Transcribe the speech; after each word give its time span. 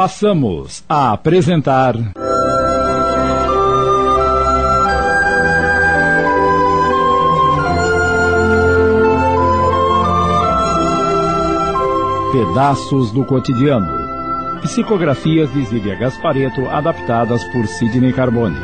Passamos 0.00 0.84
a 0.88 1.10
apresentar. 1.10 1.94
Pedaços 12.30 13.10
do 13.10 13.24
cotidiano. 13.24 13.88
Psicografias 14.62 15.52
de 15.52 15.64
Zília 15.64 15.96
Gaspareto, 15.96 16.68
adaptadas 16.68 17.42
por 17.52 17.66
Sidney 17.66 18.12
Carbone. 18.12 18.56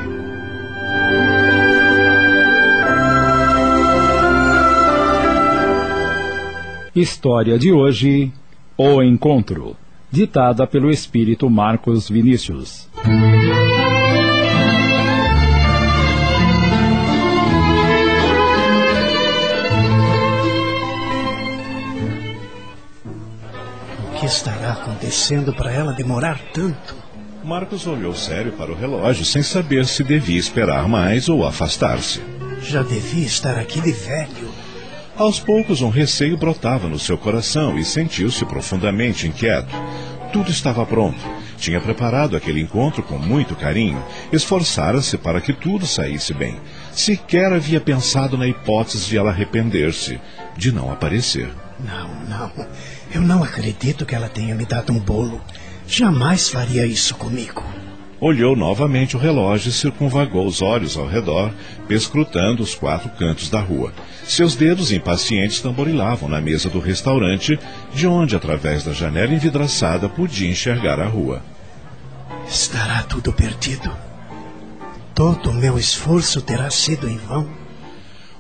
História 6.95 7.59
de 7.59 7.73
hoje: 7.73 8.33
O 8.77 9.03
Encontro, 9.03 9.77
ditada 10.15 10.65
pelo 10.65 10.91
espírito 10.93 11.51
Marcos 11.51 12.09
Vinícius. 12.09 12.89
O 24.05 24.21
que 24.21 24.27
estará 24.27 24.75
acontecendo 24.75 25.53
para 25.53 25.73
ela 25.73 25.93
demorar 25.93 26.39
tanto? 26.53 26.95
Marcos 27.43 27.85
olhou 27.89 28.15
sério 28.15 28.53
para 28.53 28.71
o 28.71 28.75
relógio 28.77 29.25
sem 29.25 29.43
saber 29.43 29.85
se 29.85 30.05
devia 30.05 30.39
esperar 30.39 30.89
mais 30.89 31.29
ou 31.29 31.45
afastar-se. 31.45 32.23
Já 32.63 32.85
devia 32.85 33.27
estar 33.27 33.59
aqui 33.59 33.81
de 33.81 33.91
velho. 33.91 34.64
Aos 35.17 35.39
poucos, 35.39 35.81
um 35.81 35.91
receio 35.91 36.37
brotava 36.37 36.89
no 36.89 36.99
seu 36.99 37.17
coração 37.17 37.79
e 37.79 37.85
sentiu-se 37.85 38.45
profundamente 38.45 39.29
inquieto. 39.29 39.73
Tudo 40.33 40.51
estava 40.51 40.85
pronto. 40.85 41.21
Tinha 41.57 41.81
preparado 41.81 42.37
aquele 42.37 42.61
encontro 42.61 43.01
com 43.01 43.17
muito 43.17 43.55
carinho, 43.55 44.03
esforçara-se 44.33 45.17
para 45.17 45.41
que 45.41 45.53
tudo 45.53 45.87
saísse 45.87 46.35
bem. 46.35 46.59
Sequer 46.93 47.53
havia 47.53 47.81
pensado 47.81 48.37
na 48.37 48.49
hipótese 48.49 49.09
de 49.09 49.17
ela 49.17 49.31
arrepender-se, 49.31 50.21
de 50.57 50.73
não 50.73 50.91
aparecer. 50.91 51.49
Não, 51.79 52.09
não. 52.29 52.51
Eu 53.15 53.21
não 53.21 53.45
acredito 53.45 54.05
que 54.05 54.17
ela 54.17 54.29
tenha 54.29 54.55
me 54.57 54.67
dado 54.67 54.93
um 54.93 54.99
bolo. 54.99 55.41
Jamais 55.87 56.49
faria 56.49 56.85
isso 56.85 57.15
comigo. 57.15 57.63
Olhou 58.27 58.57
novamente 58.57 59.19
o 59.19 59.21
relógio 59.21 59.69
e 59.69 59.73
circunvagou 59.73 60.47
os 60.47 60.63
olhos 60.63 60.97
ao 60.97 61.07
redor, 61.07 61.53
perscrutando 61.87 62.63
os 62.63 62.75
quatro 62.75 63.11
cantos 63.11 63.51
da 63.51 63.61
rua. 63.61 63.93
Seus 64.25 64.57
dedos 64.57 64.91
impacientes 64.91 65.61
tamborilavam 65.61 66.27
na 66.27 66.41
mesa 66.41 66.71
do 66.71 66.81
restaurante, 66.81 67.59
de 67.93 68.07
onde, 68.07 68.35
através 68.35 68.83
da 68.83 68.95
janela 68.95 69.35
envidraçada, 69.35 70.09
podia 70.09 70.49
enxergar 70.49 70.99
a 71.01 71.07
rua. 71.07 71.43
Estará 72.49 73.03
tudo 73.03 73.31
perdido. 73.31 73.95
Todo 75.15 75.51
o 75.51 75.55
meu 75.55 75.77
esforço 75.77 76.41
terá 76.41 76.71
sido 76.71 77.07
em 77.07 77.19
vão. 77.19 77.47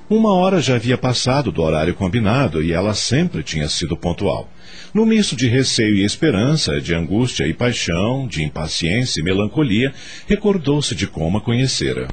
Uma 0.09 0.35
hora 0.35 0.61
já 0.61 0.75
havia 0.75 0.99
passado 0.99 1.51
do 1.51 1.63
horário 1.63 1.95
combinado 1.95 2.63
e 2.63 2.75
ela 2.75 2.93
sempre 2.93 3.43
tinha 3.43 3.69
sido 3.71 3.97
pontual. 3.97 4.51
No 4.93 5.07
misto 5.07 5.35
de 5.35 5.49
receio 5.49 5.97
e 5.97 6.05
esperança, 6.05 6.79
de 6.79 6.95
angústia 6.95 7.47
e 7.47 7.55
paixão, 7.55 8.27
de 8.29 8.43
impaciência 8.43 9.21
e 9.21 9.25
melancolia, 9.25 9.95
recordou-se 10.29 10.95
de 10.95 11.07
como 11.07 11.39
a 11.39 11.41
conhecera. 11.41 12.09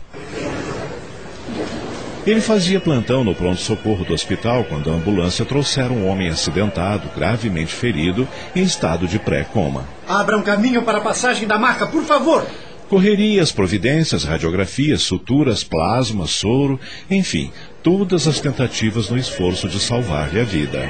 Ele 2.25 2.39
fazia 2.39 2.80
plantão 2.80 3.25
no 3.25 3.36
pronto-socorro 3.36 4.06
do 4.06 4.14
hospital 4.14 4.64
quando 4.64 4.89
a 4.89 4.94
ambulância 4.94 5.44
trouxera 5.44 5.92
um 5.92 6.08
homem 6.08 6.30
acidentado, 6.30 7.09
gravemente 7.14 7.73
ferido, 7.73 8.25
em 8.56 8.64
estado 8.64 9.06
de 9.06 9.19
pré-coma. 9.19 9.86
Abra 10.08 10.38
um 10.38 10.44
caminho 10.44 10.84
para 10.84 11.00
a 11.00 11.02
passagem 11.02 11.45
da 11.45 11.58
maca, 11.58 11.88
por 11.88 12.03
favor! 12.03 12.47
Correrias, 12.92 13.53
providências, 13.53 14.25
radiografias, 14.25 15.02
suturas, 15.02 15.64
plasma, 15.64 16.28
soro, 16.28 16.78
enfim, 17.09 17.50
todas 17.83 18.27
as 18.27 18.39
tentativas 18.39 19.09
no 19.09 19.17
esforço 19.17 19.67
de 19.67 19.79
salvar-lhe 19.79 20.39
a 20.39 20.44
vida. 20.44 20.89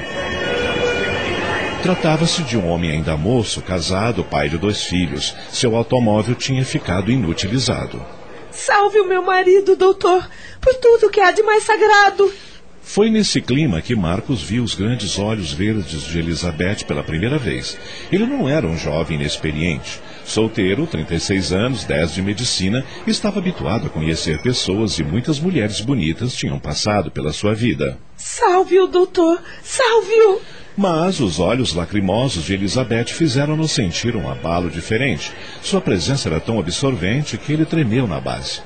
Tratava-se 1.82 2.42
de 2.42 2.56
um 2.56 2.68
homem 2.68 2.92
ainda 2.92 3.16
moço, 3.16 3.60
casado, 3.60 4.22
pai 4.22 4.48
de 4.48 4.56
dois 4.56 4.84
filhos. 4.84 5.34
Seu 5.50 5.74
automóvel 5.74 6.34
tinha 6.34 6.64
ficado 6.64 7.10
inutilizado. 7.10 8.04
Salve 8.50 9.00
o 9.00 9.08
meu 9.08 9.22
marido, 9.22 9.74
doutor, 9.74 10.28
por 10.60 10.74
tudo 10.74 11.10
que 11.10 11.20
há 11.20 11.32
de 11.32 11.42
mais 11.42 11.64
sagrado. 11.64 12.32
Foi 12.82 13.08
nesse 13.08 13.40
clima 13.40 13.80
que 13.80 13.94
Marcos 13.94 14.42
viu 14.42 14.62
os 14.62 14.74
grandes 14.74 15.18
olhos 15.18 15.52
verdes 15.52 16.02
de 16.02 16.18
Elizabeth 16.18 16.84
pela 16.86 17.02
primeira 17.02 17.38
vez. 17.38 17.78
Ele 18.10 18.26
não 18.26 18.48
era 18.48 18.66
um 18.66 18.76
jovem 18.76 19.18
inexperiente. 19.18 20.00
Solteiro, 20.24 20.86
36 20.86 21.52
anos, 21.52 21.84
10 21.84 22.14
de 22.14 22.22
medicina, 22.22 22.84
estava 23.06 23.38
habituado 23.38 23.86
a 23.86 23.90
conhecer 23.90 24.42
pessoas 24.42 24.98
e 24.98 25.04
muitas 25.04 25.38
mulheres 25.38 25.80
bonitas 25.80 26.34
tinham 26.34 26.58
passado 26.58 27.10
pela 27.10 27.32
sua 27.32 27.54
vida. 27.54 27.98
Salve-o, 28.16 28.86
doutor, 28.88 29.40
salve-o! 29.62 30.40
Mas 30.76 31.20
os 31.20 31.38
olhos 31.38 31.74
lacrimosos 31.74 32.44
de 32.44 32.54
Elizabeth 32.54 33.06
fizeram-no 33.06 33.68
sentir 33.68 34.16
um 34.16 34.30
abalo 34.30 34.68
diferente. 34.68 35.32
Sua 35.62 35.80
presença 35.80 36.28
era 36.28 36.40
tão 36.40 36.58
absorvente 36.58 37.38
que 37.38 37.52
ele 37.52 37.64
tremeu 37.64 38.06
na 38.06 38.20
base. 38.20 38.60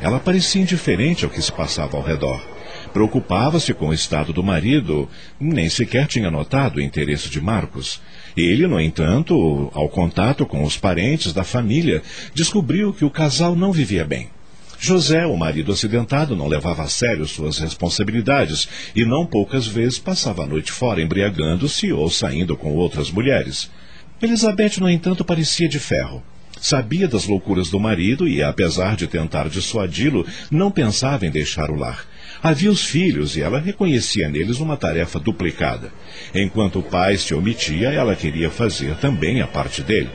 Ela 0.00 0.20
parecia 0.20 0.60
indiferente 0.60 1.24
ao 1.24 1.30
que 1.30 1.40
se 1.40 1.52
passava 1.52 1.96
ao 1.96 2.02
redor. 2.02 2.51
Preocupava-se 2.92 3.72
com 3.72 3.88
o 3.88 3.94
estado 3.94 4.32
do 4.32 4.42
marido, 4.42 5.08
nem 5.40 5.68
sequer 5.68 6.06
tinha 6.06 6.30
notado 6.30 6.76
o 6.76 6.80
interesse 6.80 7.30
de 7.30 7.40
Marcos. 7.40 8.00
Ele, 8.36 8.66
no 8.66 8.78
entanto, 8.78 9.70
ao 9.74 9.88
contato 9.88 10.44
com 10.44 10.62
os 10.62 10.76
parentes 10.76 11.32
da 11.32 11.42
família, 11.42 12.02
descobriu 12.34 12.92
que 12.92 13.04
o 13.04 13.10
casal 13.10 13.56
não 13.56 13.72
vivia 13.72 14.04
bem. 14.04 14.28
José, 14.78 15.24
o 15.26 15.36
marido 15.36 15.70
acidentado, 15.70 16.34
não 16.34 16.48
levava 16.48 16.82
a 16.82 16.88
sério 16.88 17.24
suas 17.24 17.58
responsabilidades 17.58 18.68
e 18.96 19.04
não 19.04 19.24
poucas 19.24 19.66
vezes 19.66 19.98
passava 19.98 20.42
a 20.42 20.46
noite 20.46 20.72
fora 20.72 21.00
embriagando-se 21.00 21.92
ou 21.92 22.10
saindo 22.10 22.56
com 22.56 22.74
outras 22.74 23.10
mulheres. 23.10 23.70
Elizabeth, 24.20 24.80
no 24.80 24.90
entanto, 24.90 25.24
parecia 25.24 25.68
de 25.68 25.78
ferro. 25.78 26.22
Sabia 26.60 27.08
das 27.08 27.26
loucuras 27.26 27.70
do 27.70 27.80
marido 27.80 28.26
e, 28.26 28.42
apesar 28.42 28.96
de 28.96 29.06
tentar 29.06 29.48
dissuadi-lo, 29.48 30.26
não 30.50 30.70
pensava 30.70 31.26
em 31.26 31.30
deixar 31.30 31.70
o 31.70 31.76
lar. 31.76 32.04
Havia 32.40 32.70
os 32.70 32.84
filhos 32.84 33.36
e 33.36 33.42
ela 33.42 33.60
reconhecia 33.60 34.28
neles 34.28 34.60
uma 34.60 34.76
tarefa 34.76 35.18
duplicada. 35.18 35.92
Enquanto 36.34 36.78
o 36.78 36.82
pai 36.82 37.16
se 37.16 37.34
omitia, 37.34 37.90
ela 37.90 38.14
queria 38.14 38.50
fazer 38.50 38.94
também 38.96 39.40
a 39.40 39.46
parte 39.46 39.82
dele. 39.82 40.10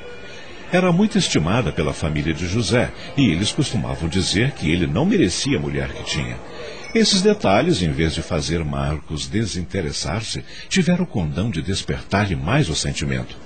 Era 0.72 0.92
muito 0.92 1.18
estimada 1.18 1.72
pela 1.72 1.94
família 1.94 2.34
de 2.34 2.48
José 2.48 2.92
e 3.16 3.30
eles 3.32 3.52
costumavam 3.52 4.10
dizer 4.10 4.52
que 4.52 4.70
ele 4.70 4.86
não 4.86 5.06
merecia 5.06 5.58
a 5.58 5.62
mulher 5.62 5.90
que 5.90 6.04
tinha. 6.04 6.38
Esses 6.94 7.22
detalhes, 7.22 7.82
em 7.82 7.92
vez 7.92 8.14
de 8.14 8.22
fazer 8.22 8.64
Marcos 8.66 9.28
desinteressar-se, 9.28 10.44
tiveram 10.68 11.04
o 11.04 11.08
condão 11.08 11.50
de 11.50 11.62
despertar-lhe 11.62 12.36
mais 12.36 12.70
o 12.70 12.76
sentimento. 12.76 13.38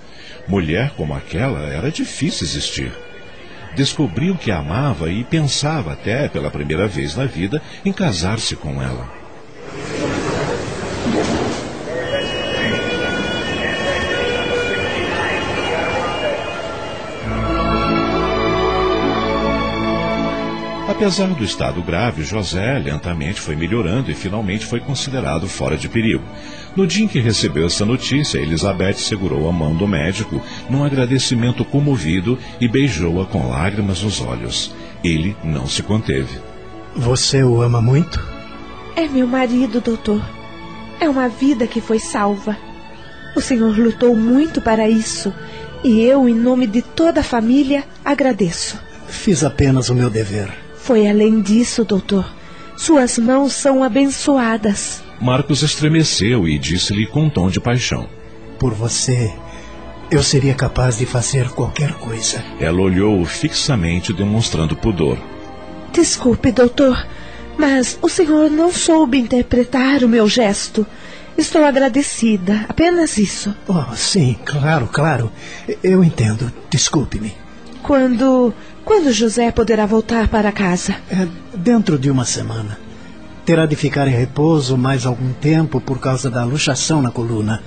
Mulher 0.47 0.91
como 0.95 1.13
aquela 1.13 1.67
era 1.67 1.91
difícil 1.91 2.45
existir. 2.45 2.91
Descobriu 3.75 4.35
que 4.35 4.51
amava 4.51 5.09
e 5.09 5.23
pensava 5.23 5.93
até, 5.93 6.27
pela 6.27 6.51
primeira 6.51 6.87
vez 6.87 7.15
na 7.15 7.25
vida, 7.25 7.61
em 7.85 7.93
casar-se 7.93 8.55
com 8.55 8.81
ela. 8.81 9.07
Apesar 21.01 21.33
do 21.33 21.43
estado 21.43 21.81
grave, 21.81 22.21
José 22.21 22.77
lentamente 22.77 23.41
foi 23.41 23.55
melhorando 23.55 24.11
e 24.11 24.13
finalmente 24.13 24.67
foi 24.67 24.79
considerado 24.79 25.47
fora 25.47 25.75
de 25.75 25.89
perigo. 25.89 26.23
No 26.75 26.85
dia 26.85 27.05
em 27.05 27.07
que 27.07 27.19
recebeu 27.19 27.65
essa 27.65 27.83
notícia, 27.83 28.37
Elizabeth 28.37 28.97
segurou 28.97 29.49
a 29.49 29.51
mão 29.51 29.73
do 29.73 29.87
médico 29.87 30.39
num 30.69 30.83
agradecimento 30.83 31.65
comovido 31.65 32.37
e 32.59 32.67
beijou-a 32.67 33.25
com 33.25 33.49
lágrimas 33.49 34.03
nos 34.03 34.21
olhos. 34.21 34.75
Ele 35.03 35.35
não 35.43 35.65
se 35.65 35.81
conteve. 35.81 36.39
Você 36.95 37.43
o 37.43 37.63
ama 37.63 37.81
muito? 37.81 38.23
É 38.95 39.07
meu 39.07 39.25
marido, 39.25 39.81
doutor. 39.81 40.21
É 40.99 41.09
uma 41.09 41.27
vida 41.27 41.65
que 41.65 41.81
foi 41.81 41.97
salva. 41.97 42.55
O 43.35 43.41
senhor 43.41 43.75
lutou 43.75 44.15
muito 44.15 44.61
para 44.61 44.87
isso 44.87 45.33
e 45.83 45.99
eu, 45.99 46.29
em 46.29 46.35
nome 46.35 46.67
de 46.67 46.83
toda 46.83 47.21
a 47.21 47.23
família, 47.23 47.85
agradeço. 48.05 48.77
Fiz 49.07 49.43
apenas 49.43 49.89
o 49.89 49.95
meu 49.95 50.07
dever. 50.07 50.70
Foi 50.91 51.07
além 51.07 51.39
disso, 51.39 51.85
doutor. 51.85 52.29
Suas 52.75 53.17
mãos 53.17 53.53
são 53.53 53.81
abençoadas. 53.81 55.01
Marcos 55.21 55.63
estremeceu 55.63 56.45
e 56.49 56.59
disse-lhe 56.59 57.07
com 57.07 57.21
um 57.21 57.29
tom 57.29 57.49
de 57.49 57.61
paixão: 57.61 58.09
Por 58.59 58.73
você, 58.73 59.33
eu 60.11 60.21
seria 60.21 60.53
capaz 60.53 60.97
de 60.97 61.05
fazer 61.05 61.47
qualquer 61.51 61.93
coisa. 61.93 62.43
Ela 62.59 62.81
olhou-o 62.81 63.23
fixamente, 63.23 64.11
demonstrando 64.11 64.75
pudor. 64.75 65.17
Desculpe, 65.93 66.51
doutor, 66.51 67.07
mas 67.57 67.97
o 68.01 68.09
senhor 68.09 68.51
não 68.51 68.69
soube 68.69 69.17
interpretar 69.17 70.03
o 70.03 70.09
meu 70.09 70.27
gesto. 70.27 70.85
Estou 71.37 71.63
agradecida, 71.63 72.65
apenas 72.67 73.17
isso. 73.17 73.55
Oh, 73.65 73.95
sim, 73.95 74.35
claro, 74.43 74.89
claro. 74.91 75.31
Eu 75.81 76.03
entendo. 76.03 76.51
Desculpe-me. 76.69 77.33
Quando. 77.81 78.53
Quando 78.91 79.13
José 79.13 79.49
poderá 79.51 79.85
voltar 79.85 80.27
para 80.27 80.51
casa? 80.51 80.93
É 81.09 81.25
dentro 81.55 81.97
de 81.97 82.11
uma 82.11 82.25
semana. 82.25 82.77
Terá 83.45 83.65
de 83.65 83.73
ficar 83.73 84.05
em 84.05 84.11
repouso 84.11 84.77
mais 84.77 85.05
algum 85.05 85.31
tempo 85.31 85.79
por 85.79 85.97
causa 85.97 86.29
da 86.29 86.43
luxação 86.43 87.01
na 87.01 87.09
coluna. 87.09 87.63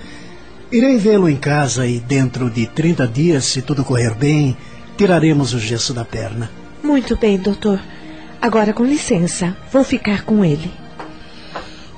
Irei 0.70 0.98
vê-lo 0.98 1.26
em 1.26 1.36
casa 1.36 1.86
e 1.86 1.98
dentro 1.98 2.50
de 2.50 2.66
30 2.66 3.08
dias, 3.08 3.46
se 3.46 3.62
tudo 3.62 3.82
correr 3.82 4.14
bem, 4.14 4.54
tiraremos 4.98 5.54
o 5.54 5.58
gesso 5.58 5.94
da 5.94 6.04
perna. 6.04 6.50
Muito 6.82 7.16
bem, 7.16 7.38
doutor. 7.38 7.80
Agora, 8.38 8.74
com 8.74 8.84
licença, 8.84 9.56
vou 9.72 9.82
ficar 9.82 10.24
com 10.24 10.44
ele. 10.44 10.70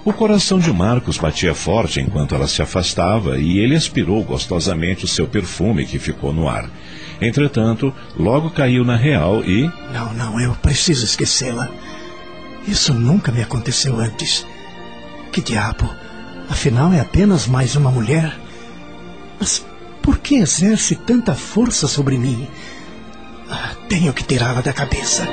O 0.05 0.13
coração 0.13 0.61
de 0.61 0.73
Marcos 0.73 1.19
batia 1.19 1.53
forte 1.53 2.01
enquanto 2.01 2.33
ela 2.33 2.47
se 2.47 2.63
afastava 2.63 3.39
e 3.39 3.59
ele 3.59 3.75
aspirou 3.75 4.23
gostosamente 4.23 5.05
o 5.05 5.09
seu 5.09 5.27
perfume 5.27 5.85
que 5.85 5.99
ficou 5.99 6.33
no 6.33 6.49
ar. 6.49 6.71
Entretanto, 7.21 7.95
logo 8.17 8.51
caiu 8.51 8.85
na 8.85 8.97
real 8.97 9.43
e. 9.45 9.71
Não, 9.93 10.13
não, 10.13 10.41
eu 10.41 10.55
preciso 10.57 11.05
esquecê-la. 11.05 11.69
Isso 12.67 12.93
nunca 12.93 13.33
me 13.33 13.43
aconteceu 13.43 13.99
antes. 13.99 14.47
Que 15.33 15.41
diabo? 15.41 15.89
Afinal, 16.49 16.93
é 16.93 17.01
apenas 17.01 17.47
mais 17.47 17.77
uma 17.77 17.91
mulher. 17.91 18.37
Mas 19.39 19.65
por 20.03 20.19
que 20.19 20.37
exerce 20.37 20.95
tanta 20.95 21.35
força 21.35 21.87
sobre 21.89 22.19
mim? 22.19 22.47
Ah, 23.49 23.75
tenho 23.89 24.13
que 24.13 24.25
tirá-la 24.25 24.61
da 24.61 24.73
cabeça. 24.73 25.27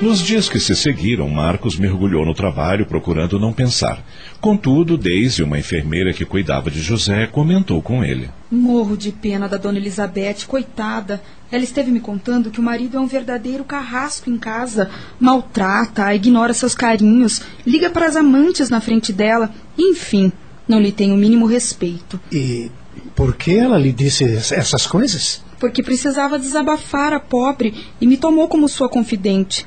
Nos 0.00 0.20
dias 0.20 0.48
que 0.48 0.60
se 0.60 0.76
seguiram, 0.76 1.28
Marcos 1.28 1.76
mergulhou 1.76 2.24
no 2.24 2.32
trabalho 2.32 2.86
procurando 2.86 3.36
não 3.36 3.52
pensar. 3.52 4.00
Contudo, 4.40 4.96
Daisy, 4.96 5.42
uma 5.42 5.58
enfermeira 5.58 6.12
que 6.12 6.24
cuidava 6.24 6.70
de 6.70 6.80
José, 6.80 7.26
comentou 7.26 7.82
com 7.82 8.04
ele. 8.04 8.30
Morro 8.48 8.96
de 8.96 9.10
pena 9.10 9.48
da 9.48 9.56
dona 9.56 9.76
Elizabeth, 9.76 10.46
coitada. 10.46 11.20
Ela 11.50 11.64
esteve 11.64 11.90
me 11.90 11.98
contando 11.98 12.48
que 12.48 12.60
o 12.60 12.62
marido 12.62 12.96
é 12.96 13.00
um 13.00 13.08
verdadeiro 13.08 13.64
carrasco 13.64 14.30
em 14.30 14.38
casa. 14.38 14.88
Maltrata, 15.18 16.14
ignora 16.14 16.54
seus 16.54 16.76
carinhos, 16.76 17.42
liga 17.66 17.90
para 17.90 18.06
as 18.06 18.14
amantes 18.14 18.70
na 18.70 18.80
frente 18.80 19.12
dela. 19.12 19.50
Enfim, 19.76 20.30
não 20.68 20.80
lhe 20.80 20.92
tem 20.92 21.10
o 21.10 21.16
mínimo 21.16 21.44
respeito. 21.44 22.20
E 22.30 22.70
por 23.18 23.34
que 23.34 23.56
ela 23.56 23.76
lhe 23.76 23.90
disse 23.90 24.22
essas 24.54 24.86
coisas? 24.86 25.42
Porque 25.58 25.82
precisava 25.82 26.38
desabafar 26.38 27.12
a 27.12 27.18
pobre 27.18 27.74
e 28.00 28.06
me 28.06 28.16
tomou 28.16 28.46
como 28.46 28.68
sua 28.68 28.88
confidente. 28.88 29.66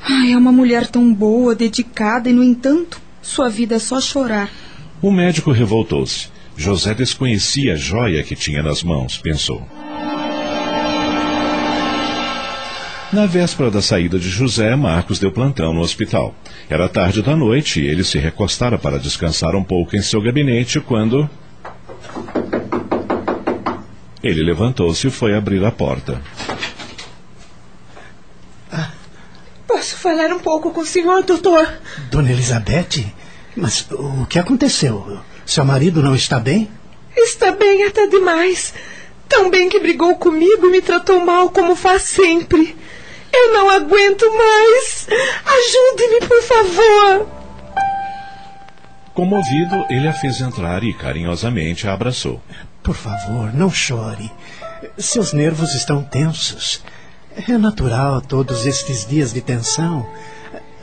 Ai, 0.00 0.32
é 0.32 0.38
uma 0.38 0.50
mulher 0.50 0.86
tão 0.86 1.12
boa, 1.12 1.54
dedicada 1.54 2.30
e, 2.30 2.32
no 2.32 2.42
entanto, 2.42 2.98
sua 3.20 3.50
vida 3.50 3.74
é 3.74 3.78
só 3.78 4.00
chorar. 4.00 4.50
O 5.02 5.12
médico 5.12 5.52
revoltou-se. 5.52 6.28
José 6.56 6.94
desconhecia 6.94 7.74
a 7.74 7.76
joia 7.76 8.22
que 8.22 8.34
tinha 8.34 8.62
nas 8.62 8.82
mãos, 8.82 9.18
pensou. 9.18 9.68
Na 13.12 13.26
véspera 13.26 13.70
da 13.70 13.82
saída 13.82 14.18
de 14.18 14.30
José, 14.30 14.74
Marcos 14.76 15.18
deu 15.18 15.30
plantão 15.30 15.74
no 15.74 15.82
hospital. 15.82 16.34
Era 16.70 16.88
tarde 16.88 17.20
da 17.20 17.36
noite 17.36 17.82
e 17.82 17.86
ele 17.86 18.02
se 18.02 18.18
recostara 18.18 18.78
para 18.78 18.98
descansar 18.98 19.54
um 19.54 19.62
pouco 19.62 19.94
em 19.94 20.00
seu 20.00 20.22
gabinete 20.22 20.80
quando. 20.80 21.28
Ele 24.22 24.44
levantou-se 24.44 25.06
e 25.06 25.10
foi 25.10 25.34
abrir 25.34 25.64
a 25.64 25.72
porta. 25.72 26.22
Posso 29.66 29.96
falar 29.96 30.32
um 30.32 30.38
pouco 30.38 30.70
com 30.70 30.82
o 30.82 30.86
senhor, 30.86 31.24
doutor? 31.24 31.80
Dona 32.10 32.30
Elizabeth? 32.30 33.12
Mas 33.56 33.86
o 33.90 34.26
que 34.26 34.38
aconteceu? 34.38 35.20
Seu 35.44 35.64
marido 35.64 36.02
não 36.02 36.14
está 36.14 36.38
bem? 36.38 36.70
Está 37.16 37.50
bem 37.50 37.84
até 37.84 38.06
demais. 38.06 38.72
Tão 39.28 39.50
bem 39.50 39.68
que 39.68 39.80
brigou 39.80 40.16
comigo 40.16 40.66
e 40.66 40.70
me 40.70 40.80
tratou 40.80 41.24
mal 41.24 41.50
como 41.50 41.74
faz 41.74 42.02
sempre. 42.02 42.76
Eu 43.32 43.54
não 43.54 43.70
aguento 43.70 44.30
mais. 44.30 45.08
Ajude-me, 45.44 46.28
por 46.28 46.42
favor. 46.42 47.28
Comovido, 49.14 49.84
ele 49.90 50.06
a 50.06 50.12
fez 50.12 50.40
entrar 50.40 50.84
e 50.84 50.94
carinhosamente 50.94 51.88
a 51.88 51.92
abraçou. 51.92 52.40
Por 52.82 52.96
favor, 52.96 53.54
não 53.54 53.70
chore. 53.70 54.30
Seus 54.98 55.32
nervos 55.32 55.74
estão 55.74 56.02
tensos. 56.02 56.82
É 57.48 57.56
natural 57.56 58.20
todos 58.20 58.66
estes 58.66 59.06
dias 59.06 59.32
de 59.32 59.40
tensão. 59.40 60.06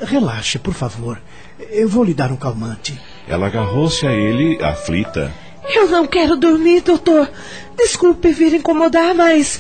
Relaxe, 0.02 0.58
por 0.58 0.74
favor. 0.74 1.22
Eu 1.70 1.90
vou 1.90 2.04
lhe 2.04 2.14
dar 2.14 2.32
um 2.32 2.38
calmante. 2.38 3.00
Ela 3.28 3.48
agarrou-se 3.48 4.08
a 4.08 4.14
ele, 4.14 4.64
aflita. 4.64 5.32
Eu 5.68 5.90
não 5.90 6.08
quero 6.08 6.38
dormir, 6.38 6.82
doutor. 6.82 7.30
Desculpe 7.78 8.32
vir 8.32 8.54
incomodar, 8.54 9.14
mas. 9.14 9.60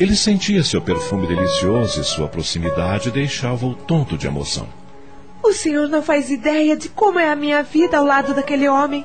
Ele 0.00 0.16
sentia 0.16 0.64
seu 0.64 0.80
perfume 0.80 1.26
delicioso 1.26 2.00
e 2.00 2.04
sua 2.04 2.26
proximidade 2.26 3.10
deixava-o 3.10 3.74
tonto 3.74 4.16
de 4.16 4.26
emoção. 4.26 4.66
O 5.42 5.52
senhor 5.52 5.88
não 5.88 6.02
faz 6.02 6.30
ideia 6.30 6.76
de 6.76 6.88
como 6.88 7.18
é 7.18 7.30
a 7.30 7.36
minha 7.36 7.62
vida 7.62 7.98
ao 7.98 8.04
lado 8.04 8.34
daquele 8.34 8.66
homem. 8.66 9.04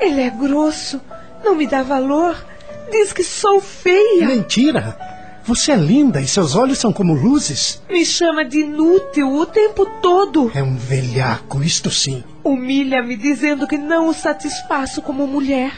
Ele 0.00 0.22
é 0.22 0.30
grosso, 0.30 1.00
não 1.44 1.54
me 1.54 1.66
dá 1.66 1.82
valor, 1.82 2.36
diz 2.90 3.12
que 3.12 3.24
sou 3.24 3.60
feia. 3.60 4.26
Mentira! 4.26 4.96
Você 5.44 5.70
é 5.70 5.76
linda 5.76 6.20
e 6.20 6.26
seus 6.26 6.56
olhos 6.56 6.78
são 6.78 6.92
como 6.92 7.14
luzes. 7.14 7.80
Me 7.88 8.04
chama 8.04 8.44
de 8.44 8.62
inútil 8.62 9.32
o 9.32 9.46
tempo 9.46 9.86
todo. 10.02 10.50
É 10.52 10.60
um 10.60 10.74
velhaco, 10.76 11.62
isto 11.62 11.88
sim. 11.88 12.24
Humilha-me 12.42 13.16
dizendo 13.16 13.64
que 13.66 13.78
não 13.78 14.08
o 14.08 14.12
satisfaço 14.12 15.00
como 15.00 15.24
mulher. 15.24 15.72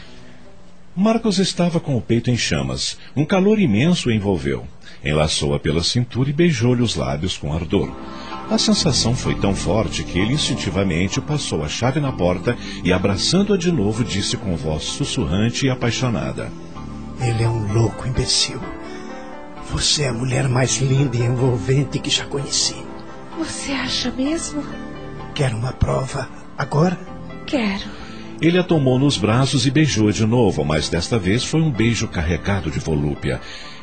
Marcos 0.95 1.37
estava 1.37 1.79
com 1.79 1.95
o 1.95 2.01
peito 2.01 2.31
em 2.31 2.35
chamas. 2.35 2.97
Um 3.15 3.23
calor 3.23 3.59
imenso 3.59 4.09
o 4.09 4.11
envolveu. 4.11 4.67
Enlaçou-a 5.05 5.59
pela 5.59 5.83
cintura 5.83 6.31
e 6.31 6.33
beijou-lhe 6.33 6.81
os 6.81 6.95
lábios 6.95 7.37
com 7.37 7.53
ardor. 7.53 7.91
A 8.49 8.57
sensação 8.57 9.15
foi 9.15 9.35
tão 9.35 9.53
forte 9.53 10.03
que 10.03 10.17
ele 10.17 10.33
instintivamente 10.33 11.21
passou 11.21 11.63
a 11.63 11.69
chave 11.69 11.99
na 11.99 12.11
porta 12.11 12.57
e, 12.83 12.91
abraçando-a 12.91 13.57
de 13.57 13.71
novo, 13.71 14.03
disse 14.03 14.35
com 14.37 14.55
voz 14.55 14.83
sussurrante 14.83 15.67
e 15.67 15.69
apaixonada: 15.69 16.51
Ele 17.21 17.43
é 17.43 17.47
um 17.47 17.71
louco 17.71 18.07
imbecil. 18.07 18.59
Você 19.71 20.03
é 20.03 20.09
a 20.09 20.13
mulher 20.13 20.49
mais 20.49 20.77
linda 20.77 21.15
e 21.15 21.21
envolvente 21.21 21.99
que 21.99 22.09
já 22.09 22.25
conheci. 22.25 22.75
Você 23.37 23.71
acha 23.71 24.09
mesmo? 24.09 24.63
Quer 25.35 25.53
uma 25.53 25.71
prova 25.71 26.27
agora? 26.57 26.99
Quero. 27.45 27.85
Ele 28.41 28.57
a 28.57 28.63
tomou 28.63 28.97
nos 28.97 29.15
braços 29.17 29.67
e 29.67 29.71
beijou 29.71 30.11
de 30.11 30.25
novo, 30.25 30.65
mas 30.65 30.89
desta 30.89 31.19
vez 31.19 31.43
foi 31.43 31.61
um 31.61 31.69
beijo 31.69 32.07
carregado 32.07 32.71
de 32.71 32.79
volúpia. 32.79 33.39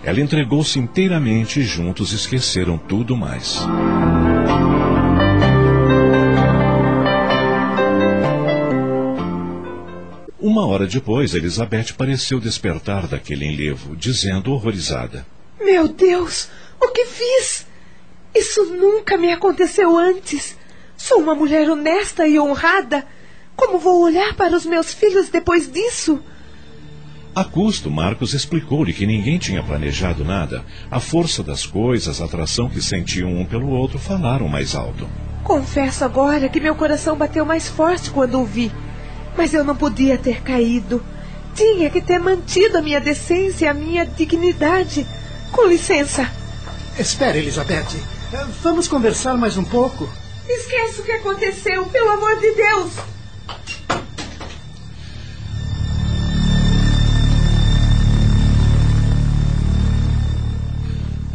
Ela 0.07 0.21
entregou-se 0.21 0.79
inteiramente 0.79 1.59
e 1.59 1.65
juntos 1.65 2.13
esqueceram 2.13 2.79
tudo 2.79 3.17
mais. 3.17 3.59
Uma 10.39 10.65
hora 10.65 10.87
depois, 10.87 11.35
Elizabeth 11.35 11.95
pareceu 11.99 12.39
despertar 12.39 13.09
daquele 13.09 13.47
enlevo, 13.47 13.97
dizendo 13.97 14.53
horrorizada: 14.53 15.27
Meu 15.61 15.89
Deus, 15.89 16.49
o 16.81 16.87
que 16.93 17.05
fiz? 17.07 17.67
Isso 18.33 18.65
nunca 18.77 19.19
me 19.19 19.33
aconteceu 19.33 19.97
antes. 19.99 20.57
Sou 20.97 21.19
uma 21.19 21.35
mulher 21.35 21.69
honesta 21.69 22.29
e 22.29 22.39
honrada. 22.39 23.05
Como 23.57 23.81
vou 23.81 24.03
olhar 24.03 24.37
para 24.37 24.57
os 24.57 24.65
meus 24.65 24.95
filhos 24.95 25.31
depois 25.31 25.69
disso? 25.69 26.23
A 27.37 27.45
custo, 27.45 27.91
Marcos 27.91 28.33
explicou-lhe 28.33 28.95
que 28.95 29.05
ninguém 29.05 29.37
tinha 29.37 29.63
planejado 29.63 30.25
nada. 30.25 30.65
A 30.91 30.99
força 30.99 31.43
das 31.43 31.67
coisas, 31.67 32.19
a 32.19 32.25
atração 32.25 32.67
que 32.67 32.81
sentiam 32.81 33.29
um 33.29 33.45
pelo 33.45 33.69
outro, 33.69 33.99
falaram 33.99 34.49
mais 34.49 34.75
alto. 34.75 35.07
Confesso 35.45 36.03
agora 36.03 36.49
que 36.49 36.59
meu 36.59 36.75
coração 36.75 37.15
bateu 37.15 37.45
mais 37.45 37.69
forte 37.69 38.09
quando 38.09 38.41
o 38.41 38.47
vi. 38.47 38.73
Mas 39.37 39.53
eu 39.53 39.63
não 39.63 39.77
podia 39.77 40.17
ter 40.17 40.41
caído. 40.41 41.05
Tinha 41.55 41.91
que 41.91 42.01
ter 42.01 42.19
mantido 42.19 42.79
a 42.79 42.83
minha 42.83 43.03
decência 43.03 43.67
e 43.67 43.69
a 43.69 43.75
minha 43.75 44.07
dignidade. 44.07 45.07
Com 45.53 45.67
licença. 45.67 46.33
Espere, 46.99 47.41
Elizabeth. 47.41 48.01
Vamos 48.63 48.89
conversar 48.89 49.37
mais 49.37 49.59
um 49.59 49.65
pouco. 49.65 50.09
Esqueça 50.49 51.03
o 51.03 51.05
que 51.05 51.13
aconteceu, 51.13 51.85
pelo 51.85 52.13
amor 52.13 52.41
de 52.41 52.55
Deus! 52.55 53.16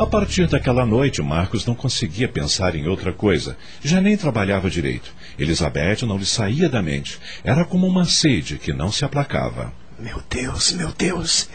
A 0.02 0.06
partir 0.08 0.48
daquela 0.48 0.84
noite, 0.84 1.22
Marcos 1.22 1.64
não 1.64 1.76
conseguia 1.76 2.28
pensar 2.28 2.74
em 2.74 2.88
outra 2.88 3.14
coisa. 3.14 3.56
Já 3.84 4.02
nem 4.02 4.18
trabalhava 4.18 4.68
direito. 4.68 5.14
Elizabeth 5.38 6.08
não 6.08 6.18
lhe 6.18 6.26
saía 6.26 6.68
da 6.68 6.82
mente. 6.82 7.20
Era 7.44 7.64
como 7.64 7.86
uma 7.86 8.04
sede 8.04 8.58
que 8.58 8.74
não 8.74 8.92
se 8.92 9.06
aplacava. 9.06 9.72
Meu 10.00 10.20
Deus, 10.28 10.72
meu 10.72 10.92
Deus. 10.92 11.48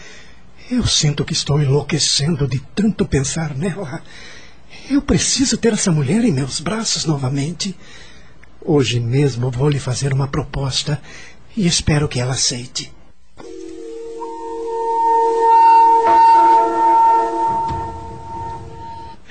Eu 0.70 0.86
sinto 0.86 1.24
que 1.24 1.32
estou 1.32 1.60
enlouquecendo 1.60 2.46
de 2.46 2.60
tanto 2.72 3.04
pensar 3.04 3.52
nela. 3.52 4.00
Eu 4.88 5.02
preciso 5.02 5.58
ter 5.58 5.72
essa 5.72 5.90
mulher 5.90 6.22
em 6.22 6.30
meus 6.30 6.60
braços 6.60 7.04
novamente. 7.04 7.74
Hoje 8.64 9.00
mesmo 9.00 9.50
vou 9.50 9.68
lhe 9.68 9.80
fazer 9.80 10.12
uma 10.12 10.28
proposta 10.28 11.02
e 11.56 11.66
espero 11.66 12.06
que 12.06 12.20
ela 12.20 12.34
aceite. 12.34 12.94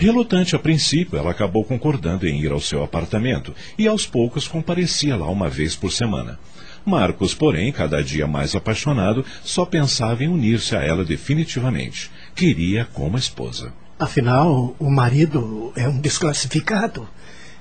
Relutante 0.05 0.55
a 0.55 0.59
princípio, 0.59 1.17
ela 1.17 1.31
acabou 1.31 1.63
concordando 1.63 2.27
em 2.27 2.39
ir 2.39 2.51
ao 2.51 2.59
seu 2.59 2.83
apartamento 2.83 3.55
e 3.75 3.87
aos 3.87 4.05
poucos 4.05 4.47
comparecia 4.47 5.15
lá 5.15 5.27
uma 5.27 5.49
vez 5.49 5.75
por 5.75 5.91
semana. 5.91 6.37
Marcos, 6.85 7.33
porém, 7.33 7.71
cada 7.71 8.03
dia 8.03 8.27
mais 8.27 8.53
apaixonado, 8.55 9.25
só 9.43 9.65
pensava 9.65 10.23
em 10.23 10.27
unir-se 10.27 10.75
a 10.75 10.83
ela 10.83 11.03
definitivamente. 11.03 12.11
Queria 12.35 12.85
como 12.93 13.17
esposa. 13.17 13.73
Afinal, 13.97 14.75
o 14.77 14.91
marido 14.91 15.73
é 15.75 15.87
um 15.87 15.99
desclassificado. 15.99 17.09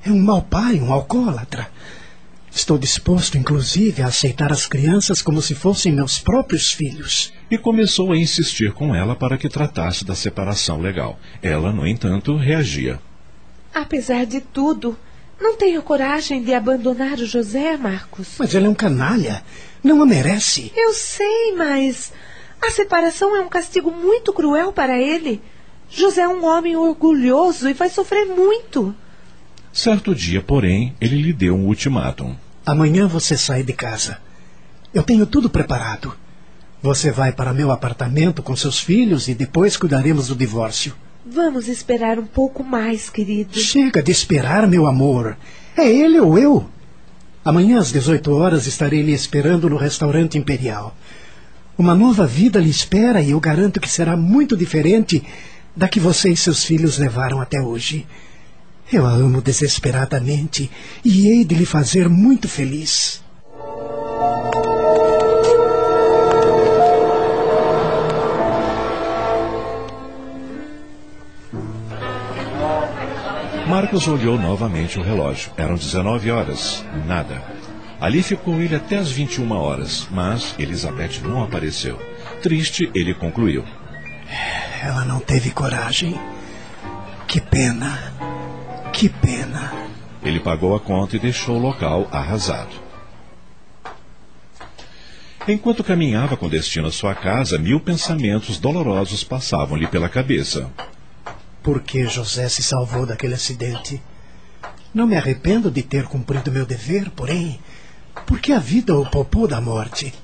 É 0.05 0.11
um 0.11 0.21
mau 0.21 0.43
pai, 0.43 0.79
um 0.79 0.93
alcoólatra. 0.93 1.69
Estou 2.55 2.79
disposto, 2.79 3.37
inclusive, 3.37 4.01
a 4.01 4.07
aceitar 4.07 4.53
as 4.53 4.65
crianças 4.65 5.21
como 5.21 5.43
se 5.43 5.57
fossem 5.57 5.91
meus 5.91 6.21
próprios 6.21 6.71
filhos. 6.71 7.33
E 7.51 7.59
começou 7.59 8.13
a 8.13 8.17
insistir 8.17 8.73
com 8.73 8.95
ela 8.95 9.17
para 9.17 9.37
que 9.37 9.49
tratasse 9.49 10.05
da 10.05 10.15
separação 10.15 10.81
legal. 10.81 11.19
Ela, 11.43 11.73
no 11.73 11.85
entanto, 11.85 12.37
reagia. 12.37 13.01
Apesar 13.75 14.25
de 14.25 14.41
tudo, 14.41 14.97
não 15.41 15.57
tenho 15.57 15.83
coragem 15.83 16.45
de 16.45 16.55
abandonar 16.55 17.15
o 17.15 17.27
José, 17.27 17.77
Marcos. 17.77 18.37
Mas 18.39 18.55
ele 18.55 18.67
é 18.67 18.69
um 18.69 18.75
canalha. 18.75 19.43
Não 19.83 20.01
a 20.01 20.07
merece. 20.07 20.73
Eu 20.77 20.95
sei, 20.95 21.55
mas 21.57 22.13
a 22.63 22.71
separação 22.71 23.37
é 23.37 23.41
um 23.41 23.49
castigo 23.49 23.91
muito 23.91 24.33
cruel 24.33 24.73
para 24.73 24.97
ele. 24.97 25.43
José 25.91 26.23
é 26.23 26.29
um 26.29 26.45
homem 26.45 26.77
orgulhoso 26.77 27.69
e 27.69 27.75
vai 27.75 27.91
sofrer 27.91 28.27
muito. 28.27 28.95
Certo 29.73 30.15
dia, 30.15 30.41
porém, 30.41 30.95
ele 31.01 31.21
lhe 31.21 31.33
deu 31.33 31.57
um 31.57 31.67
ultimátum. 31.67 32.37
Amanhã 32.67 33.07
você 33.07 33.37
sai 33.37 33.63
de 33.63 33.73
casa. 33.73 34.19
Eu 34.93 35.03
tenho 35.03 35.27
tudo 35.27 35.51
preparado. 35.51 36.15
Você 36.81 37.11
vai 37.11 37.33
para 37.33 37.53
meu 37.53 37.71
apartamento 37.71 38.43
com 38.43 38.57
seus 38.57 38.79
filhos 38.79 39.29
e 39.29 39.35
depois 39.35 39.77
cuidaremos 39.77 40.29
do 40.29 40.37
divórcio. 40.37 40.95
Vamos 41.27 41.69
esperar 41.69 42.19
um 42.19 42.27
pouco 42.27 42.63
mais, 42.63 43.11
querido. 43.11 43.59
Chega 43.59 44.03
de 44.03 44.13
esperar, 44.13 44.67
meu 44.67 44.87
amor. 44.87 45.37
É 45.77 45.89
ele 45.89 46.21
ou 46.21 46.39
eu. 46.39 46.69
Amanhã 47.45 47.79
às 47.79 47.93
18 47.93 48.33
horas 48.35 48.67
estarei 48.67 49.03
lhe 49.03 49.13
esperando 49.13 49.69
no 49.69 49.77
restaurante 49.77 50.39
Imperial. 50.39 50.97
Uma 51.77 51.95
nova 51.95 52.27
vida 52.27 52.59
lhe 52.61 52.71
espera 52.71 53.21
e 53.21 53.33
eu 53.33 53.41
garanto 53.41 53.81
que 53.81 53.91
será 53.91 54.17
muito 54.17 54.57
diferente 54.57 55.23
da 55.77 55.89
que 55.89 56.01
você 56.01 56.31
e 56.31 56.37
seus 56.37 56.65
filhos 56.65 56.99
levaram 56.99 57.41
até 57.41 57.61
hoje. 57.61 58.07
Eu 58.93 59.07
a 59.07 59.13
amo 59.13 59.41
desesperadamente 59.41 60.71
e 61.05 61.29
hei 61.29 61.45
de 61.45 61.55
lhe 61.55 61.67
fazer 61.67 62.09
muito 62.09 62.49
feliz. 62.49 63.23
Marcos 73.67 74.07
olhou 74.07 74.39
novamente 74.39 75.01
o 75.01 75.03
relógio. 75.03 75.51
Eram 75.57 75.75
19 75.75 76.31
horas. 76.31 76.85
Nada. 77.07 77.43
Ali 78.01 78.23
ficou 78.23 78.61
ele 78.61 78.77
até 78.77 78.99
as 78.99 79.11
21 79.11 79.51
horas, 79.51 80.07
mas 80.11 80.55
Elizabeth 80.59 81.21
não 81.23 81.43
apareceu. 81.43 81.99
Triste, 82.43 82.91
ele 82.95 83.15
concluiu. 83.15 83.65
Ela 84.83 85.05
não 85.05 85.19
teve 85.19 85.51
coragem. 85.51 86.15
Que 87.27 87.41
pena. 87.41 88.34
Que 89.05 89.11
pena. 89.11 89.71
Ele 90.23 90.41
pagou 90.41 90.75
a 90.75 90.81
conta 90.81 91.15
e 91.15 91.19
deixou 91.19 91.57
o 91.57 91.61
local 91.61 92.09
arrasado. 92.11 92.75
Enquanto 95.47 95.85
caminhava 95.85 96.39
com 96.39 96.49
destino 96.49 96.89
à 96.89 96.91
sua 96.91 97.15
casa, 97.15 97.59
mil 97.59 97.79
pensamentos 97.79 98.57
dolorosos 98.57 99.23
passavam-lhe 99.23 99.87
pela 99.87 100.09
cabeça. 100.09 100.71
Por 101.63 101.83
que 101.83 102.07
José 102.07 102.49
se 102.49 102.63
salvou 102.63 103.05
daquele 103.05 103.35
acidente? 103.35 104.01
Não 104.95 105.07
me 105.07 105.19
arrependo 105.19 105.71
de 105.71 105.83
ter 105.83 106.05
cumprido 106.05 106.51
meu 106.51 106.65
dever, 106.65 107.11
porém, 107.11 107.61
por 108.25 108.41
que 108.41 108.55
a 108.55 108.59
vida 108.59 108.97
o 108.97 109.05
poupou 109.05 109.47
da 109.47 109.61
morte? 109.61 110.15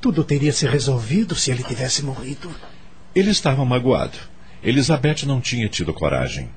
Tudo 0.00 0.22
teria 0.22 0.52
se 0.52 0.64
resolvido 0.64 1.34
se 1.34 1.50
ele 1.50 1.64
tivesse 1.64 2.04
morrido. 2.04 2.54
Ele 3.12 3.30
estava 3.30 3.64
magoado. 3.64 4.16
Elizabeth 4.62 5.26
não 5.26 5.40
tinha 5.40 5.68
tido 5.68 5.92
coragem. 5.92 6.48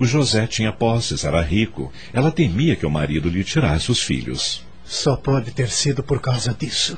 O 0.00 0.04
José 0.06 0.46
tinha 0.46 0.72
posses, 0.72 1.24
era 1.24 1.42
rico. 1.42 1.92
Ela 2.12 2.30
temia 2.30 2.76
que 2.76 2.86
o 2.86 2.90
marido 2.90 3.28
lhe 3.28 3.42
tirasse 3.42 3.90
os 3.90 4.00
filhos. 4.00 4.64
Só 4.84 5.16
pode 5.16 5.50
ter 5.50 5.68
sido 5.70 6.04
por 6.04 6.20
causa 6.20 6.54
disso. 6.54 6.96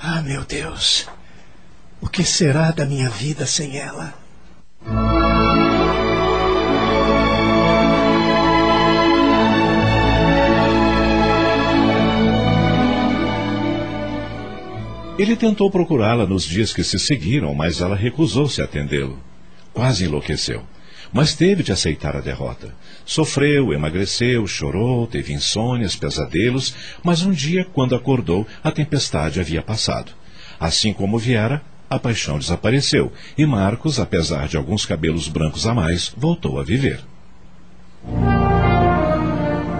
Ah, 0.00 0.22
meu 0.22 0.44
Deus. 0.44 1.06
O 2.00 2.08
que 2.08 2.24
será 2.24 2.70
da 2.70 2.86
minha 2.86 3.10
vida 3.10 3.44
sem 3.44 3.76
ela? 3.76 4.14
Ele 15.18 15.36
tentou 15.36 15.70
procurá-la 15.70 16.26
nos 16.26 16.44
dias 16.44 16.72
que 16.72 16.82
se 16.82 16.98
seguiram, 16.98 17.54
mas 17.54 17.80
ela 17.80 17.94
recusou-se 17.94 18.60
a 18.60 18.64
atendê-lo. 18.64 19.22
Quase 19.72 20.04
enlouqueceu 20.04 20.64
mas 21.14 21.32
teve 21.32 21.62
de 21.62 21.70
aceitar 21.70 22.16
a 22.16 22.20
derrota. 22.20 22.74
Sofreu, 23.06 23.72
emagreceu, 23.72 24.44
chorou, 24.48 25.06
teve 25.06 25.32
insônias, 25.32 25.94
pesadelos, 25.94 26.74
mas 27.04 27.22
um 27.22 27.30
dia, 27.30 27.64
quando 27.72 27.94
acordou, 27.94 28.44
a 28.64 28.72
tempestade 28.72 29.38
havia 29.38 29.62
passado. 29.62 30.10
Assim 30.58 30.92
como 30.92 31.16
viera, 31.16 31.62
a 31.88 32.00
paixão 32.00 32.36
desapareceu, 32.36 33.12
e 33.38 33.46
Marcos, 33.46 34.00
apesar 34.00 34.48
de 34.48 34.56
alguns 34.56 34.84
cabelos 34.84 35.28
brancos 35.28 35.68
a 35.68 35.72
mais, 35.72 36.12
voltou 36.16 36.58
a 36.58 36.64
viver. 36.64 36.98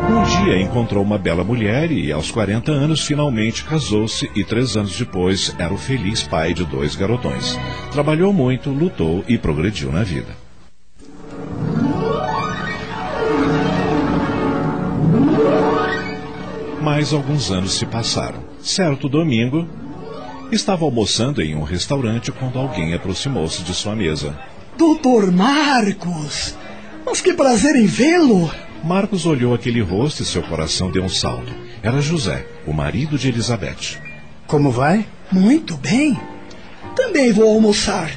Um 0.07 0.23
dia 0.23 0.61
encontrou 0.61 1.03
uma 1.03 1.19
bela 1.19 1.43
mulher 1.43 1.91
e, 1.91 2.13
aos 2.13 2.31
40 2.31 2.71
anos, 2.71 3.05
finalmente 3.05 3.65
casou-se 3.65 4.31
e, 4.37 4.45
três 4.45 4.77
anos 4.77 4.97
depois, 4.97 5.53
era 5.59 5.75
o 5.75 5.79
feliz 5.79 6.23
pai 6.23 6.55
de 6.55 6.65
dois 6.65 6.95
garotões. 6.95 7.59
Trabalhou 7.91 8.33
muito, 8.33 8.71
lutou 8.71 9.25
e 9.27 9.37
progrediu 9.37 9.91
na 9.91 10.05
vida. 10.05 10.44
Mais 16.85 17.15
alguns 17.15 17.51
anos 17.51 17.79
se 17.79 17.87
passaram. 17.87 18.45
Certo 18.61 19.09
domingo, 19.09 19.67
estava 20.53 20.85
almoçando 20.85 21.41
em 21.41 21.55
um 21.55 21.63
restaurante 21.63 22.31
quando 22.31 22.59
alguém 22.59 22.93
aproximou-se 22.93 23.63
de 23.63 23.73
sua 23.73 23.97
mesa. 23.97 24.39
Doutor 24.77 25.33
Marcos! 25.33 26.55
Mas 27.07 27.23
que 27.23 27.33
prazer 27.33 27.75
em 27.75 27.87
vê-lo! 27.87 28.51
Marcos 28.85 29.25
olhou 29.25 29.55
aquele 29.55 29.81
rosto 29.81 30.23
e 30.23 30.27
seu 30.27 30.43
coração 30.43 30.91
deu 30.91 31.03
um 31.03 31.09
salto. 31.09 31.51
Era 31.83 32.03
José, 32.03 32.47
o 32.67 32.73
marido 32.75 33.17
de 33.17 33.29
Elizabeth. 33.29 33.99
Como 34.47 34.71
vai? 34.71 35.07
Muito 35.33 35.79
bem. 35.79 36.21
Também 36.95 37.33
vou 37.33 37.49
almoçar. 37.49 38.11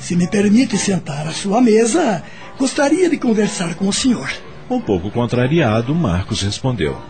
Se 0.00 0.16
me 0.16 0.26
permite 0.26 0.76
sentar 0.76 1.24
à 1.24 1.30
sua 1.30 1.60
mesa, 1.60 2.24
gostaria 2.58 3.08
de 3.08 3.16
conversar 3.16 3.76
com 3.76 3.86
o 3.86 3.92
senhor. 3.92 4.28
Um 4.68 4.80
pouco 4.80 5.08
contrariado, 5.08 5.94
Marcos 5.94 6.42
respondeu. 6.42 7.00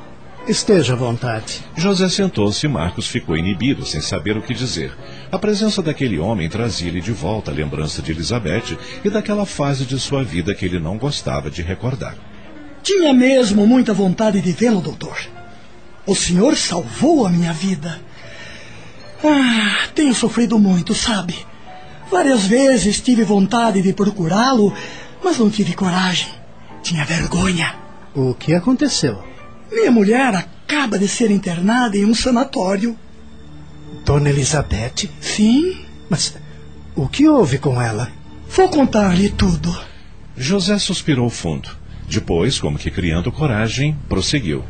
Esteja 0.49 0.93
à 0.93 0.97
vontade. 0.97 1.65
José 1.77 2.09
sentou-se 2.09 2.65
e 2.65 2.69
Marcos 2.69 3.09
ficou 3.09 3.37
inibido, 3.37 3.85
sem 3.85 4.01
saber 4.01 4.37
o 4.37 4.43
que 4.43 4.55
dizer. 4.55 4.97
A 5.33 5.37
presença 5.37 5.83
daquele 5.83 6.21
homem 6.21 6.49
trazia-lhe 6.49 7.01
de 7.01 7.11
volta 7.11 7.51
a 7.51 7.55
lembrança 7.55 8.01
de 8.01 8.13
Elizabeth 8.13 8.79
e 9.05 9.11
daquela 9.11 9.45
fase 9.45 9.85
de 9.85 9.99
sua 9.99 10.23
vida 10.23 10.55
que 10.55 10.65
ele 10.65 10.79
não 10.79 10.99
gostava 10.99 11.51
de 11.51 11.63
recordar. 11.63 12.15
Tinha 12.81 13.13
mesmo 13.13 13.67
muita 13.67 13.93
vontade 13.93 14.41
de 14.41 14.53
vê-lo, 14.53 14.81
doutor. 14.81 15.19
O 16.07 16.15
senhor 16.15 16.55
salvou 16.55 17.27
a 17.27 17.29
minha 17.29 17.53
vida. 17.53 18.01
Ah, 19.25 19.89
tenho 19.97 20.15
sofrido 20.15 20.61
muito, 20.61 20.95
sabe? 20.95 21.35
Várias 22.09 22.47
vezes 22.47 23.01
tive 23.01 23.25
vontade 23.25 23.83
de 23.83 23.93
procurá-lo, 23.93 24.73
mas 25.25 25.39
não 25.39 25.51
tive 25.51 25.75
coragem. 25.75 26.29
Tinha 26.85 27.05
vergonha. 27.05 27.75
O 28.15 28.33
que 28.33 28.55
aconteceu? 28.55 29.36
Minha 29.77 29.91
mulher 29.91 30.35
acaba 30.35 30.99
de 30.99 31.07
ser 31.07 31.31
internada 31.31 31.99
em 31.99 32.07
um 32.07 32.15
sanatório. 32.15 32.99
Dona 34.07 34.31
Elizabeth? 34.31 35.11
Sim. 35.21 35.85
Mas 36.09 36.35
o 36.95 37.07
que 37.07 37.29
houve 37.29 37.59
com 37.59 37.81
ela? 37.81 38.11
Vou 38.49 38.71
contar-lhe 38.71 39.29
tudo. 39.29 39.79
José 40.35 40.79
suspirou 40.79 41.29
fundo. 41.29 41.69
Depois, 42.09 42.59
como 42.59 42.79
que 42.79 42.91
criando 42.91 43.31
coragem, 43.31 43.95
prosseguiu. 44.09 44.65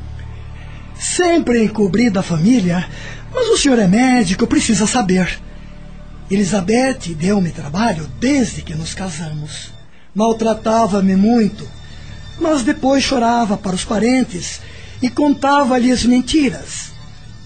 Sempre 0.99 1.63
encobri 1.63 2.11
da 2.11 2.21
família, 2.23 2.89
Mas 3.33 3.49
o 3.49 3.57
senhor 3.57 3.79
é 3.79 3.87
médico, 3.87 4.45
precisa 4.45 4.89
saber. 4.89 5.39
Elizabeth 6.29 7.15
deu-me 7.17 7.53
trabalho 7.53 8.11
desde 8.19 8.61
que 8.61 8.75
nos 8.75 8.93
casamos. 8.93 9.71
Maltratava-me 10.13 11.15
muito, 11.15 11.65
mas 12.41 12.65
depois 12.65 13.05
chorava 13.05 13.57
para 13.57 13.77
os 13.77 13.85
parentes 13.85 14.61
e 15.03 15.11
contava-lhes 15.11 16.05
mentiras. 16.05 16.93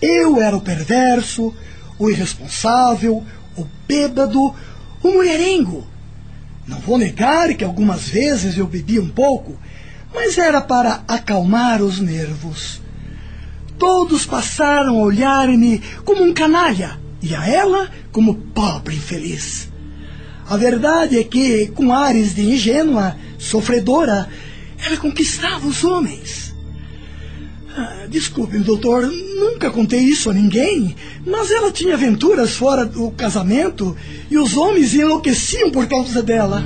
Eu 0.00 0.40
era 0.40 0.56
o 0.56 0.60
perverso, 0.60 1.54
o 1.98 2.08
irresponsável, 2.08 3.24
o 3.56 3.66
bêbado, 3.86 4.54
o 5.02 5.10
mulherengo. 5.10 5.86
Não 6.66 6.78
vou 6.78 6.96
negar 6.96 7.52
que 7.54 7.64
algumas 7.64 8.08
vezes 8.08 8.56
eu 8.56 8.66
bebi 8.66 8.98
um 8.98 9.08
pouco, 9.08 9.58
mas 10.14 10.38
era 10.38 10.60
para 10.60 11.02
acalmar 11.06 11.82
os 11.82 11.98
nervos. 11.98 12.80
Todos 13.78 14.26
passaram 14.26 14.98
a 14.98 15.02
olhar-me 15.02 15.80
como 16.04 16.22
um 16.22 16.32
canalha 16.32 16.98
e 17.22 17.34
a 17.34 17.46
ela 17.46 17.90
como 18.12 18.34
pobre 18.34 18.96
infeliz. 18.96 19.68
A 20.48 20.56
verdade 20.56 21.18
é 21.18 21.24
que, 21.24 21.68
com 21.68 21.92
ares 21.92 22.34
de 22.34 22.42
ingênua, 22.42 23.16
sofredora, 23.38 24.28
ela 24.84 24.96
conquistava 24.96 25.66
os 25.66 25.84
homens. 25.84 26.49
Ah, 27.82 28.06
desculpe, 28.06 28.58
doutor, 28.58 29.06
nunca 29.06 29.70
contei 29.70 30.00
isso 30.00 30.28
a 30.28 30.34
ninguém, 30.34 30.94
mas 31.26 31.50
ela 31.50 31.72
tinha 31.72 31.94
aventuras 31.94 32.50
fora 32.50 32.84
do 32.84 33.10
casamento 33.12 33.96
e 34.30 34.36
os 34.36 34.54
homens 34.54 34.92
enlouqueciam 34.92 35.70
por 35.70 35.88
causa 35.88 36.22
dela. 36.22 36.62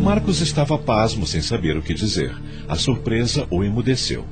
Marcos 0.00 0.40
estava 0.40 0.78
pasmo 0.78 1.26
sem 1.26 1.42
saber 1.42 1.76
o 1.76 1.82
que 1.82 1.94
dizer. 1.94 2.32
A 2.68 2.76
surpresa 2.76 3.44
o 3.50 3.64
emudeceu. 3.64 4.24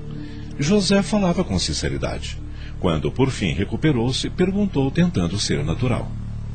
José 0.57 1.03
falava 1.03 1.43
com 1.43 1.59
sinceridade. 1.59 2.39
Quando 2.79 3.11
por 3.11 3.31
fim 3.31 3.53
recuperou-se, 3.55 4.31
perguntou 4.31 4.89
tentando 4.93 5.37
ser 5.37 5.65
natural. 5.65 6.09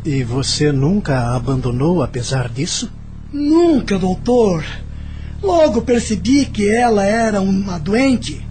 E 0.05 0.23
você 0.23 0.71
nunca 0.71 1.17
a 1.17 1.35
abandonou 1.35 2.01
apesar 2.01 2.47
disso? 2.47 2.89
Nunca, 3.33 3.99
doutor. 3.99 4.63
Logo 5.41 5.81
percebi 5.81 6.45
que 6.45 6.69
ela 6.69 7.03
era 7.03 7.41
uma 7.41 7.79
doente. 7.79 8.45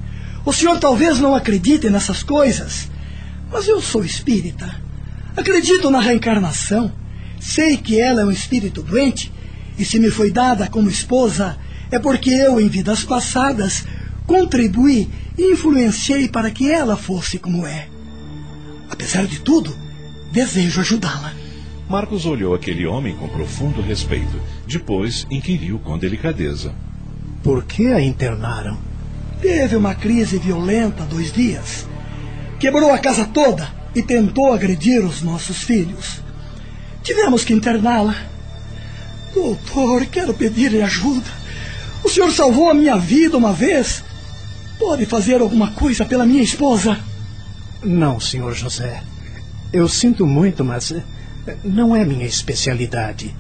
O 0.45 0.53
senhor 0.53 0.79
talvez 0.79 1.19
não 1.21 1.35
acredite 1.35 1.89
nessas 1.89 2.23
coisas, 2.23 2.91
mas 3.51 3.69
eu 3.69 3.81
sou 3.81 4.05
espírita. 4.05 4.81
Acredito 5.37 5.91
na 5.91 6.01
reencarnação. 6.01 6.93
Sei 7.41 7.77
que 7.77 7.99
ela 7.99 8.23
é 8.23 8.25
um 8.25 8.31
espírito 8.31 8.83
doente, 8.83 9.33
e 9.79 9.85
se 9.85 9.99
me 9.99 10.11
foi 10.11 10.31
dada 10.31 10.69
como 10.69 10.91
esposa, 10.91 11.57
é 11.91 11.99
porque 11.99 12.31
eu, 12.31 12.61
em 12.61 12.69
vidas 12.69 13.03
passadas, 13.03 13.85
contribuí 14.27 15.09
e 15.39 15.53
influenciei 15.53 16.29
para 16.29 16.51
que 16.51 16.71
ela 16.71 16.97
fosse 16.97 17.39
como 17.39 17.67
é. 17.67 17.89
Apesar 18.91 19.27
de 19.27 19.41
tudo, 19.41 19.75
desejo 20.33 20.81
ajudá-la. 20.81 21.40
Marcos 21.91 22.25
olhou 22.25 22.55
aquele 22.55 22.87
homem 22.87 23.17
com 23.17 23.29
profundo 23.29 23.83
respeito. 23.83 24.41
Depois 24.67 25.27
inquiriu 25.31 25.79
com 25.81 25.99
delicadeza. 25.99 26.73
Por 27.43 27.65
que 27.65 27.89
a 27.89 28.01
internaram? 28.01 28.79
Teve 29.43 29.75
uma 29.75 29.95
crise 29.95 30.39
violenta 30.39 31.03
há 31.03 31.07
dois 31.07 31.33
dias. 31.33 31.89
Quebrou 32.61 32.93
a 32.93 32.99
casa 32.99 33.25
toda 33.25 33.69
e 33.95 34.03
tentou 34.03 34.53
agredir 34.53 35.05
os 35.05 35.21
nossos 35.21 35.65
filhos. 35.65 36.21
Tivemos 37.03 37.45
que 37.45 37.53
interná-la. 37.53 38.15
Doutor, 39.35 40.07
quero 40.07 40.33
pedir 40.33 40.81
ajuda. 40.83 41.29
O 42.05 42.09
senhor 42.09 42.31
salvou 42.31 42.71
a 42.71 42.75
minha 42.75 42.97
vida 42.97 43.37
uma 43.37 43.53
vez 43.53 44.05
Pode 44.81 45.05
fazer 45.05 45.43
alguma 45.43 45.73
coisa 45.73 46.07
pela 46.07 46.25
minha 46.25 46.43
esposa? 46.43 46.99
Não, 47.85 48.19
senhor 48.19 48.55
José. 48.55 49.03
Eu 49.71 49.87
sinto 49.87 50.27
muito, 50.27 50.65
mas 50.65 50.91
eh, 50.91 51.05
não 51.65 51.95
é 51.95 52.05
minha 52.05 52.27
especialidade. 52.27 53.35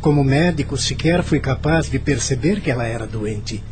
Como 0.00 0.24
médico, 0.24 0.76
sequer 0.76 1.22
fui 1.22 1.38
capaz 1.38 1.88
de 1.88 1.98
perceber 1.98 2.60
que 2.60 2.70
ela 2.70 2.86
era 2.86 3.06
doente. 3.06 3.62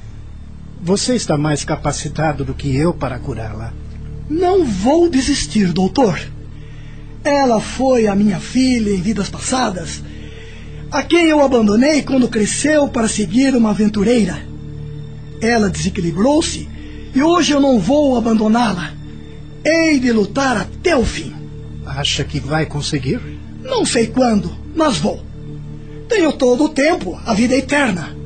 Você 0.83 1.15
está 1.15 1.37
mais 1.37 1.65
capacitado 1.65 2.44
do 2.44 2.55
que 2.55 2.75
eu 2.75 2.94
para 2.94 3.18
curá-la. 3.18 3.73
Não 4.29 4.64
vou 4.64 5.09
desistir, 5.09 5.73
doutor. 5.73 6.21
Ela 7.25 7.61
foi 7.61 8.07
a 8.07 8.14
minha 8.14 8.38
filha 8.38 8.90
em 8.90 9.01
vidas 9.01 9.29
passadas, 9.29 10.03
a 10.90 11.03
quem 11.03 11.27
eu 11.27 11.42
abandonei 11.42 12.03
quando 12.03 12.29
cresceu 12.29 12.88
para 12.88 13.09
seguir 13.09 13.55
uma 13.55 13.71
aventureira. 13.71 14.38
Ela 15.40 15.68
desequilibrou-se 15.68 16.68
e 17.14 17.23
hoje 17.23 17.53
eu 17.53 17.61
não 17.61 17.79
vou 17.79 18.16
abandoná-la. 18.16 18.92
Hei 19.64 19.99
de 19.99 20.12
lutar 20.12 20.57
até 20.57 20.97
o 20.97 21.05
fim. 21.05 21.35
Acha 21.85 22.25
que 22.25 22.38
vai 22.38 22.66
conseguir? 22.66 23.39
Não 23.62 23.85
sei 23.85 24.07
quando, 24.07 24.57
mas 24.75 24.99
vou. 24.99 25.25
Tenho 26.09 26.33
todo 26.33 26.64
o 26.64 26.68
tempo, 26.68 27.20
a 27.25 27.35
vida 27.35 27.55
eterna. 27.55 28.16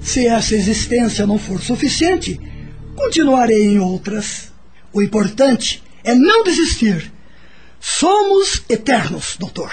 Se 0.00 0.26
essa 0.26 0.54
existência 0.54 1.26
não 1.26 1.38
for 1.38 1.60
suficiente, 1.60 2.40
continuarei 2.94 3.64
em 3.64 3.78
outras. 3.78 4.52
O 4.92 5.02
importante 5.02 5.82
é 6.02 6.14
não 6.14 6.44
desistir. 6.44 7.12
Somos 7.80 8.62
eternos, 8.68 9.36
doutor. 9.38 9.72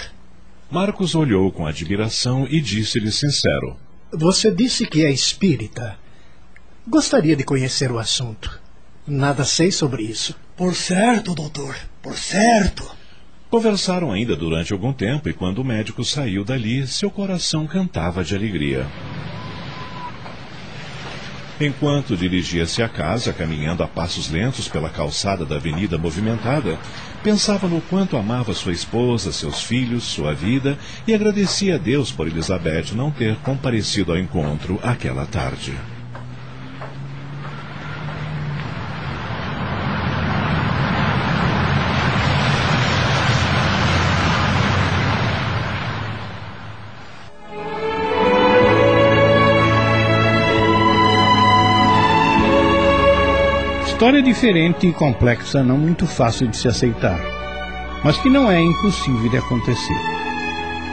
Marcos 0.70 1.16
olhou 1.16 1.52
com 1.52 1.66
admiração 1.66 2.48
e 2.50 2.62
disse-lhe 2.62 3.12
sincero: 3.12 3.76
Você 4.12 4.52
disse 4.52 4.86
que 4.86 5.04
é 5.04 5.12
espírita. 5.12 5.98
Gostaria 6.88 7.36
de 7.36 7.44
conhecer 7.44 7.92
o 7.92 8.00
assunto. 8.00 8.60
Nada 9.06 9.44
sei 9.44 9.72
sobre 9.72 10.04
isso. 10.04 10.36
Por 10.56 10.76
certo, 10.76 11.36
doutor. 11.36 11.76
Por 12.02 12.18
certo. 12.18 13.01
Conversaram 13.52 14.14
ainda 14.14 14.34
durante 14.34 14.72
algum 14.72 14.94
tempo 14.94 15.28
e 15.28 15.34
quando 15.34 15.58
o 15.60 15.64
médico 15.66 16.06
saiu 16.06 16.42
dali, 16.42 16.88
seu 16.88 17.12
coração 17.12 17.68
cantava 17.68 18.24
de 18.24 18.34
alegria. 18.34 18.88
Enquanto 21.60 22.16
dirigia-se 22.16 22.82
à 22.82 22.88
casa, 22.88 23.34
caminhando 23.34 23.84
a 23.84 23.88
passos 23.90 24.32
lentos 24.32 24.70
pela 24.70 24.90
calçada 24.90 25.46
da 25.46 25.58
avenida 25.58 25.98
movimentada, 25.98 26.80
pensava 27.22 27.68
no 27.68 27.82
quanto 27.82 28.16
amava 28.16 28.54
sua 28.54 28.72
esposa, 28.72 29.34
seus 29.34 29.62
filhos, 29.62 30.06
sua 30.06 30.34
vida 30.34 30.78
e 31.06 31.14
agradecia 31.14 31.76
a 31.76 31.78
Deus 31.78 32.10
por 32.10 32.28
Elizabeth 32.28 32.96
não 32.96 33.12
ter 33.12 33.36
comparecido 33.40 34.14
ao 34.14 34.18
encontro 34.18 34.80
aquela 34.82 35.26
tarde. 35.26 35.76
História 54.02 54.24
diferente 54.24 54.88
e 54.88 54.92
complexa, 54.92 55.62
não 55.62 55.78
muito 55.78 56.08
fácil 56.08 56.48
de 56.48 56.58
se 56.58 56.68
aceitar, 56.68 57.22
mas 58.04 58.18
que 58.18 58.32
não 58.32 58.50
é 58.50 58.60
impossível 58.60 59.30
de 59.30 59.38
acontecer. 59.38 59.96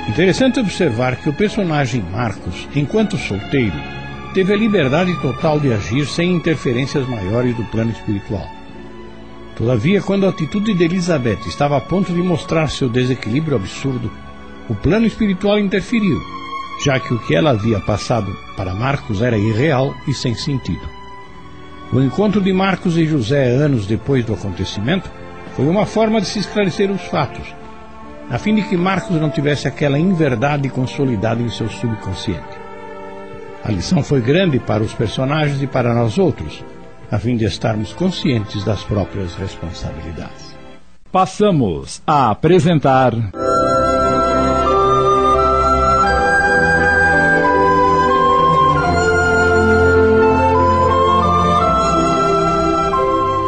Interessante 0.06 0.60
observar 0.60 1.16
que 1.16 1.30
o 1.30 1.32
personagem 1.32 2.02
Marcos, 2.02 2.68
enquanto 2.76 3.16
solteiro, 3.16 3.72
teve 4.34 4.52
a 4.52 4.56
liberdade 4.58 5.18
total 5.22 5.58
de 5.58 5.72
agir 5.72 6.04
sem 6.04 6.34
interferências 6.34 7.08
maiores 7.08 7.56
do 7.56 7.64
plano 7.70 7.92
espiritual. 7.92 8.46
Todavia, 9.56 10.02
quando 10.02 10.26
a 10.26 10.28
atitude 10.28 10.74
de 10.74 10.84
Elizabeth 10.84 11.46
estava 11.46 11.78
a 11.78 11.80
ponto 11.80 12.12
de 12.12 12.20
mostrar 12.20 12.68
seu 12.68 12.90
desequilíbrio 12.90 13.56
absurdo, 13.56 14.12
o 14.68 14.74
plano 14.74 15.06
espiritual 15.06 15.58
interferiu, 15.58 16.20
já 16.84 17.00
que 17.00 17.14
o 17.14 17.18
que 17.20 17.34
ela 17.34 17.52
havia 17.52 17.80
passado 17.80 18.30
para 18.54 18.74
Marcos 18.74 19.22
era 19.22 19.38
irreal 19.38 19.94
e 20.06 20.12
sem 20.12 20.34
sentido. 20.34 20.97
O 21.90 22.00
encontro 22.00 22.40
de 22.40 22.52
Marcos 22.52 22.98
e 22.98 23.06
José 23.06 23.48
anos 23.48 23.86
depois 23.86 24.22
do 24.24 24.34
acontecimento 24.34 25.10
foi 25.56 25.66
uma 25.66 25.86
forma 25.86 26.20
de 26.20 26.26
se 26.26 26.38
esclarecer 26.38 26.90
os 26.90 27.00
fatos, 27.02 27.46
a 28.30 28.38
fim 28.38 28.54
de 28.54 28.62
que 28.62 28.76
Marcos 28.76 29.18
não 29.18 29.30
tivesse 29.30 29.66
aquela 29.66 29.98
inverdade 29.98 30.68
consolidada 30.68 31.40
em 31.40 31.48
seu 31.48 31.68
subconsciente. 31.68 32.58
A 33.64 33.72
lição 33.72 34.02
foi 34.02 34.20
grande 34.20 34.58
para 34.58 34.82
os 34.82 34.92
personagens 34.92 35.62
e 35.62 35.66
para 35.66 35.94
nós 35.94 36.18
outros, 36.18 36.62
a 37.10 37.18
fim 37.18 37.36
de 37.36 37.46
estarmos 37.46 37.92
conscientes 37.94 38.62
das 38.64 38.84
próprias 38.84 39.34
responsabilidades. 39.34 40.54
Passamos 41.10 42.02
a 42.06 42.30
apresentar. 42.30 43.14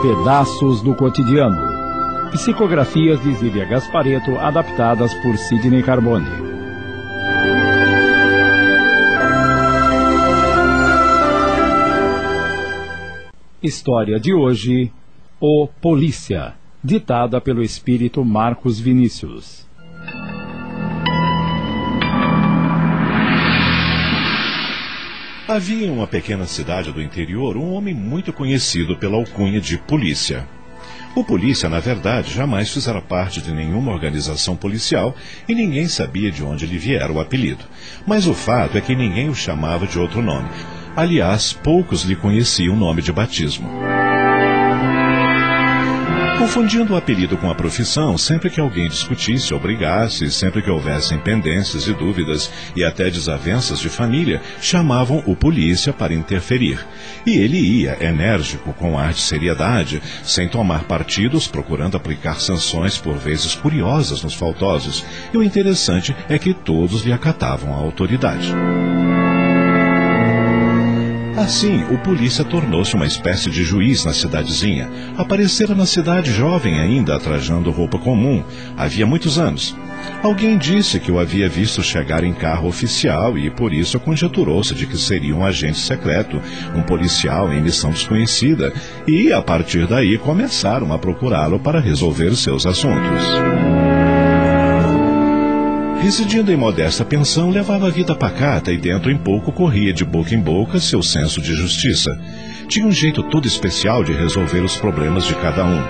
Pedaços 0.02 0.80
do 0.80 0.96
Cotidiano. 0.96 1.60
Psicografias 2.30 3.22
de 3.22 3.34
Zília 3.34 3.66
Gaspareto, 3.66 4.34
adaptadas 4.38 5.12
por 5.16 5.36
Sidney 5.36 5.82
Carbone. 5.82 6.24
História 13.62 14.18
de 14.18 14.32
hoje: 14.32 14.90
O 15.38 15.68
Polícia. 15.82 16.54
ditada 16.82 17.38
pelo 17.38 17.62
espírito 17.62 18.24
Marcos 18.24 18.80
Vinícius. 18.80 19.69
Havia 25.50 25.88
em 25.88 25.90
uma 25.90 26.06
pequena 26.06 26.46
cidade 26.46 26.92
do 26.92 27.02
interior 27.02 27.56
um 27.56 27.72
homem 27.72 27.92
muito 27.92 28.32
conhecido 28.32 28.96
pela 28.96 29.16
alcunha 29.16 29.60
de 29.60 29.78
polícia. 29.78 30.46
O 31.12 31.24
polícia, 31.24 31.68
na 31.68 31.80
verdade, 31.80 32.32
jamais 32.32 32.70
fizera 32.70 33.02
parte 33.02 33.42
de 33.42 33.52
nenhuma 33.52 33.90
organização 33.90 34.54
policial 34.54 35.12
e 35.48 35.54
ninguém 35.56 35.88
sabia 35.88 36.30
de 36.30 36.44
onde 36.44 36.66
lhe 36.66 36.78
viera 36.78 37.12
o 37.12 37.18
apelido. 37.18 37.64
Mas 38.06 38.28
o 38.28 38.32
fato 38.32 38.78
é 38.78 38.80
que 38.80 38.94
ninguém 38.94 39.28
o 39.28 39.34
chamava 39.34 39.88
de 39.88 39.98
outro 39.98 40.22
nome. 40.22 40.48
Aliás, 40.94 41.52
poucos 41.52 42.04
lhe 42.04 42.14
conheciam 42.14 42.76
o 42.76 42.78
nome 42.78 43.02
de 43.02 43.12
batismo. 43.12 43.89
Confundindo 46.40 46.94
o 46.94 46.96
apelido 46.96 47.36
com 47.36 47.50
a 47.50 47.54
profissão, 47.54 48.16
sempre 48.16 48.48
que 48.48 48.58
alguém 48.58 48.88
discutisse 48.88 49.52
ou 49.52 49.60
brigasse, 49.60 50.30
sempre 50.30 50.62
que 50.62 50.70
houvessem 50.70 51.18
pendências 51.18 51.86
e 51.86 51.92
dúvidas 51.92 52.50
e 52.74 52.82
até 52.82 53.10
desavenças 53.10 53.78
de 53.78 53.90
família, 53.90 54.40
chamavam 54.58 55.22
o 55.26 55.36
polícia 55.36 55.92
para 55.92 56.14
interferir. 56.14 56.82
E 57.26 57.36
ele 57.36 57.58
ia, 57.58 58.02
enérgico, 58.02 58.72
com 58.72 58.98
ar 58.98 59.12
de 59.12 59.20
seriedade, 59.20 60.00
sem 60.24 60.48
tomar 60.48 60.84
partidos, 60.84 61.46
procurando 61.46 61.98
aplicar 61.98 62.40
sanções 62.40 62.96
por 62.96 63.18
vezes 63.18 63.54
curiosas 63.54 64.22
nos 64.22 64.32
faltosos. 64.32 65.04
E 65.34 65.36
o 65.36 65.42
interessante 65.42 66.16
é 66.26 66.38
que 66.38 66.54
todos 66.54 67.02
lhe 67.02 67.12
acatavam 67.12 67.74
a 67.74 67.76
autoridade. 67.76 68.50
Assim, 71.36 71.84
o 71.84 71.98
polícia 71.98 72.44
tornou-se 72.44 72.94
uma 72.94 73.06
espécie 73.06 73.50
de 73.50 73.62
juiz 73.62 74.04
na 74.04 74.12
cidadezinha. 74.12 74.90
Aparecera 75.16 75.74
na 75.74 75.86
cidade 75.86 76.32
jovem 76.32 76.78
ainda, 76.80 77.18
trajando 77.18 77.70
roupa 77.70 77.98
comum. 77.98 78.42
Havia 78.76 79.06
muitos 79.06 79.38
anos. 79.38 79.76
Alguém 80.22 80.58
disse 80.58 80.98
que 80.98 81.10
o 81.10 81.18
havia 81.18 81.48
visto 81.48 81.82
chegar 81.82 82.24
em 82.24 82.32
carro 82.32 82.68
oficial 82.68 83.38
e 83.38 83.50
por 83.50 83.72
isso 83.72 83.98
conjeturou-se 84.00 84.74
de 84.74 84.86
que 84.86 84.98
seria 84.98 85.34
um 85.34 85.44
agente 85.44 85.78
secreto, 85.78 86.40
um 86.74 86.82
policial 86.82 87.52
em 87.52 87.60
missão 87.62 87.90
desconhecida, 87.90 88.72
e 89.06 89.32
a 89.32 89.40
partir 89.40 89.86
daí 89.86 90.18
começaram 90.18 90.92
a 90.92 90.98
procurá-lo 90.98 91.58
para 91.58 91.80
resolver 91.80 92.34
seus 92.34 92.66
assuntos. 92.66 93.89
Residindo 96.00 96.50
em 96.50 96.56
modesta 96.56 97.04
pensão, 97.04 97.50
levava 97.50 97.86
a 97.86 97.90
vida 97.90 98.14
pacata 98.14 98.72
e 98.72 98.78
dentro 98.78 99.10
em 99.10 99.18
pouco 99.18 99.52
corria 99.52 99.92
de 99.92 100.02
boca 100.02 100.34
em 100.34 100.40
boca 100.40 100.80
seu 100.80 101.02
senso 101.02 101.42
de 101.42 101.54
justiça. 101.54 102.18
Tinha 102.66 102.86
um 102.86 102.90
jeito 102.90 103.22
todo 103.24 103.46
especial 103.46 104.02
de 104.02 104.12
resolver 104.12 104.60
os 104.60 104.76
problemas 104.76 105.24
de 105.26 105.34
cada 105.34 105.62
um. 105.64 105.82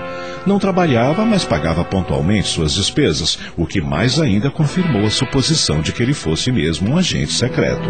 Não 0.45 0.59
trabalhava, 0.59 1.23
mas 1.23 1.45
pagava 1.45 1.85
pontualmente 1.85 2.49
suas 2.49 2.73
despesas, 2.73 3.39
o 3.55 3.65
que 3.65 3.79
mais 3.79 4.19
ainda 4.19 4.51
confirmou 4.51 5.05
a 5.05 5.09
suposição 5.09 5.81
de 5.81 5.93
que 5.93 6.03
ele 6.03 6.13
fosse 6.13 6.51
mesmo 6.51 6.89
um 6.89 6.97
agente 6.97 7.31
secreto. 7.31 7.87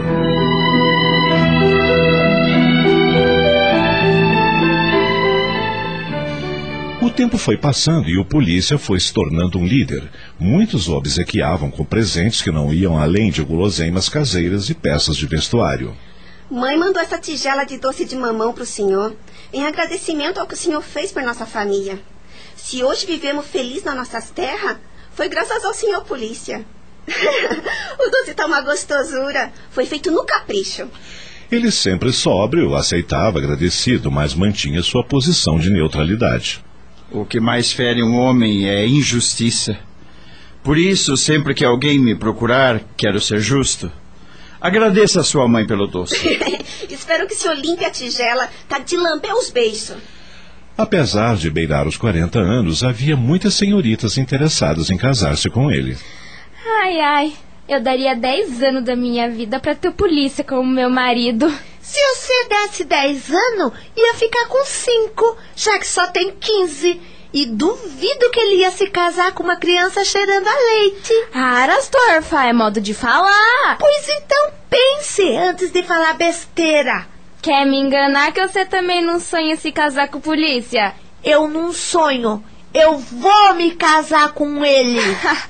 Tempo 7.12 7.38
foi 7.38 7.58
passando 7.58 8.10
e 8.10 8.18
o 8.18 8.26
polícia 8.26 8.78
foi 8.78 9.00
se 9.00 9.14
tornando 9.14 9.58
um 9.58 9.66
líder. 9.66 10.10
Muitos 10.40 10.88
o 10.88 10.94
obsequiavam 10.94 11.70
com 11.70 11.84
presentes 11.84 12.42
que 12.42 12.52
não 12.52 12.74
iam 12.74 12.98
além 12.98 13.30
de 13.30 13.44
guloseimas 13.44 14.10
caseiras 14.10 14.70
e 14.70 14.74
peças 14.74 15.18
de 15.18 15.26
vestuário. 15.26 15.96
Mãe 16.50 16.78
mandou 16.78 17.02
essa 17.02 17.18
tigela 17.18 17.64
de 17.64 17.78
doce 17.78 18.06
de 18.06 18.16
mamão 18.16 18.54
para 18.54 18.64
o 18.64 18.66
senhor, 18.66 19.16
em 19.54 19.66
agradecimento 19.66 20.40
ao 20.40 20.48
que 20.48 20.54
o 20.54 20.58
senhor 20.58 20.82
fez 20.82 21.12
por 21.12 21.24
nossa 21.24 21.46
família. 21.46 22.00
Se 22.56 22.84
hoje 22.84 23.06
vivemos 23.06 23.46
felizes 23.46 23.84
nas 23.84 23.96
nossas 23.96 24.30
terras, 24.30 24.78
foi 25.14 25.30
graças 25.30 25.64
ao 25.64 25.74
senhor 25.74 26.04
polícia. 26.04 26.66
o 27.08 28.10
doce 28.10 28.34
tá 28.34 28.46
uma 28.46 28.62
gostosura. 28.62 29.52
Foi 29.72 29.86
feito 29.86 30.12
no 30.12 30.24
capricho. 30.26 30.88
Ele 31.52 31.72
sempre 31.72 32.14
sóbrio, 32.14 32.76
aceitava 32.76 33.40
agradecido, 33.40 34.10
mas 34.10 34.34
mantinha 34.34 34.82
sua 34.82 35.04
posição 35.04 35.60
de 35.60 35.70
neutralidade. 35.70 36.64
O 37.12 37.26
que 37.26 37.42
mais 37.42 37.74
fere 37.74 38.02
um 38.02 38.18
homem 38.18 38.70
é 38.70 38.88
injustiça. 38.88 39.78
Por 40.64 40.78
isso, 40.78 41.18
sempre 41.18 41.54
que 41.54 41.66
alguém 41.66 42.00
me 42.00 42.16
procurar, 42.16 42.80
quero 42.96 43.20
ser 43.20 43.42
justo. 43.42 43.92
Agradeça 44.62 45.20
a 45.20 45.24
sua 45.24 45.46
mãe 45.48 45.68
pelo 45.68 45.88
doce. 45.88 46.16
Espero 46.90 47.28
que 47.28 47.34
o 47.34 47.38
senhor 47.38 47.58
limpe 47.58 47.84
a 47.84 47.90
tigela, 47.92 48.48
tá 48.70 48.80
de 48.80 48.96
lamber 48.96 49.34
os 49.34 49.50
beijos. 49.50 49.98
Apesar 50.78 51.36
de 51.36 51.50
beirar 51.50 51.86
os 51.86 51.98
40 51.98 52.40
anos, 52.40 52.84
havia 52.84 53.18
muitas 53.18 53.56
senhoritas 53.56 54.18
interessadas 54.18 54.90
em 54.90 54.98
casar-se 54.98 55.50
com 55.50 55.70
ele. 55.70 55.98
Ai, 56.82 57.00
ai, 57.00 57.34
eu 57.68 57.82
daria 57.82 58.16
10 58.16 58.64
anos 58.64 58.86
da 58.86 58.96
minha 58.96 59.30
vida 59.30 59.60
para 59.60 59.76
ter 59.76 59.92
polícia 59.92 60.44
como 60.44 60.64
meu 60.64 60.90
marido. 60.90 61.52
Se 61.92 62.00
você 62.00 62.48
desse 62.48 62.84
10 62.86 63.32
anos, 63.32 63.74
ia 63.98 64.14
ficar 64.14 64.48
com 64.48 64.64
5, 64.64 65.38
já 65.58 65.78
que 65.78 65.86
só 65.86 66.08
tem 66.08 66.32
15. 66.32 67.02
E 67.34 67.46
duvido 67.46 68.30
que 68.32 68.40
ele 68.40 68.62
ia 68.62 68.72
se 68.72 68.88
casar 68.90 69.34
com 69.34 69.44
uma 69.44 69.58
criança 69.58 70.06
cheirando 70.06 70.48
a 70.48 70.56
leite. 70.56 71.14
Ah, 71.34 71.64
Arastorfa, 71.64 72.46
é 72.46 72.54
modo 72.54 72.80
de 72.80 72.94
falar. 72.94 73.78
Pois 73.78 74.08
então 74.08 74.54
pense 74.70 75.36
antes 75.36 75.70
de 75.70 75.84
falar 75.84 76.14
besteira. 76.14 77.08
Quer 77.42 77.66
me 77.66 77.78
enganar 77.78 78.32
que 78.32 78.48
você 78.48 78.66
também 78.66 79.02
não 79.02 79.20
sonha 79.20 79.58
se 79.58 79.70
casar 79.70 80.08
com 80.08 80.22
polícia? 80.22 80.96
Eu 81.22 81.50
não 81.50 81.74
sonho. 81.74 82.42
Eu 82.74 83.00
vou 83.00 83.54
me 83.56 83.72
casar 83.72 84.32
com 84.32 84.64
ele. 84.64 85.02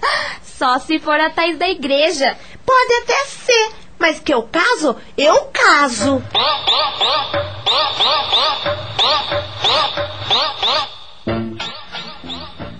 Só 0.58 0.80
se 0.80 0.98
for 0.98 1.20
a 1.20 1.30
Thais 1.30 1.60
da 1.60 1.70
igreja. 1.70 2.36
Pode 2.66 2.94
até 3.04 3.26
ser, 3.26 3.72
mas 4.02 4.20
que 4.20 4.34
eu 4.34 4.42
caso, 4.42 4.96
eu 5.16 5.52
caso. 5.54 6.24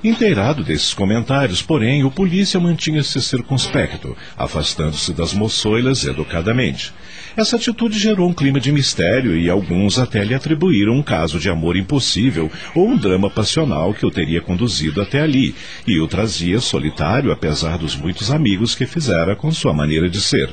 Inteirado 0.04 0.64
desses 0.64 0.96
comentários, 0.96 1.62
porém, 1.62 2.04
o 2.04 2.10
polícia 2.10 2.60
mantinha-se 2.60 3.22
circunspecto, 3.22 4.18
afastando-se 4.36 5.14
das 5.14 5.32
moçoilas 5.32 6.06
educadamente. 6.06 6.92
Essa 7.38 7.56
atitude 7.56 8.00
gerou 8.00 8.28
um 8.28 8.34
clima 8.34 8.60
de 8.60 8.72
mistério 8.72 9.38
e 9.38 9.48
alguns 9.48 10.00
até 10.00 10.24
lhe 10.24 10.34
atribuíram 10.34 10.94
um 10.94 11.04
caso 11.04 11.40
de 11.40 11.52
amor 11.52 11.78
impossível 11.78 12.52
ou 12.74 12.90
um 12.90 12.98
drama 12.98 13.30
passional 13.30 13.94
que 13.94 14.06
o 14.06 14.12
teria 14.12 14.42
conduzido 14.42 15.00
até 15.00 15.22
ali 15.22 15.54
e 15.86 16.00
o 16.00 16.08
trazia 16.08 16.60
solitário 16.60 17.32
apesar 17.32 17.78
dos 17.78 17.96
muitos 17.96 18.32
amigos 18.32 18.74
que 18.74 18.88
fizera 18.88 19.36
com 19.36 19.52
sua 19.52 19.72
maneira 19.72 20.10
de 20.10 20.20
ser. 20.20 20.50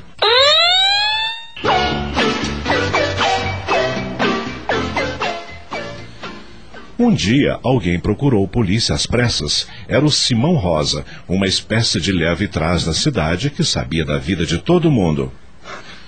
Um 6.98 7.14
dia, 7.14 7.58
alguém 7.62 7.98
procurou 7.98 8.46
polícia 8.48 8.94
às 8.94 9.06
pressas. 9.06 9.68
Era 9.86 10.04
o 10.04 10.10
Simão 10.10 10.54
Rosa, 10.54 11.04
uma 11.28 11.46
espécie 11.46 12.00
de 12.00 12.10
leve 12.10 12.48
trás 12.48 12.84
da 12.84 12.92
cidade 12.92 13.50
que 13.50 13.62
sabia 13.62 14.04
da 14.04 14.18
vida 14.18 14.44
de 14.44 14.58
todo 14.58 14.90
mundo. 14.90 15.32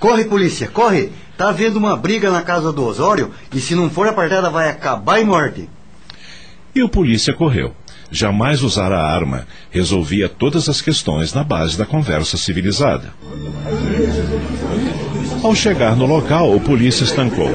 Corre, 0.00 0.24
polícia, 0.24 0.66
corre! 0.66 1.12
Tá 1.36 1.50
havendo 1.50 1.78
uma 1.78 1.96
briga 1.96 2.30
na 2.30 2.42
casa 2.42 2.72
do 2.72 2.84
Osório 2.84 3.30
e 3.54 3.60
se 3.60 3.74
não 3.74 3.88
for 3.88 4.08
apartada 4.08 4.50
vai 4.50 4.68
acabar 4.68 5.20
em 5.20 5.24
morte. 5.24 5.70
E 6.74 6.82
o 6.82 6.88
polícia 6.88 7.32
correu. 7.32 7.74
Jamais 8.10 8.62
usara 8.62 8.98
a 8.98 9.14
arma. 9.14 9.46
Resolvia 9.70 10.28
todas 10.28 10.68
as 10.68 10.82
questões 10.82 11.32
na 11.32 11.44
base 11.44 11.78
da 11.78 11.86
conversa 11.86 12.36
civilizada. 12.36 13.14
Ao 15.42 15.54
chegar 15.54 15.96
no 15.96 16.04
local, 16.04 16.54
o 16.54 16.60
polícia 16.60 17.02
estancou. 17.02 17.50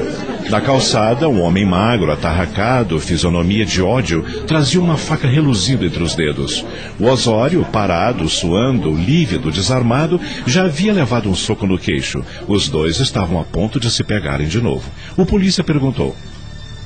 Na 0.50 0.60
calçada, 0.60 1.28
um 1.28 1.40
homem 1.40 1.64
magro, 1.64 2.10
atarracado, 2.10 2.98
fisionomia 2.98 3.64
de 3.64 3.80
ódio, 3.80 4.24
trazia 4.44 4.80
uma 4.80 4.96
faca 4.96 5.28
reluzindo 5.28 5.86
entre 5.86 6.02
os 6.02 6.16
dedos. 6.16 6.64
O 6.98 7.06
Osório, 7.06 7.64
parado, 7.72 8.28
suando, 8.28 8.92
lívido, 8.92 9.52
desarmado, 9.52 10.20
já 10.44 10.64
havia 10.64 10.92
levado 10.92 11.28
um 11.28 11.34
soco 11.34 11.64
no 11.64 11.78
queixo. 11.78 12.24
Os 12.48 12.68
dois 12.68 12.98
estavam 12.98 13.40
a 13.40 13.44
ponto 13.44 13.78
de 13.78 13.88
se 13.88 14.02
pegarem 14.02 14.48
de 14.48 14.60
novo. 14.60 14.90
O 15.16 15.24
polícia 15.24 15.62
perguntou: 15.62 16.16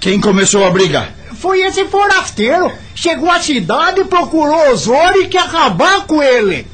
Quem 0.00 0.20
começou 0.20 0.66
a 0.66 0.70
briga? 0.70 1.08
Foi 1.32 1.62
esse 1.62 1.86
forasteiro. 1.86 2.70
Chegou 2.94 3.30
à 3.30 3.40
cidade, 3.40 4.04
procurou 4.04 4.70
Osório 4.70 5.22
e 5.22 5.28
quer 5.28 5.44
acabar 5.44 6.06
com 6.06 6.22
ele. 6.22 6.66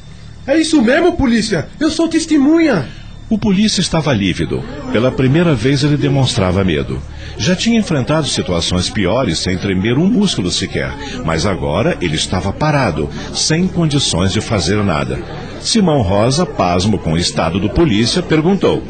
É 0.45 0.57
isso 0.57 0.81
mesmo, 0.81 1.15
polícia. 1.15 1.69
Eu 1.79 1.89
sou 1.89 2.09
testemunha. 2.09 2.96
O 3.29 3.37
polícia 3.37 3.81
estava 3.81 4.13
lívido. 4.13 4.63
Pela 4.93 5.11
primeira 5.11 5.53
vez 5.53 5.83
ele 5.83 5.97
demonstrava 5.97 6.63
medo. 6.63 7.01
Já 7.37 7.55
tinha 7.55 7.77
enfrentado 7.77 8.25
situações 8.25 8.89
piores 8.89 9.39
sem 9.39 9.57
tremer 9.57 9.97
um 9.97 10.07
músculo 10.07 10.49
sequer, 10.49 10.93
mas 11.25 11.45
agora 11.45 11.97
ele 11.99 12.15
estava 12.15 12.53
parado, 12.53 13.09
sem 13.33 13.67
condições 13.67 14.31
de 14.31 14.39
fazer 14.39 14.81
nada. 14.81 15.21
Simão 15.59 16.01
Rosa, 16.01 16.45
pasmo 16.45 16.97
com 16.97 17.13
o 17.13 17.17
estado 17.17 17.59
do 17.59 17.69
polícia, 17.69 18.23
perguntou: 18.23 18.81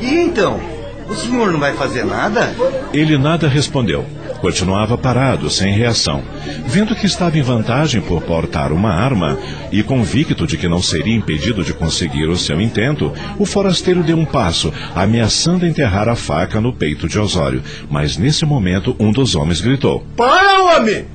E 0.00 0.14
então? 0.14 0.60
O 1.08 1.14
senhor 1.14 1.52
não 1.52 1.58
vai 1.58 1.74
fazer 1.74 2.04
nada? 2.04 2.54
Ele 2.92 3.18
nada 3.18 3.48
respondeu. 3.48 4.06
Continuava 4.44 4.98
parado, 4.98 5.48
sem 5.48 5.72
reação. 5.72 6.22
Vendo 6.66 6.94
que 6.94 7.06
estava 7.06 7.38
em 7.38 7.40
vantagem 7.40 8.02
por 8.02 8.20
portar 8.20 8.74
uma 8.74 8.92
arma 8.92 9.38
e 9.72 9.82
convicto 9.82 10.46
de 10.46 10.58
que 10.58 10.68
não 10.68 10.82
seria 10.82 11.16
impedido 11.16 11.64
de 11.64 11.72
conseguir 11.72 12.26
o 12.26 12.36
seu 12.36 12.60
intento, 12.60 13.10
o 13.38 13.46
forasteiro 13.46 14.02
deu 14.02 14.18
um 14.18 14.26
passo, 14.26 14.70
ameaçando 14.94 15.64
enterrar 15.64 16.10
a 16.10 16.14
faca 16.14 16.60
no 16.60 16.74
peito 16.74 17.08
de 17.08 17.18
Osório. 17.18 17.62
Mas 17.88 18.18
nesse 18.18 18.44
momento, 18.44 18.94
um 19.00 19.10
dos 19.10 19.34
homens 19.34 19.62
gritou: 19.62 20.04
Para, 20.14 20.76
homem! 20.76 21.06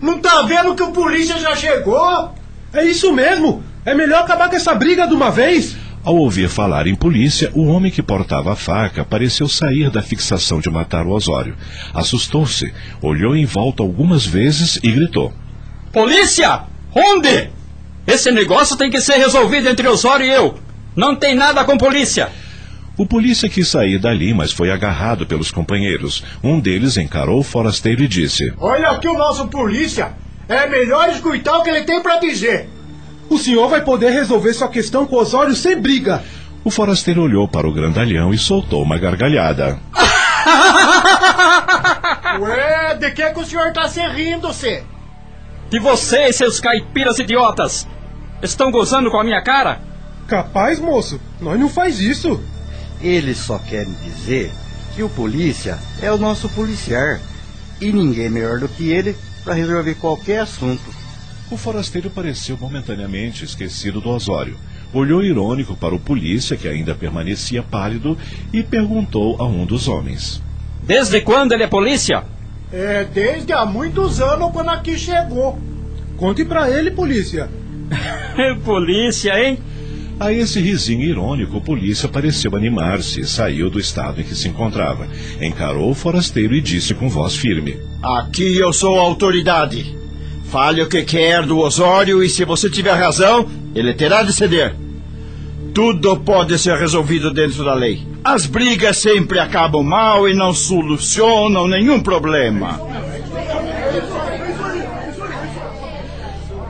Não 0.00 0.18
tá 0.18 0.40
vendo 0.40 0.74
que 0.74 0.82
o 0.82 0.92
polícia 0.92 1.38
já 1.38 1.54
chegou? 1.54 2.32
É 2.72 2.82
isso 2.86 3.12
mesmo! 3.12 3.62
É 3.84 3.94
melhor 3.94 4.22
acabar 4.22 4.48
com 4.48 4.56
essa 4.56 4.74
briga 4.74 5.06
de 5.06 5.12
uma 5.12 5.30
vez! 5.30 5.76
Ao 6.04 6.16
ouvir 6.16 6.48
falar 6.48 6.88
em 6.88 6.96
polícia, 6.96 7.52
o 7.54 7.66
homem 7.66 7.92
que 7.92 8.02
portava 8.02 8.52
a 8.52 8.56
faca 8.56 9.04
pareceu 9.04 9.46
sair 9.48 9.88
da 9.88 10.02
fixação 10.02 10.58
de 10.58 10.68
matar 10.68 11.06
o 11.06 11.10
Osório. 11.10 11.56
Assustou-se, 11.94 12.74
olhou 13.00 13.36
em 13.36 13.44
volta 13.44 13.84
algumas 13.84 14.26
vezes 14.26 14.80
e 14.82 14.90
gritou: 14.90 15.32
Polícia! 15.92 16.62
Onde? 16.92 17.50
Esse 18.04 18.32
negócio 18.32 18.76
tem 18.76 18.90
que 18.90 19.00
ser 19.00 19.14
resolvido 19.14 19.68
entre 19.68 19.86
Osório 19.86 20.26
e 20.26 20.30
eu. 20.30 20.58
Não 20.96 21.14
tem 21.14 21.36
nada 21.36 21.64
com 21.64 21.78
polícia. 21.78 22.28
O 22.96 23.06
polícia 23.06 23.48
quis 23.48 23.68
sair 23.68 23.98
dali, 23.98 24.34
mas 24.34 24.50
foi 24.50 24.72
agarrado 24.72 25.24
pelos 25.24 25.52
companheiros. 25.52 26.24
Um 26.42 26.58
deles 26.58 26.96
encarou 26.96 27.38
o 27.38 27.44
forasteiro 27.44 28.02
e 28.02 28.08
disse: 28.08 28.52
Olha 28.58 28.90
aqui 28.90 29.06
o 29.06 29.16
nosso 29.16 29.46
polícia. 29.46 30.12
É 30.48 30.66
melhor 30.66 31.08
escutar 31.10 31.58
o 31.58 31.62
que 31.62 31.70
ele 31.70 31.84
tem 31.84 32.02
para 32.02 32.18
dizer. 32.18 32.68
O 33.28 33.38
senhor 33.38 33.68
vai 33.68 33.82
poder 33.82 34.10
resolver 34.10 34.52
sua 34.52 34.68
questão 34.68 35.06
com 35.06 35.16
Osório 35.16 35.54
sem 35.54 35.80
briga. 35.80 36.22
O 36.64 36.70
forasteiro 36.70 37.22
olhou 37.22 37.48
para 37.48 37.66
o 37.66 37.72
grandalhão 37.72 38.32
e 38.32 38.38
soltou 38.38 38.82
uma 38.82 38.98
gargalhada. 38.98 39.80
Ué, 42.40 42.94
de 42.94 43.10
que, 43.10 43.30
que 43.30 43.40
o 43.40 43.44
senhor 43.44 43.72
tá 43.72 43.88
se 43.88 44.00
rindo, 44.00 44.52
se? 44.52 44.82
De 45.70 45.78
vocês, 45.78 46.36
seus 46.36 46.60
caipiras 46.60 47.18
idiotas! 47.18 47.86
Estão 48.42 48.70
gozando 48.70 49.10
com 49.10 49.18
a 49.18 49.24
minha 49.24 49.42
cara? 49.42 49.80
Capaz, 50.26 50.78
moço, 50.78 51.20
nós 51.40 51.58
não 51.58 51.68
faz 51.68 52.00
isso. 52.00 52.40
Eles 53.00 53.38
só 53.38 53.58
querem 53.58 53.92
dizer 54.04 54.52
que 54.94 55.02
o 55.02 55.08
polícia 55.08 55.78
é 56.00 56.12
o 56.12 56.18
nosso 56.18 56.48
policiar. 56.50 57.20
E 57.80 57.92
ninguém 57.92 58.30
melhor 58.30 58.60
do 58.60 58.68
que 58.68 58.90
ele 58.90 59.16
para 59.44 59.54
resolver 59.54 59.94
qualquer 59.96 60.40
assunto. 60.40 61.01
O 61.52 61.56
forasteiro 61.58 62.08
pareceu 62.08 62.56
momentaneamente 62.56 63.44
esquecido 63.44 64.00
do 64.00 64.08
Osório. 64.08 64.56
Olhou 64.90 65.22
irônico 65.22 65.76
para 65.76 65.94
o 65.94 66.00
polícia, 66.00 66.56
que 66.56 66.66
ainda 66.66 66.94
permanecia 66.94 67.62
pálido, 67.62 68.16
e 68.50 68.62
perguntou 68.62 69.36
a 69.38 69.44
um 69.44 69.66
dos 69.66 69.86
homens: 69.86 70.42
Desde 70.82 71.20
quando 71.20 71.52
ele 71.52 71.64
é 71.64 71.66
polícia? 71.66 72.24
É, 72.72 73.04
desde 73.04 73.52
há 73.52 73.66
muitos 73.66 74.18
anos 74.18 74.50
quando 74.50 74.70
aqui 74.70 74.98
chegou. 74.98 75.58
Conte 76.16 76.42
pra 76.42 76.70
ele, 76.70 76.90
polícia. 76.90 77.50
polícia, 78.64 79.38
hein? 79.38 79.58
A 80.18 80.32
esse 80.32 80.58
risinho 80.58 81.04
irônico, 81.04 81.58
o 81.58 81.60
polícia 81.60 82.08
pareceu 82.08 82.56
animar-se 82.56 83.20
e 83.20 83.26
saiu 83.26 83.68
do 83.68 83.78
estado 83.78 84.22
em 84.22 84.24
que 84.24 84.34
se 84.34 84.48
encontrava. 84.48 85.06
Encarou 85.38 85.90
o 85.90 85.94
forasteiro 85.94 86.54
e 86.54 86.62
disse 86.62 86.94
com 86.94 87.10
voz 87.10 87.36
firme: 87.36 87.76
Aqui 88.02 88.56
eu 88.56 88.72
sou 88.72 88.98
a 88.98 89.02
autoridade. 89.02 90.00
Fale 90.52 90.82
o 90.82 90.86
que 90.86 91.02
quer 91.02 91.46
do 91.46 91.58
Osório 91.60 92.22
e 92.22 92.28
se 92.28 92.44
você 92.44 92.68
tiver 92.68 92.92
razão, 92.92 93.48
ele 93.74 93.94
terá 93.94 94.22
de 94.22 94.34
ceder. 94.34 94.74
Tudo 95.72 96.14
pode 96.18 96.58
ser 96.58 96.76
resolvido 96.76 97.32
dentro 97.32 97.64
da 97.64 97.72
lei. 97.72 98.06
As 98.22 98.44
brigas 98.44 98.98
sempre 98.98 99.38
acabam 99.38 99.82
mal 99.82 100.28
e 100.28 100.34
não 100.34 100.52
solucionam 100.52 101.66
nenhum 101.66 102.00
problema. 102.00 102.78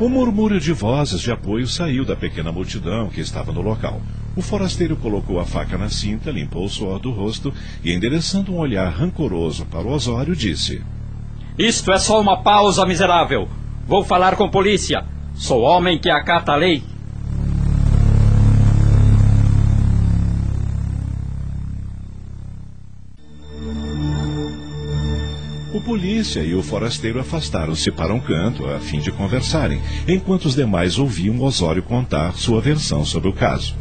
Um 0.00 0.08
murmúrio 0.08 0.60
de 0.60 0.72
vozes 0.72 1.20
de 1.20 1.32
apoio 1.32 1.66
saiu 1.66 2.04
da 2.04 2.14
pequena 2.14 2.52
multidão 2.52 3.08
que 3.08 3.20
estava 3.20 3.50
no 3.50 3.62
local. 3.62 4.00
O 4.36 4.42
forasteiro 4.42 4.94
colocou 4.94 5.40
a 5.40 5.44
faca 5.44 5.76
na 5.76 5.88
cinta, 5.88 6.30
limpou 6.30 6.66
o 6.66 6.70
suor 6.70 7.00
do 7.00 7.10
rosto 7.10 7.52
e, 7.82 7.92
endereçando 7.92 8.52
um 8.52 8.58
olhar 8.58 8.88
rancoroso 8.90 9.66
para 9.66 9.82
o 9.82 9.92
Osório, 9.92 10.36
disse: 10.36 10.80
Isto 11.58 11.90
é 11.90 11.98
só 11.98 12.20
uma 12.20 12.44
pausa 12.44 12.86
miserável. 12.86 13.48
Vou 13.86 14.04
falar 14.04 14.36
com 14.36 14.48
polícia. 14.48 15.04
Sou 15.34 15.62
homem 15.62 15.98
que 15.98 16.08
acata 16.08 16.52
a 16.52 16.56
lei. 16.56 16.82
O 25.74 25.80
polícia 25.80 26.40
e 26.40 26.54
o 26.54 26.62
forasteiro 26.62 27.18
afastaram-se 27.18 27.90
para 27.90 28.14
um 28.14 28.20
canto 28.20 28.66
a 28.66 28.78
fim 28.78 29.00
de 29.00 29.10
conversarem, 29.10 29.80
enquanto 30.06 30.44
os 30.44 30.54
demais 30.54 30.98
ouviam 30.98 31.40
Osório 31.40 31.82
contar 31.82 32.34
sua 32.34 32.60
versão 32.60 33.04
sobre 33.04 33.30
o 33.30 33.32
caso. 33.32 33.74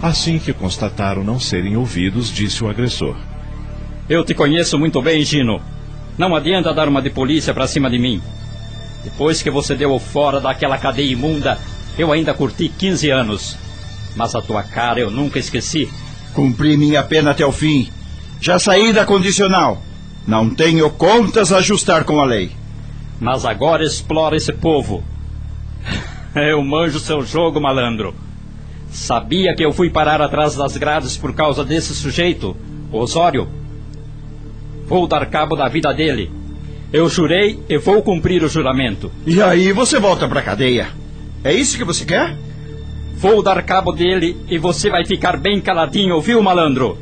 Assim 0.00 0.38
que 0.38 0.52
constataram 0.52 1.24
não 1.24 1.40
serem 1.40 1.76
ouvidos, 1.76 2.30
disse 2.30 2.62
o 2.62 2.68
agressor: 2.68 3.16
Eu 4.08 4.24
te 4.24 4.34
conheço 4.34 4.78
muito 4.78 5.02
bem, 5.02 5.24
Gino. 5.24 5.60
Não 6.18 6.34
adianta 6.34 6.72
dar 6.72 6.88
uma 6.88 7.02
de 7.02 7.10
polícia 7.10 7.52
para 7.52 7.66
cima 7.66 7.90
de 7.90 7.98
mim. 7.98 8.22
Depois 9.04 9.42
que 9.42 9.50
você 9.50 9.74
deu 9.74 9.98
fora 9.98 10.40
daquela 10.40 10.78
cadeia 10.78 11.12
imunda, 11.12 11.58
eu 11.98 12.10
ainda 12.12 12.34
curti 12.34 12.68
15 12.68 13.10
anos. 13.10 13.56
Mas 14.16 14.34
a 14.34 14.40
tua 14.40 14.62
cara 14.62 14.98
eu 14.98 15.10
nunca 15.10 15.38
esqueci. 15.38 15.88
Cumpri 16.34 16.76
minha 16.76 17.02
pena 17.02 17.30
até 17.30 17.44
o 17.44 17.52
fim. 17.52 17.90
Já 18.40 18.58
saí 18.58 18.92
da 18.92 19.04
condicional. 19.04 19.82
Não 20.26 20.50
tenho 20.50 20.90
contas 20.90 21.52
a 21.52 21.58
ajustar 21.58 22.04
com 22.04 22.20
a 22.20 22.24
lei. 22.24 22.50
Mas 23.20 23.44
agora 23.44 23.84
explora 23.84 24.36
esse 24.36 24.52
povo. 24.52 25.04
Eu 26.34 26.62
manjo 26.62 26.98
seu 26.98 27.22
jogo, 27.22 27.60
malandro. 27.60 28.14
Sabia 28.90 29.54
que 29.54 29.64
eu 29.64 29.72
fui 29.72 29.88
parar 29.88 30.20
atrás 30.20 30.54
das 30.54 30.76
grades 30.76 31.16
por 31.16 31.34
causa 31.34 31.64
desse 31.64 31.94
sujeito, 31.94 32.54
Osório? 32.92 33.48
Vou 34.86 35.06
dar 35.06 35.26
cabo 35.26 35.56
da 35.56 35.68
vida 35.68 35.92
dele. 35.92 36.30
Eu 36.92 37.08
jurei 37.08 37.58
e 37.68 37.76
vou 37.76 38.02
cumprir 38.02 38.42
o 38.44 38.48
juramento. 38.48 39.10
E 39.26 39.42
aí 39.42 39.72
você 39.72 39.98
volta 39.98 40.28
pra 40.28 40.42
cadeia. 40.42 40.88
É 41.42 41.52
isso 41.52 41.76
que 41.76 41.84
você 41.84 42.04
quer? 42.04 42.36
Vou 43.16 43.42
dar 43.42 43.62
cabo 43.62 43.92
dele 43.92 44.36
e 44.48 44.58
você 44.58 44.88
vai 44.88 45.04
ficar 45.04 45.36
bem 45.36 45.60
caladinho, 45.60 46.20
viu, 46.20 46.40
malandro? 46.42 46.98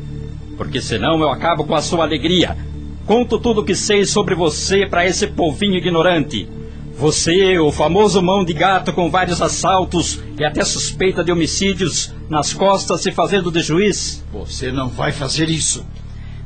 Porque 0.57 0.81
senão 0.81 1.21
eu 1.21 1.29
acabo 1.29 1.65
com 1.65 1.75
a 1.75 1.83
sua 1.83 2.05
alegria. 2.05 2.57
Conto 3.05 3.39
tudo 3.39 3.61
o 3.61 3.65
que 3.65 3.75
sei 3.75 4.07
sobre 4.07 4.35
você 4.35 4.87
para 4.87 5.05
esse 5.07 5.27
povinho 5.27 5.77
ignorante. 5.77 6.49
Você, 6.97 7.59
o 7.59 7.73
famoso 7.73 8.23
mão 8.23 8.45
de 8.45 8.55
gato 8.55 8.93
com 8.93 9.11
vários 9.11 9.43
assaltos 9.43 10.21
e 10.39 10.45
até 10.45 10.65
suspeita 10.65 11.25
de 11.25 11.33
homicídios 11.33 12.15
nas 12.31 12.55
costas 12.55 13.03
se 13.03 13.11
fazendo 13.11 13.51
de 13.51 13.61
juiz. 13.61 14.25
Você 14.33 14.71
não 14.71 14.89
vai 14.89 15.13
fazer 15.13 15.51
isso. 15.51 15.85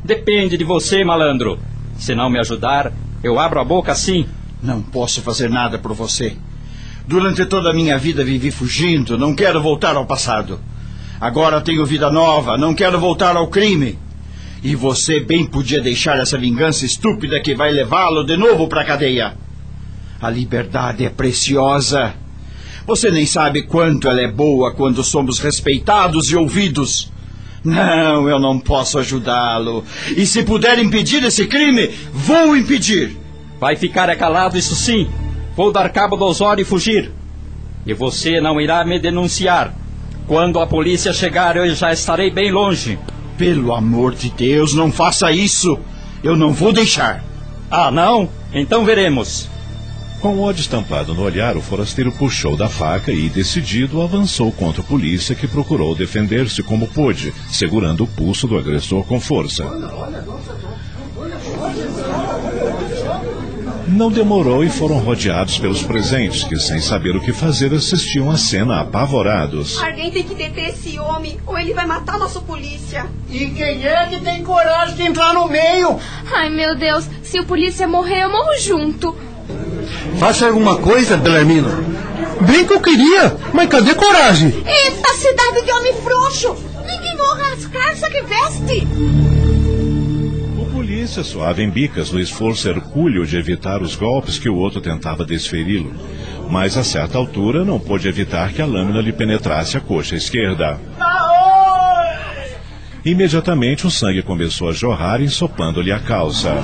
Depende 0.05 0.57
de 0.57 0.65
você, 0.65 1.05
malandro. 1.05 1.59
Se 1.99 2.15
não 2.15 2.31
me 2.31 2.39
ajudar, 2.39 2.93
eu 3.23 3.39
abro 3.39 3.61
a 3.61 3.65
boca 3.65 3.93
assim. 3.93 4.27
Não 4.63 4.81
posso 4.81 5.21
fazer 5.23 5.51
nada 5.51 5.79
por 5.79 5.93
você. 5.93 6.37
Durante 7.07 7.47
toda 7.47 7.71
a 7.71 7.75
minha 7.75 7.97
vida 7.97 8.25
vivi 8.25 8.51
fugindo, 8.51 9.17
não 9.17 9.35
quero 9.35 9.63
voltar 9.63 9.97
ao 9.97 10.07
passado. 10.07 10.61
Agora 11.21 11.61
tenho 11.61 11.87
vida 11.87 12.11
nova, 12.11 12.57
não 12.57 12.75
quero 12.75 13.01
voltar 13.01 13.37
ao 13.37 13.49
crime. 13.49 13.99
E 14.63 14.75
você 14.75 15.21
bem 15.21 15.47
podia 15.47 15.81
deixar 15.81 16.19
essa 16.19 16.37
vingança 16.37 16.85
estúpida 16.85 17.41
que 17.41 17.55
vai 17.55 17.71
levá-lo 17.71 18.25
de 18.25 18.37
novo 18.37 18.69
para 18.69 18.83
a 18.83 18.85
cadeia. 18.85 19.37
A 20.21 20.31
liberdade 20.31 21.05
é 21.05 21.09
preciosa. 21.09 22.15
Você 22.87 23.11
nem 23.11 23.25
sabe 23.25 23.63
quanto 23.63 24.09
ela 24.09 24.21
é 24.21 24.31
boa 24.31 24.75
quando 24.75 25.03
somos 25.05 25.39
respeitados 25.39 26.31
e 26.31 26.37
ouvidos. 26.37 27.11
Não, 27.69 28.29
eu 28.29 28.39
não 28.39 28.59
posso 28.59 28.99
ajudá-lo. 28.99 29.85
E 30.17 30.25
se 30.25 30.43
puder 30.43 30.79
impedir 30.79 31.23
esse 31.23 31.47
crime, 31.47 31.91
vou 32.13 32.57
impedir. 32.57 33.17
Vai 33.61 33.77
ficar 33.77 34.15
calado, 34.17 34.57
isso 34.57 34.75
sim. 34.75 35.09
Vou 35.55 35.71
dar 35.71 35.91
cabo 35.91 36.17
do 36.17 36.25
Osório 36.25 36.63
e 36.63 36.65
fugir. 36.65 37.13
E 37.85 37.93
você 37.93 38.41
não 38.41 38.59
irá 38.59 38.85
me 38.85 38.99
denunciar. 38.99 39.75
Quando 40.27 40.59
a 40.61 40.67
polícia 40.67 41.13
chegar, 41.13 41.57
eu 41.57 41.75
já 41.75 41.93
estarei 41.93 42.31
bem 42.31 42.51
longe. 42.51 42.99
Pelo 43.37 43.75
amor 43.75 44.15
de 44.15 44.31
Deus, 44.31 44.73
não 44.73 44.91
faça 44.91 45.31
isso. 45.31 45.79
Eu 46.25 46.37
não 46.37 46.53
vou 46.53 46.73
deixar. 46.73 47.23
Ah, 47.71 47.91
não? 47.91 48.31
Então 48.53 48.85
veremos. 48.85 49.49
Com 50.21 50.41
ódio 50.41 50.61
estampado 50.61 51.15
no 51.15 51.23
olhar, 51.23 51.57
o 51.57 51.63
forasteiro 51.63 52.11
puxou 52.11 52.57
da 52.57 52.69
faca 52.69 53.13
e, 53.13 53.29
decidido, 53.29 54.03
avançou 54.03 54.51
contra 54.51 54.83
a 54.83 54.85
polícia 54.85 55.35
que 55.35 55.47
procurou 55.47 55.95
defender-se 55.95 56.61
como 56.61 56.89
pôde, 56.89 57.33
segurando 57.49 58.03
o 58.03 58.07
pulso 58.07 58.49
do 58.49 58.59
agressor 58.59 59.05
com 59.05 59.21
força. 59.21 59.65
Não 63.87 64.11
demorou 64.11 64.65
e 64.65 64.69
foram 64.69 64.99
rodeados 64.99 65.59
pelos 65.59 65.83
presentes, 65.83 66.45
que, 66.45 66.59
sem 66.59 66.81
saber 66.81 67.17
o 67.17 67.21
que 67.21 67.33
fazer, 67.33 67.73
assistiam 67.73 68.29
a 68.29 68.37
cena 68.37 68.81
apavorados. 68.81 69.81
Alguém 69.81 70.11
tem 70.11 70.25
que 70.25 70.35
deter 70.35 70.71
esse 70.71 70.99
homem, 70.99 71.39
ou 71.47 71.57
ele 71.57 71.73
vai 71.73 71.87
matar 71.87 72.19
nosso 72.19 72.43
polícia. 72.43 73.07
E 73.31 73.47
quem 73.47 73.87
é 73.87 74.07
que 74.07 74.21
tem 74.21 74.43
coragem 74.43 74.97
de 74.97 75.03
entrar 75.05 75.33
no 75.33 75.49
meio? 75.49 75.99
Ai, 76.35 76.51
meu 76.51 76.77
Deus, 76.77 77.09
se 77.23 77.39
o 77.39 77.47
polícia 77.47 77.87
morrer, 77.87 78.25
eu 78.25 78.31
morro 78.31 78.59
junto. 78.61 79.28
Faça 80.19 80.47
alguma 80.47 80.77
coisa, 80.77 81.17
Belarmino. 81.17 81.69
Bem 82.41 82.67
que 82.67 82.73
eu 82.73 82.81
queria, 82.81 83.37
mas 83.53 83.69
cadê 83.69 83.95
coragem? 83.95 84.49
Eita 84.49 85.15
cidade 85.15 85.65
de 85.65 85.73
homem 85.73 85.93
frouxo! 85.95 86.57
Ninguém 86.87 87.15
honra 87.21 87.53
as 87.53 87.67
calças 87.67 88.09
que 88.09 88.23
veste! 88.23 88.87
O 90.57 90.65
polícia 90.67 91.25
suava 91.25 91.63
em 91.63 91.69
bicas 91.69 92.13
no 92.13 92.21
esforço 92.21 92.69
hercúleo 92.69 93.27
de 93.27 93.37
evitar 93.37 93.83
os 93.83 93.97
golpes 93.97 94.39
que 94.39 94.49
o 94.49 94.57
outro 94.57 94.81
tentava 94.81 95.25
desferi-lo. 95.25 95.93
Mas 96.49 96.77
a 96.77 96.85
certa 96.85 97.19
altura 97.19 97.65
não 97.65 97.81
pôde 97.81 98.09
evitar 98.09 98.53
que 98.53 98.63
a 98.63 98.67
lâmina 98.67 99.01
lhe 99.01 99.13
penetrasse 99.13 99.77
a 99.77 99.81
coxa 99.81 100.15
esquerda. 100.15 100.79
Imediatamente 103.05 103.87
o 103.87 103.91
sangue 103.91 104.23
começou 104.23 104.69
a 104.69 104.73
jorrar, 104.73 105.21
ensopando-lhe 105.21 105.93
a 105.93 105.99
calça. 105.99 106.55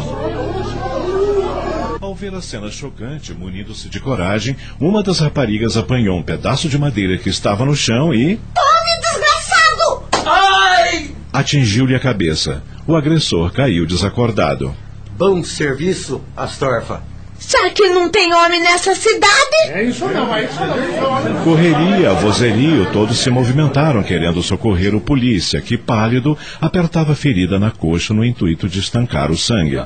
Ao 2.25 2.31
ver 2.31 2.39
a 2.39 2.41
cena 2.41 2.71
chocante, 2.71 3.35
munindo-se 3.35 3.87
de 3.91 4.01
coragem, 4.01 4.57
uma 4.81 5.03
das 5.03 5.19
raparigas 5.19 5.77
apanhou 5.77 6.17
um 6.17 6.23
pedaço 6.23 6.71
de 6.71 6.79
madeira 6.79 7.19
que 7.19 7.29
estava 7.29 7.67
no 7.67 7.77
chão 7.77 8.15
e. 8.15 8.41
Tome, 8.55 9.01
desgraçado! 9.03 10.05
Ai! 10.27 11.11
atingiu-lhe 11.31 11.95
a 11.95 12.01
cabeça. 12.01 12.63
O 12.87 12.97
agressor 12.97 13.53
caiu 13.53 13.85
desacordado. 13.85 14.75
Bom 15.19 15.45
serviço, 15.45 16.23
Astorfa. 16.35 17.03
Será 17.39 17.69
que 17.69 17.91
não 17.91 18.09
tem 18.09 18.33
homem 18.33 18.61
nessa 18.61 18.95
cidade? 18.95 19.69
É 19.69 19.83
isso 19.83 20.07
não, 20.09 20.35
é 20.35 20.45
isso 20.45 20.61
não. 20.61 21.45
Correria, 21.45 22.15
vozerio, 22.15 22.91
todos 22.91 23.19
se 23.19 23.29
movimentaram 23.29 24.03
querendo 24.03 24.43
socorrer 24.43 24.95
o 24.95 25.01
polícia, 25.01 25.61
que, 25.61 25.77
pálido, 25.77 26.39
apertava 26.59 27.13
a 27.13 27.17
ferida 27.17 27.59
na 27.59 27.71
coxa 27.71 28.15
no 28.15 28.25
intuito 28.25 28.67
de 28.67 28.81
estancar 28.81 29.31
o 29.31 29.37
sangue. 29.37 29.77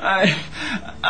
Ai, 0.00 0.36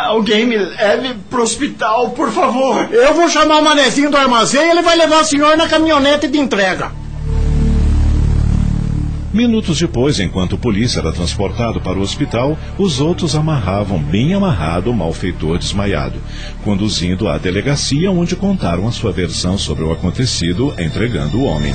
alguém 0.04 0.46
me 0.46 0.56
leve 0.56 1.14
pro 1.30 1.42
hospital, 1.42 2.11
por 2.11 2.30
favor. 2.30 2.88
Eu 2.92 3.14
vou 3.14 3.28
chamar 3.28 3.59
o 3.59 3.64
manezinho 3.64 4.11
do 4.11 4.16
armazém 4.16 4.66
e 4.66 4.70
ele 4.70 4.82
vai 4.82 4.96
levar 4.96 5.22
o 5.22 5.24
senhor 5.24 5.56
na 5.56 5.68
caminhonete 5.68 6.28
de 6.28 6.38
entrega. 6.38 6.90
Minutos 9.37 9.78
depois, 9.78 10.18
enquanto 10.18 10.54
o 10.54 10.59
polícia 10.59 10.98
era 10.98 11.12
transportado 11.12 11.78
para 11.78 11.98
o 11.98 12.00
hospital, 12.00 12.59
os 12.78 13.02
outros 13.02 13.37
amarravam 13.37 13.98
bem 13.98 14.32
amarrado 14.32 14.90
o 14.90 14.94
malfeitor 14.94 15.59
desmaiado, 15.59 16.18
conduzindo 16.64 17.28
à 17.28 17.37
delegacia 17.37 18.11
onde 18.11 18.35
contaram 18.35 18.88
a 18.88 18.92
sua 18.92 19.12
versão 19.12 19.59
sobre 19.59 19.85
o 19.85 19.92
acontecido, 19.92 20.74
entregando 20.78 21.38
o 21.38 21.44
homem. 21.44 21.74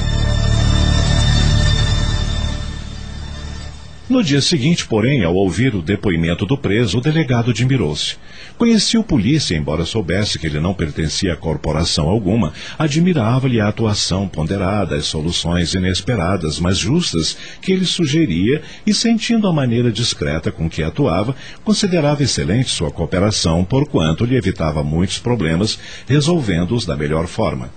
No 4.12 4.22
dia 4.22 4.42
seguinte, 4.42 4.86
porém, 4.86 5.24
ao 5.24 5.34
ouvir 5.34 5.74
o 5.74 5.82
depoimento 5.82 6.46
do 6.46 6.58
preso, 6.58 6.98
o 6.98 7.02
delegado 7.02 7.52
admirou-se. 7.52 8.18
Conhecia 8.58 9.00
o 9.00 9.06
polícia, 9.06 9.56
embora 9.56 9.86
soubesse 9.86 10.38
que 10.38 10.46
ele 10.46 10.60
não 10.60 10.74
pertencia 10.74 11.32
a 11.32 11.38
corporação 11.38 12.10
alguma, 12.10 12.52
admirava-lhe 12.78 13.62
a 13.62 13.70
atuação 13.70 14.28
ponderada, 14.28 14.98
as 14.98 15.06
soluções 15.06 15.74
inesperadas, 15.74 16.60
mas 16.60 16.78
justas, 16.78 17.38
que 17.62 17.72
ele 17.72 17.86
sugeria 17.86 18.62
e, 18.86 18.94
sentindo 18.94 19.48
a 19.48 19.54
maneira 19.54 19.90
discreta 19.90 20.52
com 20.52 20.70
que 20.70 20.84
atuava, 20.84 21.34
considerava 21.64 22.22
excelente 22.22 22.70
sua 22.70 22.92
cooperação, 22.92 23.64
porquanto 23.64 24.26
lhe 24.26 24.36
evitava 24.36 24.84
muitos 24.84 25.20
problemas, 25.20 25.80
resolvendo-os 26.06 26.86
da 26.86 26.98
melhor 26.98 27.28
forma. 27.28 27.70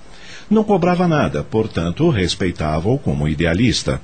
Não 0.51 0.65
cobrava 0.65 1.07
nada, 1.07 1.45
portanto, 1.45 2.11
respeitava-o 2.11 2.99
como 2.99 3.29
idealista. 3.29 4.01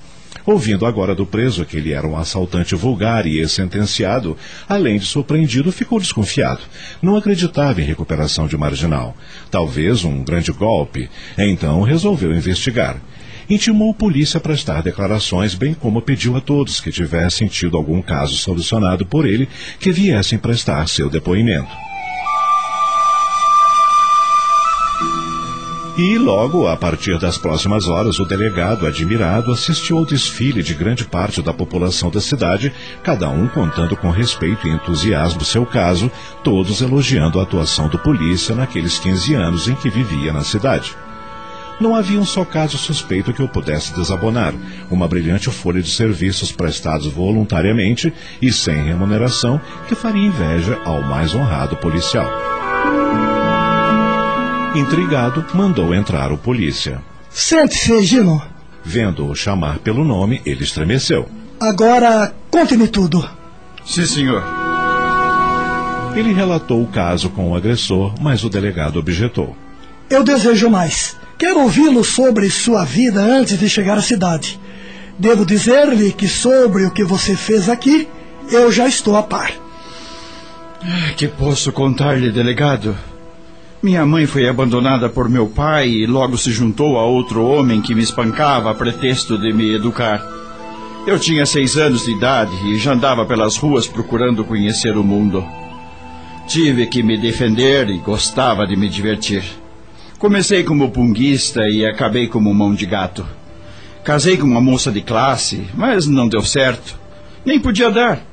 Ouvindo 0.50 0.84
agora 0.84 1.14
do 1.14 1.24
preso 1.24 1.64
que 1.64 1.76
ele 1.76 1.92
era 1.92 2.04
um 2.04 2.16
assaltante 2.16 2.74
vulgar 2.74 3.24
e 3.24 3.48
sentenciado, 3.48 4.36
além 4.68 4.98
de 4.98 5.06
surpreendido, 5.06 5.70
ficou 5.70 6.00
desconfiado. 6.00 6.62
Não 7.00 7.14
acreditava 7.14 7.80
em 7.80 7.84
recuperação 7.84 8.48
de 8.48 8.56
marginal. 8.56 9.16
Talvez 9.48 10.02
um 10.02 10.24
grande 10.24 10.50
golpe. 10.50 11.08
Então 11.38 11.82
resolveu 11.82 12.34
investigar. 12.34 13.00
Intimou 13.48 13.92
a 13.92 13.94
polícia 13.94 14.38
a 14.38 14.40
prestar 14.40 14.82
declarações, 14.82 15.54
bem 15.54 15.72
como 15.72 16.02
pediu 16.02 16.36
a 16.36 16.40
todos 16.40 16.80
que 16.80 16.90
tivessem 16.90 17.46
tido 17.46 17.76
algum 17.76 18.02
caso 18.02 18.34
solucionado 18.34 19.06
por 19.06 19.26
ele 19.26 19.48
que 19.78 19.92
viessem 19.92 20.36
prestar 20.36 20.88
seu 20.88 21.08
depoimento. 21.08 21.89
E 26.02 26.16
logo, 26.16 26.66
a 26.66 26.78
partir 26.78 27.18
das 27.18 27.36
próximas 27.36 27.86
horas, 27.86 28.18
o 28.18 28.24
delegado, 28.24 28.86
admirado, 28.86 29.52
assistiu 29.52 29.98
ao 29.98 30.06
desfile 30.06 30.62
de 30.62 30.72
grande 30.72 31.04
parte 31.04 31.42
da 31.42 31.52
população 31.52 32.10
da 32.10 32.22
cidade, 32.22 32.72
cada 33.02 33.28
um 33.28 33.46
contando 33.46 33.94
com 33.94 34.08
respeito 34.08 34.66
e 34.66 34.70
entusiasmo 34.70 35.44
seu 35.44 35.66
caso, 35.66 36.10
todos 36.42 36.80
elogiando 36.80 37.38
a 37.38 37.42
atuação 37.42 37.86
do 37.86 37.98
polícia 37.98 38.54
naqueles 38.54 38.98
15 38.98 39.34
anos 39.34 39.68
em 39.68 39.74
que 39.74 39.90
vivia 39.90 40.32
na 40.32 40.40
cidade. 40.40 40.96
Não 41.78 41.94
havia 41.94 42.18
um 42.18 42.24
só 42.24 42.46
caso 42.46 42.78
suspeito 42.78 43.34
que 43.34 43.42
o 43.42 43.48
pudesse 43.48 43.94
desabonar, 43.94 44.54
uma 44.90 45.06
brilhante 45.06 45.50
folha 45.50 45.82
de 45.82 45.90
serviços 45.90 46.50
prestados 46.50 47.08
voluntariamente 47.08 48.10
e 48.40 48.50
sem 48.50 48.84
remuneração 48.84 49.60
que 49.86 49.94
faria 49.94 50.26
inveja 50.26 50.78
ao 50.82 51.02
mais 51.02 51.34
honrado 51.34 51.76
policial. 51.76 52.59
Intrigado, 54.74 55.44
mandou 55.52 55.92
entrar 55.92 56.30
o 56.30 56.38
polícia. 56.38 57.02
Sente-se, 57.28 58.02
Gino. 58.02 58.40
Vendo-o 58.84 59.34
chamar 59.34 59.78
pelo 59.78 60.04
nome, 60.04 60.40
ele 60.46 60.62
estremeceu. 60.62 61.28
Agora, 61.60 62.32
conte-me 62.50 62.86
tudo. 62.86 63.28
Sim, 63.84 64.06
senhor. 64.06 64.44
Ele 66.14 66.32
relatou 66.32 66.82
o 66.82 66.86
caso 66.86 67.30
com 67.30 67.50
o 67.50 67.56
agressor, 67.56 68.14
mas 68.20 68.44
o 68.44 68.48
delegado 68.48 68.98
objetou. 68.98 69.56
Eu 70.08 70.22
desejo 70.22 70.70
mais. 70.70 71.16
Quero 71.36 71.60
ouvi-lo 71.60 72.04
sobre 72.04 72.48
sua 72.48 72.84
vida 72.84 73.20
antes 73.20 73.58
de 73.58 73.68
chegar 73.68 73.98
à 73.98 74.02
cidade. 74.02 74.60
Devo 75.18 75.44
dizer-lhe 75.44 76.12
que 76.12 76.28
sobre 76.28 76.84
o 76.84 76.90
que 76.90 77.04
você 77.04 77.36
fez 77.36 77.68
aqui, 77.68 78.08
eu 78.50 78.70
já 78.70 78.86
estou 78.86 79.16
a 79.16 79.22
par. 79.22 79.52
Que 81.16 81.28
posso 81.28 81.72
contar-lhe, 81.72 82.30
delegado? 82.30 82.96
Minha 83.82 84.04
mãe 84.04 84.26
foi 84.26 84.46
abandonada 84.46 85.08
por 85.08 85.26
meu 85.26 85.48
pai 85.48 85.88
e 85.88 86.06
logo 86.06 86.36
se 86.36 86.52
juntou 86.52 86.98
a 86.98 87.06
outro 87.06 87.42
homem 87.42 87.80
que 87.80 87.94
me 87.94 88.02
espancava 88.02 88.70
a 88.70 88.74
pretexto 88.74 89.38
de 89.38 89.54
me 89.54 89.74
educar. 89.74 90.22
Eu 91.06 91.18
tinha 91.18 91.46
seis 91.46 91.78
anos 91.78 92.04
de 92.04 92.10
idade 92.10 92.52
e 92.66 92.76
já 92.76 92.92
andava 92.92 93.24
pelas 93.24 93.56
ruas 93.56 93.86
procurando 93.86 94.44
conhecer 94.44 94.98
o 94.98 95.02
mundo. 95.02 95.42
Tive 96.46 96.88
que 96.88 97.02
me 97.02 97.16
defender 97.16 97.88
e 97.88 97.96
gostava 97.96 98.66
de 98.66 98.76
me 98.76 98.86
divertir. 98.86 99.44
Comecei 100.18 100.62
como 100.62 100.90
punguista 100.90 101.62
e 101.66 101.86
acabei 101.86 102.28
como 102.28 102.52
mão 102.52 102.74
de 102.74 102.84
gato. 102.84 103.24
Casei 104.04 104.36
com 104.36 104.46
uma 104.46 104.60
moça 104.60 104.92
de 104.92 105.00
classe, 105.00 105.64
mas 105.72 106.06
não 106.06 106.28
deu 106.28 106.42
certo. 106.42 107.00
Nem 107.46 107.58
podia 107.58 107.90
dar. 107.90 108.29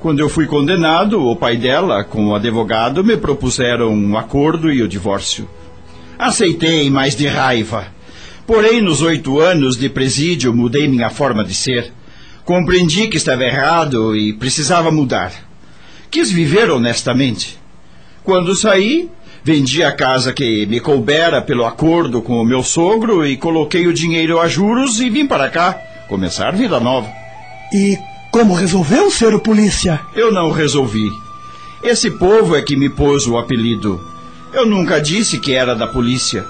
Quando 0.00 0.20
eu 0.20 0.28
fui 0.28 0.46
condenado, 0.46 1.26
o 1.26 1.34
pai 1.34 1.56
dela, 1.56 2.04
com 2.04 2.28
o 2.28 2.34
advogado, 2.34 3.02
me 3.02 3.16
propuseram 3.16 3.90
um 3.92 4.16
acordo 4.16 4.72
e 4.72 4.80
o 4.80 4.86
divórcio. 4.86 5.48
Aceitei, 6.16 6.88
mas 6.88 7.16
de 7.16 7.26
raiva. 7.26 7.86
Porém, 8.46 8.80
nos 8.80 9.02
oito 9.02 9.40
anos 9.40 9.76
de 9.76 9.88
presídio, 9.88 10.54
mudei 10.54 10.86
minha 10.86 11.10
forma 11.10 11.44
de 11.44 11.52
ser. 11.52 11.92
Compreendi 12.44 13.08
que 13.08 13.16
estava 13.16 13.42
errado 13.44 14.14
e 14.14 14.32
precisava 14.32 14.90
mudar. 14.92 15.32
Quis 16.08 16.30
viver 16.30 16.70
honestamente. 16.70 17.58
Quando 18.22 18.54
saí, 18.54 19.10
vendi 19.42 19.82
a 19.82 19.90
casa 19.90 20.32
que 20.32 20.64
me 20.66 20.78
coubera 20.78 21.42
pelo 21.42 21.66
acordo 21.66 22.22
com 22.22 22.40
o 22.40 22.44
meu 22.44 22.62
sogro 22.62 23.26
e 23.26 23.36
coloquei 23.36 23.88
o 23.88 23.92
dinheiro 23.92 24.38
a 24.38 24.46
juros 24.46 25.00
e 25.00 25.10
vim 25.10 25.26
para 25.26 25.50
cá 25.50 25.72
começar 26.08 26.52
vida 26.52 26.78
nova. 26.78 27.08
E 27.72 27.98
como 28.30 28.54
resolveu 28.54 29.10
ser 29.10 29.34
o 29.34 29.40
polícia? 29.40 30.00
Eu 30.14 30.30
não 30.32 30.50
resolvi. 30.50 31.10
Esse 31.82 32.10
povo 32.10 32.54
é 32.54 32.62
que 32.62 32.76
me 32.76 32.88
pôs 32.88 33.26
o 33.26 33.38
apelido. 33.38 34.00
Eu 34.52 34.66
nunca 34.66 35.00
disse 35.00 35.38
que 35.38 35.54
era 35.54 35.74
da 35.74 35.86
polícia. 35.86 36.44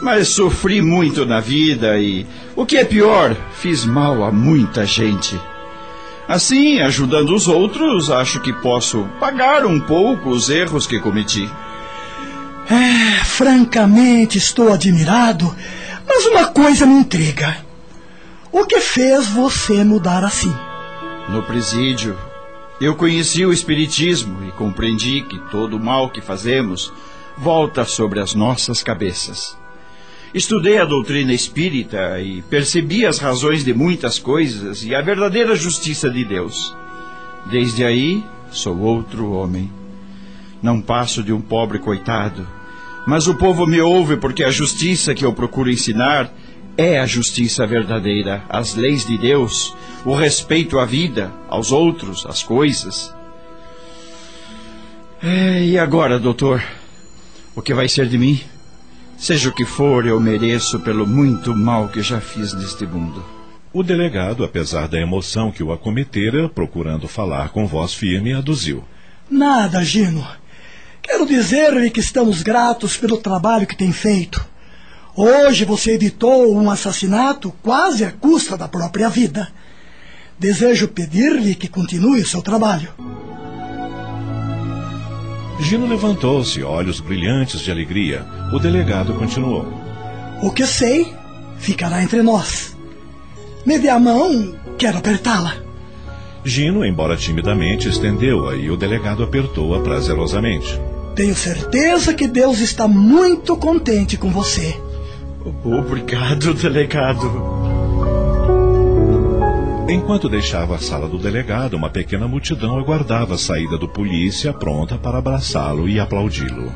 Mas 0.00 0.28
sofri 0.28 0.80
muito 0.80 1.24
na 1.24 1.40
vida 1.40 1.98
e, 1.98 2.26
o 2.54 2.64
que 2.66 2.76
é 2.76 2.84
pior, 2.84 3.36
fiz 3.52 3.84
mal 3.84 4.22
a 4.22 4.30
muita 4.30 4.84
gente. 4.84 5.40
Assim, 6.28 6.80
ajudando 6.80 7.34
os 7.34 7.48
outros, 7.48 8.10
acho 8.10 8.40
que 8.40 8.52
posso 8.52 9.08
pagar 9.18 9.64
um 9.64 9.80
pouco 9.80 10.28
os 10.28 10.50
erros 10.50 10.86
que 10.86 11.00
cometi. 11.00 11.50
É, 12.70 13.24
francamente 13.24 14.36
estou 14.36 14.70
admirado, 14.70 15.52
mas 16.06 16.26
uma 16.26 16.48
coisa 16.48 16.84
me 16.84 16.94
intriga. 16.94 17.56
O 18.52 18.66
que 18.66 18.78
fez 18.80 19.26
você 19.28 19.82
mudar 19.82 20.22
assim? 20.22 20.54
No 21.28 21.42
presídio, 21.42 22.16
Eu 22.80 22.94
conheci 22.94 23.44
o 23.44 23.52
Espiritismo 23.52 24.46
e 24.46 24.52
compreendi 24.52 25.20
que 25.22 25.38
todo 25.50 25.76
o 25.76 25.80
mal 25.80 26.08
que 26.08 26.22
fazemos 26.22 26.90
volta 27.36 27.84
sobre 27.84 28.18
as 28.18 28.34
nossas 28.34 28.82
cabeças. 28.82 29.58
Estudei 30.32 30.78
a 30.78 30.86
doutrina 30.86 31.34
espírita 31.34 32.18
e 32.20 32.40
percebi 32.42 33.04
as 33.04 33.18
razões 33.18 33.62
de 33.62 33.74
muitas 33.74 34.18
coisas 34.18 34.84
e 34.84 34.94
a 34.94 35.02
verdadeira 35.02 35.54
justiça 35.54 36.08
de 36.08 36.24
Deus. 36.24 36.74
Desde 37.50 37.84
aí, 37.84 38.24
sou 38.50 38.78
outro 38.78 39.32
homem. 39.32 39.70
Não 40.62 40.80
passo 40.80 41.22
de 41.22 41.32
um 41.32 41.42
pobre 41.42 41.78
coitado, 41.78 42.46
mas 43.06 43.26
o 43.26 43.34
povo 43.34 43.66
me 43.66 43.80
ouve 43.80 44.16
porque 44.16 44.44
a 44.44 44.50
justiça 44.50 45.14
que 45.14 45.26
eu 45.26 45.32
procuro 45.34 45.70
ensinar 45.70 46.32
é 46.78 47.00
a 47.00 47.06
justiça 47.06 47.66
verdadeira, 47.66 48.44
as 48.48 48.76
leis 48.76 49.04
de 49.04 49.18
Deus, 49.18 49.74
o 50.04 50.14
respeito 50.14 50.78
à 50.78 50.84
vida, 50.84 51.32
aos 51.48 51.72
outros, 51.72 52.24
às 52.24 52.40
coisas. 52.40 53.12
É, 55.20 55.64
e 55.64 55.76
agora, 55.76 56.20
doutor? 56.20 56.62
O 57.56 57.60
que 57.60 57.74
vai 57.74 57.88
ser 57.88 58.06
de 58.06 58.16
mim? 58.16 58.40
Seja 59.16 59.48
o 59.48 59.54
que 59.54 59.64
for, 59.64 60.06
eu 60.06 60.20
mereço 60.20 60.78
pelo 60.78 61.04
muito 61.04 61.52
mal 61.52 61.88
que 61.88 62.00
já 62.00 62.20
fiz 62.20 62.52
neste 62.52 62.86
mundo. 62.86 63.24
O 63.72 63.82
delegado, 63.82 64.44
apesar 64.44 64.86
da 64.86 65.00
emoção 65.00 65.50
que 65.50 65.64
o 65.64 65.72
acometera, 65.72 66.48
procurando 66.48 67.08
falar 67.08 67.48
com 67.48 67.66
voz 67.66 67.92
firme, 67.92 68.32
aduziu. 68.32 68.84
Nada, 69.28 69.82
Gino. 69.82 70.24
Quero 71.02 71.26
dizer-lhe 71.26 71.90
que 71.90 71.98
estamos 71.98 72.40
gratos 72.40 72.96
pelo 72.96 73.18
trabalho 73.18 73.66
que 73.66 73.76
tem 73.76 73.92
feito. 73.92 74.46
Hoje 75.20 75.64
você 75.64 75.96
evitou 75.96 76.56
um 76.56 76.70
assassinato 76.70 77.52
quase 77.60 78.04
à 78.04 78.12
custa 78.12 78.56
da 78.56 78.68
própria 78.68 79.08
vida. 79.08 79.48
Desejo 80.38 80.86
pedir-lhe 80.86 81.56
que 81.56 81.66
continue 81.66 82.20
o 82.20 82.26
seu 82.26 82.40
trabalho. 82.40 82.90
Gino 85.58 85.88
levantou-se, 85.88 86.62
olhos 86.62 87.00
brilhantes 87.00 87.58
de 87.62 87.68
alegria. 87.68 88.24
O 88.52 88.60
delegado 88.60 89.12
continuou. 89.14 89.66
O 90.40 90.52
que 90.52 90.64
sei 90.64 91.12
ficará 91.58 92.00
entre 92.00 92.22
nós. 92.22 92.76
Me 93.66 93.76
dê 93.76 93.88
a 93.88 93.98
mão, 93.98 94.54
quero 94.78 94.98
apertá-la. 94.98 95.56
Gino, 96.44 96.84
embora 96.84 97.16
timidamente, 97.16 97.88
estendeu-a 97.88 98.54
e 98.54 98.70
o 98.70 98.76
delegado 98.76 99.24
apertou-a 99.24 99.80
prazerosamente. 99.80 100.80
Tenho 101.16 101.34
certeza 101.34 102.14
que 102.14 102.28
Deus 102.28 102.60
está 102.60 102.86
muito 102.86 103.56
contente 103.56 104.16
com 104.16 104.30
você. 104.30 104.80
Obrigado, 105.64 106.54
delegado. 106.54 107.58
Enquanto 109.88 110.28
deixava 110.28 110.74
a 110.74 110.78
sala 110.78 111.08
do 111.08 111.18
delegado, 111.18 111.74
uma 111.74 111.88
pequena 111.88 112.28
multidão 112.28 112.78
aguardava 112.78 113.34
a 113.34 113.38
saída 113.38 113.78
do 113.78 113.88
polícia, 113.88 114.52
pronta 114.52 114.98
para 114.98 115.18
abraçá-lo 115.18 115.88
e 115.88 115.98
aplaudi-lo. 115.98 116.72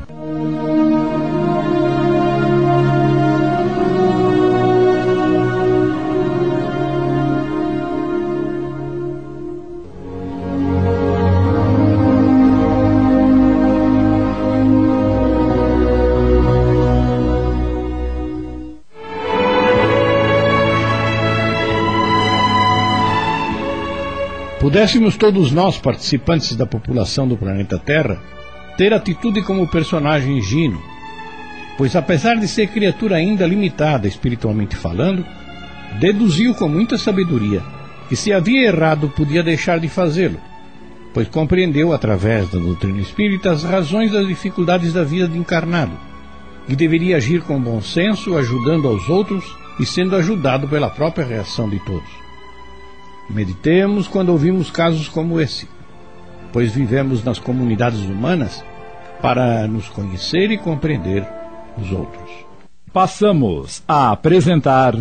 Pudéssemos 24.73 25.15
todos 25.15 25.51
nós, 25.51 25.77
participantes 25.77 26.55
da 26.55 26.65
população 26.65 27.27
do 27.27 27.37
planeta 27.37 27.77
Terra, 27.77 28.19
ter 28.75 28.91
atitude 28.91 29.43
como 29.43 29.61
o 29.61 29.67
personagem 29.67 30.41
Gino, 30.41 30.81
pois 31.77 31.95
apesar 31.95 32.37
de 32.37 32.47
ser 32.47 32.65
criatura 32.69 33.17
ainda 33.17 33.45
limitada 33.45 34.07
espiritualmente 34.07 34.75
falando, 34.75 35.23
deduziu 35.99 36.55
com 36.55 36.67
muita 36.67 36.97
sabedoria 36.97 37.61
que 38.09 38.15
se 38.15 38.33
havia 38.33 38.65
errado 38.65 39.09
podia 39.09 39.43
deixar 39.43 39.79
de 39.79 39.87
fazê-lo, 39.87 40.39
pois 41.13 41.27
compreendeu 41.27 41.93
através 41.93 42.49
da 42.49 42.57
doutrina 42.57 42.99
espírita 42.99 43.51
as 43.51 43.63
razões 43.63 44.11
das 44.11 44.25
dificuldades 44.25 44.91
da 44.91 45.03
vida 45.03 45.27
de 45.27 45.37
encarnado, 45.37 45.95
e 46.67 46.75
deveria 46.75 47.17
agir 47.17 47.43
com 47.43 47.61
bom 47.61 47.79
senso, 47.79 48.35
ajudando 48.35 48.87
aos 48.87 49.07
outros 49.07 49.45
e 49.79 49.85
sendo 49.85 50.15
ajudado 50.15 50.67
pela 50.67 50.89
própria 50.89 51.23
reação 51.23 51.69
de 51.69 51.77
todos. 51.81 52.22
Meditemos 53.29 54.07
quando 54.07 54.29
ouvimos 54.29 54.69
casos 54.69 55.07
como 55.07 55.39
esse, 55.39 55.67
pois 56.51 56.73
vivemos 56.73 57.23
nas 57.23 57.39
comunidades 57.39 58.01
humanas 58.01 58.63
para 59.21 59.67
nos 59.67 59.87
conhecer 59.89 60.51
e 60.51 60.57
compreender 60.57 61.25
os 61.77 61.91
outros. 61.91 62.29
Passamos 62.91 63.81
a 63.87 64.11
apresentar. 64.11 64.93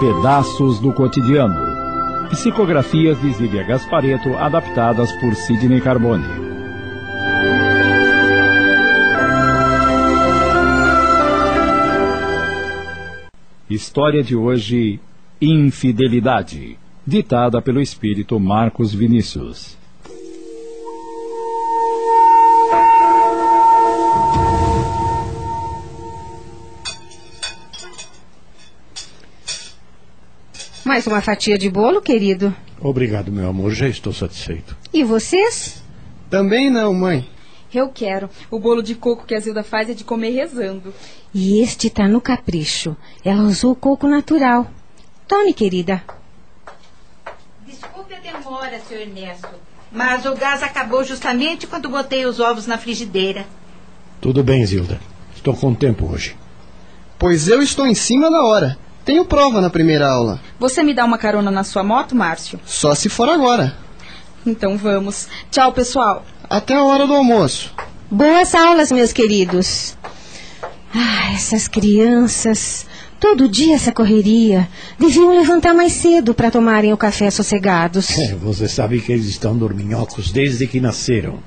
Pedaços 0.00 0.80
do 0.80 0.92
Cotidiano. 0.92 1.54
Psicografias 2.30 3.20
de 3.20 3.32
Zília 3.34 3.62
Gaspareto 3.62 4.34
adaptadas 4.38 5.12
por 5.20 5.34
Sidney 5.34 5.80
Carbone. 5.80 6.51
História 13.74 14.22
de 14.22 14.36
hoje: 14.36 15.00
Infidelidade, 15.40 16.78
ditada 17.06 17.62
pelo 17.62 17.80
espírito 17.80 18.38
Marcos 18.38 18.92
Vinícius. 18.92 19.78
Mais 30.84 31.06
uma 31.06 31.22
fatia 31.22 31.56
de 31.56 31.70
bolo, 31.70 32.02
querido. 32.02 32.54
Obrigado, 32.78 33.32
meu 33.32 33.48
amor, 33.48 33.72
já 33.72 33.88
estou 33.88 34.12
satisfeito. 34.12 34.76
E 34.92 35.02
vocês? 35.02 35.82
Também 36.28 36.68
não, 36.68 36.92
mãe. 36.92 37.26
Eu 37.74 37.88
quero. 37.88 38.28
O 38.50 38.58
bolo 38.58 38.82
de 38.82 38.94
coco 38.94 39.24
que 39.24 39.34
a 39.34 39.40
Zilda 39.40 39.62
faz 39.62 39.88
é 39.88 39.94
de 39.94 40.04
comer 40.04 40.30
rezando. 40.30 40.92
E 41.32 41.62
este 41.62 41.88
tá 41.88 42.06
no 42.06 42.20
capricho. 42.20 42.96
Ela 43.24 43.42
usou 43.42 43.74
coco 43.74 44.06
natural. 44.06 44.70
Tome, 45.26 45.54
querida. 45.54 46.02
Desculpe 47.66 48.14
a 48.14 48.20
demora, 48.20 48.78
seu 48.86 49.00
Ernesto. 49.00 49.48
Mas 49.90 50.26
o 50.26 50.34
gás 50.34 50.62
acabou 50.62 51.04
justamente 51.04 51.66
quando 51.66 51.88
botei 51.88 52.26
os 52.26 52.40
ovos 52.40 52.66
na 52.66 52.76
frigideira. 52.76 53.46
Tudo 54.20 54.42
bem, 54.42 54.64
Zilda. 54.64 55.00
Estou 55.34 55.56
com 55.56 55.74
tempo 55.74 56.10
hoje. 56.12 56.36
Pois 57.18 57.48
eu 57.48 57.62
estou 57.62 57.86
em 57.86 57.94
cima 57.94 58.30
da 58.30 58.42
hora. 58.42 58.78
Tenho 59.04 59.24
prova 59.24 59.60
na 59.60 59.68
primeira 59.68 60.08
aula. 60.08 60.40
Você 60.58 60.82
me 60.82 60.94
dá 60.94 61.04
uma 61.04 61.18
carona 61.18 61.50
na 61.50 61.64
sua 61.64 61.82
moto, 61.82 62.14
Márcio? 62.14 62.60
Só 62.64 62.94
se 62.94 63.08
for 63.08 63.28
agora. 63.28 63.76
Então 64.46 64.76
vamos. 64.76 65.28
Tchau, 65.50 65.72
pessoal. 65.72 66.24
Até 66.48 66.74
a 66.74 66.84
hora 66.84 67.06
do 67.06 67.14
almoço. 67.14 67.72
Boas 68.10 68.54
aulas, 68.54 68.92
meus 68.92 69.12
queridos. 69.12 69.96
Ah, 70.94 71.32
essas 71.32 71.66
crianças. 71.68 72.86
Todo 73.18 73.48
dia 73.48 73.76
essa 73.76 73.92
correria. 73.92 74.68
Deviam 74.98 75.30
levantar 75.32 75.72
mais 75.72 75.92
cedo 75.92 76.34
para 76.34 76.50
tomarem 76.50 76.92
o 76.92 76.96
café 76.96 77.30
sossegados. 77.30 78.10
É, 78.18 78.34
você 78.34 78.68
sabe 78.68 79.00
que 79.00 79.12
eles 79.12 79.26
estão 79.26 79.56
dorminhocos 79.56 80.32
desde 80.32 80.66
que 80.66 80.80
nasceram. 80.80 81.38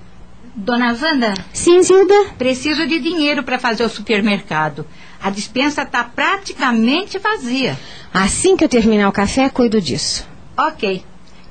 Dona 0.56 0.98
Wanda? 1.00 1.34
Sim, 1.52 1.84
Zilda? 1.84 2.30
Preciso 2.38 2.88
de 2.88 2.98
dinheiro 3.00 3.43
para 3.43 3.60
fazer 3.60 3.84
o 3.84 3.89
supermercado. 3.89 4.88
A 5.22 5.30
dispensa 5.30 5.82
está 5.82 6.02
praticamente 6.04 7.20
vazia. 7.20 7.78
Assim 8.14 8.56
que 8.56 8.64
eu 8.64 8.70
terminar 8.70 9.10
o 9.10 9.12
café, 9.12 9.50
cuido 9.50 9.82
disso. 9.82 10.26
Ok. 10.58 11.04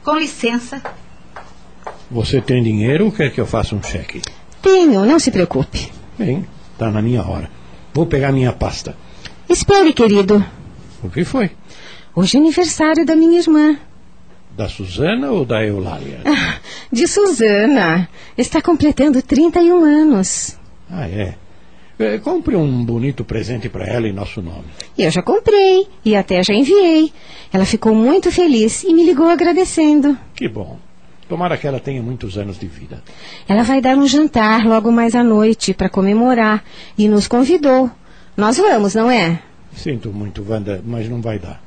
Com 0.02 0.16
licença. 0.16 0.82
Você 2.14 2.40
tem 2.40 2.62
dinheiro 2.62 3.06
ou 3.06 3.10
quer 3.10 3.32
que 3.32 3.40
eu 3.40 3.46
faça 3.46 3.74
um 3.74 3.82
cheque? 3.82 4.22
Tenho, 4.62 5.04
não 5.04 5.18
se 5.18 5.32
preocupe. 5.32 5.90
Bem, 6.16 6.46
está 6.72 6.88
na 6.88 7.02
minha 7.02 7.24
hora. 7.26 7.50
Vou 7.92 8.06
pegar 8.06 8.30
minha 8.30 8.52
pasta. 8.52 8.96
Espere, 9.48 9.92
querido. 9.92 10.46
O 11.02 11.10
que 11.10 11.24
foi? 11.24 11.50
Hoje 12.14 12.36
é 12.36 12.40
aniversário 12.40 13.04
da 13.04 13.16
minha 13.16 13.40
irmã. 13.40 13.76
Da 14.56 14.68
Suzana 14.68 15.32
ou 15.32 15.44
da 15.44 15.66
Eulália? 15.66 16.20
Ah, 16.24 16.60
de 16.92 17.08
Suzana. 17.08 18.08
Está 18.38 18.62
completando 18.62 19.20
31 19.20 19.82
anos. 19.82 20.56
Ah, 20.88 21.08
é? 21.08 21.34
é 21.98 22.18
compre 22.18 22.54
um 22.54 22.84
bonito 22.84 23.24
presente 23.24 23.68
para 23.68 23.86
ela 23.86 24.06
em 24.06 24.12
nosso 24.12 24.40
nome. 24.40 24.66
Eu 24.96 25.10
já 25.10 25.20
comprei 25.20 25.88
e 26.04 26.14
até 26.14 26.44
já 26.44 26.54
enviei. 26.54 27.12
Ela 27.52 27.64
ficou 27.64 27.92
muito 27.92 28.30
feliz 28.30 28.84
e 28.84 28.94
me 28.94 29.04
ligou 29.04 29.26
agradecendo. 29.26 30.16
Que 30.36 30.48
bom. 30.48 30.78
Tomara 31.28 31.56
que 31.56 31.66
ela 31.66 31.80
tenha 31.80 32.02
muitos 32.02 32.36
anos 32.36 32.58
de 32.58 32.66
vida. 32.66 33.02
Ela 33.48 33.62
vai 33.62 33.80
dar 33.80 33.96
um 33.96 34.06
jantar 34.06 34.66
logo 34.66 34.92
mais 34.92 35.14
à 35.14 35.22
noite 35.22 35.72
para 35.72 35.88
comemorar 35.88 36.62
e 36.98 37.08
nos 37.08 37.26
convidou. 37.26 37.90
Nós 38.36 38.56
vamos, 38.56 38.94
não 38.94 39.10
é? 39.10 39.40
Sinto 39.74 40.12
muito, 40.12 40.44
Wanda, 40.48 40.82
mas 40.84 41.08
não 41.08 41.20
vai 41.20 41.38
dar. 41.38 41.62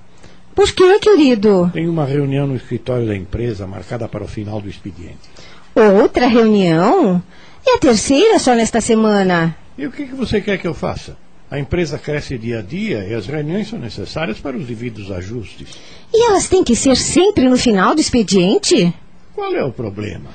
Por 0.54 0.72
quê, 0.72 1.00
querido? 1.00 1.70
Tem 1.74 1.88
uma 1.88 2.06
reunião 2.06 2.48
no 2.48 2.56
escritório 2.56 3.08
da 3.08 3.16
empresa 3.16 3.68
marcada 3.68 4.08
para 4.08 4.24
o 4.24 4.28
final 4.28 4.60
do 4.60 4.70
expediente. 4.70 5.30
Outra 5.76 6.28
reunião? 6.28 7.22
E 7.66 7.76
a 7.76 7.78
terceira 7.78 8.40
só 8.40 8.56
nesta 8.56 8.82
semana? 8.82 9.56
E 9.78 9.86
o 9.86 9.92
que, 9.92 10.08
que 10.08 10.16
você 10.16 10.42
quer 10.42 10.58
que 10.58 10.68
eu 10.68 10.74
faça? 10.74 11.16
A 11.50 11.60
empresa 11.60 11.98
cresce 11.98 12.38
dia 12.38 12.60
a 12.60 12.62
dia 12.62 13.06
e 13.08 13.14
as 13.14 13.28
reuniões 13.28 13.70
são 13.70 13.80
necessárias 13.80 14.40
para 14.40 14.58
os 14.58 14.66
devidos 14.66 15.12
ajustes. 15.12 15.70
E 16.14 16.26
elas 16.28 16.48
têm 16.48 16.64
que 16.64 16.76
ser 16.76 16.98
sempre 16.98 17.48
no 17.48 17.58
final 17.58 17.94
do 17.94 18.02
expediente? 18.02 18.94
Qual 19.38 19.54
é 19.54 19.64
o 19.64 19.72
problema? 19.72 20.32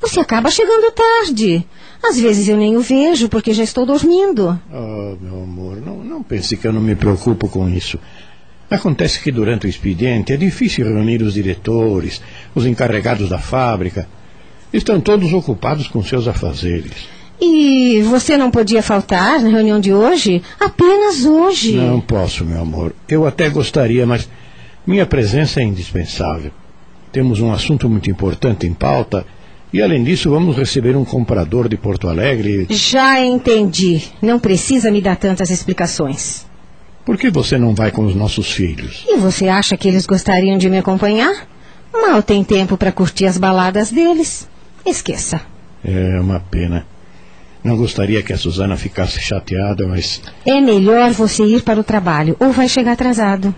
Você 0.00 0.18
acaba 0.18 0.50
chegando 0.50 0.90
tarde. 0.90 1.62
Às 2.02 2.18
vezes 2.18 2.48
eu 2.48 2.56
nem 2.56 2.74
o 2.74 2.80
vejo 2.80 3.28
porque 3.28 3.52
já 3.52 3.62
estou 3.62 3.84
dormindo. 3.84 4.58
Oh, 4.72 5.14
meu 5.20 5.42
amor, 5.42 5.76
não, 5.76 5.98
não 5.98 6.22
pense 6.22 6.56
que 6.56 6.66
eu 6.66 6.72
não 6.72 6.80
me 6.80 6.94
preocupo 6.94 7.50
com 7.50 7.68
isso. 7.68 7.98
Acontece 8.70 9.20
que 9.20 9.30
durante 9.30 9.66
o 9.66 9.68
expediente 9.68 10.32
é 10.32 10.38
difícil 10.38 10.86
reunir 10.86 11.20
os 11.20 11.34
diretores, 11.34 12.22
os 12.54 12.64
encarregados 12.64 13.28
da 13.28 13.38
fábrica. 13.38 14.08
Estão 14.72 15.02
todos 15.02 15.34
ocupados 15.34 15.86
com 15.86 16.02
seus 16.02 16.26
afazeres. 16.26 17.08
E 17.38 18.00
você 18.08 18.38
não 18.38 18.50
podia 18.50 18.82
faltar 18.82 19.38
na 19.38 19.50
reunião 19.50 19.78
de 19.78 19.92
hoje? 19.92 20.40
Apenas 20.58 21.26
hoje. 21.26 21.76
Não 21.76 22.00
posso, 22.00 22.42
meu 22.42 22.62
amor. 22.62 22.94
Eu 23.06 23.26
até 23.26 23.50
gostaria, 23.50 24.06
mas 24.06 24.26
minha 24.86 25.04
presença 25.04 25.60
é 25.60 25.64
indispensável. 25.64 26.52
Temos 27.16 27.40
um 27.40 27.50
assunto 27.50 27.88
muito 27.88 28.10
importante 28.10 28.66
em 28.66 28.74
pauta 28.74 29.24
e, 29.72 29.80
além 29.80 30.04
disso, 30.04 30.28
vamos 30.28 30.54
receber 30.54 30.94
um 30.94 31.02
comprador 31.02 31.66
de 31.66 31.74
Porto 31.74 32.08
Alegre. 32.08 32.66
Já 32.68 33.24
entendi. 33.24 34.02
Não 34.20 34.38
precisa 34.38 34.90
me 34.90 35.00
dar 35.00 35.16
tantas 35.16 35.48
explicações. 35.48 36.44
Por 37.06 37.16
que 37.16 37.30
você 37.30 37.56
não 37.56 37.74
vai 37.74 37.90
com 37.90 38.04
os 38.04 38.14
nossos 38.14 38.50
filhos? 38.52 39.06
E 39.08 39.16
você 39.16 39.48
acha 39.48 39.78
que 39.78 39.88
eles 39.88 40.04
gostariam 40.04 40.58
de 40.58 40.68
me 40.68 40.76
acompanhar? 40.76 41.48
Mal 41.90 42.22
tem 42.22 42.44
tempo 42.44 42.76
para 42.76 42.92
curtir 42.92 43.24
as 43.24 43.38
baladas 43.38 43.90
deles. 43.90 44.46
Esqueça. 44.84 45.40
É 45.82 46.20
uma 46.20 46.38
pena. 46.38 46.86
Não 47.64 47.78
gostaria 47.78 48.22
que 48.22 48.34
a 48.34 48.36
Suzana 48.36 48.76
ficasse 48.76 49.22
chateada, 49.22 49.86
mas. 49.86 50.20
É 50.44 50.60
melhor 50.60 51.12
você 51.12 51.42
ir 51.44 51.62
para 51.62 51.80
o 51.80 51.84
trabalho 51.84 52.36
ou 52.38 52.52
vai 52.52 52.68
chegar 52.68 52.92
atrasado. 52.92 53.54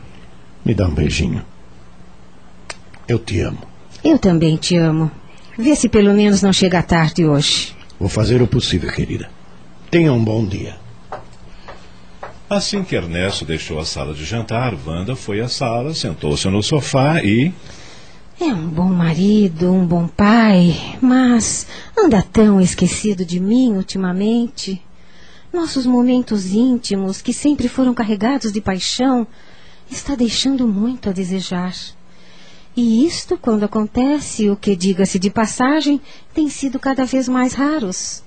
Me 0.64 0.74
dá 0.74 0.86
um 0.86 0.94
beijinho. 0.94 1.42
Eu 3.08 3.18
te 3.18 3.40
amo. 3.40 3.58
Eu 4.04 4.18
também 4.18 4.56
te 4.56 4.76
amo. 4.76 5.10
Vê 5.56 5.74
se 5.74 5.88
pelo 5.88 6.12
menos 6.12 6.42
não 6.42 6.52
chega 6.52 6.82
tarde 6.82 7.24
hoje. 7.24 7.74
Vou 7.98 8.08
fazer 8.08 8.42
o 8.42 8.46
possível, 8.46 8.92
querida. 8.92 9.30
Tenha 9.90 10.12
um 10.12 10.22
bom 10.22 10.44
dia. 10.44 10.76
Assim 12.50 12.84
que 12.84 12.94
Ernesto 12.94 13.46
deixou 13.46 13.80
a 13.80 13.86
sala 13.86 14.12
de 14.12 14.26
jantar, 14.26 14.74
Wanda 14.86 15.16
foi 15.16 15.40
à 15.40 15.48
sala, 15.48 15.94
sentou-se 15.94 16.46
no 16.48 16.62
sofá 16.62 17.22
e. 17.24 17.52
É 18.38 18.44
um 18.44 18.68
bom 18.68 18.88
marido, 18.88 19.72
um 19.72 19.86
bom 19.86 20.06
pai, 20.06 20.76
mas 21.00 21.66
anda 21.98 22.22
tão 22.22 22.60
esquecido 22.60 23.24
de 23.24 23.40
mim 23.40 23.72
ultimamente. 23.74 24.82
Nossos 25.50 25.86
momentos 25.86 26.52
íntimos, 26.52 27.22
que 27.22 27.32
sempre 27.32 27.68
foram 27.68 27.94
carregados 27.94 28.52
de 28.52 28.60
paixão, 28.60 29.26
está 29.90 30.14
deixando 30.14 30.68
muito 30.68 31.08
a 31.08 31.12
desejar. 31.12 31.74
E 32.80 33.04
isto, 33.04 33.36
quando 33.36 33.64
acontece, 33.64 34.48
o 34.48 34.54
que 34.54 34.76
diga-se 34.76 35.18
de 35.18 35.30
passagem, 35.30 36.00
tem 36.32 36.48
sido 36.48 36.78
cada 36.78 37.04
vez 37.04 37.28
mais 37.28 37.52
raros. 37.52 38.22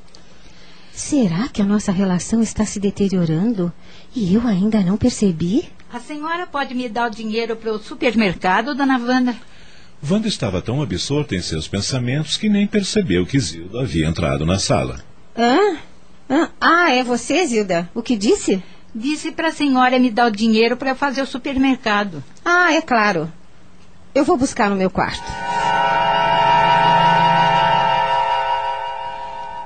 Será 0.92 1.48
que 1.48 1.62
a 1.62 1.66
nossa 1.66 1.90
relação 1.90 2.42
está 2.42 2.66
se 2.66 2.78
deteriorando 2.78 3.72
e 4.14 4.36
eu 4.36 4.46
ainda 4.46 4.82
não 4.82 4.98
percebi? 4.98 5.70
A 5.90 6.02
senhora 6.02 6.46
pode 6.46 6.76
me 6.76 6.90
dar 6.90 7.08
o 7.08 7.16
dinheiro 7.16 7.56
para 7.56 7.72
o 7.72 7.80
supermercado, 7.80 8.76
dona 8.76 8.98
Wanda? 8.98 9.38
Wanda 10.04 10.28
estava 10.28 10.62
tão 10.62 10.82
absorta 10.82 11.34
em 11.34 11.42
seus 11.42 11.70
pensamentos 11.70 12.36
que 12.36 12.50
nem 12.50 12.68
percebeu 12.68 13.26
que 13.26 13.40
Zilda 13.40 13.80
havia 13.80 14.06
entrado 14.06 14.46
na 14.46 14.60
sala. 14.60 15.00
Hã? 15.34 15.78
Hã? 16.30 16.50
Ah, 16.60 16.92
é 16.92 17.06
você, 17.06 17.48
Zilda? 17.48 17.90
O 17.96 18.04
que 18.04 18.18
disse? 18.18 18.62
Disse 18.94 19.32
para 19.32 19.48
a 19.48 19.54
senhora 19.54 19.98
me 19.98 20.12
dar 20.12 20.28
o 20.28 20.36
dinheiro 20.36 20.76
para 20.76 20.94
fazer 20.94 21.22
o 21.22 21.26
supermercado. 21.26 22.22
Ah, 22.44 22.74
é 22.74 22.82
claro. 22.82 23.32
Eu 24.14 24.26
vou 24.26 24.38
buscar 24.38 24.70
no 24.70 24.76
meu 24.76 24.90
quarto. 24.90 25.24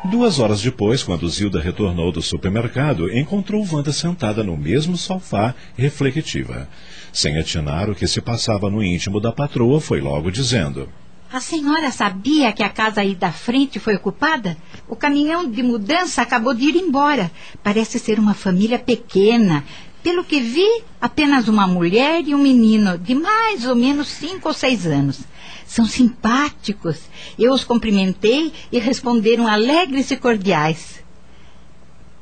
Duas 0.03 0.37
horas 0.37 0.61
depois, 0.61 1.01
quando 1.01 1.27
Zilda 1.27 1.59
retornou 1.59 2.11
do 2.11 2.21
supermercado, 2.21 3.11
encontrou 3.11 3.65
Wanda 3.69 3.91
sentada 3.91 4.43
no 4.43 4.55
mesmo 4.55 4.95
sofá, 4.95 5.55
reflexiva. 5.75 6.69
Sem 7.11 7.39
atinar 7.39 7.89
o 7.89 7.95
que 7.95 8.05
se 8.05 8.21
passava 8.21 8.69
no 8.69 8.83
íntimo 8.83 9.19
da 9.19 9.31
patroa, 9.31 9.81
foi 9.81 9.99
logo 9.99 10.29
dizendo: 10.29 10.87
A 11.33 11.39
senhora 11.39 11.89
sabia 11.89 12.53
que 12.53 12.61
a 12.61 12.69
casa 12.69 13.01
aí 13.01 13.15
da 13.15 13.31
frente 13.31 13.79
foi 13.79 13.95
ocupada? 13.95 14.55
O 14.87 14.95
caminhão 14.95 15.49
de 15.49 15.63
mudança 15.63 16.21
acabou 16.21 16.53
de 16.53 16.65
ir 16.65 16.75
embora. 16.75 17.31
Parece 17.63 17.97
ser 17.97 18.19
uma 18.19 18.35
família 18.35 18.77
pequena. 18.77 19.63
Pelo 20.05 20.23
que 20.23 20.39
vi, 20.39 20.83
apenas 21.01 21.47
uma 21.47 21.65
mulher 21.65 22.21
e 22.27 22.35
um 22.35 22.37
menino 22.37 22.95
de 22.95 23.15
mais 23.15 23.65
ou 23.65 23.75
menos 23.75 24.07
cinco 24.07 24.49
ou 24.49 24.53
seis 24.53 24.85
anos. 24.85 25.21
São 25.65 25.87
simpáticos. 25.87 27.09
Eu 27.39 27.51
os 27.51 27.63
cumprimentei 27.63 28.53
e 28.71 28.77
responderam 28.77 29.47
alegres 29.47 30.11
e 30.11 30.15
cordiais. 30.15 31.03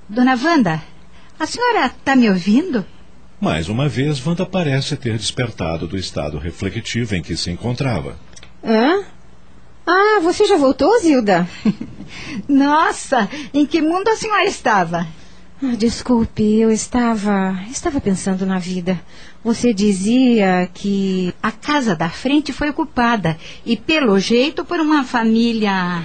Dona 0.07 0.39
Wanda, 0.41 0.81
a 1.37 1.45
senhora 1.45 1.87
está 1.87 2.15
me 2.15 2.29
ouvindo? 2.29 2.85
Mais 3.41 3.67
uma 3.67 3.89
vez, 3.89 4.25
Wanda 4.25 4.45
parece 4.45 4.95
ter 4.95 5.17
despertado 5.17 5.85
do 5.85 5.97
estado 5.97 6.37
reflexivo 6.37 7.15
em 7.15 7.21
que 7.21 7.35
se 7.35 7.51
encontrava. 7.51 8.17
Hã? 8.63 9.03
Ah, 9.85 10.21
você 10.21 10.45
já 10.45 10.55
voltou, 10.55 11.01
Zilda? 11.01 11.45
Nossa, 12.47 13.29
em 13.53 13.65
que 13.65 13.81
mundo 13.81 14.07
a 14.07 14.15
senhora 14.15 14.45
estava? 14.45 15.05
Ah, 15.65 15.77
desculpe, 15.77 16.59
eu 16.59 16.69
estava. 16.69 17.57
estava 17.71 18.01
pensando 18.01 18.45
na 18.45 18.59
vida. 18.59 18.99
Você 19.41 19.73
dizia 19.73 20.69
que. 20.73 21.33
A 21.41 21.53
casa 21.53 21.95
da 21.95 22.09
frente 22.09 22.51
foi 22.51 22.69
ocupada 22.69 23.37
e, 23.65 23.77
pelo 23.77 24.19
jeito, 24.19 24.65
por 24.65 24.77
uma 24.81 25.05
família. 25.05 26.03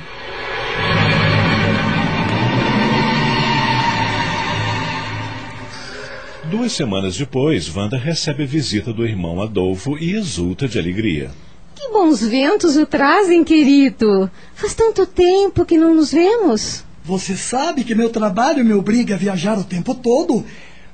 Duas 6.49 6.71
semanas 6.71 7.17
depois, 7.17 7.75
Wanda 7.75 7.99
recebe 7.99 8.47
visita 8.47 8.93
do 8.93 9.05
irmão 9.05 9.43
Adolfo 9.43 9.99
e 9.99 10.13
exulta 10.13 10.69
de 10.69 10.79
alegria. 10.79 11.33
Que 11.75 11.91
bons 11.91 12.23
ventos 12.23 12.77
o 12.77 12.87
trazem, 12.87 13.43
querido! 13.43 14.31
Faz 14.55 14.73
tanto 14.75 15.05
tempo 15.05 15.65
que 15.65 15.77
não 15.77 15.97
nos 15.97 16.13
vemos. 16.13 16.87
Você 17.09 17.39
sabe 17.39 17.85
que 17.85 17.95
meu 17.95 18.11
trabalho 18.11 18.63
me 18.63 18.75
obriga 18.75 19.15
a 19.15 19.19
viajar 19.19 19.59
o 19.59 19.65
tempo 19.65 19.95
todo, 19.95 20.45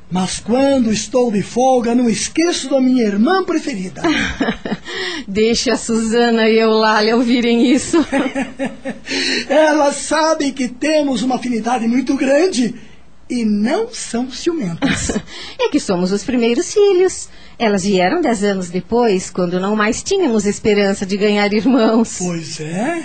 mas 0.08 0.38
quando 0.38 0.92
estou 0.92 1.32
de 1.32 1.42
folga 1.42 1.92
não 1.92 2.08
esqueço 2.08 2.70
da 2.70 2.80
minha 2.80 3.02
irmã 3.02 3.42
preferida. 3.42 4.00
Deixa 5.26 5.72
a 5.72 5.76
Suzana 5.76 6.48
e 6.48 6.56
Eulália 6.56 7.16
ouvirem 7.16 7.68
isso. 7.68 7.98
Ela 9.50 9.92
sabe 9.92 10.52
que 10.52 10.68
temos 10.68 11.22
uma 11.22 11.34
afinidade 11.34 11.88
muito 11.88 12.14
grande 12.14 12.76
e 13.28 13.44
não 13.44 13.88
são 13.92 14.30
ciumentas. 14.30 15.10
é 15.58 15.68
que 15.68 15.80
somos 15.80 16.12
os 16.12 16.22
primeiros 16.22 16.72
filhos. 16.72 17.28
Elas 17.58 17.82
vieram 17.82 18.20
dez 18.20 18.44
anos 18.44 18.70
depois, 18.70 19.30
quando 19.30 19.58
não 19.58 19.74
mais 19.74 20.00
tínhamos 20.00 20.46
esperança 20.46 21.04
de 21.04 21.16
ganhar 21.16 21.52
irmãos. 21.52 22.18
Pois 22.20 22.60
é. 22.60 23.02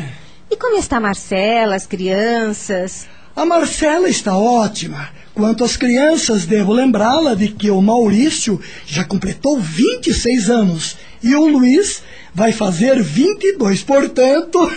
Como 0.60 0.78
está 0.78 0.99
Marcela, 0.99 1.76
as 1.76 1.88
crianças? 1.88 3.07
A 3.34 3.45
Marcela 3.45 4.10
está 4.10 4.38
ótima. 4.38 5.07
Quanto 5.34 5.64
às 5.64 5.78
crianças, 5.78 6.45
devo 6.45 6.74
lembrá-la 6.74 7.34
de 7.34 7.47
que 7.47 7.72
o 7.72 7.82
Maurício 7.82 8.60
já 8.86 9.05
completou 9.05 9.57
26 9.57 10.49
anos 10.49 10.97
e 11.24 11.34
o 11.34 11.47
Luiz 11.47 12.03
vai 12.36 12.51
fazer 12.51 13.01
22, 13.01 13.84
portanto, 13.84 14.70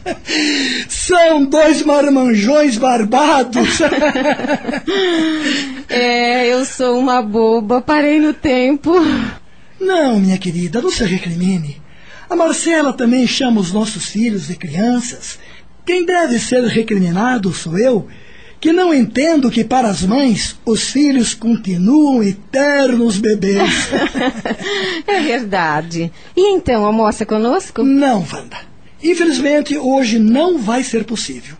são 0.88 1.44
dois 1.44 1.82
marmanjões 1.82 2.78
barbados. 2.78 3.80
é, 5.90 6.50
eu 6.50 6.64
sou 6.64 6.98
uma 6.98 7.20
boba, 7.20 7.82
parei 7.82 8.18
no 8.18 8.32
tempo. 8.32 8.92
Não, 9.78 10.18
minha 10.18 10.38
querida, 10.38 10.80
não 10.80 10.90
se 10.90 11.04
recrimine. 11.04 11.81
A 12.32 12.34
Marcela 12.34 12.94
também 12.94 13.26
chama 13.26 13.60
os 13.60 13.72
nossos 13.72 14.06
filhos 14.06 14.46
de 14.46 14.56
crianças. 14.56 15.38
Quem 15.84 16.06
deve 16.06 16.38
ser 16.38 16.64
recriminado 16.64 17.52
sou 17.52 17.76
eu, 17.76 18.08
que 18.58 18.72
não 18.72 18.94
entendo 18.94 19.50
que 19.50 19.62
para 19.62 19.88
as 19.88 20.00
mães 20.00 20.58
os 20.64 20.90
filhos 20.90 21.34
continuam 21.34 22.22
eternos 22.22 23.18
bebês. 23.18 23.90
é 25.06 25.20
verdade. 25.20 26.10
E 26.34 26.54
então, 26.54 26.86
almoça 26.86 27.26
conosco? 27.26 27.82
Não, 27.82 28.20
Wanda. 28.20 28.56
Infelizmente, 29.02 29.76
hoje 29.76 30.18
não 30.18 30.56
vai 30.56 30.82
ser 30.82 31.04
possível. 31.04 31.54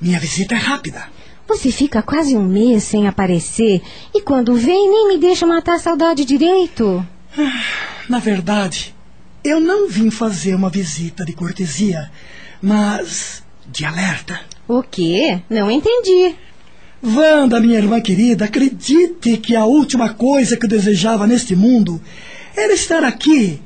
Minha 0.00 0.18
visita 0.18 0.54
é 0.54 0.58
rápida. 0.58 1.10
Você 1.46 1.70
fica 1.70 2.00
quase 2.00 2.34
um 2.34 2.48
mês 2.48 2.84
sem 2.84 3.06
aparecer 3.06 3.82
e 4.14 4.22
quando 4.22 4.54
vem 4.54 4.90
nem 4.90 5.08
me 5.08 5.18
deixa 5.18 5.46
matar 5.46 5.74
a 5.74 5.78
saudade 5.78 6.24
direito. 6.24 7.06
Ah, 7.36 7.62
na 8.08 8.18
verdade, 8.18 8.95
eu 9.48 9.60
não 9.60 9.88
vim 9.88 10.10
fazer 10.10 10.54
uma 10.54 10.70
visita 10.70 11.24
de 11.24 11.32
cortesia, 11.32 12.10
mas 12.60 13.42
de 13.66 13.84
alerta. 13.84 14.40
O 14.66 14.82
quê? 14.82 15.40
Não 15.48 15.70
entendi. 15.70 16.34
Wanda, 17.02 17.60
minha 17.60 17.78
irmã 17.78 18.00
querida, 18.00 18.46
acredite 18.46 19.36
que 19.36 19.54
a 19.54 19.64
última 19.64 20.14
coisa 20.14 20.56
que 20.56 20.66
eu 20.66 20.70
desejava 20.70 21.26
neste 21.26 21.54
mundo 21.54 22.00
era 22.56 22.72
estar 22.72 23.04
aqui, 23.04 23.60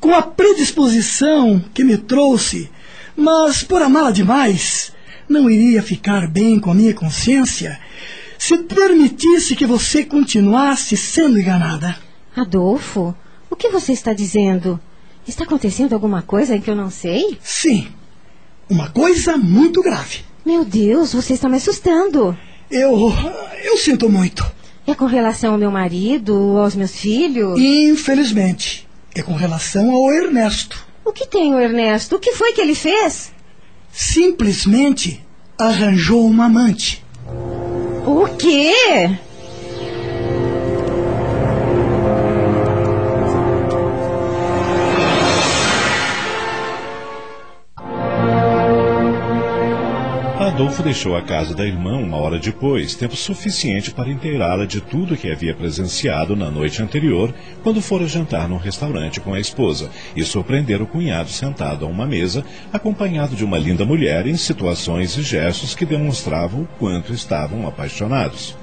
com 0.00 0.14
a 0.14 0.22
predisposição 0.22 1.62
que 1.74 1.84
me 1.84 1.98
trouxe, 1.98 2.70
mas 3.16 3.62
por 3.62 3.82
amá-la 3.82 4.10
demais, 4.10 4.92
não 5.28 5.50
iria 5.50 5.82
ficar 5.82 6.26
bem 6.28 6.58
com 6.58 6.70
a 6.70 6.74
minha 6.74 6.94
consciência 6.94 7.78
se 8.42 8.58
permitisse 8.58 9.54
que 9.54 9.64
você 9.64 10.04
continuasse 10.04 10.96
sendo 10.96 11.38
enganada. 11.38 11.96
Adolfo, 12.34 13.14
o 13.48 13.54
que 13.54 13.68
você 13.68 13.92
está 13.92 14.12
dizendo? 14.12 14.80
Está 15.26 15.44
acontecendo 15.44 15.92
alguma 15.92 16.22
coisa 16.22 16.56
em 16.56 16.60
que 16.60 16.70
eu 16.70 16.76
não 16.76 16.90
sei? 16.90 17.38
Sim. 17.42 17.88
Uma 18.68 18.90
coisa 18.90 19.36
muito 19.36 19.82
grave. 19.82 20.20
Meu 20.44 20.64
Deus, 20.64 21.12
você 21.12 21.34
está 21.34 21.48
me 21.48 21.56
assustando. 21.56 22.36
Eu. 22.70 23.12
Eu 23.64 23.76
sinto 23.76 24.08
muito. 24.08 24.44
É 24.86 24.94
com 24.94 25.06
relação 25.06 25.52
ao 25.52 25.58
meu 25.58 25.70
marido, 25.70 26.58
aos 26.58 26.74
meus 26.74 26.96
filhos? 26.96 27.58
Infelizmente. 27.58 28.88
É 29.14 29.22
com 29.22 29.34
relação 29.34 29.90
ao 29.92 30.12
Ernesto. 30.12 30.84
O 31.04 31.12
que 31.12 31.26
tem 31.26 31.54
o 31.54 31.60
Ernesto? 31.60 32.16
O 32.16 32.18
que 32.18 32.32
foi 32.32 32.52
que 32.52 32.60
ele 32.60 32.74
fez? 32.74 33.32
Simplesmente 33.92 35.24
arranjou 35.58 36.26
uma 36.26 36.46
amante. 36.46 37.04
O 38.06 38.26
quê? 38.36 38.72
Adolfo 50.52 50.82
deixou 50.82 51.16
a 51.16 51.22
casa 51.22 51.54
da 51.54 51.66
irmã 51.66 51.96
uma 51.96 52.18
hora 52.18 52.38
depois, 52.38 52.94
tempo 52.94 53.16
suficiente 53.16 53.90
para 53.90 54.10
inteirá-la 54.10 54.66
de 54.66 54.82
tudo 54.82 55.16
que 55.16 55.30
havia 55.30 55.54
presenciado 55.54 56.36
na 56.36 56.50
noite 56.50 56.82
anterior, 56.82 57.34
quando 57.62 57.80
fora 57.80 58.06
jantar 58.06 58.46
num 58.50 58.58
restaurante 58.58 59.18
com 59.18 59.32
a 59.32 59.40
esposa 59.40 59.88
e 60.14 60.22
surpreender 60.22 60.82
o 60.82 60.86
cunhado 60.86 61.30
sentado 61.30 61.86
a 61.86 61.88
uma 61.88 62.06
mesa, 62.06 62.44
acompanhado 62.70 63.34
de 63.34 63.46
uma 63.46 63.56
linda 63.56 63.86
mulher 63.86 64.26
em 64.26 64.36
situações 64.36 65.16
e 65.16 65.22
gestos 65.22 65.74
que 65.74 65.86
demonstravam 65.86 66.64
o 66.64 66.68
quanto 66.78 67.14
estavam 67.14 67.66
apaixonados. 67.66 68.54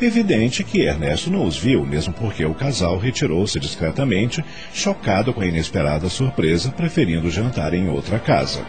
Evidente 0.00 0.62
que 0.62 0.82
Ernesto 0.82 1.28
não 1.28 1.44
os 1.44 1.56
viu, 1.56 1.84
mesmo 1.84 2.14
porque 2.14 2.44
o 2.44 2.54
casal 2.54 2.98
retirou-se 2.98 3.58
discretamente, 3.58 4.44
chocado 4.72 5.34
com 5.34 5.40
a 5.40 5.46
inesperada 5.46 6.08
surpresa, 6.08 6.70
preferindo 6.70 7.28
jantar 7.30 7.74
em 7.74 7.88
outra 7.88 8.20
casa. 8.20 8.64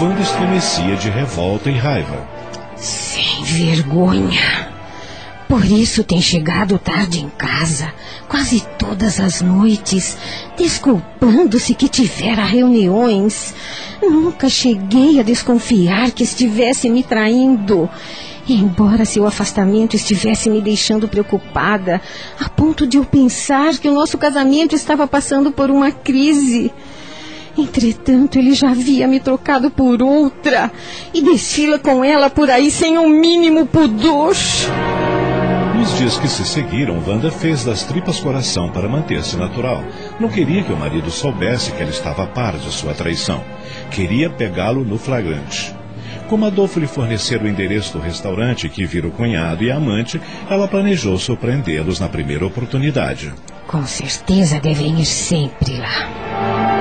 Wanda 0.00 0.20
estremecia 0.20 0.94
de 0.94 1.10
revolta 1.10 1.68
e 1.68 1.76
raiva. 1.76 2.24
Sem 2.76 3.42
vergonha. 3.42 4.68
Por 5.48 5.64
isso 5.64 6.04
tem 6.04 6.20
chegado 6.20 6.78
tarde 6.78 7.18
em 7.18 7.28
casa, 7.28 7.92
quase 8.28 8.64
todas 8.78 9.18
as 9.18 9.40
noites, 9.40 10.16
desculpando-se 10.56 11.74
que 11.74 11.88
tivera 11.88 12.44
reuniões. 12.44 13.52
Nunca 14.00 14.48
cheguei 14.48 15.18
a 15.18 15.24
desconfiar 15.24 16.12
que 16.12 16.22
estivesse 16.22 16.88
me 16.88 17.02
traindo. 17.02 17.90
Embora 18.48 19.04
seu 19.04 19.26
afastamento 19.26 19.96
estivesse 19.96 20.48
me 20.48 20.60
deixando 20.60 21.08
preocupada, 21.08 22.00
a 22.38 22.48
ponto 22.48 22.86
de 22.86 22.98
eu 22.98 23.04
pensar 23.04 23.76
que 23.78 23.88
o 23.88 23.94
nosso 23.94 24.16
casamento 24.16 24.76
estava 24.76 25.08
passando 25.08 25.50
por 25.50 25.72
uma 25.72 25.90
crise. 25.90 26.72
Entretanto, 27.58 28.38
ele 28.38 28.54
já 28.54 28.70
havia 28.70 29.08
me 29.08 29.18
trocado 29.18 29.68
por 29.68 30.00
outra 30.00 30.70
e 31.12 31.20
desfila 31.20 31.78
com 31.78 32.04
ela 32.04 32.30
por 32.30 32.48
aí 32.48 32.70
sem 32.70 32.96
o 32.96 33.02
um 33.02 33.08
mínimo 33.08 33.66
pudor. 33.66 34.36
Nos 35.76 35.96
dias 35.98 36.18
que 36.18 36.28
se 36.28 36.44
seguiram, 36.44 37.02
Wanda 37.06 37.30
fez 37.30 37.64
das 37.64 37.82
tripas 37.82 38.20
coração 38.20 38.70
para 38.70 38.88
manter-se 38.88 39.36
natural. 39.36 39.82
Não 40.20 40.28
queria 40.28 40.62
que 40.62 40.72
o 40.72 40.76
marido 40.76 41.10
soubesse 41.10 41.72
que 41.72 41.82
ela 41.82 41.90
estava 41.90 42.24
a 42.24 42.26
par 42.26 42.56
de 42.56 42.70
sua 42.70 42.94
traição. 42.94 43.42
Queria 43.90 44.30
pegá-lo 44.30 44.84
no 44.84 44.98
flagrante. 44.98 45.74
Como 46.28 46.44
Adolfo 46.44 46.78
lhe 46.78 46.86
fornecer 46.86 47.40
o 47.42 47.48
endereço 47.48 47.94
do 47.96 48.04
restaurante 48.04 48.68
que 48.68 48.84
vira 48.84 49.08
o 49.08 49.10
cunhado 49.10 49.64
e 49.64 49.70
a 49.70 49.76
amante, 49.76 50.20
ela 50.48 50.68
planejou 50.68 51.18
surpreendê-los 51.18 51.98
na 51.98 52.08
primeira 52.08 52.46
oportunidade. 52.46 53.32
Com 53.66 53.84
certeza 53.86 54.60
devem 54.60 55.00
ir 55.00 55.06
sempre 55.06 55.78
lá. 55.78 56.77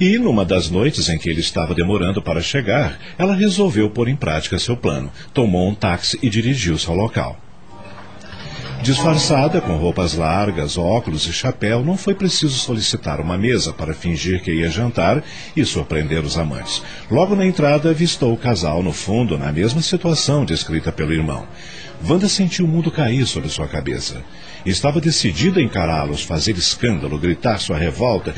E, 0.00 0.18
numa 0.18 0.46
das 0.46 0.70
noites 0.70 1.10
em 1.10 1.18
que 1.18 1.28
ele 1.28 1.40
estava 1.40 1.74
demorando 1.74 2.22
para 2.22 2.40
chegar, 2.40 2.98
ela 3.18 3.34
resolveu 3.34 3.90
pôr 3.90 4.08
em 4.08 4.16
prática 4.16 4.58
seu 4.58 4.74
plano. 4.74 5.12
Tomou 5.34 5.68
um 5.68 5.74
táxi 5.74 6.18
e 6.22 6.30
dirigiu-se 6.30 6.88
ao 6.88 6.96
local. 6.96 7.38
Disfarçada, 8.82 9.60
com 9.60 9.76
roupas 9.76 10.14
largas, 10.14 10.78
óculos 10.78 11.26
e 11.26 11.32
chapéu, 11.34 11.84
não 11.84 11.98
foi 11.98 12.14
preciso 12.14 12.58
solicitar 12.58 13.20
uma 13.20 13.36
mesa 13.36 13.74
para 13.74 13.92
fingir 13.92 14.42
que 14.42 14.50
ia 14.50 14.70
jantar 14.70 15.22
e 15.54 15.66
surpreender 15.66 16.24
os 16.24 16.38
amantes. 16.38 16.82
Logo 17.10 17.36
na 17.36 17.44
entrada, 17.44 17.90
avistou 17.90 18.32
o 18.32 18.38
casal 18.38 18.82
no 18.82 18.92
fundo, 18.92 19.36
na 19.36 19.52
mesma 19.52 19.82
situação 19.82 20.46
descrita 20.46 20.90
pelo 20.90 21.12
irmão. 21.12 21.46
Wanda 22.08 22.26
sentiu 22.26 22.64
o 22.64 22.68
mundo 22.68 22.90
cair 22.90 23.26
sobre 23.26 23.50
sua 23.50 23.68
cabeça. 23.68 24.22
Estava 24.64 24.98
decidida 24.98 25.60
a 25.60 25.62
encará-los, 25.62 26.22
fazer 26.22 26.56
escândalo, 26.56 27.18
gritar 27.18 27.58
sua 27.58 27.76
revolta, 27.76 28.34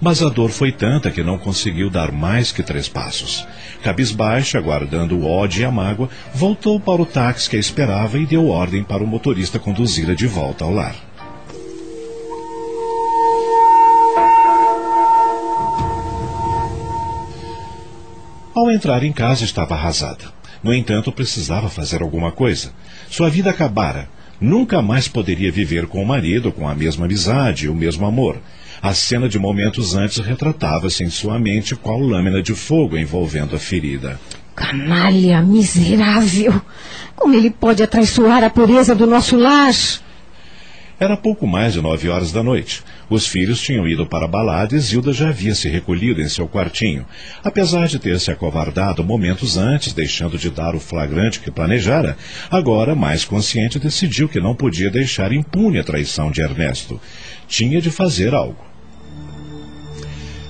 mas 0.00 0.22
a 0.22 0.28
dor 0.28 0.50
foi 0.50 0.72
tanta 0.72 1.10
que 1.10 1.22
não 1.22 1.38
conseguiu 1.38 1.88
dar 1.88 2.12
mais 2.12 2.52
que 2.52 2.62
três 2.62 2.88
passos. 2.88 3.46
Cabisbaixa, 3.82 4.58
aguardando 4.58 5.18
o 5.18 5.26
ódio 5.26 5.62
e 5.62 5.64
a 5.64 5.70
mágoa, 5.70 6.08
voltou 6.34 6.78
para 6.78 7.00
o 7.00 7.06
táxi 7.06 7.48
que 7.48 7.56
a 7.56 7.60
esperava 7.60 8.18
e 8.18 8.26
deu 8.26 8.48
ordem 8.48 8.82
para 8.82 9.02
o 9.02 9.06
motorista 9.06 9.58
conduzi-la 9.58 10.14
de 10.14 10.26
volta 10.26 10.64
ao 10.64 10.72
lar. 10.72 10.94
Ao 18.54 18.70
entrar 18.70 19.02
em 19.02 19.12
casa 19.12 19.44
estava 19.44 19.74
arrasada. 19.74 20.24
No 20.62 20.72
entanto, 20.72 21.12
precisava 21.12 21.68
fazer 21.68 22.02
alguma 22.02 22.32
coisa. 22.32 22.72
Sua 23.08 23.28
vida 23.28 23.50
acabara. 23.50 24.08
Nunca 24.40 24.82
mais 24.82 25.08
poderia 25.08 25.52
viver 25.52 25.86
com 25.86 26.02
o 26.02 26.06
marido 26.06 26.50
com 26.50 26.68
a 26.68 26.74
mesma 26.74 27.04
amizade 27.04 27.68
o 27.68 27.74
mesmo 27.74 28.06
amor. 28.06 28.38
A 28.82 28.94
cena 28.94 29.28
de 29.28 29.38
momentos 29.38 29.94
antes 29.94 30.18
retratava-se 30.18 31.02
em 31.02 31.10
sua 31.10 31.38
mente 31.38 31.74
qual 31.74 31.98
lâmina 31.98 32.42
de 32.42 32.54
fogo 32.54 32.96
envolvendo 32.96 33.56
a 33.56 33.58
ferida. 33.58 34.20
Canalha 34.54 35.42
miserável! 35.42 36.60
Como 37.14 37.34
ele 37.34 37.50
pode 37.50 37.82
atraiçoar 37.82 38.44
a 38.44 38.50
pureza 38.50 38.94
do 38.94 39.06
nosso 39.06 39.36
lar? 39.36 39.72
Era 40.98 41.14
pouco 41.14 41.46
mais 41.46 41.74
de 41.74 41.82
nove 41.82 42.08
horas 42.08 42.32
da 42.32 42.42
noite. 42.42 42.82
Os 43.10 43.26
filhos 43.26 43.60
tinham 43.60 43.86
ido 43.86 44.06
para 44.06 44.24
a 44.24 44.28
balada 44.28 44.74
e 44.74 44.78
Zilda 44.80 45.12
já 45.12 45.28
havia 45.28 45.54
se 45.54 45.68
recolhido 45.68 46.22
em 46.22 46.28
seu 46.28 46.48
quartinho. 46.48 47.04
Apesar 47.44 47.86
de 47.86 47.98
ter 47.98 48.18
se 48.18 48.30
acovardado 48.30 49.04
momentos 49.04 49.58
antes, 49.58 49.92
deixando 49.92 50.38
de 50.38 50.48
dar 50.48 50.74
o 50.74 50.80
flagrante 50.80 51.40
que 51.40 51.50
planejara, 51.50 52.16
agora, 52.50 52.94
mais 52.94 53.26
consciente, 53.26 53.78
decidiu 53.78 54.26
que 54.26 54.40
não 54.40 54.54
podia 54.54 54.90
deixar 54.90 55.32
impune 55.32 55.78
a 55.78 55.84
traição 55.84 56.30
de 56.30 56.40
Ernesto. 56.40 56.98
Tinha 57.48 57.80
de 57.80 57.90
fazer 57.90 58.34
algo. 58.34 58.64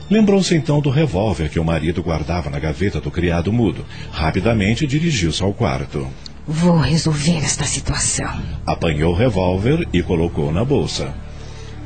Lembrou-se 0.09 0.55
então 0.55 0.81
do 0.81 0.89
revólver 0.89 1.49
que 1.49 1.59
o 1.59 1.65
marido 1.65 2.03
guardava 2.03 2.49
na 2.49 2.61
gaveta 2.61 3.01
do 3.01 3.11
criado 3.11 3.53
mudo. 3.53 3.85
Rapidamente 4.13 4.87
dirigiu-se 4.87 5.43
ao 5.43 5.53
quarto. 5.53 6.07
Vou 6.47 6.79
resolver 6.79 7.39
esta 7.39 7.65
situação. 7.65 8.41
Apanhou 8.65 9.13
o 9.13 9.17
revólver 9.17 9.89
e 9.93 10.03
colocou 10.03 10.53
na 10.53 10.65
bolsa. 10.65 11.13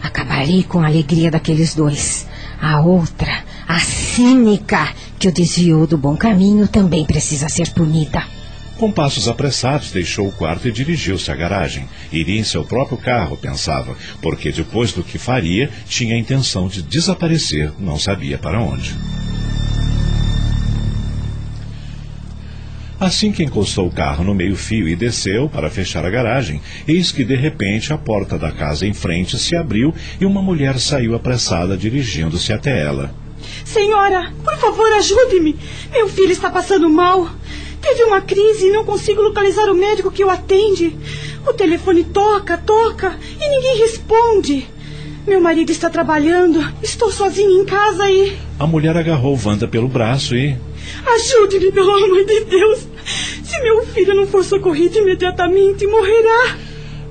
Acabarei 0.02 0.62
com 0.62 0.80
a 0.80 0.86
alegria 0.86 1.30
daqueles 1.30 1.74
dois. 1.74 2.26
A 2.60 2.80
outra, 2.82 3.42
a 3.66 3.78
cínica, 3.80 4.92
que 5.18 5.28
o 5.28 5.32
desviou 5.32 5.86
do 5.86 5.96
bom 5.96 6.14
caminho, 6.14 6.68
também 6.68 7.06
precisa 7.06 7.48
ser 7.48 7.70
punida. 7.70 8.22
Com 8.80 8.90
passos 8.90 9.28
apressados, 9.28 9.92
deixou 9.92 10.26
o 10.26 10.32
quarto 10.32 10.66
e 10.66 10.72
dirigiu-se 10.72 11.30
à 11.30 11.36
garagem. 11.36 11.86
Iria 12.10 12.40
em 12.40 12.42
seu 12.42 12.64
próprio 12.64 12.96
carro, 12.96 13.36
pensava, 13.36 13.94
porque 14.22 14.50
depois 14.50 14.90
do 14.90 15.04
que 15.04 15.18
faria, 15.18 15.68
tinha 15.86 16.14
a 16.14 16.18
intenção 16.18 16.66
de 16.66 16.80
desaparecer, 16.80 17.70
não 17.78 17.98
sabia 17.98 18.38
para 18.38 18.58
onde. 18.58 18.96
Assim 22.98 23.30
que 23.30 23.42
encostou 23.42 23.86
o 23.86 23.92
carro 23.92 24.24
no 24.24 24.34
meio-fio 24.34 24.88
e 24.88 24.96
desceu 24.96 25.46
para 25.46 25.68
fechar 25.68 26.06
a 26.06 26.10
garagem, 26.10 26.62
eis 26.88 27.12
que 27.12 27.22
de 27.22 27.36
repente 27.36 27.92
a 27.92 27.98
porta 27.98 28.38
da 28.38 28.50
casa 28.50 28.86
em 28.86 28.94
frente 28.94 29.38
se 29.38 29.54
abriu 29.54 29.94
e 30.18 30.24
uma 30.24 30.40
mulher 30.40 30.78
saiu 30.78 31.14
apressada 31.14 31.76
dirigindo-se 31.76 32.50
até 32.50 32.82
ela. 32.82 33.14
Senhora, 33.62 34.32
por 34.42 34.56
favor, 34.56 34.90
ajude-me. 34.94 35.54
Meu 35.92 36.08
filho 36.08 36.32
está 36.32 36.48
passando 36.48 36.88
mal. 36.88 37.28
Teve 37.80 38.04
uma 38.04 38.20
crise 38.20 38.68
e 38.68 38.72
não 38.72 38.84
consigo 38.84 39.22
localizar 39.22 39.70
o 39.70 39.74
médico 39.74 40.10
que 40.10 40.24
o 40.24 40.30
atende. 40.30 40.96
O 41.46 41.52
telefone 41.52 42.04
toca, 42.04 42.58
toca 42.58 43.18
e 43.40 43.48
ninguém 43.48 43.78
responde. 43.78 44.68
Meu 45.26 45.40
marido 45.40 45.70
está 45.70 45.88
trabalhando, 45.88 46.60
estou 46.82 47.10
sozinha 47.10 47.62
em 47.62 47.64
casa 47.64 48.10
e. 48.10 48.36
A 48.58 48.66
mulher 48.66 48.96
agarrou 48.96 49.38
Wanda 49.44 49.68
pelo 49.68 49.88
braço 49.88 50.34
e. 50.34 50.56
Ajude-me, 51.06 51.72
pelo 51.72 51.90
amor 51.90 52.24
de 52.24 52.44
Deus! 52.44 52.86
Se 53.44 53.60
meu 53.62 53.84
filho 53.86 54.14
não 54.14 54.26
for 54.26 54.44
socorrido 54.44 54.98
imediatamente, 54.98 55.86
morrerá. 55.86 56.56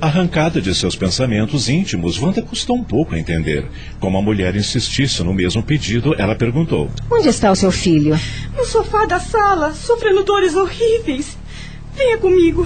Arrancada 0.02 0.62
de 0.62 0.74
seus 0.74 0.96
pensamentos 0.96 1.68
íntimos, 1.68 2.18
Wanda 2.22 2.42
custou 2.42 2.78
um 2.78 2.84
pouco 2.84 3.16
a 3.16 3.20
entender. 3.20 3.68
Como 4.00 4.18
a 4.18 4.22
mulher 4.22 4.56
insistisse 4.56 5.22
no 5.24 5.34
mesmo 5.34 5.62
pedido, 5.62 6.16
ela 6.18 6.36
perguntou: 6.36 6.90
Onde 7.12 7.28
está 7.28 7.52
o 7.52 7.56
seu 7.56 7.70
filho? 7.70 8.18
No 8.56 8.66
sofá 8.66 9.06
da 9.06 9.20
sala, 9.20 9.74
sofrendo 9.74 10.24
dores 10.24 10.56
horríveis. 10.56 11.38
Venha 11.96 12.18
comigo. 12.18 12.66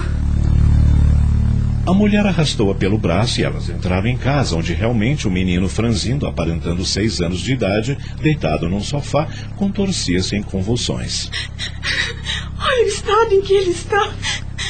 A 1.84 1.92
mulher 1.92 2.24
arrastou-a 2.24 2.74
pelo 2.74 2.96
braço 2.96 3.40
e 3.40 3.44
elas 3.44 3.68
entraram 3.68 4.06
em 4.06 4.16
casa, 4.16 4.56
onde 4.56 4.72
realmente 4.72 5.26
o 5.26 5.30
menino 5.30 5.68
franzindo, 5.68 6.26
aparentando 6.26 6.84
seis 6.84 7.20
anos 7.20 7.40
de 7.40 7.52
idade, 7.52 7.98
deitado 8.22 8.68
num 8.68 8.80
sofá, 8.80 9.28
contorcia-se 9.56 10.36
em 10.36 10.42
convulsões. 10.42 11.28
Olha 12.58 12.84
o 12.84 12.88
estado 12.88 13.34
em 13.34 13.42
que 13.42 13.52
ele 13.52 13.70
está. 13.70 14.14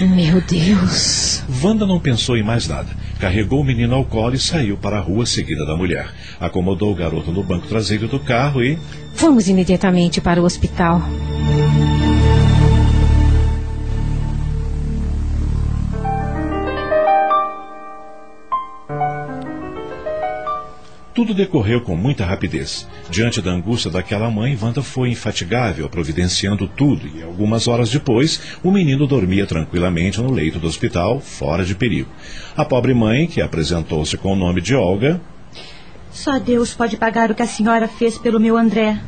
Meu 0.00 0.40
Deus. 0.40 1.42
Wanda 1.62 1.86
não 1.86 2.00
pensou 2.00 2.36
em 2.36 2.42
mais 2.42 2.66
nada. 2.66 2.88
Carregou 3.20 3.60
o 3.60 3.64
menino 3.64 3.94
ao 3.94 4.04
colo 4.04 4.34
e 4.34 4.38
saiu 4.38 4.76
para 4.76 4.98
a 4.98 5.00
rua 5.00 5.24
seguida 5.24 5.64
da 5.64 5.76
mulher. 5.76 6.08
Acomodou 6.40 6.90
o 6.90 6.94
garoto 6.94 7.30
no 7.30 7.44
banco 7.44 7.68
traseiro 7.68 8.08
do 8.08 8.18
carro 8.18 8.62
e. 8.62 8.78
Vamos 9.14 9.48
imediatamente 9.48 10.20
para 10.20 10.42
o 10.42 10.44
hospital. 10.44 11.00
Tudo 21.14 21.32
decorreu 21.32 21.80
com 21.80 21.94
muita 21.96 22.24
rapidez. 22.24 22.88
Diante 23.08 23.40
da 23.40 23.52
angústia 23.52 23.88
daquela 23.88 24.28
mãe, 24.28 24.58
Wanda 24.60 24.82
foi 24.82 25.10
infatigável, 25.10 25.88
providenciando 25.88 26.66
tudo, 26.66 27.06
e 27.06 27.22
algumas 27.22 27.68
horas 27.68 27.88
depois, 27.88 28.58
o 28.64 28.72
menino 28.72 29.06
dormia 29.06 29.46
tranquilamente 29.46 30.20
no 30.20 30.32
leito 30.32 30.58
do 30.58 30.66
hospital, 30.66 31.20
fora 31.20 31.64
de 31.64 31.76
perigo. 31.76 32.10
A 32.56 32.64
pobre 32.64 32.92
mãe, 32.92 33.28
que 33.28 33.40
apresentou-se 33.40 34.16
com 34.16 34.32
o 34.32 34.36
nome 34.36 34.60
de 34.60 34.74
Olga. 34.74 35.20
Só 36.10 36.40
Deus 36.40 36.74
pode 36.74 36.96
pagar 36.96 37.30
o 37.30 37.34
que 37.34 37.42
a 37.42 37.46
senhora 37.46 37.86
fez 37.86 38.18
pelo 38.18 38.40
meu 38.40 38.56
André. 38.56 38.98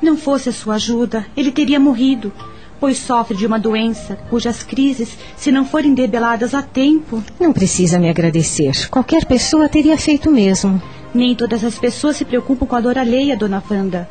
Não 0.00 0.16
fosse 0.16 0.48
a 0.48 0.52
sua 0.52 0.76
ajuda, 0.76 1.26
ele 1.36 1.52
teria 1.52 1.78
morrido, 1.78 2.32
pois 2.80 2.96
sofre 2.96 3.36
de 3.36 3.46
uma 3.46 3.58
doença 3.58 4.16
cujas 4.30 4.62
crises, 4.62 5.18
se 5.36 5.52
não 5.52 5.66
forem 5.66 5.92
debeladas 5.92 6.54
a 6.54 6.62
tempo. 6.62 7.22
Não 7.38 7.52
precisa 7.52 7.98
me 7.98 8.08
agradecer. 8.08 8.88
Qualquer 8.88 9.26
pessoa 9.26 9.68
teria 9.68 9.98
feito 9.98 10.30
o 10.30 10.32
mesmo. 10.32 10.80
Nem 11.14 11.34
todas 11.34 11.62
as 11.62 11.78
pessoas 11.78 12.16
se 12.16 12.24
preocupam 12.24 12.66
com 12.66 12.76
a 12.76 12.80
dor 12.80 12.96
alheia, 12.96 13.36
dona 13.36 13.62
Wanda. 13.70 14.08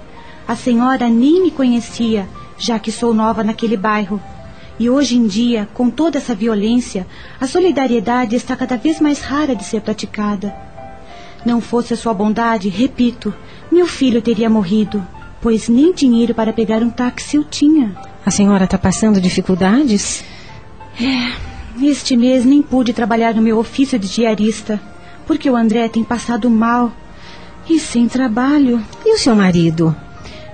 A 0.47 0.55
senhora 0.55 1.09
nem 1.09 1.41
me 1.41 1.49
conhecia, 1.49 2.27
já 2.57 2.77
que 2.77 2.91
sou 2.91 3.13
nova 3.13 3.43
naquele 3.43 3.75
bairro. 3.75 4.21
E 4.79 4.89
hoje 4.89 5.17
em 5.17 5.25
dia, 5.27 5.67
com 5.73 5.89
toda 5.89 6.17
essa 6.17 6.35
violência, 6.35 7.07
a 7.39 7.47
solidariedade 7.47 8.35
está 8.35 8.55
cada 8.55 8.77
vez 8.77 8.99
mais 8.99 9.21
rara 9.21 9.55
de 9.55 9.63
ser 9.63 9.81
praticada. 9.81 10.53
Não 11.45 11.59
fosse 11.59 11.93
a 11.93 11.97
sua 11.97 12.13
bondade, 12.13 12.69
repito, 12.69 13.33
meu 13.71 13.87
filho 13.87 14.21
teria 14.21 14.49
morrido, 14.49 15.05
pois 15.41 15.67
nem 15.67 15.93
dinheiro 15.93 16.35
para 16.35 16.53
pegar 16.53 16.83
um 16.83 16.89
táxi 16.89 17.37
eu 17.37 17.43
tinha. 17.43 17.95
A 18.23 18.29
senhora 18.29 18.65
está 18.65 18.77
passando 18.77 19.19
dificuldades? 19.19 20.23
É, 20.99 21.31
este 21.83 22.15
mês 22.15 22.45
nem 22.45 22.61
pude 22.61 22.93
trabalhar 22.93 23.33
no 23.33 23.41
meu 23.41 23.57
ofício 23.57 23.97
de 23.97 24.07
diarista 24.07 24.79
porque 25.25 25.49
o 25.49 25.55
André 25.55 25.87
tem 25.87 26.03
passado 26.03 26.49
mal 26.49 26.91
e 27.69 27.79
sem 27.79 28.07
trabalho. 28.07 28.83
E 29.05 29.13
o 29.13 29.17
seu 29.17 29.35
marido? 29.35 29.95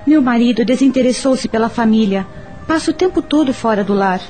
Meu 0.06 0.22
marido 0.22 0.64
desinteressou-se 0.64 1.48
pela 1.48 1.68
família. 1.68 2.26
Passa 2.66 2.90
o 2.90 2.94
tempo 2.94 3.20
todo 3.22 3.52
fora 3.52 3.82
do 3.82 3.94
lar. 3.94 4.20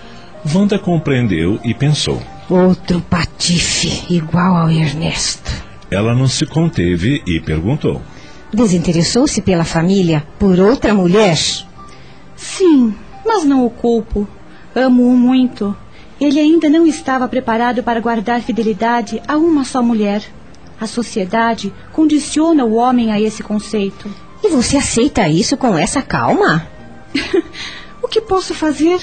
Wanda 0.54 0.78
compreendeu 0.78 1.58
e 1.64 1.74
pensou. 1.74 2.20
Outro 2.48 3.00
patife, 3.00 4.12
igual 4.12 4.56
ao 4.56 4.70
Ernesto. 4.70 5.50
Ela 5.90 6.14
não 6.14 6.26
se 6.26 6.46
conteve 6.46 7.22
e 7.26 7.40
perguntou. 7.40 8.00
Desinteressou-se 8.52 9.42
pela 9.42 9.64
família 9.64 10.24
por 10.38 10.58
outra 10.58 10.94
mulher? 10.94 11.36
Sim, 12.36 12.94
mas 13.26 13.44
não 13.44 13.66
o 13.66 13.70
culpo. 13.70 14.26
Amo-o 14.74 15.16
muito. 15.16 15.76
Ele 16.20 16.40
ainda 16.40 16.68
não 16.68 16.86
estava 16.86 17.28
preparado 17.28 17.82
para 17.82 18.00
guardar 18.00 18.40
fidelidade 18.40 19.22
a 19.26 19.36
uma 19.36 19.64
só 19.64 19.82
mulher. 19.82 20.22
A 20.80 20.86
sociedade 20.86 21.72
condiciona 21.92 22.64
o 22.64 22.74
homem 22.74 23.12
a 23.12 23.20
esse 23.20 23.42
conceito. 23.42 24.10
E 24.42 24.48
você 24.48 24.76
aceita 24.76 25.28
isso 25.28 25.56
com 25.56 25.76
essa 25.76 26.02
calma? 26.02 26.66
o 28.02 28.08
que 28.08 28.20
posso 28.20 28.54
fazer? 28.54 29.00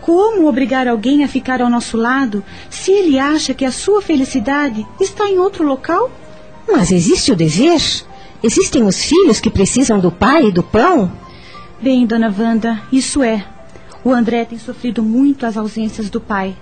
Como 0.00 0.46
obrigar 0.46 0.86
alguém 0.86 1.24
a 1.24 1.28
ficar 1.28 1.60
ao 1.60 1.70
nosso 1.70 1.96
lado 1.96 2.44
se 2.70 2.92
ele 2.92 3.18
acha 3.18 3.54
que 3.54 3.64
a 3.64 3.72
sua 3.72 4.00
felicidade 4.00 4.86
está 5.00 5.28
em 5.28 5.38
outro 5.38 5.64
local? 5.64 6.10
Mas 6.68 6.92
existe 6.92 7.32
o 7.32 7.36
dever? 7.36 7.80
Existem 8.42 8.82
os 8.84 9.02
filhos 9.02 9.40
que 9.40 9.50
precisam 9.50 9.98
do 9.98 10.10
pai 10.10 10.46
e 10.46 10.52
do 10.52 10.62
pão? 10.62 11.10
Bem, 11.80 12.06
dona 12.06 12.32
Wanda, 12.36 12.80
isso 12.92 13.22
é. 13.22 13.44
O 14.06 14.12
André 14.12 14.44
tem 14.44 14.56
sofrido 14.56 15.02
muito 15.02 15.44
as 15.44 15.56
ausências 15.56 16.08
do 16.08 16.20
pai. 16.20 16.56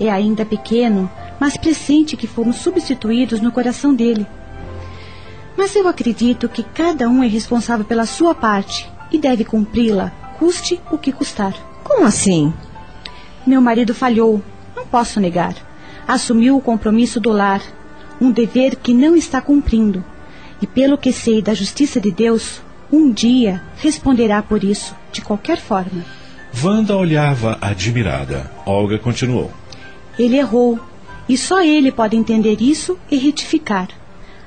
É 0.00 0.10
ainda 0.10 0.44
pequeno, 0.44 1.08
mas 1.38 1.56
pressente 1.56 2.16
que 2.16 2.26
fomos 2.26 2.56
substituídos 2.56 3.40
no 3.40 3.52
coração 3.52 3.94
dele. 3.94 4.26
Mas 5.56 5.76
eu 5.76 5.86
acredito 5.86 6.48
que 6.48 6.64
cada 6.64 7.08
um 7.08 7.22
é 7.22 7.28
responsável 7.28 7.84
pela 7.84 8.04
sua 8.04 8.34
parte 8.34 8.90
e 9.12 9.18
deve 9.18 9.44
cumpri-la, 9.44 10.10
custe 10.40 10.80
o 10.90 10.98
que 10.98 11.12
custar. 11.12 11.54
Como 11.84 12.04
assim? 12.04 12.52
Meu 13.46 13.60
marido 13.60 13.94
falhou, 13.94 14.42
não 14.74 14.84
posso 14.84 15.20
negar. 15.20 15.54
Assumiu 16.08 16.56
o 16.56 16.60
compromisso 16.60 17.20
do 17.20 17.30
lar, 17.30 17.62
um 18.20 18.32
dever 18.32 18.74
que 18.74 18.92
não 18.92 19.14
está 19.14 19.40
cumprindo. 19.40 20.04
E 20.60 20.66
pelo 20.66 20.98
que 20.98 21.12
sei 21.12 21.40
da 21.40 21.54
justiça 21.54 22.00
de 22.00 22.10
Deus, 22.10 22.60
um 22.92 23.08
dia 23.08 23.62
responderá 23.76 24.42
por 24.42 24.64
isso, 24.64 24.96
de 25.12 25.22
qualquer 25.22 25.60
forma. 25.60 26.21
Wanda 26.60 26.96
olhava 26.96 27.56
admirada. 27.60 28.50
Olga 28.66 28.98
continuou. 28.98 29.50
Ele 30.18 30.36
errou, 30.36 30.78
e 31.28 31.36
só 31.36 31.62
ele 31.62 31.90
pode 31.90 32.16
entender 32.16 32.60
isso 32.60 32.98
e 33.10 33.16
retificar. 33.16 33.88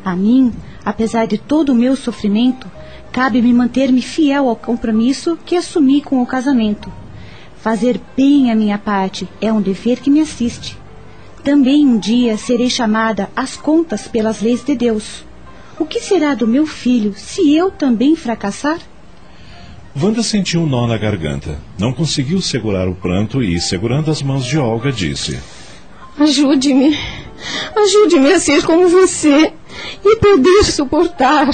A 0.04 0.16
mim, 0.16 0.54
apesar 0.84 1.26
de 1.26 1.38
todo 1.38 1.70
o 1.70 1.76
meu 1.76 1.96
sofrimento, 1.96 2.70
cabe-me 3.12 3.52
manter-me 3.52 4.02
fiel 4.02 4.48
ao 4.48 4.56
compromisso 4.56 5.38
que 5.46 5.56
assumi 5.56 6.02
com 6.02 6.22
o 6.22 6.26
casamento. 6.26 6.92
Fazer 7.58 8.00
bem 8.16 8.52
a 8.52 8.56
minha 8.56 8.78
parte 8.78 9.28
é 9.42 9.52
um 9.52 9.62
dever 9.62 10.00
que 10.00 10.12
me 10.12 10.22
assiste. 10.22 10.78
Também 11.44 11.86
um 11.86 11.98
dia 11.98 12.38
serei 12.38 12.70
chamada 12.70 13.30
às 13.36 13.58
contas 13.58 14.08
pelas 14.08 14.42
leis 14.42 14.64
de 14.64 14.76
Deus. 14.76 15.26
O 15.80 15.86
que 15.86 16.00
será 16.00 16.36
do 16.36 16.48
meu 16.48 16.68
filho 16.68 17.14
se 17.16 17.56
eu 17.56 17.72
também 17.72 18.16
fracassar? 18.16 18.80
Wanda 19.98 20.22
sentiu 20.22 20.62
um 20.62 20.66
nó 20.66 20.86
na 20.86 20.98
garganta. 20.98 21.58
Não 21.80 21.94
conseguiu 21.94 22.42
segurar 22.42 22.88
o 22.90 22.96
pranto 22.96 23.42
e, 23.42 23.62
segurando 23.62 24.12
as 24.12 24.22
mãos 24.22 24.46
de 24.46 24.58
Olga, 24.58 24.92
disse: 24.92 25.40
Ajude-me. 26.20 26.98
Ajude-me 27.76 28.34
a 28.34 28.40
ser 28.40 28.64
como 28.64 28.90
você 28.90 29.54
e 30.04 30.16
poder 30.18 30.64
suportar. 30.66 31.50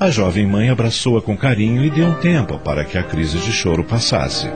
A 0.00 0.10
jovem 0.10 0.46
mãe 0.46 0.70
abraçou-a 0.70 1.20
com 1.20 1.36
carinho 1.36 1.84
e 1.84 1.90
deu 1.90 2.06
um 2.06 2.14
tempo 2.14 2.58
para 2.58 2.84
que 2.84 2.96
a 2.96 3.02
crise 3.02 3.38
de 3.38 3.52
choro 3.52 3.84
passasse. 3.84 4.46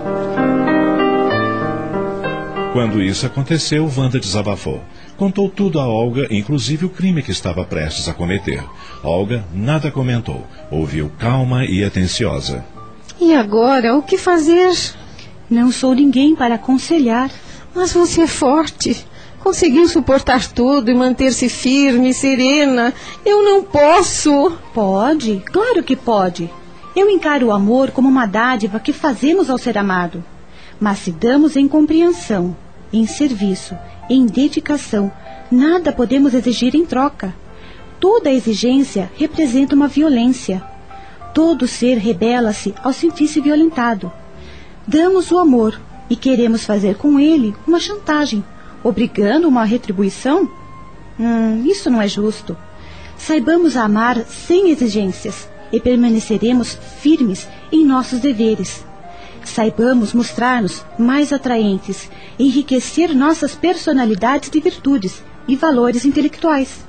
Quando 2.72 3.02
isso 3.02 3.26
aconteceu, 3.26 3.90
Wanda 3.96 4.18
desabafou. 4.18 4.82
Contou 5.16 5.50
tudo 5.50 5.78
a 5.78 5.86
Olga, 5.86 6.26
inclusive 6.30 6.86
o 6.86 6.90
crime 6.90 7.22
que 7.22 7.32
estava 7.32 7.64
prestes 7.64 8.08
a 8.08 8.14
cometer. 8.14 8.62
Olga 9.02 9.44
nada 9.52 9.90
comentou, 9.90 10.46
ouviu 10.70 11.10
calma 11.18 11.66
e 11.66 11.84
atenciosa. 11.84 12.64
E 13.20 13.34
agora, 13.34 13.94
o 13.94 14.02
que 14.02 14.16
fazer? 14.16 14.74
Não 15.50 15.70
sou 15.70 15.94
ninguém 15.94 16.34
para 16.34 16.54
aconselhar. 16.54 17.30
Mas 17.74 17.92
você 17.92 18.22
é 18.22 18.26
forte. 18.26 19.04
Conseguiu 19.40 19.86
suportar 19.88 20.46
tudo 20.48 20.90
e 20.90 20.94
manter-se 20.94 21.48
firme, 21.48 22.14
serena. 22.14 22.94
Eu 23.24 23.42
não 23.44 23.62
posso. 23.62 24.52
Pode, 24.72 25.42
claro 25.52 25.82
que 25.82 25.94
pode. 25.94 26.50
Eu 26.96 27.10
encaro 27.10 27.48
o 27.48 27.52
amor 27.52 27.90
como 27.90 28.08
uma 28.08 28.26
dádiva 28.26 28.80
que 28.80 28.92
fazemos 28.92 29.50
ao 29.50 29.58
ser 29.58 29.76
amado. 29.76 30.24
Mas 30.80 31.00
se 31.00 31.12
damos 31.12 31.56
em 31.56 31.68
compreensão, 31.68 32.56
em 32.92 33.06
serviço, 33.06 33.76
em 34.08 34.24
dedicação, 34.26 35.12
nada 35.50 35.92
podemos 35.92 36.32
exigir 36.32 36.74
em 36.74 36.86
troca. 36.86 37.34
Toda 38.00 38.32
exigência 38.32 39.10
representa 39.16 39.74
uma 39.74 39.86
violência. 39.88 40.62
Todo 41.32 41.66
ser 41.66 41.98
rebela-se 41.98 42.74
ao 42.82 42.92
sentir-se 42.92 43.40
violentado. 43.40 44.12
Damos 44.86 45.30
o 45.30 45.38
amor 45.38 45.80
e 46.08 46.16
queremos 46.16 46.64
fazer 46.64 46.96
com 46.96 47.20
ele 47.20 47.54
uma 47.66 47.78
chantagem, 47.78 48.44
obrigando 48.82 49.46
uma 49.46 49.64
retribuição? 49.64 50.50
Hum, 51.18 51.64
isso 51.64 51.88
não 51.88 52.02
é 52.02 52.08
justo. 52.08 52.56
Saibamos 53.16 53.76
amar 53.76 54.24
sem 54.24 54.70
exigências 54.70 55.48
e 55.72 55.78
permaneceremos 55.78 56.76
firmes 57.00 57.46
em 57.70 57.84
nossos 57.84 58.18
deveres. 58.18 58.84
Saibamos 59.44 60.12
mostrar-nos 60.12 60.84
mais 60.98 61.32
atraentes, 61.32 62.10
enriquecer 62.38 63.14
nossas 63.14 63.54
personalidades 63.54 64.50
de 64.50 64.60
virtudes 64.60 65.22
e 65.46 65.56
valores 65.56 66.04
intelectuais. 66.04 66.84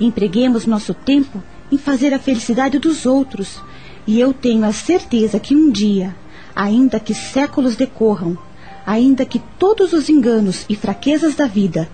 Empreguemos 0.00 0.66
nosso 0.66 0.94
tempo 0.94 1.42
em 1.70 1.78
fazer 1.78 2.12
a 2.14 2.18
felicidade 2.18 2.78
dos 2.78 3.06
outros, 3.06 3.60
e 4.06 4.18
eu 4.18 4.32
tenho 4.32 4.64
a 4.64 4.72
certeza 4.72 5.38
que 5.38 5.54
um 5.54 5.70
dia, 5.70 6.14
ainda 6.54 6.98
que 6.98 7.14
séculos 7.14 7.76
decorram, 7.76 8.38
ainda 8.86 9.24
que 9.24 9.38
todos 9.58 9.92
os 9.92 10.08
enganos 10.08 10.64
e 10.68 10.74
fraquezas 10.74 11.34
da 11.34 11.46
vida, 11.46 11.88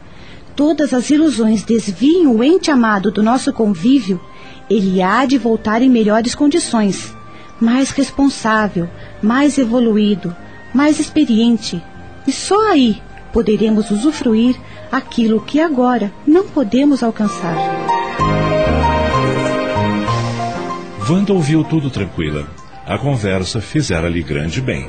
todas 0.54 0.94
as 0.94 1.10
ilusões 1.10 1.64
desviem 1.64 2.26
o 2.26 2.42
ente 2.42 2.70
amado 2.70 3.10
do 3.10 3.22
nosso 3.22 3.52
convívio, 3.52 4.20
ele 4.70 5.02
há 5.02 5.26
de 5.26 5.36
voltar 5.36 5.82
em 5.82 5.90
melhores 5.90 6.34
condições, 6.34 7.12
mais 7.60 7.90
responsável, 7.90 8.88
mais 9.22 9.58
evoluído, 9.58 10.34
mais 10.72 11.00
experiente, 11.00 11.82
e 12.26 12.32
só 12.32 12.70
aí 12.70 13.02
poderemos 13.32 13.90
usufruir 13.90 14.56
aquilo 14.90 15.40
que 15.40 15.60
agora 15.60 16.12
não 16.24 16.46
podemos 16.46 17.02
alcançar. 17.02 17.56
Wanda 21.06 21.34
ouviu 21.34 21.62
tudo 21.62 21.90
tranquila. 21.90 22.48
A 22.86 22.96
conversa 22.96 23.60
fizera-lhe 23.60 24.22
grande 24.22 24.62
bem. 24.62 24.88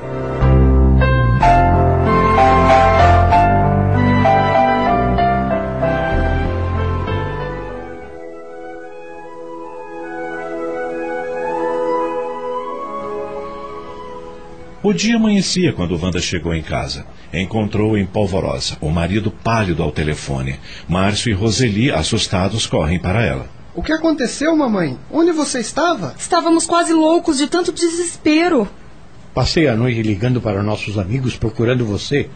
O 14.81 14.93
dia 14.93 15.17
amanhecia 15.17 15.73
quando 15.73 16.01
Wanda 16.01 16.21
chegou 16.21 16.55
em 16.55 16.61
casa. 16.61 17.05
Encontrou 17.33 17.97
em 17.97 18.05
polvorosa, 18.05 18.77
o 18.79 18.89
marido 18.89 19.29
pálido 19.29 19.83
ao 19.83 19.91
telefone. 19.91 20.59
Márcio 20.87 21.29
e 21.29 21.33
Roseli, 21.33 21.91
assustados, 21.91 22.65
correm 22.65 22.99
para 22.99 23.21
ela. 23.21 23.54
O 23.75 23.83
que 23.83 23.91
aconteceu, 23.91 24.55
mamãe? 24.55 24.97
Onde 25.11 25.33
você 25.33 25.59
estava? 25.59 26.15
Estávamos 26.17 26.65
quase 26.65 26.93
loucos 26.93 27.37
de 27.37 27.47
tanto 27.47 27.73
desespero. 27.73 28.69
Passei 29.33 29.67
a 29.67 29.75
noite 29.75 30.01
ligando 30.01 30.39
para 30.39 30.63
nossos 30.63 30.97
amigos 30.97 31.35
procurando 31.35 31.85
você. 31.85 32.29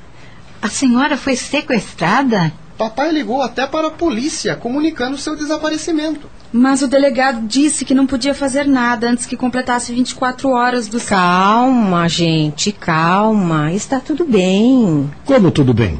A 0.61 0.67
senhora 0.67 1.15
foi 1.15 1.37
sequestrada? 1.37 2.51
Papai 2.77 3.11
ligou 3.11 3.41
até 3.41 3.65
para 3.65 3.87
a 3.87 3.91
polícia, 3.91 4.55
comunicando 4.57 5.17
seu 5.17 5.33
desaparecimento. 5.33 6.29
Mas 6.51 6.81
o 6.81 6.87
delegado 6.87 7.47
disse 7.47 7.85
que 7.85 7.93
não 7.93 8.05
podia 8.05 8.33
fazer 8.33 8.65
nada 8.67 9.09
antes 9.09 9.25
que 9.25 9.37
completasse 9.37 9.93
24 9.93 10.49
horas 10.49 10.89
do. 10.89 10.99
Calma, 10.99 12.09
gente, 12.09 12.73
calma. 12.73 13.71
Está 13.71 14.01
tudo 14.01 14.25
bem. 14.25 15.09
Como 15.25 15.51
tudo 15.51 15.73
bem? 15.73 15.99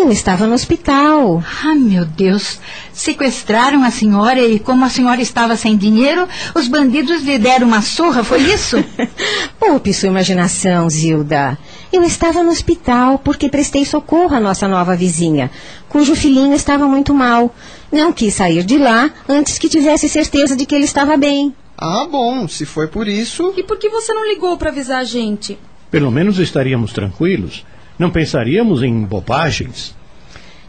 Eu 0.00 0.10
estava 0.10 0.46
no 0.46 0.54
hospital. 0.54 1.44
Ah, 1.62 1.74
meu 1.74 2.06
Deus. 2.06 2.58
Sequestraram 2.90 3.84
a 3.84 3.90
senhora 3.90 4.40
e, 4.40 4.58
como 4.58 4.82
a 4.82 4.88
senhora 4.88 5.20
estava 5.20 5.56
sem 5.56 5.76
dinheiro, 5.76 6.26
os 6.54 6.68
bandidos 6.68 7.22
lhe 7.22 7.38
deram 7.38 7.68
uma 7.68 7.82
surra, 7.82 8.24
foi 8.24 8.40
isso? 8.40 8.82
Poupe 9.60 9.92
sua 9.92 10.08
imaginação, 10.08 10.88
Zilda. 10.88 11.58
Eu 11.92 12.02
estava 12.02 12.42
no 12.42 12.50
hospital 12.50 13.18
porque 13.18 13.50
prestei 13.50 13.84
socorro 13.84 14.34
à 14.34 14.40
nossa 14.40 14.66
nova 14.66 14.96
vizinha, 14.96 15.50
cujo 15.86 16.16
filhinho 16.16 16.54
estava 16.54 16.88
muito 16.88 17.12
mal. 17.12 17.54
Não 17.92 18.10
quis 18.10 18.32
sair 18.32 18.64
de 18.64 18.78
lá 18.78 19.10
antes 19.28 19.58
que 19.58 19.68
tivesse 19.68 20.08
certeza 20.08 20.56
de 20.56 20.64
que 20.64 20.74
ele 20.74 20.86
estava 20.86 21.14
bem. 21.18 21.54
Ah, 21.76 22.08
bom, 22.10 22.48
se 22.48 22.64
foi 22.64 22.88
por 22.88 23.06
isso. 23.06 23.52
E 23.54 23.62
por 23.62 23.78
que 23.78 23.90
você 23.90 24.14
não 24.14 24.26
ligou 24.26 24.56
para 24.56 24.70
avisar 24.70 25.00
a 25.00 25.04
gente? 25.04 25.58
Pelo 25.90 26.10
menos 26.10 26.38
estaríamos 26.38 26.90
tranquilos. 26.90 27.66
Não 28.00 28.10
pensaríamos 28.10 28.82
em 28.82 29.04
bobagens. 29.04 29.94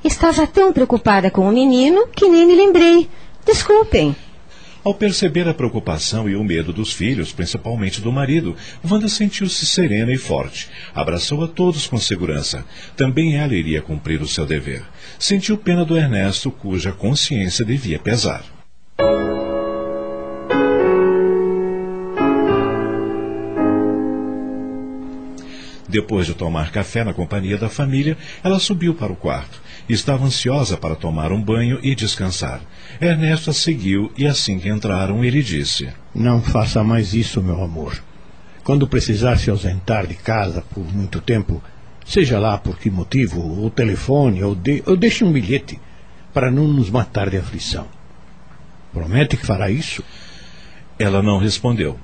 Estava 0.03 0.45
tão 0.45 0.73
preocupada 0.73 1.31
com 1.31 1.47
o 1.47 1.51
menino 1.53 2.05
que 2.07 2.27
nem 2.27 2.45
me 2.45 2.53
lembrei. 2.53 3.09
Desculpem. 3.45 4.13
Ao 4.83 4.93
perceber 4.93 5.47
a 5.47 5.53
preocupação 5.53 6.27
e 6.27 6.35
o 6.35 6.43
medo 6.43 6.73
dos 6.73 6.91
filhos, 6.91 7.31
principalmente 7.31 8.01
do 8.01 8.11
marido, 8.11 8.53
Wanda 8.83 9.07
sentiu-se 9.07 9.65
serena 9.65 10.11
e 10.11 10.17
forte. 10.17 10.67
Abraçou 10.93 11.41
a 11.41 11.47
todos 11.47 11.87
com 11.87 11.97
segurança. 11.97 12.65
Também 12.97 13.37
ela 13.37 13.55
iria 13.55 13.81
cumprir 13.81 14.21
o 14.21 14.27
seu 14.27 14.45
dever. 14.45 14.83
Sentiu 15.17 15.57
pena 15.57 15.85
do 15.85 15.95
Ernesto, 15.95 16.51
cuja 16.51 16.91
consciência 16.91 17.63
devia 17.63 17.97
pesar. 17.97 18.43
Depois 25.91 26.25
de 26.25 26.33
tomar 26.33 26.71
café 26.71 27.03
na 27.03 27.13
companhia 27.13 27.57
da 27.57 27.67
família, 27.67 28.17
ela 28.41 28.59
subiu 28.59 28.95
para 28.95 29.11
o 29.11 29.15
quarto. 29.15 29.61
Estava 29.89 30.25
ansiosa 30.25 30.77
para 30.77 30.95
tomar 30.95 31.33
um 31.33 31.41
banho 31.41 31.79
e 31.83 31.93
descansar. 31.93 32.61
Ernesto 33.01 33.49
a 33.49 33.53
seguiu 33.53 34.09
e 34.17 34.25
assim 34.25 34.57
que 34.57 34.69
entraram, 34.69 35.21
ele 35.21 35.43
disse: 35.43 35.89
Não 36.15 36.41
faça 36.41 36.81
mais 36.81 37.13
isso, 37.13 37.43
meu 37.43 37.61
amor. 37.61 38.01
Quando 38.63 38.87
precisar 38.87 39.37
se 39.37 39.49
ausentar 39.49 40.07
de 40.07 40.15
casa 40.15 40.63
por 40.73 40.85
muito 40.95 41.19
tempo, 41.19 41.61
seja 42.05 42.39
lá 42.39 42.57
por 42.57 42.79
que 42.79 42.89
motivo, 42.89 43.41
ou 43.61 43.69
telefone, 43.69 44.41
ou, 44.41 44.55
de, 44.55 44.81
ou 44.85 44.95
deixe 44.95 45.25
um 45.25 45.31
bilhete, 45.33 45.77
para 46.33 46.49
não 46.49 46.69
nos 46.69 46.89
matar 46.89 47.29
de 47.29 47.35
aflição. 47.35 47.85
Promete 48.93 49.35
que 49.35 49.45
fará 49.45 49.69
isso? 49.69 50.01
Ela 50.97 51.21
não 51.21 51.37
respondeu. 51.37 51.99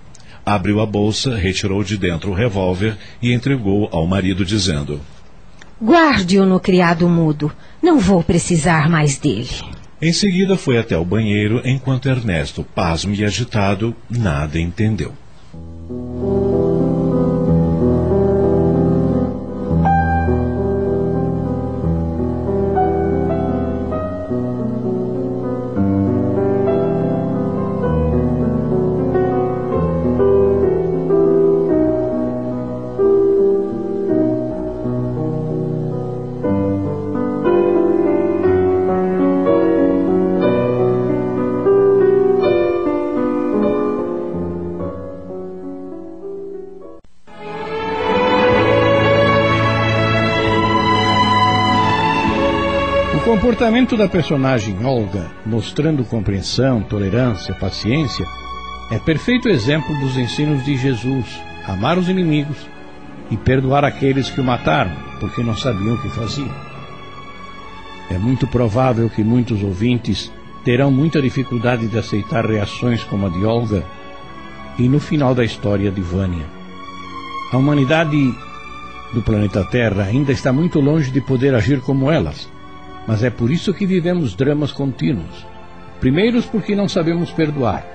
Abriu 0.47 0.79
a 0.79 0.85
bolsa, 0.85 1.35
retirou 1.35 1.83
de 1.83 1.97
dentro 1.97 2.31
o 2.31 2.33
revólver 2.33 2.97
e 3.21 3.33
entregou 3.33 3.89
ao 3.91 4.07
marido, 4.07 4.45
dizendo: 4.45 5.01
Guarde-o 5.83 6.45
no 6.45 6.57
criado 6.57 7.09
mudo. 7.09 7.51
Não 7.83 7.99
vou 7.99 8.23
precisar 8.23 8.89
mais 8.89 9.17
dele. 9.17 9.49
Em 10.01 10.13
seguida 10.13 10.55
foi 10.55 10.77
até 10.77 10.97
o 10.97 11.03
banheiro, 11.03 11.61
enquanto 11.65 12.07
Ernesto, 12.07 12.63
pasmo 12.63 13.13
e 13.13 13.25
agitado, 13.25 13.93
nada 14.09 14.57
entendeu. 14.57 15.11
Comportamento 53.67 53.97
da 53.97 54.07
personagem 54.07 54.85
Olga, 54.85 55.29
mostrando 55.45 56.05
compreensão, 56.05 56.81
tolerância, 56.81 57.53
paciência, 57.53 58.25
é 58.89 58.97
perfeito 58.97 59.49
exemplo 59.49 59.93
dos 59.99 60.15
ensinos 60.15 60.63
de 60.63 60.77
Jesus: 60.77 61.37
amar 61.67 61.97
os 61.97 62.07
inimigos 62.07 62.55
e 63.29 63.35
perdoar 63.35 63.83
aqueles 63.83 64.29
que 64.29 64.39
o 64.39 64.43
mataram, 64.43 64.93
porque 65.19 65.43
não 65.43 65.53
sabiam 65.53 65.95
o 65.95 66.01
que 66.01 66.07
faziam. 66.07 66.49
É 68.09 68.17
muito 68.17 68.47
provável 68.47 69.09
que 69.09 69.21
muitos 69.21 69.61
ouvintes 69.61 70.31
terão 70.63 70.89
muita 70.89 71.21
dificuldade 71.21 71.87
de 71.87 71.97
aceitar 71.97 72.45
reações 72.45 73.03
como 73.03 73.25
a 73.25 73.29
de 73.29 73.43
Olga 73.43 73.83
e 74.79 74.87
no 74.87 75.01
final 75.01 75.35
da 75.35 75.43
história 75.43 75.91
de 75.91 75.99
Vânia. 75.99 76.45
A 77.51 77.57
humanidade 77.57 78.33
do 79.13 79.21
planeta 79.21 79.61
Terra 79.65 80.03
ainda 80.03 80.31
está 80.31 80.53
muito 80.53 80.79
longe 80.79 81.11
de 81.11 81.19
poder 81.19 81.53
agir 81.53 81.81
como 81.81 82.09
elas 82.09 82.55
mas 83.07 83.23
é 83.23 83.29
por 83.29 83.49
isso 83.49 83.73
que 83.73 83.85
vivemos 83.85 84.35
dramas 84.35 84.71
contínuos. 84.71 85.45
Primeiro, 85.99 86.43
porque 86.43 86.75
não 86.75 86.87
sabemos 86.87 87.31
perdoar, 87.31 87.85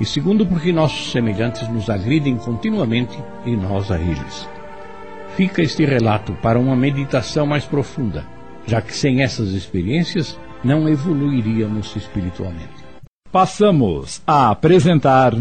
e 0.00 0.04
segundo, 0.04 0.46
porque 0.46 0.72
nossos 0.72 1.12
semelhantes 1.12 1.68
nos 1.68 1.90
agridem 1.90 2.36
continuamente 2.36 3.18
e 3.44 3.54
nós 3.56 3.90
a 3.90 3.98
eles. 3.98 4.48
fica 5.36 5.62
este 5.62 5.84
relato 5.84 6.32
para 6.34 6.58
uma 6.58 6.76
meditação 6.76 7.44
mais 7.44 7.64
profunda, 7.64 8.24
já 8.66 8.80
que 8.80 8.94
sem 8.94 9.22
essas 9.22 9.48
experiências 9.48 10.38
não 10.62 10.88
evoluiríamos 10.88 11.94
espiritualmente. 11.96 12.84
Passamos 13.30 14.22
a 14.26 14.50
apresentar. 14.50 15.32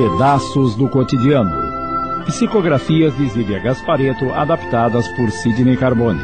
Pedaços 0.00 0.74
do 0.76 0.88
Cotidiano. 0.88 2.24
Psicografias 2.24 3.14
de 3.18 3.28
Zília 3.28 3.58
Gaspareto, 3.58 4.30
adaptadas 4.32 5.06
por 5.08 5.30
Sidney 5.30 5.76
Carbone. 5.76 6.22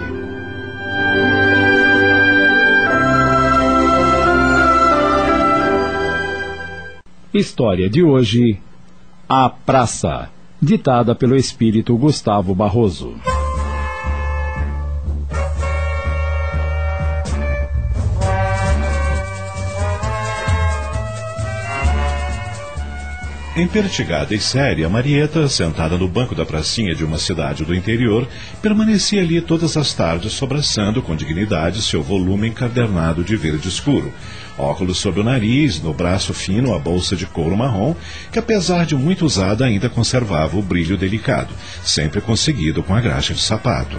História 7.35 7.91
de 7.91 8.03
hoje: 8.03 8.59
A 9.29 9.51
Praça, 9.51 10.31
ditada 10.59 11.15
pelo 11.15 11.37
espírito 11.37 11.95
Gustavo 11.99 12.55
Barroso. 12.55 13.15
Empertigada 23.57 24.35
e 24.35 24.39
séria, 24.39 24.87
Marieta, 24.87 25.49
sentada 25.49 25.97
no 25.97 26.07
banco 26.07 26.35
da 26.35 26.45
pracinha 26.45 26.95
de 26.95 27.03
uma 27.03 27.17
cidade 27.17 27.65
do 27.65 27.75
interior, 27.75 28.29
permanecia 28.61 29.23
ali 29.23 29.41
todas 29.41 29.79
as 29.79 29.95
tardes, 29.95 30.35
sobraçando 30.35 31.01
com 31.01 31.17
dignidade 31.17 31.81
seu 31.81 32.03
volume 32.03 32.49
encadernado 32.49 33.25
de 33.25 33.35
verde 33.35 33.67
escuro. 33.67 34.13
Óculos 34.59 34.99
sob 34.99 35.21
o 35.21 35.25
nariz, 35.25 35.81
no 35.81 35.95
braço 35.95 36.35
fino 36.35 36.75
a 36.75 36.79
bolsa 36.79 37.17
de 37.17 37.25
couro 37.25 37.57
marrom, 37.57 37.95
que 38.31 38.39
apesar 38.39 38.85
de 38.85 38.95
muito 38.95 39.25
usada 39.25 39.65
ainda 39.65 39.89
conservava 39.89 40.59
o 40.59 40.63
brilho 40.63 40.99
delicado, 40.99 41.55
sempre 41.83 42.21
conseguido 42.21 42.83
com 42.83 42.95
a 42.95 43.01
graxa 43.01 43.33
de 43.33 43.41
sapato. 43.41 43.97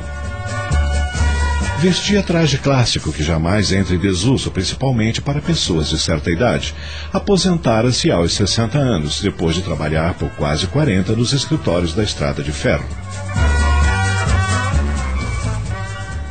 Vestia 1.80 2.24
traje 2.24 2.58
clássico 2.58 3.14
que 3.14 3.22
jamais 3.22 3.72
entra 3.72 3.94
em 3.94 4.00
desuso, 4.00 4.50
principalmente 4.50 5.22
para 5.22 5.40
pessoas 5.40 5.90
de 5.90 6.00
certa 6.00 6.32
idade. 6.32 6.74
Aposentara-se 7.14 8.10
aos 8.10 8.34
60 8.34 8.80
anos, 8.80 9.22
depois 9.22 9.56
de 9.56 9.62
trabalhar 9.62 10.16
por 10.16 10.30
quase 10.32 10.66
40 10.66 11.16
nos 11.16 11.34
escritórios 11.34 11.94
da 11.94 12.04
Estrada 12.04 12.42
de 12.42 12.52
Ferro. 12.52 12.84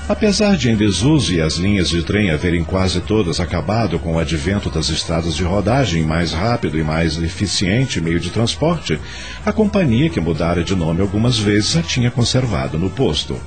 Apesar 0.09 0.57
de 0.57 0.68
em 0.68 0.76
desuso 0.76 1.32
e 1.32 1.40
as 1.40 1.55
linhas 1.55 1.90
de 1.90 2.03
trem 2.03 2.30
haverem 2.30 2.64
quase 2.64 3.01
todas 3.01 3.38
acabado 3.38 4.01
com 4.01 4.14
o 4.14 4.18
advento 4.18 4.68
das 4.68 4.88
estradas 4.88 5.34
de 5.36 5.44
rodagem 5.44 6.03
mais 6.03 6.32
rápido 6.32 6.76
e 6.76 6.82
mais 6.82 7.22
eficiente 7.22 8.01
meio 8.01 8.18
de 8.18 8.30
transporte, 8.30 8.99
a 9.44 9.53
companhia 9.53 10.11
que 10.11 10.20
mudara 10.20 10.64
de 10.64 10.74
nome 10.74 11.03
algumas 11.03 11.38
vezes 11.38 11.76
a 11.76 11.82
tinha 11.82 12.11
conservado 12.11 12.78
no 12.78 12.90
posto. 12.90 13.40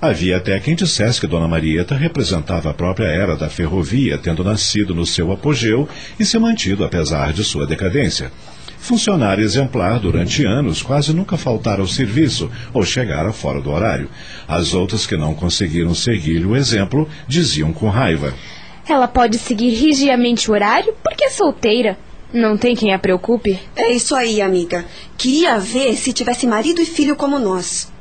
Havia 0.00 0.36
até 0.36 0.60
quem 0.60 0.76
dissesse 0.76 1.20
que 1.20 1.26
Dona 1.26 1.48
Marieta 1.48 1.96
representava 1.96 2.70
a 2.70 2.74
própria 2.74 3.06
era 3.06 3.36
da 3.36 3.48
ferrovia, 3.48 4.16
tendo 4.16 4.44
nascido 4.44 4.94
no 4.94 5.04
seu 5.04 5.32
apogeu 5.32 5.88
e 6.20 6.24
se 6.24 6.38
mantido 6.38 6.84
apesar 6.84 7.32
de 7.32 7.42
sua 7.42 7.66
decadência. 7.66 8.30
Funcionária 8.78 9.42
exemplar 9.42 9.98
durante 9.98 10.46
anos, 10.46 10.82
quase 10.82 11.12
nunca 11.12 11.36
faltara 11.36 11.80
ao 11.80 11.88
serviço 11.88 12.48
ou 12.72 12.84
chegara 12.84 13.32
fora 13.32 13.60
do 13.60 13.72
horário. 13.72 14.08
As 14.46 14.72
outras 14.72 15.04
que 15.04 15.16
não 15.16 15.34
conseguiram 15.34 15.92
seguir 15.96 16.46
o 16.46 16.54
exemplo 16.54 17.08
diziam 17.26 17.72
com 17.72 17.88
raiva: 17.88 18.32
Ela 18.88 19.08
pode 19.08 19.36
seguir 19.36 19.70
rigiamente 19.70 20.48
o 20.48 20.54
horário 20.54 20.94
porque 21.02 21.24
é 21.24 21.30
solteira. 21.30 21.98
Não 22.32 22.56
tem 22.56 22.76
quem 22.76 22.94
a 22.94 23.00
preocupe. 23.00 23.58
É 23.74 23.90
isso 23.90 24.14
aí, 24.14 24.40
amiga. 24.40 24.84
Queria 25.16 25.58
ver 25.58 25.96
se 25.96 26.12
tivesse 26.12 26.46
marido 26.46 26.80
e 26.80 26.86
filho 26.86 27.16
como 27.16 27.38
nós. 27.38 27.92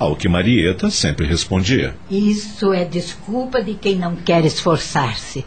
Ao 0.00 0.16
que 0.16 0.30
Marieta 0.30 0.88
sempre 0.88 1.26
respondia: 1.26 1.94
Isso 2.10 2.72
é 2.72 2.86
desculpa 2.86 3.62
de 3.62 3.74
quem 3.74 3.96
não 3.96 4.16
quer 4.16 4.46
esforçar-se. 4.46 5.44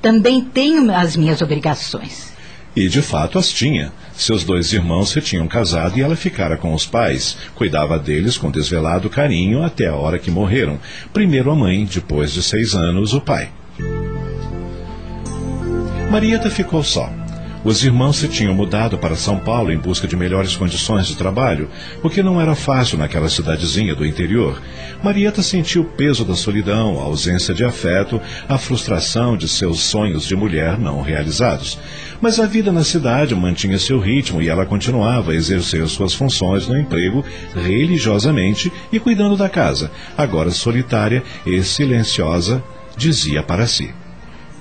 Também 0.00 0.40
tenho 0.42 0.90
as 0.90 1.14
minhas 1.14 1.42
obrigações. 1.42 2.32
E 2.74 2.88
de 2.88 3.02
fato 3.02 3.38
as 3.38 3.52
tinha. 3.52 3.92
Seus 4.14 4.42
dois 4.42 4.72
irmãos 4.72 5.10
se 5.10 5.20
tinham 5.20 5.46
casado 5.46 5.98
e 5.98 6.02
ela 6.02 6.16
ficara 6.16 6.56
com 6.56 6.72
os 6.72 6.86
pais. 6.86 7.36
Cuidava 7.54 7.98
deles 7.98 8.38
com 8.38 8.50
desvelado 8.50 9.10
carinho 9.10 9.62
até 9.62 9.88
a 9.88 9.94
hora 9.94 10.18
que 10.18 10.30
morreram. 10.30 10.80
Primeiro 11.12 11.50
a 11.50 11.54
mãe, 11.54 11.84
depois 11.84 12.32
de 12.32 12.42
seis 12.42 12.74
anos, 12.74 13.12
o 13.12 13.20
pai. 13.20 13.50
Marieta 16.10 16.48
ficou 16.48 16.82
só. 16.82 17.19
Os 17.62 17.84
irmãos 17.84 18.16
se 18.16 18.26
tinham 18.26 18.54
mudado 18.54 18.96
para 18.96 19.14
São 19.14 19.38
Paulo 19.38 19.70
em 19.70 19.76
busca 19.76 20.08
de 20.08 20.16
melhores 20.16 20.56
condições 20.56 21.06
de 21.06 21.14
trabalho, 21.14 21.68
o 22.02 22.08
que 22.08 22.22
não 22.22 22.40
era 22.40 22.54
fácil 22.54 22.96
naquela 22.96 23.28
cidadezinha 23.28 23.94
do 23.94 24.06
interior. 24.06 24.62
Marieta 25.02 25.42
sentiu 25.42 25.82
o 25.82 25.84
peso 25.84 26.24
da 26.24 26.34
solidão, 26.34 26.98
a 26.98 27.02
ausência 27.02 27.52
de 27.52 27.62
afeto, 27.62 28.18
a 28.48 28.56
frustração 28.56 29.36
de 29.36 29.46
seus 29.46 29.80
sonhos 29.80 30.26
de 30.26 30.34
mulher 30.34 30.78
não 30.78 31.02
realizados. 31.02 31.78
Mas 32.18 32.40
a 32.40 32.46
vida 32.46 32.72
na 32.72 32.82
cidade 32.82 33.34
mantinha 33.34 33.78
seu 33.78 34.00
ritmo 34.00 34.40
e 34.40 34.48
ela 34.48 34.64
continuava 34.64 35.32
a 35.32 35.34
exercer 35.34 35.86
suas 35.86 36.14
funções 36.14 36.66
no 36.66 36.78
emprego 36.78 37.22
religiosamente 37.54 38.72
e 38.90 38.98
cuidando 38.98 39.36
da 39.36 39.50
casa, 39.50 39.90
agora 40.16 40.50
solitária 40.50 41.22
e 41.44 41.62
silenciosa, 41.62 42.64
dizia 42.96 43.42
para 43.42 43.66
si. 43.66 43.92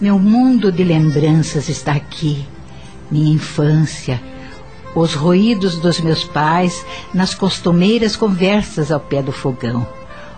Meu 0.02 0.20
mundo 0.20 0.70
de 0.70 0.84
lembranças 0.84 1.70
está 1.70 1.94
aqui 1.94 2.46
minha 3.12 3.34
infância, 3.34 4.22
os 4.96 5.14
ruídos 5.14 5.78
dos 5.78 6.00
meus 6.00 6.24
pais 6.24 6.86
nas 7.14 7.34
costumeiras 7.34 8.16
conversas 8.16 8.92
ao 8.92 9.00
pé 9.00 9.22
do 9.22 9.32
fogão, 9.32 9.88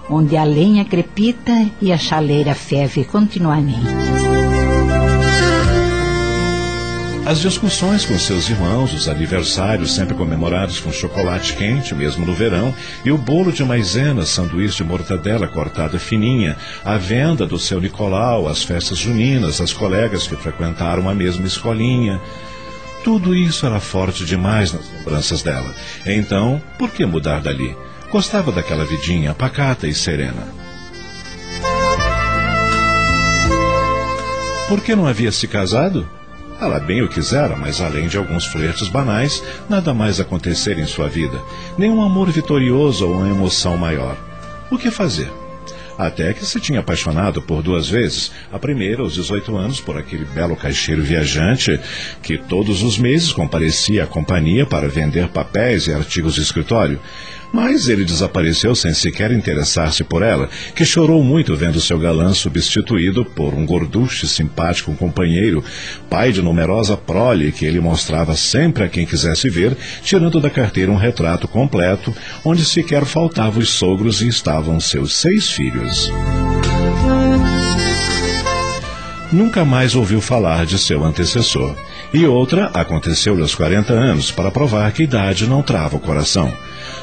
onde 0.10 0.36
a 0.36 0.44
lenha 0.44 0.84
crepita 0.84 1.70
e 1.82 1.92
a 1.92 1.98
chaleira 1.98 2.54
ferve 2.54 3.04
continuamente. 3.04 4.22
As 7.24 7.40
discussões 7.40 8.04
com 8.04 8.18
seus 8.18 8.50
irmãos, 8.50 8.94
os 8.94 9.08
aniversários 9.08 9.94
sempre 9.94 10.16
comemorados 10.16 10.80
com 10.80 10.92
chocolate 10.92 11.54
quente, 11.54 11.94
mesmo 11.94 12.26
no 12.26 12.34
verão, 12.34 12.74
e 13.06 13.12
o 13.12 13.18
bolo 13.18 13.54
de 13.54 13.64
maisena, 13.64 14.26
sanduíche 14.26 14.78
de 14.78 14.84
mortadela 14.84 15.48
cortada 15.48 16.00
fininha, 16.00 16.58
a 16.84 16.98
venda 16.98 17.46
do 17.46 17.60
seu 17.60 17.80
Nicolau, 17.80 18.50
as 18.50 18.64
festas 18.64 18.98
juninas, 18.98 19.62
as 19.62 19.72
colegas 19.72 20.26
que 20.26 20.36
frequentaram 20.36 21.08
a 21.08 21.14
mesma 21.14 21.46
escolinha. 21.46 22.20
Tudo 23.04 23.36
isso 23.36 23.66
era 23.66 23.80
forte 23.80 24.24
demais 24.24 24.72
nas 24.72 24.90
lembranças 24.92 25.42
dela. 25.42 25.74
Então, 26.06 26.62
por 26.78 26.92
que 26.92 27.06
mudar 27.06 27.42
dali? 27.42 27.76
Gostava 28.12 28.52
daquela 28.52 28.86
vidinha 28.86 29.34
pacata 29.34 29.88
e 29.88 29.94
serena. 29.94 30.48
Por 34.68 34.82
que 34.82 34.96
não 34.96 35.08
havia 35.08 35.32
se 35.32 35.48
casado? 35.48 36.08
Ela 36.62 36.80
bem 36.80 37.02
o 37.02 37.10
quisera, 37.10 37.56
mas 37.56 37.82
além 37.82 38.08
de 38.08 38.18
alguns 38.18 38.46
flertes 38.46 38.88
banais, 38.88 39.44
nada 39.68 39.94
mais 39.94 40.20
acontecer 40.20 40.78
em 40.78 40.86
sua 40.86 41.10
vida. 41.10 41.42
Nenhum 41.78 42.04
amor 42.04 42.30
vitorioso 42.30 43.08
ou 43.08 43.16
uma 43.16 43.28
emoção 43.28 43.76
maior. 43.78 44.16
O 44.70 44.78
que 44.78 44.92
fazer? 44.92 45.41
Até 45.98 46.34
que 46.34 46.46
se 46.46 46.60
tinha 46.60 46.80
apaixonado 46.80 47.42
por 47.42 47.62
duas 47.62 47.90
vezes. 47.90 48.32
A 48.52 48.58
primeira, 48.58 49.02
aos 49.02 49.14
18 49.14 49.56
anos, 49.58 49.80
por 49.80 49.98
aquele 49.98 50.26
belo 50.26 50.56
caixeiro 50.56 51.04
viajante 51.04 51.80
que 52.22 52.38
todos 52.38 52.84
os 52.84 52.98
meses 52.98 53.32
comparecia 53.32 54.04
à 54.04 54.08
companhia 54.08 54.66
para 54.66 54.88
vender 54.88 55.28
papéis 55.30 55.88
e 55.88 55.94
artigos 55.94 56.36
de 56.36 56.42
escritório. 56.42 57.00
Mas 57.52 57.90
ele 57.90 58.06
desapareceu 58.06 58.74
sem 58.74 58.94
sequer 58.94 59.32
interessar-se 59.32 60.04
por 60.04 60.24
ela, 60.24 60.50
que 60.74 60.86
chorou 60.86 61.22
muito 61.22 61.56
vendo 61.56 61.82
seu 61.82 62.00
galã 62.00 62.34
substituído 62.34 63.26
por 63.26 63.54
um 63.54 63.66
gorduche 63.66 64.26
simpático 64.28 64.94
companheiro, 64.96 65.64
pai 66.10 66.32
de 66.32 66.42
numerosa 66.42 66.96
prole 66.96 67.52
que 67.52 67.66
ele 67.66 67.82
mostrava 67.82 68.36
sempre 68.36 68.84
a 68.84 68.90
quem 68.90 69.06
quisesse 69.06 69.50
ver, 69.50 69.76
tirando 70.02 70.40
da 70.40 70.50
carteira 70.50 70.92
um 70.92 70.96
retrato 70.96 71.48
completo, 71.48 72.16
onde 72.46 72.64
sequer 72.64 73.06
faltavam 73.06 73.62
os 73.62 73.70
sogros 73.70 74.22
e 74.22 74.28
estavam 74.28 74.80
seus 74.80 75.14
seis 75.14 75.50
filhos. 75.52 76.10
Nunca 79.32 79.64
mais 79.64 79.96
ouviu 79.96 80.20
falar 80.20 80.66
de 80.66 80.78
seu 80.78 81.04
antecessor. 81.04 81.76
E 82.14 82.26
outra 82.26 82.66
aconteceu-lhe 82.74 83.42
aos 83.42 83.56
40 83.56 83.94
anos, 83.94 84.32
para 84.32 84.52
provar 84.52 84.92
que 84.92 85.04
idade 85.04 85.48
não 85.48 85.62
trava 85.62 85.96
o 85.96 86.00
coração. 86.00 86.52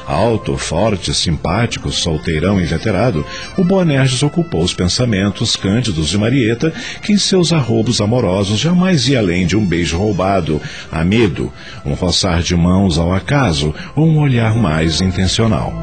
Alto, 0.05 0.55
forte, 0.55 1.13
simpático, 1.13 1.91
solteirão 1.91 2.61
inveterado, 2.61 3.25
o 3.57 3.63
Boanerges 3.63 4.21
ocupou 4.21 4.63
os 4.63 4.73
pensamentos 4.73 5.55
cândidos 5.55 6.09
de 6.09 6.17
Marieta, 6.17 6.71
que 7.01 7.13
em 7.13 7.17
seus 7.17 7.51
arrobos 7.51 8.01
amorosos 8.01 8.59
jamais 8.59 9.07
ia 9.07 9.19
além 9.19 9.47
de 9.47 9.55
um 9.55 9.65
beijo 9.65 9.97
roubado, 9.97 10.61
a 10.91 11.03
medo, 11.03 11.51
um 11.83 11.93
roçar 11.93 12.41
de 12.41 12.55
mãos 12.55 12.97
ao 12.97 13.13
acaso 13.13 13.73
ou 13.95 14.07
um 14.07 14.19
olhar 14.19 14.55
mais 14.55 15.01
intencional. 15.01 15.73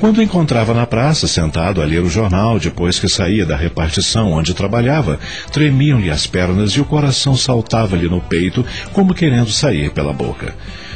Quando 0.00 0.22
encontrava 0.22 0.72
na 0.72 0.86
praça, 0.86 1.26
sentado 1.28 1.82
a 1.82 1.84
ler 1.84 2.00
o 2.00 2.08
jornal, 2.08 2.58
depois 2.58 2.98
que 2.98 3.06
saía 3.06 3.44
da 3.44 3.54
repartição 3.54 4.32
onde 4.32 4.54
trabalhava, 4.54 5.20
tremiam-lhe 5.52 6.10
as 6.10 6.26
pernas 6.26 6.70
e 6.70 6.80
o 6.80 6.86
coração 6.86 7.36
saltava-lhe 7.36 8.08
no 8.08 8.18
peito, 8.18 8.64
como 8.94 9.12
querendo 9.12 9.50
sair 9.50 9.90
pela 9.90 10.14
boca. 10.14 10.54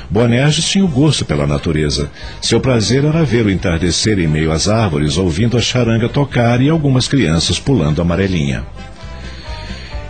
Boanerges 0.09 0.70
tinha 0.70 0.86
o 0.86 0.88
gosto 0.88 1.22
pela 1.22 1.46
natureza. 1.46 2.11
Seu 2.40 2.61
prazer 2.61 3.05
era 3.05 3.22
ver 3.24 3.44
o 3.44 3.50
entardecer 3.50 4.18
em 4.18 4.26
meio 4.26 4.50
às 4.50 4.68
árvores, 4.68 5.18
ouvindo 5.18 5.59
a 5.59 5.61
charanga 5.61 6.09
tocar 6.09 6.62
e 6.62 6.70
algumas 6.70 7.07
crianças 7.07 7.59
pulando 7.59 8.00
amarelinha. 8.00 8.64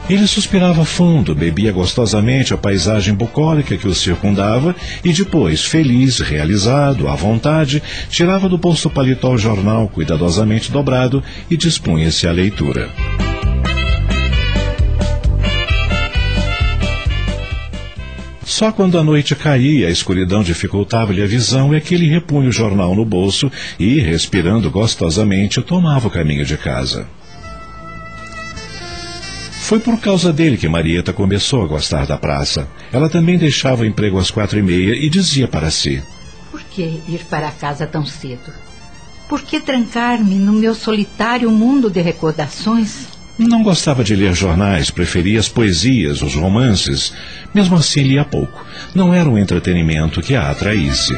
Ele 0.08 0.26
suspirava 0.26 0.84
fundo, 0.84 1.34
bebia 1.34 1.72
gostosamente 1.72 2.52
a 2.52 2.58
paisagem 2.58 3.14
bucólica 3.14 3.74
que 3.78 3.88
o 3.88 3.94
circundava 3.94 4.76
e 5.02 5.14
depois, 5.14 5.64
feliz, 5.64 6.20
realizado, 6.20 7.08
à 7.08 7.14
vontade, 7.14 7.82
tirava 8.10 8.46
do 8.46 8.58
bolso 8.58 8.90
paletó 8.90 9.32
o 9.32 9.38
jornal 9.38 9.88
cuidadosamente 9.88 10.70
dobrado 10.70 11.22
e 11.50 11.56
dispunha-se 11.56 12.28
à 12.28 12.32
leitura. 12.32 12.90
Só 18.44 18.70
quando 18.70 18.98
a 18.98 19.02
noite 19.02 19.34
caía 19.34 19.88
a 19.88 19.90
escuridão 19.90 20.42
dificultava-lhe 20.42 21.22
a 21.22 21.26
visão 21.26 21.72
é 21.72 21.80
que 21.80 21.94
ele 21.94 22.06
repunha 22.06 22.50
o 22.50 22.52
jornal 22.52 22.94
no 22.94 23.06
bolso 23.06 23.50
e, 23.80 24.00
respirando 24.00 24.70
gostosamente, 24.70 25.62
tomava 25.62 26.08
o 26.08 26.10
caminho 26.10 26.44
de 26.44 26.58
casa. 26.58 27.08
Foi 29.64 29.80
por 29.80 29.98
causa 29.98 30.30
dele 30.30 30.58
que 30.58 30.68
Marieta 30.68 31.10
começou 31.10 31.64
a 31.64 31.66
gostar 31.66 32.06
da 32.06 32.18
praça. 32.18 32.68
Ela 32.92 33.08
também 33.08 33.38
deixava 33.38 33.80
o 33.80 33.86
emprego 33.86 34.18
às 34.18 34.30
quatro 34.30 34.58
e 34.58 34.62
meia 34.62 34.94
e 34.94 35.08
dizia 35.08 35.48
para 35.48 35.70
si: 35.70 36.02
Por 36.50 36.62
que 36.64 37.00
ir 37.08 37.24
para 37.30 37.50
casa 37.50 37.86
tão 37.86 38.04
cedo? 38.04 38.52
Por 39.26 39.40
que 39.40 39.58
trancar-me 39.58 40.34
no 40.34 40.52
meu 40.52 40.74
solitário 40.74 41.50
mundo 41.50 41.88
de 41.88 42.02
recordações? 42.02 43.08
Não 43.38 43.62
gostava 43.62 44.04
de 44.04 44.14
ler 44.14 44.34
jornais, 44.34 44.90
preferia 44.90 45.40
as 45.40 45.48
poesias, 45.48 46.20
os 46.20 46.34
romances. 46.34 47.14
Mesmo 47.54 47.76
assim, 47.76 48.02
lia 48.02 48.22
pouco. 48.22 48.66
Não 48.94 49.14
era 49.14 49.26
um 49.26 49.38
entretenimento 49.38 50.20
que 50.20 50.34
a 50.34 50.50
atraísse. 50.50 51.14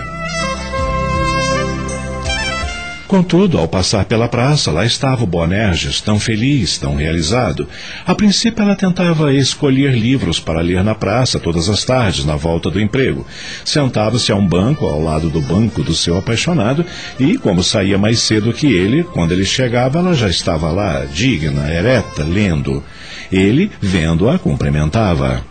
Contudo, 3.06 3.58
ao 3.58 3.68
passar 3.68 4.04
pela 4.04 4.26
praça, 4.28 4.72
lá 4.72 4.84
estava 4.84 5.22
o 5.22 5.26
Boanerges, 5.26 6.00
tão 6.00 6.18
feliz, 6.18 6.76
tão 6.76 6.96
realizado. 6.96 7.68
A 8.04 8.14
princípio, 8.16 8.62
ela 8.62 8.74
tentava 8.74 9.32
escolher 9.32 9.96
livros 9.96 10.40
para 10.40 10.60
ler 10.60 10.82
na 10.82 10.94
praça 10.94 11.38
todas 11.38 11.68
as 11.68 11.84
tardes, 11.84 12.24
na 12.24 12.34
volta 12.34 12.68
do 12.68 12.80
emprego. 12.80 13.24
Sentava-se 13.64 14.32
a 14.32 14.34
um 14.34 14.44
banco, 14.44 14.86
ao 14.86 15.00
lado 15.00 15.30
do 15.30 15.40
banco 15.40 15.84
do 15.84 15.94
seu 15.94 16.18
apaixonado, 16.18 16.84
e, 17.18 17.38
como 17.38 17.62
saía 17.62 17.96
mais 17.96 18.18
cedo 18.18 18.52
que 18.52 18.66
ele, 18.66 19.04
quando 19.04 19.30
ele 19.30 19.44
chegava, 19.44 20.00
ela 20.00 20.12
já 20.12 20.28
estava 20.28 20.72
lá, 20.72 21.04
digna, 21.04 21.72
ereta, 21.72 22.24
lendo. 22.24 22.82
Ele, 23.30 23.70
vendo-a, 23.80 24.36
cumprimentava. 24.36 25.44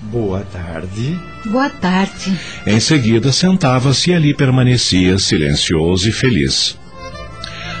Boa 0.00 0.40
tarde. 0.40 1.18
Boa 1.44 1.68
tarde. 1.70 2.38
Em 2.64 2.78
seguida, 2.78 3.32
sentava-se 3.32 4.10
e 4.10 4.14
ali 4.14 4.32
permanecia, 4.32 5.18
silencioso 5.18 6.08
e 6.08 6.12
feliz. 6.12 6.78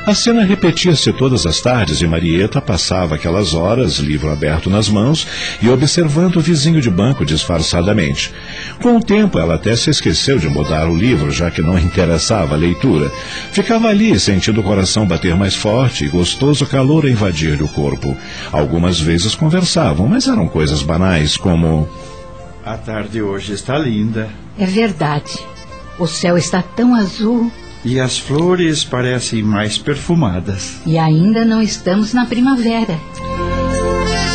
A 0.06 0.14
cena 0.14 0.42
repetia-se 0.42 1.12
todas 1.12 1.44
as 1.44 1.60
tardes 1.60 2.00
e 2.00 2.06
Marieta 2.06 2.60
passava 2.60 3.14
aquelas 3.14 3.52
horas, 3.52 3.98
livro 3.98 4.32
aberto 4.32 4.70
nas 4.70 4.88
mãos, 4.88 5.26
e 5.60 5.68
observando 5.68 6.36
o 6.36 6.40
vizinho 6.40 6.80
de 6.80 6.88
banco 6.88 7.24
disfarçadamente. 7.24 8.32
Com 8.82 8.96
o 8.96 9.02
tempo, 9.02 9.38
ela 9.38 9.56
até 9.56 9.76
se 9.76 9.90
esqueceu 9.90 10.38
de 10.38 10.48
mudar 10.48 10.88
o 10.88 10.96
livro, 10.96 11.30
já 11.30 11.50
que 11.50 11.60
não 11.60 11.78
interessava 11.78 12.54
a 12.54 12.58
leitura. 12.58 13.12
Ficava 13.52 13.88
ali, 13.88 14.18
sentindo 14.18 14.60
o 14.60 14.64
coração 14.64 15.06
bater 15.06 15.36
mais 15.36 15.54
forte 15.54 16.06
e 16.06 16.08
gostoso 16.08 16.66
calor 16.66 17.06
invadir-lhe 17.06 17.62
o 17.62 17.68
corpo. 17.68 18.16
Algumas 18.50 18.98
vezes 18.98 19.34
conversavam, 19.34 20.08
mas 20.08 20.26
eram 20.26 20.48
coisas 20.48 20.82
banais, 20.82 21.36
como. 21.36 21.86
A 22.64 22.76
tarde 22.78 23.20
hoje 23.20 23.52
está 23.52 23.78
linda. 23.78 24.30
É 24.58 24.64
verdade. 24.64 25.38
O 25.98 26.06
céu 26.06 26.38
está 26.38 26.62
tão 26.62 26.94
azul. 26.94 27.52
E 27.84 27.98
as 27.98 28.18
flores 28.18 28.84
parecem 28.84 29.42
mais 29.42 29.78
perfumadas. 29.78 30.80
E 30.84 30.98
ainda 30.98 31.44
não 31.44 31.62
estamos 31.62 32.12
na 32.12 32.26
primavera. 32.26 32.98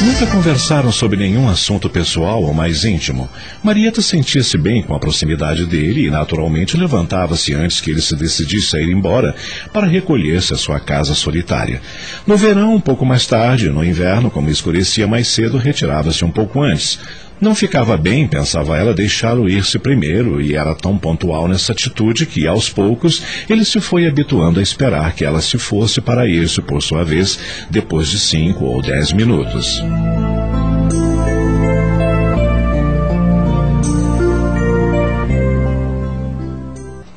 Nunca 0.04 0.28
conversaram 0.28 0.91
sobre 0.91 1.18
nenhum 1.18 1.48
assunto 1.48 1.89
pessoal 1.89 2.43
ou 2.43 2.54
mais 2.54 2.84
íntimo. 2.84 3.30
Marieta 3.64 4.02
sentia-se 4.02 4.58
bem 4.58 4.84
com 4.84 4.93
a 4.93 5.00
proximidade 5.00 5.66
dele 5.66 6.06
e, 6.06 6.12
naturalmente, 6.12 6.78
levantava-se 6.78 7.54
antes 7.54 7.80
que 7.80 7.91
ele 7.91 8.02
se 8.02 8.16
decidisse 8.16 8.76
a 8.76 8.82
ir 8.82 8.91
embora 8.91 9.34
para 9.72 9.88
recolher-se 9.88 10.54
à 10.54 10.58
sua 10.58 10.80
casa 10.80 11.16
solitária. 11.16 11.82
No 12.28 12.36
verão, 12.36 12.76
um 12.76 12.80
pouco 12.80 13.06
mais 13.06 13.26
tarde, 13.26 13.70
no 13.70 13.84
inverno, 13.84 14.30
como 14.30 14.50
escurecia 14.50 15.08
mais 15.08 15.28
cedo, 15.28 15.58
retirava-se 15.58 16.26
um 16.26 16.32
pouco 16.32 16.62
antes. 16.62 17.00
Não 17.39 17.53
ficava 17.53 17.97
bem, 17.97 18.27
pensava 18.27 18.77
ela, 18.77 18.93
deixá-lo 18.93 19.49
ir-se 19.49 19.77
primeiro, 19.77 20.41
e 20.41 20.55
era 20.55 20.73
tão 20.73 20.97
pontual 20.97 21.47
nessa 21.47 21.73
atitude 21.73 22.25
que, 22.25 22.47
aos 22.47 22.69
poucos, 22.69 23.21
ele 23.49 23.65
se 23.65 23.81
foi 23.81 24.07
habituando 24.07 24.59
a 24.59 24.63
esperar 24.63 25.13
que 25.13 25.25
ela 25.25 25.41
se 25.41 25.57
fosse 25.57 25.99
para 25.99 26.27
ir-se, 26.27 26.61
por 26.61 26.81
sua 26.81 27.03
vez, 27.03 27.38
depois 27.69 28.07
de 28.07 28.19
cinco 28.19 28.65
ou 28.65 28.81
dez 28.81 29.11
minutos. 29.11 29.83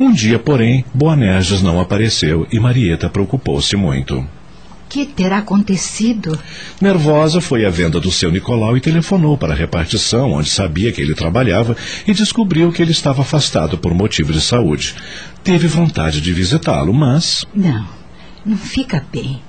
Um 0.01 0.13
dia, 0.13 0.39
porém, 0.39 0.85
Boanerges 0.93 1.63
não 1.63 1.81
apareceu 1.81 2.47
e 2.51 2.59
Marieta 2.59 3.09
preocupou-se 3.09 3.77
muito 3.77 4.27
que 4.89 5.05
terá 5.05 5.39
acontecido? 5.39 6.39
Nervosa, 6.81 7.41
foi 7.41 7.65
à 7.65 7.71
venda 7.71 8.01
do 8.01 8.11
seu 8.11 8.31
Nicolau 8.31 8.77
e 8.77 8.81
telefonou 8.81 9.37
para 9.37 9.53
a 9.53 9.57
repartição, 9.57 10.33
onde 10.33 10.49
sabia 10.49 10.91
que 10.91 11.01
ele 11.01 11.15
trabalhava, 11.15 11.77
e 12.07 12.15
descobriu 12.15 12.73
que 12.73 12.81
ele 12.81 12.93
estava 12.93 13.23
afastado 13.23 13.77
por 13.77 13.93
motivo 13.93 14.33
de 14.33 14.41
saúde. 14.41 14.95
Teve 15.45 15.69
vontade 15.69 16.21
de 16.21 16.33
visitá-lo, 16.33 16.95
mas. 16.95 17.45
Não, 17.55 17.87
não 18.45 18.57
fica 18.57 19.05
bem. 19.13 19.43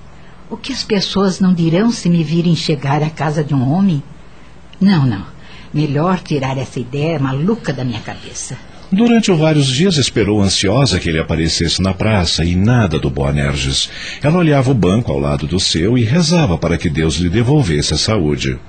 O 0.50 0.58
que 0.58 0.74
as 0.74 0.84
pessoas 0.84 1.40
não 1.40 1.54
dirão 1.54 1.92
se 1.92 2.10
me 2.10 2.24
virem 2.24 2.56
chegar 2.56 3.02
à 3.02 3.10
casa 3.10 3.44
de 3.44 3.54
um 3.54 3.72
homem? 3.72 4.04
Não, 4.82 5.06
não. 5.06 5.26
Melhor 5.74 6.20
tirar 6.20 6.58
essa 6.58 6.80
ideia 6.80 7.20
maluca 7.20 7.72
da 7.72 7.86
minha 7.86 8.02
cabeça. 8.02 8.58
Durante 8.92 9.32
vários 9.32 9.68
dias 9.68 9.98
esperou 9.98 10.42
ansiosa 10.42 11.00
que 11.00 11.10
ele 11.10 11.20
aparecesse 11.20 11.82
na 11.82 11.94
praça 11.94 12.44
e 12.44 12.56
nada 12.56 12.98
do 12.98 13.10
Boanerges. 13.10 13.90
Ela 14.22 14.40
olhava 14.40 14.72
o 14.72 14.74
banco 14.74 15.12
ao 15.12 15.20
lado 15.20 15.46
do 15.46 15.60
seu 15.60 15.96
e 15.98 16.04
rezava 16.04 16.58
para 16.58 16.78
que 16.78 16.90
Deus 16.90 17.16
lhe 17.18 17.30
devolvesse 17.30 17.94
a 17.94 17.98
saúde. 17.98 18.60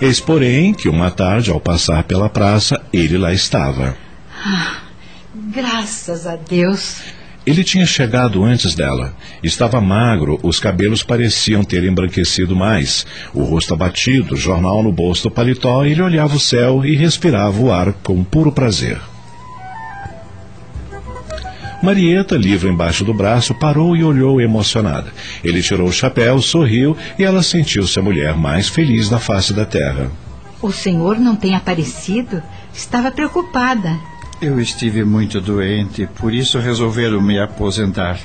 Eis, 0.00 0.18
porém, 0.18 0.72
que 0.72 0.88
uma 0.88 1.10
tarde, 1.10 1.50
ao 1.50 1.60
passar 1.60 2.04
pela 2.04 2.28
praça, 2.30 2.80
ele 2.92 3.18
lá 3.18 3.34
estava. 3.34 3.96
Ah, 4.42 4.78
graças 5.34 6.26
a 6.26 6.36
Deus. 6.36 7.02
Ele 7.50 7.64
tinha 7.64 7.84
chegado 7.84 8.44
antes 8.44 8.76
dela. 8.76 9.12
Estava 9.42 9.80
magro, 9.80 10.38
os 10.40 10.60
cabelos 10.60 11.02
pareciam 11.02 11.64
ter 11.64 11.82
embranquecido 11.82 12.54
mais, 12.54 13.04
o 13.34 13.42
rosto 13.42 13.74
abatido, 13.74 14.36
jornal 14.36 14.84
no 14.84 14.92
bolso 14.92 15.24
do 15.24 15.32
paletó, 15.32 15.84
ele 15.84 16.00
olhava 16.00 16.36
o 16.36 16.38
céu 16.38 16.84
e 16.84 16.94
respirava 16.94 17.60
o 17.60 17.72
ar 17.72 17.92
com 18.04 18.22
puro 18.22 18.52
prazer. 18.52 19.00
Marieta, 21.82 22.36
livro 22.36 22.68
embaixo 22.68 23.04
do 23.04 23.12
braço, 23.12 23.52
parou 23.52 23.96
e 23.96 24.04
olhou 24.04 24.40
emocionada. 24.40 25.12
Ele 25.42 25.60
tirou 25.60 25.88
o 25.88 25.92
chapéu, 25.92 26.40
sorriu 26.40 26.96
e 27.18 27.24
ela 27.24 27.42
sentiu-se 27.42 27.98
a 27.98 28.02
mulher 28.02 28.36
mais 28.36 28.68
feliz 28.68 29.08
da 29.08 29.18
face 29.18 29.52
da 29.52 29.64
terra. 29.64 30.08
O 30.62 30.70
senhor 30.70 31.18
não 31.18 31.34
tem 31.34 31.56
aparecido? 31.56 32.40
Estava 32.72 33.10
preocupada. 33.10 33.98
Eu 34.40 34.58
estive 34.58 35.04
muito 35.04 35.38
doente, 35.38 36.06
por 36.06 36.32
isso 36.32 36.58
resolveram 36.58 37.20
me 37.20 37.38
aposentar. 37.38 38.18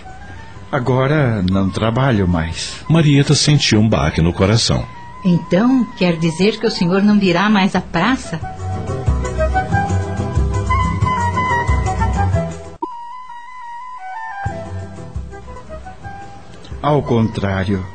Agora 0.71 1.41
não 1.41 1.69
trabalho 1.69 2.25
mais. 2.25 2.85
Marieta 2.89 3.35
sentiu 3.35 3.81
um 3.81 3.89
baque 3.89 4.21
no 4.21 4.31
coração. 4.31 4.87
Então, 5.25 5.85
quer 5.97 6.15
dizer 6.15 6.57
que 6.57 6.65
o 6.65 6.71
senhor 6.71 7.03
não 7.03 7.19
virá 7.19 7.49
mais 7.49 7.75
à 7.75 7.81
praça? 7.81 8.39
Ao 16.81 17.01
contrário, 17.01 17.85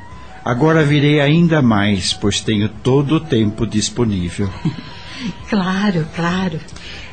agora 0.45 0.85
virei 0.85 1.21
ainda 1.21 1.63
mais, 1.63 2.13
pois 2.13 2.41
tenho 2.41 2.69
todo 2.69 3.15
o 3.15 3.21
tempo 3.21 3.67
disponível. 3.67 4.51
claro, 5.49 6.07
claro. 6.15 6.61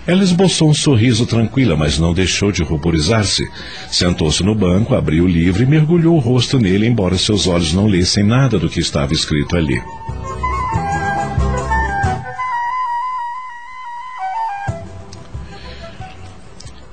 Ela 0.08 0.24
esboçou 0.24 0.70
um 0.70 0.74
sorriso 0.74 1.26
tranquila, 1.26 1.76
mas 1.76 2.00
não 2.00 2.14
deixou 2.14 2.50
de 2.50 2.64
ruborizar-se. 2.64 3.46
Sentou-se 3.92 4.42
no 4.42 4.56
banco, 4.56 4.96
abriu 4.96 5.26
o 5.26 5.28
livro 5.28 5.62
e 5.62 5.66
mergulhou 5.66 6.16
o 6.16 6.20
rosto 6.20 6.58
nele, 6.58 6.88
embora 6.88 7.18
seus 7.18 7.46
olhos 7.46 7.74
não 7.74 7.86
lessem 7.86 8.24
nada 8.24 8.58
do 8.58 8.70
que 8.70 8.80
estava 8.80 9.12
escrito 9.12 9.58
ali. 9.58 9.78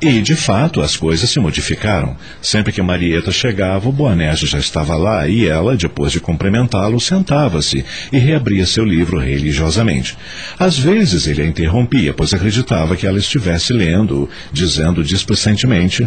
E, 0.06 0.20
de 0.20 0.36
fato, 0.36 0.82
as 0.82 0.98
coisas 0.98 1.30
se 1.30 1.40
modificaram. 1.40 2.14
Sempre 2.42 2.74
que 2.74 2.82
Marieta 2.82 3.32
chegava, 3.32 3.88
o 3.88 3.92
Boanerges 3.92 4.50
já 4.50 4.58
estava 4.58 4.96
lá 4.96 5.26
e 5.26 5.46
ela, 5.46 5.78
depois 5.78 6.12
de 6.12 6.20
cumprimentá-lo, 6.20 7.00
sentava-se 7.00 7.82
e 8.12 8.18
reabria 8.18 8.66
seu 8.66 8.84
livro 8.84 9.18
religiosamente. 9.18 10.14
Às 10.58 10.78
vezes 10.78 11.26
ele 11.26 11.40
a 11.40 11.46
interrompia, 11.46 12.12
pois 12.12 12.34
acreditava 12.34 12.96
que 12.96 13.06
ela 13.06 13.18
estivesse 13.18 13.72
lendo, 13.72 14.28
dizendo 14.52 15.02
displicentemente: 15.02 16.06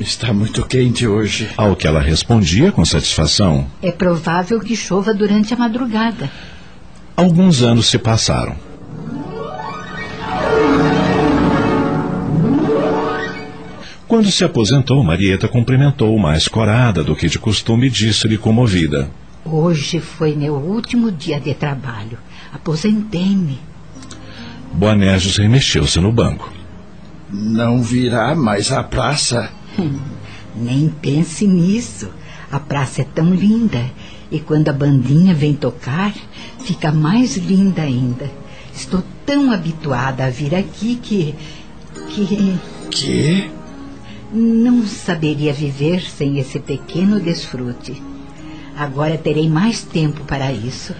Está 0.00 0.32
muito 0.32 0.64
quente 0.64 1.06
hoje. 1.06 1.50
Ao 1.54 1.76
que 1.76 1.86
ela 1.86 2.00
respondia 2.00 2.72
com 2.72 2.82
satisfação. 2.82 3.66
É 3.82 3.92
provável 3.92 4.58
que 4.58 4.74
chova 4.74 5.12
durante 5.12 5.52
a 5.52 5.56
madrugada. 5.58 6.30
Alguns 7.14 7.62
anos 7.62 7.88
se 7.88 7.98
passaram. 7.98 8.67
Quando 14.08 14.30
se 14.30 14.42
aposentou, 14.42 15.04
Marieta 15.04 15.46
cumprimentou 15.46 16.18
mais 16.18 16.48
corada 16.48 17.04
do 17.04 17.14
que 17.14 17.28
de 17.28 17.38
costume 17.38 17.88
e 17.88 17.90
disse-lhe 17.90 18.38
comovida. 18.38 19.10
Hoje 19.44 20.00
foi 20.00 20.34
meu 20.34 20.54
último 20.54 21.12
dia 21.12 21.38
de 21.38 21.52
trabalho. 21.52 22.16
Aposentei-me. 22.50 23.58
Boanerges 24.72 25.36
remexeu-se 25.36 26.00
no 26.00 26.10
banco. 26.10 26.50
Não 27.30 27.82
virá 27.82 28.34
mais 28.34 28.72
à 28.72 28.82
praça? 28.82 29.50
Hum, 29.78 29.98
nem 30.56 30.88
pense 30.88 31.46
nisso. 31.46 32.08
A 32.50 32.58
praça 32.58 33.02
é 33.02 33.04
tão 33.04 33.34
linda. 33.34 33.84
E 34.30 34.40
quando 34.40 34.70
a 34.70 34.72
bandinha 34.72 35.34
vem 35.34 35.52
tocar, 35.52 36.14
fica 36.60 36.90
mais 36.90 37.36
linda 37.36 37.82
ainda. 37.82 38.30
Estou 38.74 39.04
tão 39.26 39.52
habituada 39.52 40.24
a 40.24 40.30
vir 40.30 40.54
aqui 40.54 40.96
que. 40.96 41.34
que. 42.08 42.56
Que? 42.90 43.57
Não 44.32 44.86
saberia 44.86 45.52
viver 45.52 46.02
sem 46.02 46.38
esse 46.38 46.60
pequeno 46.60 47.18
desfrute. 47.18 48.02
Agora 48.76 49.16
terei 49.16 49.48
mais 49.48 49.82
tempo 49.82 50.22
para 50.24 50.52
isso. 50.52 50.94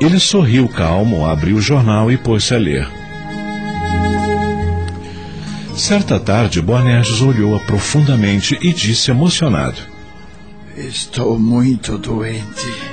Ele 0.00 0.18
sorriu 0.18 0.66
calmo, 0.66 1.26
abriu 1.26 1.56
o 1.56 1.60
jornal 1.60 2.10
e 2.10 2.16
pôs-se 2.16 2.54
a 2.54 2.58
ler. 2.58 2.88
Certa 5.76 6.18
tarde, 6.18 6.60
Boanerges 6.60 7.20
olhou-a 7.20 7.60
profundamente 7.60 8.58
e 8.60 8.72
disse 8.72 9.10
emocionado: 9.10 9.80
Estou 10.76 11.38
muito 11.38 11.98
doente. 11.98 12.89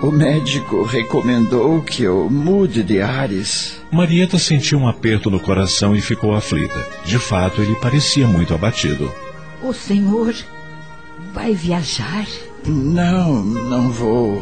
O 0.00 0.12
médico 0.12 0.84
recomendou 0.84 1.82
que 1.82 2.04
eu 2.04 2.30
mude 2.30 2.84
de 2.84 3.00
ares. 3.00 3.80
Marieta 3.90 4.38
sentiu 4.38 4.78
um 4.78 4.86
aperto 4.86 5.28
no 5.28 5.40
coração 5.40 5.96
e 5.96 6.00
ficou 6.00 6.36
aflita. 6.36 6.86
De 7.04 7.18
fato, 7.18 7.60
ele 7.60 7.74
parecia 7.74 8.24
muito 8.24 8.54
abatido. 8.54 9.12
O 9.60 9.72
senhor 9.72 10.32
vai 11.34 11.52
viajar? 11.52 12.26
Não, 12.64 13.44
não 13.44 13.90
vou. 13.90 14.40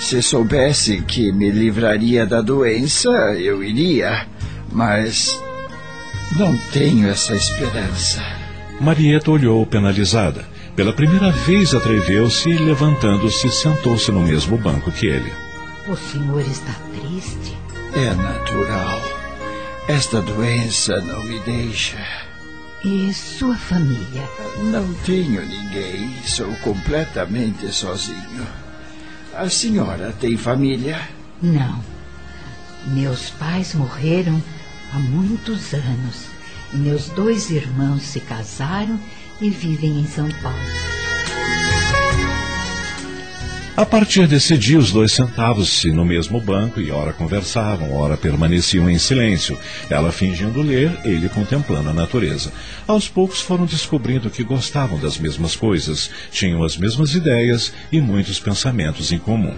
Se 0.00 0.22
soubesse 0.22 1.02
que 1.02 1.32
me 1.32 1.50
livraria 1.50 2.24
da 2.24 2.40
doença, 2.40 3.10
eu 3.38 3.62
iria. 3.62 4.26
Mas 4.72 5.38
não 6.38 6.56
tenho 6.72 7.08
essa 7.08 7.34
esperança. 7.34 8.22
Marieta 8.80 9.30
olhou 9.30 9.66
penalizada. 9.66 10.46
Pela 10.78 10.92
primeira 10.92 11.32
vez 11.32 11.74
atreveu-se 11.74 12.48
e, 12.48 12.56
levantando-se, 12.56 13.50
sentou-se 13.50 14.12
no 14.12 14.20
mesmo 14.20 14.56
banco 14.56 14.92
que 14.92 15.08
ele. 15.08 15.32
O 15.88 15.96
senhor 15.96 16.40
está 16.42 16.72
triste? 16.94 17.58
É 17.96 18.14
natural. 18.14 19.02
Esta 19.88 20.22
doença 20.22 21.00
não 21.00 21.24
me 21.24 21.40
deixa. 21.40 21.98
E 22.84 23.12
sua 23.12 23.56
família? 23.56 24.22
Não 24.70 24.94
tenho 25.04 25.44
ninguém. 25.44 26.14
Sou 26.24 26.54
completamente 26.58 27.72
sozinho. 27.72 28.46
A 29.34 29.50
senhora 29.50 30.14
tem 30.20 30.36
família? 30.36 31.00
Não. 31.42 31.82
Meus 32.86 33.30
pais 33.30 33.74
morreram 33.74 34.40
há 34.92 34.98
muitos 35.00 35.74
anos. 35.74 36.26
Meus 36.72 37.08
dois 37.08 37.50
irmãos 37.50 38.02
se 38.02 38.20
casaram 38.20 39.00
e 39.40 39.48
vivem 39.48 40.00
em 40.00 40.06
São 40.06 40.28
Paulo. 40.42 40.58
A 43.74 43.86
partir 43.86 44.26
desse 44.26 44.58
dia, 44.58 44.76
os 44.76 44.90
dois 44.90 45.12
sentavam-se 45.12 45.92
no 45.92 46.04
mesmo 46.04 46.40
banco 46.40 46.80
e 46.80 46.90
ora 46.90 47.12
conversavam, 47.12 47.96
ora 47.96 48.16
permaneciam 48.16 48.90
em 48.90 48.98
silêncio. 48.98 49.56
Ela 49.88 50.10
fingindo 50.10 50.60
ler, 50.60 50.98
ele 51.04 51.28
contemplando 51.28 51.88
a 51.88 51.94
natureza. 51.94 52.52
Aos 52.88 53.08
poucos 53.08 53.40
foram 53.40 53.66
descobrindo 53.66 54.30
que 54.30 54.42
gostavam 54.42 54.98
das 54.98 55.16
mesmas 55.16 55.54
coisas, 55.54 56.10
tinham 56.32 56.64
as 56.64 56.76
mesmas 56.76 57.14
ideias 57.14 57.72
e 57.92 58.00
muitos 58.00 58.40
pensamentos 58.40 59.12
em 59.12 59.18
comum. 59.18 59.56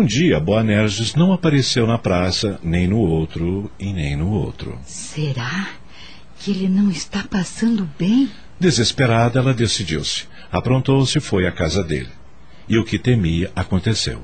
Um 0.00 0.06
dia, 0.06 0.40
Boanerges 0.40 1.14
não 1.14 1.30
apareceu 1.30 1.86
na 1.86 1.98
praça, 1.98 2.58
nem 2.62 2.88
no 2.88 2.96
outro 2.96 3.70
e 3.78 3.92
nem 3.92 4.16
no 4.16 4.30
outro. 4.30 4.78
Será 4.86 5.68
que 6.38 6.52
ele 6.52 6.70
não 6.70 6.90
está 6.90 7.22
passando 7.22 7.86
bem? 7.98 8.30
Desesperada, 8.58 9.40
ela 9.40 9.52
decidiu-se. 9.52 10.26
Aprontou-se 10.50 11.18
e 11.18 11.20
foi 11.20 11.46
à 11.46 11.52
casa 11.52 11.84
dele. 11.84 12.08
E 12.66 12.78
o 12.78 12.84
que 12.84 12.98
temia 12.98 13.52
aconteceu. 13.54 14.22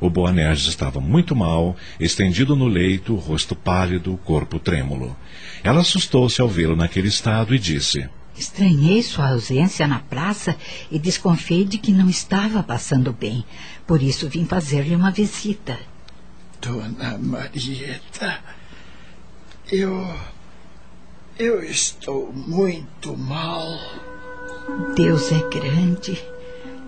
O 0.00 0.08
Boanerges 0.08 0.66
estava 0.66 0.98
muito 0.98 1.36
mal, 1.36 1.76
estendido 2.00 2.56
no 2.56 2.66
leito, 2.66 3.14
rosto 3.14 3.54
pálido, 3.54 4.18
corpo 4.24 4.58
trêmulo. 4.58 5.14
Ela 5.62 5.82
assustou-se 5.82 6.40
ao 6.40 6.48
vê-lo 6.48 6.74
naquele 6.74 7.08
estado 7.08 7.54
e 7.54 7.58
disse: 7.58 8.08
Estranhei 8.38 9.02
sua 9.02 9.30
ausência 9.30 9.86
na 9.86 9.98
praça 9.98 10.56
e 10.90 10.98
desconfiei 10.98 11.64
de 11.64 11.76
que 11.76 11.90
não 11.90 12.08
estava 12.08 12.62
passando 12.62 13.12
bem. 13.12 13.44
Por 13.86 14.00
isso 14.00 14.28
vim 14.28 14.44
fazer-lhe 14.44 14.94
uma 14.94 15.10
visita. 15.10 15.76
Dona 16.60 17.18
Marieta, 17.18 18.40
eu. 19.70 20.14
Eu 21.38 21.62
estou 21.62 22.32
muito 22.32 23.16
mal. 23.16 23.78
Deus 24.96 25.30
é 25.32 25.38
grande 25.48 26.20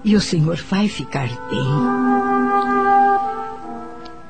e 0.05 0.17
o 0.17 0.21
senhor 0.21 0.57
vai 0.57 0.89
ficar 0.89 1.29
bem. 1.29 2.21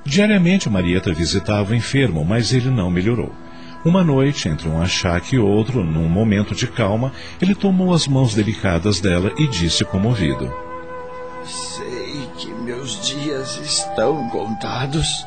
Diariamente 0.05 0.69
Marieta 0.69 1.13
visitava 1.13 1.73
o 1.73 1.75
enfermo, 1.75 2.25
mas 2.25 2.53
ele 2.53 2.71
não 2.71 2.91
melhorou. 2.91 3.33
Uma 3.83 4.05
noite, 4.05 4.47
entre 4.47 4.69
um 4.69 4.83
achaque 4.83 5.37
e 5.37 5.39
outro, 5.39 5.83
num 5.83 6.07
momento 6.07 6.55
de 6.55 6.67
calma, 6.67 7.13
ele 7.41 7.55
tomou 7.55 7.95
as 7.95 8.07
mãos 8.07 8.35
delicadas 8.35 9.01
dela 9.01 9.33
e 9.39 9.49
disse 9.49 9.85
comovido: 9.87 10.53
Sei 11.45 12.29
que 12.37 12.53
meus 12.53 13.01
dias 13.07 13.57
estão 13.57 14.29
contados, 14.29 15.25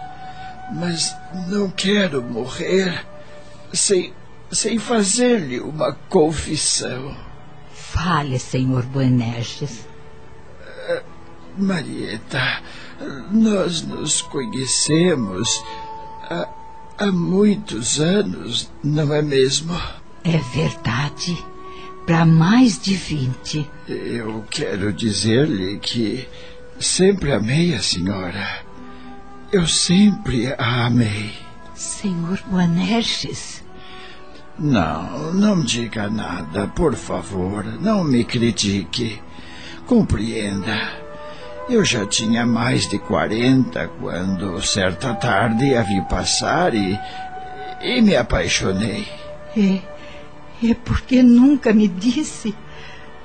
mas 0.71 1.15
não 1.47 1.67
quero 1.71 2.21
morrer 2.21 3.03
sem, 3.73 4.13
sem 4.51 4.77
fazer-lhe 4.77 5.59
uma 5.59 5.93
confissão. 6.07 7.17
Fale, 7.73 8.38
senhor 8.38 8.84
Boanerges. 8.84 9.88
Marieta, 11.57 12.61
nós 13.31 13.81
nos 13.81 14.21
conhecemos 14.21 15.63
há, 16.30 16.47
há 16.98 17.11
muitos 17.11 17.99
anos, 17.99 18.70
não 18.84 19.14
é 19.14 19.22
mesmo? 19.22 19.80
É 20.24 20.38
verdade. 20.38 21.38
Para 22.06 22.26
mais 22.26 22.80
de 22.80 22.95
vinte. 22.95 23.70
Eu 23.88 24.44
quero 24.49 24.91
dizer-lhe 24.91 25.80
que 25.80 26.28
sempre 26.80 27.32
amei 27.32 27.74
a 27.74 27.82
senhora. 27.82 28.61
Eu 29.52 29.68
sempre 29.68 30.53
a 30.57 30.86
amei. 30.86 31.32
Senhor 31.76 32.40
Boanerges. 32.48 33.64
Não, 34.60 35.34
não 35.34 35.61
diga 35.61 36.10
nada, 36.10 36.68
por 36.68 36.95
favor. 36.95 37.64
Não 37.82 38.03
me 38.03 38.24
critique. 38.24 39.22
Compreenda. 39.86 41.02
Eu 41.69 41.85
já 41.85 42.06
tinha 42.06 42.45
mais 42.45 42.88
de 42.88 42.99
quarenta 42.99 43.90
quando, 43.99 44.61
certa 44.61 45.14
tarde, 45.14 45.76
a 45.76 45.81
vi 45.81 46.02
passar 46.02 46.73
e. 46.73 46.99
e 47.81 48.02
me 48.02 48.15
apaixonei. 48.15 49.07
É. 49.57 49.80
É 50.64 50.73
porque 50.73 51.23
nunca 51.23 51.73
me 51.73 51.88
disse. 51.88 52.53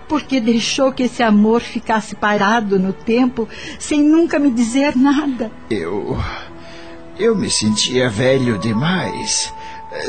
Porque 0.09 0.41
deixou 0.41 0.93
que 0.93 1.03
esse 1.03 1.23
amor 1.23 1.61
ficasse 1.61 2.15
parado 2.15 2.79
no 2.79 2.93
tempo, 2.93 3.47
sem 3.79 4.03
nunca 4.03 4.39
me 4.39 4.51
dizer 4.51 4.97
nada. 4.97 5.51
Eu. 5.69 6.17
Eu 7.19 7.37
me 7.37 7.51
sentia 7.51 8.09
velho 8.09 8.57
demais. 8.59 9.53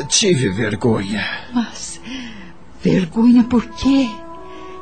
Tive 0.08 0.48
vergonha. 0.50 1.26
Mas. 1.52 2.00
vergonha 2.82 3.42
por 3.42 3.66
quê? 3.66 4.08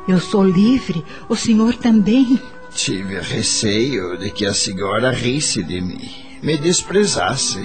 Eu 0.07 0.19
sou 0.19 0.43
livre, 0.43 1.03
o 1.27 1.35
senhor 1.35 1.75
também. 1.75 2.39
Tive 2.73 3.19
receio 3.19 4.17
de 4.17 4.29
que 4.31 4.45
a 4.45 4.53
senhora 4.53 5.11
risse 5.11 5.63
de 5.63 5.81
mim, 5.81 6.09
me 6.41 6.57
desprezasse. 6.57 7.59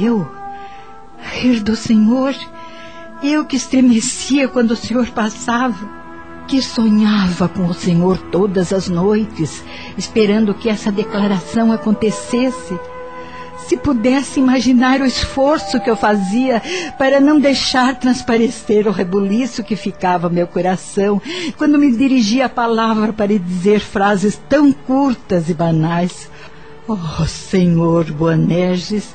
Eu? 0.00 0.26
Rir 1.18 1.62
do 1.62 1.76
senhor? 1.76 2.34
Eu 3.22 3.44
que 3.44 3.56
estremecia 3.56 4.48
quando 4.48 4.72
o 4.72 4.76
senhor 4.76 5.08
passava. 5.10 5.88
Que 6.48 6.62
sonhava 6.62 7.48
com 7.48 7.66
o 7.66 7.74
senhor 7.74 8.18
todas 8.30 8.72
as 8.72 8.88
noites, 8.88 9.64
esperando 9.98 10.54
que 10.54 10.68
essa 10.68 10.92
declaração 10.92 11.72
acontecesse. 11.72 12.78
Se 13.58 13.76
pudesse 13.76 14.38
imaginar 14.38 15.00
o 15.00 15.06
esforço 15.06 15.80
que 15.80 15.90
eu 15.90 15.96
fazia 15.96 16.62
para 16.98 17.20
não 17.20 17.40
deixar 17.40 17.98
transparecer 17.98 18.86
o 18.86 18.92
rebuliço 18.92 19.64
que 19.64 19.74
ficava 19.74 20.28
meu 20.28 20.46
coração 20.46 21.20
quando 21.56 21.78
me 21.78 21.90
dirigia 21.96 22.46
a 22.46 22.50
palavra 22.50 23.12
para 23.12 23.38
dizer 23.38 23.80
frases 23.80 24.40
tão 24.48 24.72
curtas 24.72 25.48
e 25.48 25.54
banais. 25.54 26.30
Oh, 26.86 27.24
Senhor 27.24 28.04
Boanerges, 28.12 29.14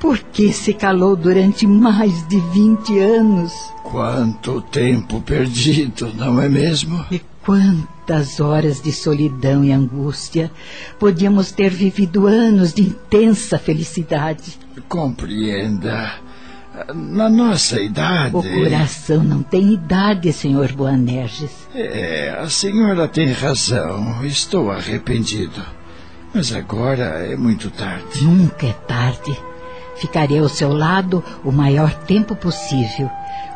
por 0.00 0.18
que 0.18 0.52
se 0.52 0.74
calou 0.74 1.14
durante 1.14 1.64
mais 1.66 2.26
de 2.26 2.40
vinte 2.52 2.98
anos? 2.98 3.52
Quanto 3.84 4.60
tempo 4.62 5.20
perdido, 5.20 6.12
não 6.16 6.42
é 6.42 6.48
mesmo? 6.48 7.04
E 7.08 7.20
quantas 7.44 8.40
horas 8.40 8.80
de 8.80 8.92
solidão 8.92 9.64
e 9.64 9.72
angústia. 9.72 10.50
Podíamos 10.98 11.52
ter 11.52 11.70
vivido 11.70 12.26
anos 12.26 12.72
de 12.72 12.82
intensa 12.82 13.58
felicidade. 13.58 14.58
Compreenda. 14.88 16.14
Na 16.94 17.28
nossa 17.28 17.80
idade. 17.80 18.34
O 18.34 18.42
coração 18.42 19.22
não 19.22 19.42
tem 19.42 19.74
idade, 19.74 20.32
senhor 20.32 20.72
Boanerges. 20.72 21.50
É, 21.74 22.34
a 22.40 22.48
senhora 22.48 23.06
tem 23.06 23.30
razão. 23.30 24.24
Estou 24.24 24.70
arrependido. 24.70 25.62
Mas 26.34 26.52
agora 26.52 27.26
é 27.30 27.36
muito 27.36 27.70
tarde. 27.70 28.24
Nunca 28.24 28.66
é 28.66 28.72
tarde. 28.72 29.38
Ficarei 29.96 30.38
ao 30.38 30.48
seu 30.48 30.72
lado 30.72 31.22
o 31.44 31.52
maior 31.52 31.92
tempo 31.92 32.34
possível. 32.34 33.10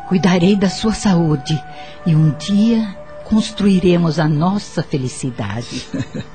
Cuidarei 0.07 0.55
da 0.55 0.69
sua 0.69 0.93
saúde 0.93 1.59
e 2.05 2.15
um 2.15 2.29
dia 2.37 2.95
construiremos 3.29 4.19
a 4.19 4.27
nossa 4.27 4.81
felicidade. 4.81 5.85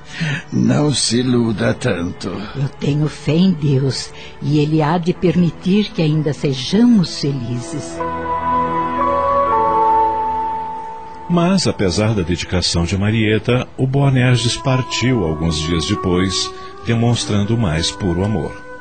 Não 0.53 0.93
se 0.93 1.21
iluda 1.21 1.73
tanto. 1.73 2.29
Eu 2.29 2.69
tenho 2.79 3.09
fé 3.09 3.33
em 3.33 3.53
Deus 3.53 4.13
e 4.43 4.59
Ele 4.59 4.83
há 4.83 4.99
de 4.99 5.15
permitir 5.15 5.91
que 5.91 6.03
ainda 6.03 6.33
sejamos 6.35 7.19
felizes. 7.19 7.97
Mas, 11.31 11.67
apesar 11.67 12.15
da 12.15 12.21
dedicação 12.21 12.85
de 12.85 12.99
Marieta, 12.99 13.67
o 13.79 13.87
Boanerges 13.87 14.57
partiu 14.59 15.25
alguns 15.25 15.59
dias 15.61 15.87
depois, 15.87 16.53
demonstrando 16.85 17.57
mais 17.57 17.91
puro 17.91 18.23
amor. 18.23 18.72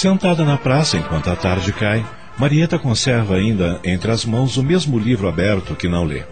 Sentada 0.00 0.44
na 0.44 0.56
praça 0.56 0.96
enquanto 0.96 1.28
a 1.28 1.34
tarde 1.34 1.72
cai, 1.72 2.06
Marieta 2.38 2.78
conserva 2.78 3.34
ainda 3.34 3.80
entre 3.82 4.12
as 4.12 4.24
mãos 4.24 4.56
o 4.56 4.62
mesmo 4.62 4.96
livro 4.96 5.28
aberto 5.28 5.74
que 5.74 5.88
não 5.88 6.04
lê. 6.04 6.22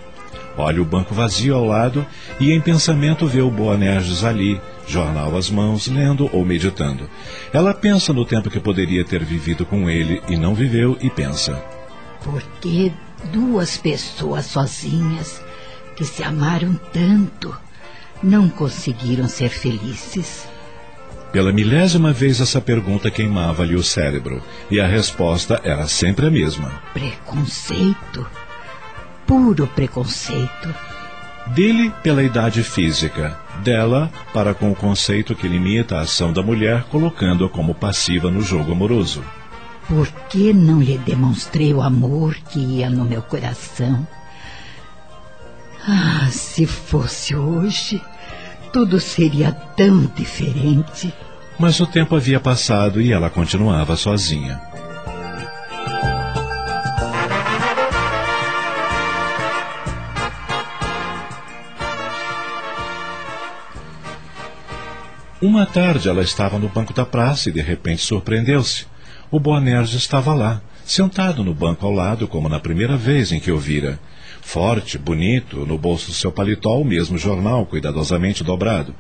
Olha 0.57 0.81
o 0.81 0.85
banco 0.85 1.13
vazio 1.13 1.57
ao 1.57 1.65
lado 1.65 2.07
e 2.39 2.53
em 2.53 2.61
pensamento 2.61 3.27
vê 3.27 3.41
o 3.41 3.51
Boanerges 3.51 4.23
ali, 4.23 4.61
jornal 4.87 5.37
às 5.37 5.51
mãos, 5.51 5.89
lendo 5.89 6.31
ou 6.33 6.45
meditando. 6.45 7.11
Ela 7.53 7.75
pensa 7.75 8.13
no 8.13 8.25
tempo 8.25 8.49
que 8.51 8.61
poderia 8.61 9.05
ter 9.05 9.25
vivido 9.25 9.67
com 9.67 9.91
ele 9.91 10.23
e 10.29 10.37
não 10.37 10.55
viveu 10.55 10.97
e 11.01 11.11
pensa. 11.11 11.61
Por 12.23 12.41
que 12.61 12.93
duas 13.33 13.77
pessoas 13.77 14.47
sozinhas 14.47 15.43
que 15.97 16.05
se 16.05 16.23
amaram 16.23 16.79
tanto 16.93 17.53
não 18.23 18.49
conseguiram 18.49 19.27
ser 19.27 19.49
felizes? 19.49 20.55
Pela 21.37 21.53
milésima 21.53 22.15
vez 22.15 22.41
essa 22.41 22.63
pergunta 22.63 23.11
queimava-lhe 23.11 23.75
o 23.75 23.83
cérebro, 23.83 24.43
e 24.71 24.81
a 24.81 24.87
resposta 24.87 25.61
era 25.63 25.87
sempre 25.87 26.27
a 26.27 26.31
mesma. 26.31 26.81
Preconceito. 26.95 28.27
Puro 29.27 29.67
preconceito. 29.67 30.75
Dele 31.49 31.93
pela 32.03 32.23
idade 32.23 32.63
física, 32.63 33.39
dela 33.63 34.11
para 34.33 34.55
com 34.55 34.71
o 34.71 34.75
conceito 34.75 35.35
que 35.35 35.47
limita 35.47 35.99
a 35.99 36.01
ação 36.01 36.33
da 36.33 36.43
mulher, 36.43 36.85
colocando-a 36.85 37.51
como 37.51 37.75
passiva 37.75 38.31
no 38.31 38.41
jogo 38.41 38.73
amoroso. 38.73 39.23
Por 39.87 40.09
que 40.31 40.55
não 40.55 40.81
lhe 40.81 40.97
demonstrei 40.97 41.75
o 41.75 41.83
amor 41.83 42.35
que 42.49 42.59
ia 42.59 42.89
no 42.89 43.05
meu 43.05 43.21
coração? 43.21 44.09
Ah, 45.87 46.29
se 46.31 46.65
fosse 46.65 47.37
hoje, 47.37 48.03
tudo 48.73 48.99
seria 48.99 49.53
tão 49.53 50.07
diferente. 50.17 51.13
Mas 51.59 51.81
o 51.81 51.87
tempo 51.87 52.15
havia 52.15 52.39
passado 52.39 53.01
e 53.01 53.13
ela 53.13 53.31
continuava 53.31 53.97
sozinha. 53.97 54.61
Uma 65.41 65.65
tarde 65.65 66.09
ela 66.09 66.23
estava 66.23 66.59
no 66.59 66.69
banco 66.69 66.93
da 66.93 67.07
praça 67.07 67.49
e 67.49 67.53
de 67.53 67.61
repente 67.61 68.03
surpreendeu-se. 68.03 68.87
O 69.31 69.39
Boanerges 69.39 69.95
estava 69.95 70.35
lá, 70.35 70.61
sentado 70.85 71.45
no 71.45 71.55
banco 71.55 71.87
ao 71.87 71.93
lado, 71.93 72.27
como 72.27 72.49
na 72.49 72.59
primeira 72.59 72.97
vez 72.97 73.33
em 73.33 73.41
que 73.41 73.51
o 73.51 73.59
vira. 73.59 73.99
Forte, 74.41 74.97
bonito, 74.97 75.67
no 75.67 75.77
bolso 75.77 76.07
do 76.07 76.13
seu 76.13 76.31
paletó 76.31 76.81
o 76.81 76.85
mesmo 76.85 77.19
jornal, 77.19 77.67
cuidadosamente 77.67 78.45
dobrado. 78.45 78.95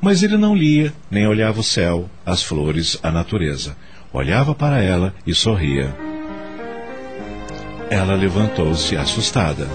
Mas 0.00 0.22
ele 0.22 0.36
não 0.36 0.54
lia, 0.54 0.92
nem 1.10 1.26
olhava 1.26 1.60
o 1.60 1.64
céu, 1.64 2.08
as 2.24 2.42
flores, 2.42 2.98
a 3.02 3.10
natureza. 3.10 3.76
Olhava 4.12 4.54
para 4.54 4.82
ela 4.82 5.14
e 5.26 5.34
sorria. 5.34 5.94
Ela 7.90 8.14
levantou-se 8.14 8.96
assustada. 8.96 9.68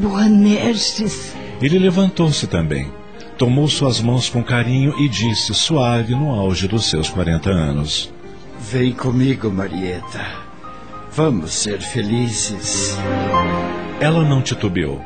Boanerges. 0.00 1.34
Ele 1.60 1.78
levantou-se 1.78 2.46
também. 2.46 2.90
Tomou 3.36 3.68
suas 3.68 4.00
mãos 4.00 4.28
com 4.28 4.42
carinho 4.42 4.94
e 4.98 5.08
disse, 5.08 5.54
suave, 5.54 6.14
no 6.14 6.30
auge 6.30 6.66
dos 6.66 6.90
seus 6.90 7.08
quarenta 7.08 7.50
anos: 7.50 8.12
Vem 8.60 8.92
comigo, 8.92 9.50
Marieta. 9.50 10.26
Vamos 11.12 11.52
ser 11.52 11.80
felizes. 11.80 12.96
Ela 14.00 14.24
não 14.24 14.42
titubeou. 14.42 15.04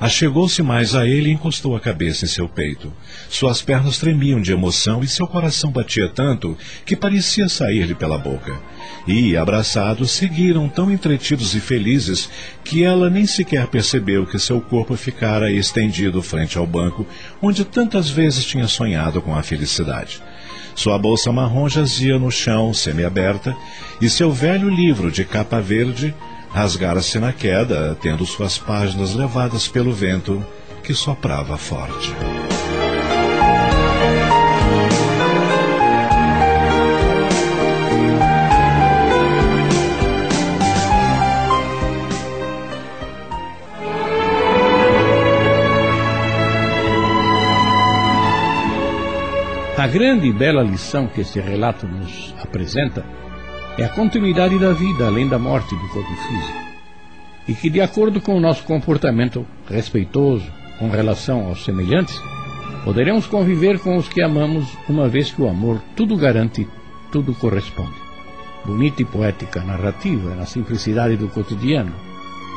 Achegou-se 0.00 0.60
mais 0.62 0.94
a 0.94 1.06
ele 1.06 1.30
e 1.30 1.32
encostou 1.32 1.76
a 1.76 1.80
cabeça 1.80 2.24
em 2.24 2.28
seu 2.28 2.48
peito. 2.48 2.92
Suas 3.28 3.62
pernas 3.62 3.98
tremiam 3.98 4.40
de 4.40 4.52
emoção 4.52 5.02
e 5.02 5.08
seu 5.08 5.26
coração 5.26 5.70
batia 5.70 6.08
tanto 6.08 6.56
que 6.84 6.96
parecia 6.96 7.48
sair-lhe 7.48 7.94
pela 7.94 8.18
boca. 8.18 8.60
E, 9.06 9.36
abraçados, 9.36 10.10
seguiram 10.10 10.68
tão 10.68 10.90
entretidos 10.90 11.54
e 11.54 11.60
felizes 11.60 12.28
que 12.64 12.82
ela 12.82 13.08
nem 13.08 13.26
sequer 13.26 13.66
percebeu 13.68 14.26
que 14.26 14.38
seu 14.38 14.60
corpo 14.60 14.96
ficara 14.96 15.52
estendido 15.52 16.20
frente 16.22 16.58
ao 16.58 16.66
banco 16.66 17.06
onde 17.40 17.64
tantas 17.64 18.10
vezes 18.10 18.44
tinha 18.44 18.66
sonhado 18.66 19.22
com 19.22 19.34
a 19.34 19.42
felicidade. 19.42 20.20
Sua 20.74 20.98
bolsa 20.98 21.30
marrom 21.30 21.68
jazia 21.68 22.18
no 22.18 22.32
chão, 22.32 22.74
semiaberta, 22.74 23.56
e 24.00 24.10
seu 24.10 24.32
velho 24.32 24.68
livro 24.68 25.10
de 25.10 25.24
capa 25.24 25.60
verde 25.60 26.12
rasgara-se 26.54 27.18
na 27.18 27.32
queda, 27.32 27.98
tendo 28.00 28.24
suas 28.24 28.56
páginas 28.56 29.12
levadas 29.12 29.66
pelo 29.66 29.92
vento 29.92 30.46
que 30.84 30.94
soprava 30.94 31.58
forte. 31.58 32.14
A 49.76 49.86
grande 49.88 50.28
e 50.28 50.32
bela 50.32 50.62
lição 50.62 51.08
que 51.08 51.20
este 51.20 51.40
relato 51.40 51.86
nos 51.86 52.32
apresenta 52.40 53.04
é 53.76 53.84
a 53.84 53.88
continuidade 53.88 54.58
da 54.58 54.72
vida 54.72 55.06
além 55.06 55.28
da 55.28 55.38
morte 55.38 55.74
do 55.74 55.88
corpo 55.88 56.14
físico. 56.14 56.64
E 57.48 57.54
que, 57.54 57.68
de 57.68 57.80
acordo 57.80 58.20
com 58.20 58.36
o 58.36 58.40
nosso 58.40 58.62
comportamento 58.64 59.44
respeitoso 59.68 60.46
com 60.78 60.88
relação 60.88 61.48
aos 61.48 61.64
semelhantes, 61.64 62.20
poderemos 62.84 63.26
conviver 63.26 63.80
com 63.80 63.96
os 63.96 64.08
que 64.08 64.22
amamos, 64.22 64.66
uma 64.88 65.08
vez 65.08 65.30
que 65.30 65.42
o 65.42 65.48
amor 65.48 65.82
tudo 65.96 66.16
garante, 66.16 66.68
tudo 67.10 67.34
corresponde. 67.34 68.04
Bonita 68.64 69.02
e 69.02 69.04
poética 69.04 69.60
narrativa 69.60 70.34
na 70.34 70.46
simplicidade 70.46 71.16
do 71.16 71.28
cotidiano, 71.28 71.92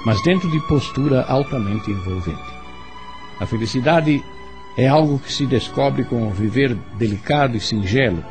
mas 0.06 0.22
dentro 0.24 0.50
de 0.50 0.60
postura 0.68 1.24
altamente 1.24 1.92
envolvente. 1.92 2.58
A 3.40 3.46
felicidade 3.46 4.24
é 4.78 4.88
algo 4.88 5.20
que 5.20 5.34
se 5.34 5.46
descobre 5.46 6.04
com 6.04 6.28
o 6.28 6.32
viver 6.32 6.78
delicado 6.98 7.58
e 7.58 7.60
singelo. 7.60 8.24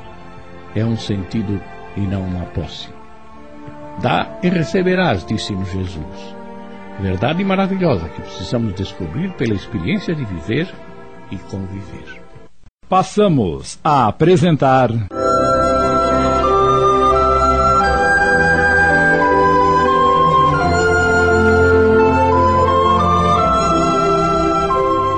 É 0.74 0.84
um 0.84 0.96
sentido 0.96 1.60
e 1.96 2.00
não 2.00 2.22
uma 2.22 2.44
posse. 2.46 2.88
Dá 4.00 4.38
e 4.42 4.48
receberás, 4.48 5.24
disse-nos 5.24 5.70
Jesus. 5.70 6.36
Verdade 7.00 7.44
maravilhosa 7.44 8.08
que 8.08 8.22
precisamos 8.22 8.74
descobrir 8.74 9.32
pela 9.32 9.54
experiência 9.54 10.14
de 10.14 10.24
viver 10.24 10.68
e 11.30 11.36
conviver. 11.36 12.22
Passamos 12.88 13.78
a 13.82 14.06
apresentar. 14.06 14.90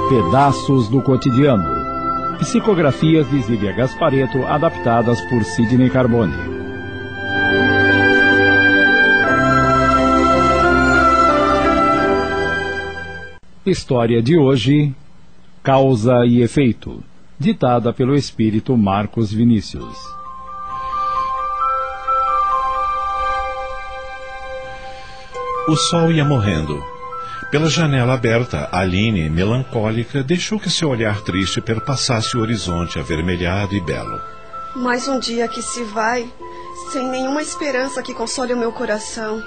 Pedaços 0.08 0.88
do 0.88 1.02
Cotidiano. 1.02 1.78
Psicografias 2.38 3.28
de 3.30 3.42
Zília 3.42 3.72
Gaspareto, 3.72 4.42
adaptadas 4.46 5.20
por 5.28 5.44
Sidney 5.44 5.90
Carbone. 5.90 6.57
História 13.70 14.22
de 14.22 14.38
hoje: 14.38 14.94
Causa 15.62 16.24
e 16.24 16.40
Efeito, 16.40 17.04
ditada 17.38 17.92
pelo 17.92 18.14
espírito 18.14 18.74
Marcos 18.76 19.30
Vinícius. 19.30 19.94
O 25.68 25.76
sol 25.76 26.10
ia 26.10 26.24
morrendo. 26.24 26.82
Pela 27.50 27.68
janela 27.68 28.14
aberta, 28.14 28.70
Aline, 28.72 29.28
melancólica, 29.28 30.22
deixou 30.22 30.58
que 30.58 30.70
seu 30.70 30.88
olhar 30.88 31.20
triste 31.20 31.60
perpassasse 31.60 32.38
o 32.38 32.40
horizonte 32.40 32.98
avermelhado 32.98 33.74
e 33.74 33.80
belo. 33.82 34.18
Mais 34.76 35.08
um 35.08 35.18
dia 35.18 35.46
que 35.46 35.60
se 35.60 35.84
vai, 35.84 36.26
sem 36.90 37.06
nenhuma 37.08 37.42
esperança 37.42 38.02
que 38.02 38.14
console 38.14 38.54
o 38.54 38.58
meu 38.58 38.72
coração. 38.72 39.42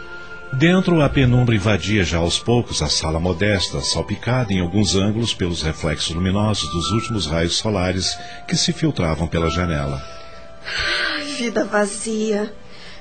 Dentro, 0.53 1.01
a 1.01 1.09
penumbra 1.09 1.55
invadia 1.55 2.03
já 2.03 2.17
aos 2.17 2.37
poucos 2.37 2.81
a 2.81 2.89
sala 2.89 3.19
modesta, 3.19 3.79
salpicada 3.81 4.51
em 4.51 4.59
alguns 4.59 4.95
ângulos 4.95 5.33
pelos 5.33 5.63
reflexos 5.63 6.13
luminosos 6.13 6.69
dos 6.71 6.91
últimos 6.91 7.25
raios 7.25 7.57
solares 7.57 8.17
que 8.47 8.55
se 8.57 8.73
filtravam 8.73 9.27
pela 9.27 9.49
janela. 9.49 10.03
Vida 11.37 11.63
vazia, 11.63 12.53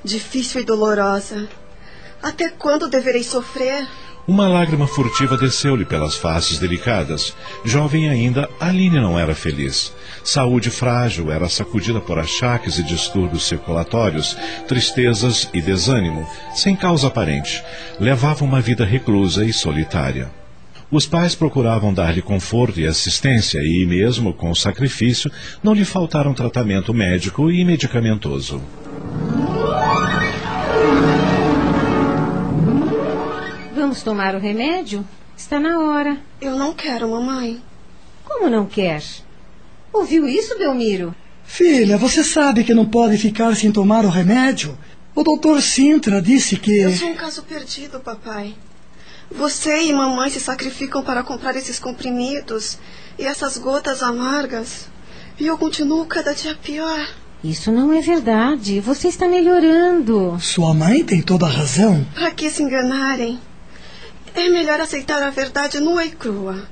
difícil 0.04 0.60
e 0.60 0.64
dolorosa. 0.64 1.48
Até 2.22 2.50
quando 2.50 2.88
deverei 2.88 3.24
sofrer? 3.24 3.86
Uma 4.30 4.46
lágrima 4.46 4.86
furtiva 4.86 5.36
desceu-lhe 5.36 5.84
pelas 5.84 6.14
faces 6.14 6.56
delicadas. 6.60 7.34
Jovem 7.64 8.08
ainda, 8.08 8.48
Aline 8.60 9.00
não 9.00 9.18
era 9.18 9.34
feliz. 9.34 9.92
Saúde 10.22 10.70
frágil 10.70 11.32
era 11.32 11.48
sacudida 11.48 12.00
por 12.00 12.16
achaques 12.16 12.78
e 12.78 12.84
distúrbios 12.84 13.42
circulatórios, 13.42 14.36
tristezas 14.68 15.50
e 15.52 15.60
desânimo, 15.60 16.24
sem 16.54 16.76
causa 16.76 17.08
aparente. 17.08 17.60
Levava 17.98 18.44
uma 18.44 18.60
vida 18.60 18.84
reclusa 18.84 19.44
e 19.44 19.52
solitária. 19.52 20.30
Os 20.92 21.06
pais 21.06 21.34
procuravam 21.34 21.92
dar-lhe 21.92 22.22
conforto 22.22 22.78
e 22.78 22.86
assistência 22.86 23.58
e, 23.58 23.84
mesmo 23.84 24.32
com 24.32 24.54
sacrifício, 24.54 25.28
não 25.60 25.74
lhe 25.74 25.84
faltaram 25.84 26.32
tratamento 26.32 26.94
médico 26.94 27.50
e 27.50 27.64
medicamentoso. 27.64 28.62
Vamos 33.90 34.04
tomar 34.04 34.36
o 34.36 34.38
remédio? 34.38 35.04
Está 35.36 35.58
na 35.58 35.80
hora. 35.80 36.16
Eu 36.40 36.54
não 36.54 36.72
quero, 36.72 37.10
mamãe. 37.10 37.60
Como 38.24 38.48
não 38.48 38.64
quer? 38.64 39.02
Ouviu 39.92 40.28
isso, 40.28 40.56
Belmiro? 40.56 41.12
Filha, 41.42 41.98
você 41.98 42.22
sabe 42.22 42.62
que 42.62 42.72
não 42.72 42.86
pode 42.86 43.18
ficar 43.18 43.56
sem 43.56 43.72
tomar 43.72 44.04
o 44.04 44.08
remédio? 44.08 44.78
O 45.12 45.24
doutor 45.24 45.60
Sintra 45.60 46.22
disse 46.22 46.56
que. 46.56 46.82
Eu 46.82 46.92
sou 46.92 47.08
um 47.08 47.16
caso 47.16 47.42
perdido, 47.42 47.98
papai. 47.98 48.54
Você 49.28 49.82
e 49.82 49.92
mamãe 49.92 50.30
se 50.30 50.38
sacrificam 50.38 51.02
para 51.02 51.24
comprar 51.24 51.56
esses 51.56 51.80
comprimidos 51.80 52.78
e 53.18 53.24
essas 53.24 53.58
gotas 53.58 54.04
amargas. 54.04 54.88
E 55.36 55.48
eu 55.48 55.58
continuo 55.58 56.06
cada 56.06 56.32
dia 56.32 56.54
pior. 56.54 57.08
Isso 57.42 57.72
não 57.72 57.92
é 57.92 58.00
verdade. 58.00 58.78
Você 58.78 59.08
está 59.08 59.26
melhorando. 59.26 60.38
Sua 60.38 60.72
mãe 60.72 61.02
tem 61.02 61.20
toda 61.20 61.46
a 61.46 61.50
razão. 61.50 62.06
Para 62.14 62.30
que 62.30 62.48
se 62.48 62.62
enganarem? 62.62 63.49
É 64.34 64.48
melhor 64.48 64.80
aceitar 64.80 65.22
a 65.22 65.30
verdade 65.30 65.80
nua 65.80 66.04
e 66.04 66.10
crua. 66.10 66.68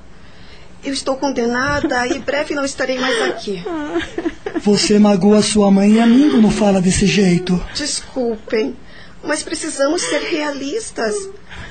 Eu 0.83 0.93
estou 0.93 1.17
condenada 1.17 2.07
e 2.07 2.19
breve 2.19 2.55
não 2.55 2.63
estarei 2.63 2.97
mais 2.97 3.21
aqui. 3.23 3.61
Você 4.63 4.97
magoa 4.97 5.41
sua 5.41 5.69
mãe 5.69 5.93
e 5.93 5.99
a 5.99 6.05
mim 6.05 6.31
quando 6.31 6.49
fala 6.49 6.81
desse 6.81 7.05
jeito. 7.05 7.61
Desculpem, 7.75 8.75
mas 9.23 9.43
precisamos 9.43 10.01
ser 10.01 10.21
realistas. 10.21 11.15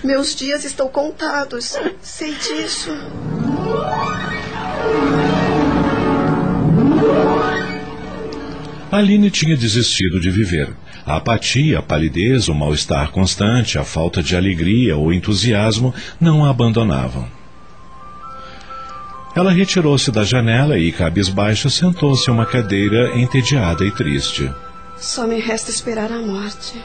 Meus 0.05 0.35
dias 0.35 0.65
estão 0.65 0.89
contados. 0.89 1.77
Sei 2.02 2.35
disso. 2.35 2.90
Aline 8.90 9.31
tinha 9.31 9.56
desistido 9.56 10.20
de 10.20 10.31
viver. 10.31 10.70
A 11.09 11.16
apatia, 11.16 11.78
a 11.78 11.82
palidez, 11.82 12.48
o 12.48 12.55
mal-estar 12.55 13.10
constante, 13.10 13.78
a 13.78 13.82
falta 13.82 14.22
de 14.22 14.36
alegria 14.36 14.94
ou 14.94 15.10
entusiasmo 15.10 15.94
não 16.20 16.44
a 16.44 16.51
abandonavam. 16.51 17.26
Ela 19.35 19.51
retirou-se 19.51 20.12
da 20.12 20.22
janela 20.22 20.78
e, 20.78 20.93
cabisbaixa, 20.93 21.70
sentou-se 21.70 22.28
em 22.28 22.35
uma 22.35 22.44
cadeira 22.44 23.18
entediada 23.18 23.86
e 23.86 23.90
triste. 23.90 24.52
Só 24.98 25.26
me 25.26 25.40
resta 25.40 25.70
esperar 25.70 26.12
a 26.12 26.18
morte. 26.18 26.78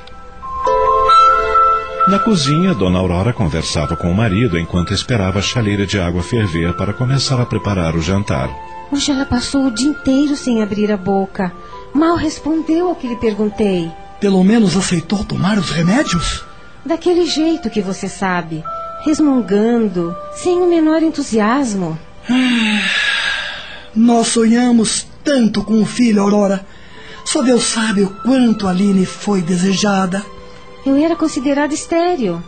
Na 2.08 2.20
cozinha, 2.20 2.74
Dona 2.74 3.00
Aurora 3.00 3.34
conversava 3.34 3.98
com 3.98 4.10
o 4.10 4.16
marido 4.16 4.58
enquanto 4.58 4.94
esperava 4.94 5.40
a 5.40 5.42
chaleira 5.42 5.86
de 5.86 6.00
água 6.00 6.24
ferver 6.24 6.74
para 6.78 6.94
começar 6.94 7.42
a 7.42 7.46
preparar 7.46 7.94
o 7.94 8.02
jantar. 8.02 8.50
Hoje 8.90 9.12
ela 9.12 9.26
passou 9.26 9.66
o 9.66 9.72
dia 9.72 9.90
inteiro 9.90 10.38
sem 10.38 10.64
abrir 10.64 10.94
a 10.94 10.98
boca. 10.98 11.52
Mal 11.94 12.16
respondeu 12.16 12.88
ao 12.88 12.96
que 12.96 13.08
lhe 13.08 13.18
perguntei. 13.18 13.92
Pelo 14.24 14.42
menos 14.42 14.78
aceitou 14.78 15.22
tomar 15.26 15.58
os 15.58 15.70
remédios? 15.70 16.46
Daquele 16.86 17.26
jeito 17.26 17.70
que 17.70 17.82
você 17.82 18.08
sabe, 18.08 18.64
resmungando, 19.04 20.16
sem 20.34 20.62
o 20.62 20.70
menor 20.70 21.04
entusiasmo. 21.04 22.00
Ah, 22.30 22.80
nós 23.94 24.28
sonhamos 24.28 25.06
tanto 25.26 25.62
com 25.62 25.82
o 25.82 25.86
filho, 25.86 26.22
Aurora. 26.22 26.66
Só 27.26 27.42
Deus 27.42 27.66
sabe 27.66 28.04
o 28.04 28.12
quanto 28.24 28.66
Aline 28.66 29.06
foi 29.06 29.42
desejada. 29.42 30.24
Eu 30.86 30.96
era 30.96 31.18
considerada 31.18 31.74
estéril. 31.74 32.42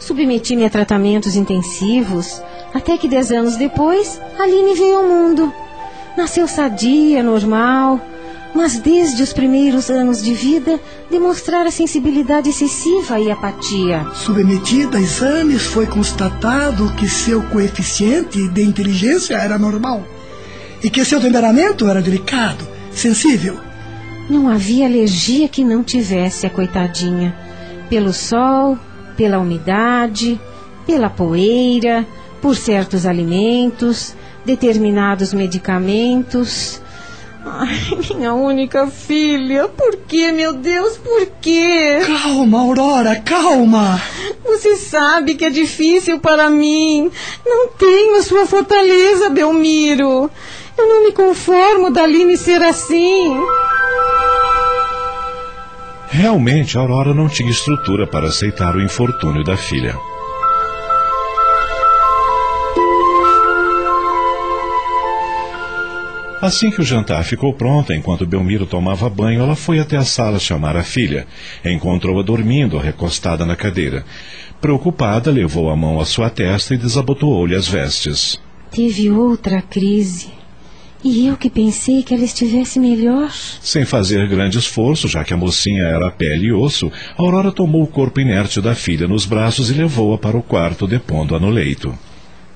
Submeti-me 0.00 0.64
a 0.64 0.70
tratamentos 0.70 1.36
intensivos, 1.36 2.42
até 2.74 2.98
que 2.98 3.06
dez 3.06 3.30
anos 3.30 3.56
depois, 3.56 4.20
Aline 4.36 4.74
veio 4.74 4.96
ao 4.96 5.06
mundo. 5.06 5.54
Nasceu 6.16 6.48
sadia, 6.48 7.22
normal, 7.22 8.00
mas 8.54 8.78
desde 8.78 9.22
os 9.22 9.32
primeiros 9.32 9.90
anos 9.90 10.22
de 10.22 10.34
vida 10.34 10.80
demonstrara 11.10 11.70
sensibilidade 11.70 12.50
excessiva 12.50 13.18
e 13.20 13.30
apatia. 13.30 14.06
Submetida 14.14 14.98
a 14.98 15.00
exames, 15.00 15.62
foi 15.62 15.86
constatado 15.86 16.92
que 16.94 17.08
seu 17.08 17.42
coeficiente 17.44 18.48
de 18.48 18.62
inteligência 18.62 19.36
era 19.36 19.58
normal 19.58 20.04
e 20.82 20.90
que 20.90 21.04
seu 21.04 21.20
temperamento 21.20 21.86
era 21.88 22.02
delicado, 22.02 22.66
sensível. 22.92 23.58
Não 24.28 24.48
havia 24.48 24.86
alergia 24.86 25.48
que 25.48 25.64
não 25.64 25.82
tivesse 25.82 26.46
a 26.46 26.50
coitadinha. 26.50 27.36
Pelo 27.88 28.12
sol, 28.12 28.78
pela 29.16 29.38
umidade, 29.38 30.40
pela 30.86 31.10
poeira, 31.10 32.06
por 32.40 32.56
certos 32.56 33.06
alimentos, 33.06 34.14
determinados 34.44 35.34
medicamentos. 35.34 36.80
Ai, 37.44 37.98
minha 38.16 38.34
única 38.34 38.86
filha, 38.86 39.66
por 39.68 39.96
que, 39.96 40.30
meu 40.30 40.52
Deus, 40.52 40.98
por 40.98 41.26
quê? 41.40 41.98
Calma, 42.06 42.60
Aurora, 42.60 43.16
calma. 43.16 44.00
Você 44.44 44.76
sabe 44.76 45.34
que 45.34 45.44
é 45.44 45.50
difícil 45.50 46.18
para 46.18 46.50
mim. 46.50 47.10
Não 47.44 47.68
tenho 47.68 48.16
a 48.18 48.22
sua 48.22 48.46
fortaleza, 48.46 49.30
Belmiro. 49.30 50.30
Eu 50.76 50.86
não 50.88 51.04
me 51.04 51.12
conformo 51.12 51.90
da 51.90 52.02
Aline 52.02 52.36
ser 52.36 52.62
assim. 52.62 53.34
Realmente, 56.08 56.76
a 56.76 56.80
Aurora 56.80 57.14
não 57.14 57.28
tinha 57.28 57.50
estrutura 57.50 58.06
para 58.06 58.28
aceitar 58.28 58.74
o 58.76 58.82
infortúnio 58.82 59.44
da 59.44 59.56
filha. 59.56 59.94
Assim 66.40 66.70
que 66.70 66.80
o 66.80 66.84
jantar 66.84 67.22
ficou 67.22 67.52
pronto, 67.52 67.92
enquanto 67.92 68.26
Belmiro 68.26 68.64
tomava 68.64 69.10
banho, 69.10 69.42
ela 69.42 69.54
foi 69.54 69.78
até 69.78 69.98
a 69.98 70.04
sala 70.04 70.38
chamar 70.38 70.74
a 70.74 70.82
filha. 70.82 71.26
Encontrou-a 71.62 72.22
dormindo, 72.22 72.78
recostada 72.78 73.44
na 73.44 73.54
cadeira. 73.54 74.06
Preocupada, 74.58 75.30
levou 75.30 75.68
a 75.68 75.76
mão 75.76 76.00
à 76.00 76.06
sua 76.06 76.30
testa 76.30 76.74
e 76.74 76.78
desabotoou-lhe 76.78 77.54
as 77.54 77.68
vestes. 77.68 78.40
Teve 78.70 79.10
outra 79.10 79.60
crise. 79.60 80.28
E 81.04 81.26
eu 81.26 81.36
que 81.36 81.50
pensei 81.50 82.02
que 82.02 82.14
ela 82.14 82.24
estivesse 82.24 82.78
melhor. 82.80 83.30
Sem 83.32 83.84
fazer 83.84 84.26
grande 84.26 84.58
esforço, 84.58 85.08
já 85.08 85.22
que 85.24 85.34
a 85.34 85.36
mocinha 85.36 85.82
era 85.82 86.10
pele 86.10 86.46
e 86.46 86.52
osso, 86.52 86.90
Aurora 87.18 87.52
tomou 87.52 87.82
o 87.82 87.86
corpo 87.86 88.18
inerte 88.18 88.62
da 88.62 88.74
filha 88.74 89.06
nos 89.06 89.26
braços 89.26 89.70
e 89.70 89.74
levou-a 89.74 90.16
para 90.16 90.38
o 90.38 90.42
quarto, 90.42 90.86
depondo-a 90.86 91.38
no 91.38 91.50
leito. 91.50 91.98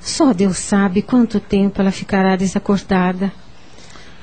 Só 0.01 0.33
Deus 0.33 0.57
sabe 0.57 1.03
quanto 1.03 1.41
tempo 1.41 1.81
ela 1.81 1.91
ficará 1.91 2.37
desacordada. 2.37 3.33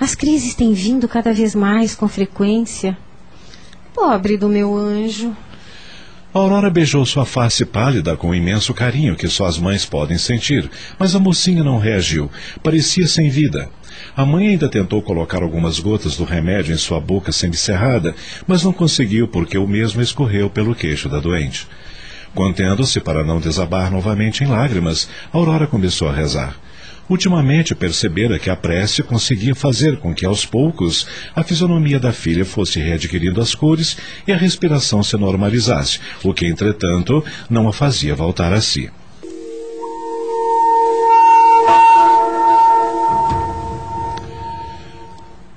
As 0.02 0.16
crises 0.16 0.56
têm 0.56 0.74
vindo 0.74 1.08
cada 1.08 1.32
vez 1.32 1.54
mais 1.54 1.94
com 1.94 2.08
frequência. 2.08 2.98
Pobre 3.94 4.36
do 4.36 4.50
meu 4.50 4.76
anjo. 4.76 5.38
Aurora 6.34 6.72
beijou 6.72 7.06
sua 7.06 7.24
face 7.24 7.64
pálida 7.64 8.18
com 8.18 8.32
o 8.32 8.36
imenso 8.36 8.74
carinho 8.74 9.16
que 9.16 9.28
só 9.28 9.46
as 9.46 9.60
mães 9.60 9.86
podem 9.86 10.18
sentir, 10.18 10.68
mas 10.98 11.14
a 11.14 11.20
mocinha 11.20 11.64
não 11.64 11.78
reagiu. 11.78 12.32
Parecia 12.64 13.06
sem 13.06 13.30
vida. 13.30 13.70
A 14.18 14.26
mãe 14.26 14.48
ainda 14.48 14.68
tentou 14.68 15.04
colocar 15.04 15.44
algumas 15.44 15.78
gotas 15.78 16.18
do 16.18 16.24
remédio 16.24 16.74
em 16.74 16.80
sua 16.80 17.00
boca 17.00 17.32
semicerrada, 17.32 18.16
mas 18.48 18.64
não 18.64 18.74
conseguiu 18.74 19.28
porque 19.28 19.56
o 19.56 19.68
mesmo 19.68 20.02
escorreu 20.02 20.50
pelo 20.50 20.74
queixo 20.74 21.10
da 21.10 21.20
doente. 21.20 21.68
Contendo-se 22.34 23.00
para 23.00 23.24
não 23.24 23.40
desabar 23.40 23.92
novamente 23.92 24.44
em 24.44 24.48
lágrimas, 24.48 25.08
Aurora 25.32 25.68
começou 25.68 26.10
a 26.10 26.12
rezar. 26.12 26.56
Ultimamente 27.12 27.76
percebera 27.76 28.40
que 28.40 28.50
a 28.50 28.56
prece 28.56 29.04
conseguia 29.04 29.54
fazer 29.54 29.98
com 29.98 30.16
que 30.16 30.26
aos 30.26 30.46
poucos 30.46 31.06
a 31.36 31.44
fisionomia 31.44 32.00
da 32.00 32.14
filha 32.14 32.46
fosse 32.46 32.80
readquirindo 32.80 33.42
as 33.42 33.54
cores 33.54 33.98
e 34.26 34.32
a 34.32 34.38
respiração 34.38 35.04
se 35.04 35.18
normalizasse, 35.18 36.00
o 36.24 36.34
que, 36.34 36.46
entretanto, 36.46 37.22
não 37.50 37.68
a 37.68 37.74
fazia 37.74 38.16
voltar 38.16 38.54
a 38.54 38.62
si. 38.62 38.90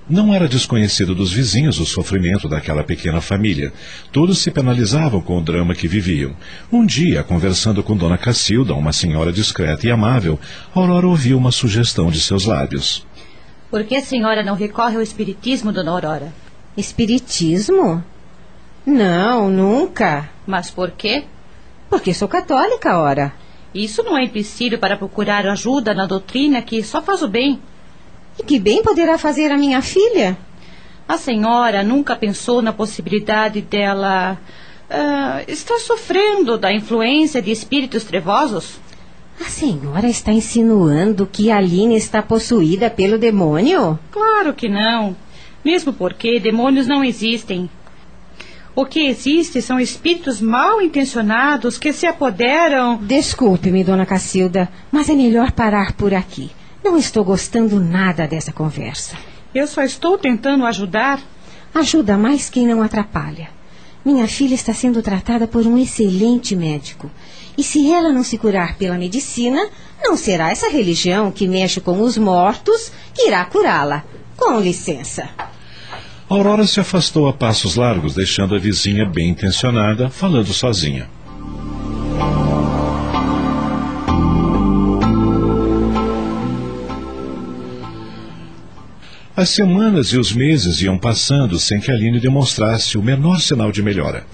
Não 0.09 0.35
era 0.35 0.47
desconhecido 0.47 1.15
dos 1.15 1.33
vizinhos 1.33 1.81
o 1.81 1.87
sofrimento 1.87 2.47
daquela 2.47 2.85
pequena 2.85 3.23
família. 3.23 3.73
Todos 4.13 4.39
se 4.39 4.51
penalizavam 4.51 5.23
com 5.23 5.39
o 5.39 5.41
drama 5.41 5.75
que 5.75 5.89
viviam. 5.89 6.37
Um 6.71 6.85
dia, 6.85 7.23
conversando 7.23 7.83
com 7.83 7.97
Dona 7.97 8.19
Cacilda, 8.19 8.75
uma 8.75 8.93
senhora 8.93 9.33
discreta 9.33 9.87
e 9.87 9.91
amável, 9.91 10.39
Aurora 10.75 11.07
ouviu 11.07 11.39
uma 11.39 11.51
sugestão 11.51 12.11
de 12.11 12.21
seus 12.21 12.45
lábios. 12.45 13.07
Por 13.71 13.83
que 13.85 13.97
a 13.97 14.03
senhora 14.03 14.43
não 14.43 14.55
recorre 14.55 14.97
ao 14.97 15.03
espiritismo, 15.03 15.73
Dona 15.73 15.93
Aurora? 15.93 16.35
Espiritismo? 16.77 18.05
Não, 18.85 19.49
nunca. 19.49 20.29
Mas 20.47 20.71
por 20.71 20.91
quê? 20.91 21.25
Porque 21.89 22.13
sou 22.13 22.29
católica, 22.29 22.99
ora. 22.99 23.33
Isso 23.75 24.03
não 24.03 24.19
é 24.19 24.25
empecilho 24.25 24.79
para 24.79 24.99
procurar 24.99 25.47
ajuda 25.47 25.95
na 25.95 26.05
doutrina 26.05 26.61
que 26.61 26.83
só 26.83 27.01
faz 27.01 27.23
o 27.23 27.29
bem. 27.29 27.59
E 28.39 28.43
que 28.43 28.59
bem 28.59 28.83
poderá 28.83 29.17
fazer 29.17 29.51
a 29.51 29.59
minha 29.59 29.81
filha? 29.81 30.37
A 31.07 31.19
senhora 31.19 31.83
nunca 31.83 32.17
pensou 32.17 32.63
na 32.63 32.73
possibilidade 32.73 33.61
dela 33.61 34.39
uh, 34.89 35.51
estar 35.51 35.79
sofrendo 35.79 36.57
da 36.57 36.73
influência 36.73 37.43
de 37.43 37.51
espíritos 37.51 38.05
trevosos? 38.05 38.81
A 39.41 39.45
senhora 39.45 40.09
está 40.09 40.33
insinuando 40.33 41.27
que 41.27 41.51
a 41.51 41.59
Aline 41.59 41.97
está 41.97 42.23
possuída 42.23 42.89
pelo 42.89 43.19
demônio? 43.19 43.99
Claro 44.11 44.55
que 44.55 44.69
não. 44.69 45.17
Mesmo 45.65 45.93
porque 45.93 46.39
demônios 46.41 46.87
não 46.87 47.05
existem. 47.05 47.69
O 48.77 48.85
que 48.85 49.07
existe 49.07 49.63
são 49.63 49.79
espíritos 49.79 50.41
mal 50.41 50.81
intencionados 50.81 51.79
que 51.79 51.93
se 51.93 52.07
apoderam. 52.07 52.97
Desculpe-me, 52.97 53.85
dona 53.85 54.05
Cacilda, 54.05 54.69
mas 54.91 55.09
é 55.09 55.15
melhor 55.15 55.53
parar 55.53 55.93
por 55.93 56.13
aqui. 56.13 56.51
Não 56.85 56.99
estou 56.99 57.25
gostando 57.25 57.81
nada 57.81 58.29
dessa 58.29 58.53
conversa. 58.53 59.17
Eu 59.55 59.67
só 59.67 59.83
estou 59.83 60.19
tentando 60.19 60.67
ajudar. 60.67 61.19
Ajuda 61.75 62.19
mais 62.19 62.51
quem 62.51 62.67
não 62.67 62.83
atrapalha. 62.83 63.49
Minha 64.05 64.29
filha 64.29 64.55
está 64.55 64.75
sendo 64.75 65.01
tratada 65.01 65.49
por 65.49 65.67
um 65.67 65.79
excelente 65.79 66.55
médico. 66.55 67.11
E 67.57 67.63
se 67.63 67.91
ela 67.91 68.13
não 68.13 68.23
se 68.23 68.37
curar 68.37 68.77
pela 68.77 68.99
medicina, 68.99 69.67
não 70.03 70.15
será 70.15 70.51
essa 70.51 70.69
religião 70.69 71.33
que 71.33 71.49
mexe 71.49 71.81
com 71.81 72.03
os 72.03 72.19
mortos 72.19 72.93
que 73.15 73.29
irá 73.29 73.43
curá-la. 73.47 74.05
Com 74.37 74.61
licença. 74.61 75.27
Aurora 76.29 76.67
se 76.67 76.81
afastou 76.81 77.27
a 77.29 77.33
passos 77.33 77.77
largos, 77.77 78.15
deixando 78.15 78.55
a 78.55 78.59
vizinha 78.59 79.07
bem 79.07 79.31
intencionada, 79.31 80.11
falando 80.11 80.53
sozinha. 80.53 81.09
As 89.37 89.49
semanas 89.49 90.13
e 90.13 90.17
os 90.17 90.33
meses 90.33 90.81
iam 90.81 90.97
passando 90.97 91.59
sem 91.59 91.81
que 91.81 91.91
Aline 91.91 92.21
demonstrasse 92.21 92.97
o 92.97 93.03
menor 93.03 93.41
sinal 93.41 93.73
de 93.73 93.83
melhora. 93.83 94.25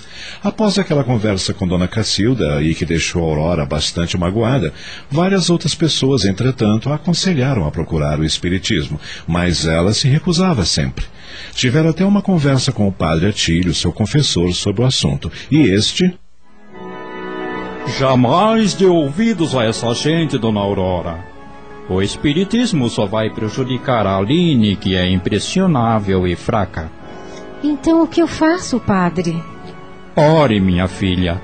Após 0.44 0.78
aquela 0.78 1.02
conversa 1.02 1.55
com 1.55 1.66
Dona 1.66 1.89
Cacilda, 1.89 2.62
e 2.62 2.74
que 2.74 2.85
deixou 2.85 3.24
Aurora 3.24 3.64
bastante 3.64 4.18
magoada, 4.18 4.74
várias 5.10 5.48
outras 5.48 5.74
pessoas, 5.74 6.27
entretanto, 6.27 6.90
a 6.90 6.97
aconselharam 6.97 7.66
a 7.66 7.70
procurar 7.70 8.20
o 8.20 8.24
Espiritismo, 8.24 9.01
mas 9.27 9.66
ela 9.66 9.94
se 9.94 10.06
recusava 10.06 10.66
sempre. 10.66 11.06
Tiveram 11.55 11.89
até 11.89 12.05
uma 12.05 12.20
conversa 12.20 12.70
com 12.70 12.86
o 12.86 12.93
padre 12.93 13.27
Atílio, 13.27 13.74
seu 13.74 13.94
confessor, 13.94 14.52
sobre 14.52 14.82
o 14.82 14.86
assunto, 14.86 15.32
e 15.51 15.60
este. 15.60 16.14
Jamais 17.98 18.74
dê 18.74 18.85
ouvidos 18.85 19.56
a 19.56 19.64
essa 19.64 19.94
gente, 19.94 20.36
Dona 20.36 20.60
Aurora. 20.60 21.40
O 21.91 22.01
espiritismo 22.01 22.89
só 22.89 23.05
vai 23.05 23.31
prejudicar 23.31 24.07
a 24.07 24.17
Aline, 24.17 24.77
que 24.77 24.95
é 24.95 25.11
impressionável 25.11 26.25
e 26.25 26.37
fraca. 26.37 26.89
Então 27.65 28.05
o 28.05 28.07
que 28.07 28.23
eu 28.23 28.29
faço, 28.29 28.79
padre? 28.79 29.43
Ore, 30.15 30.61
minha 30.61 30.87
filha. 30.87 31.43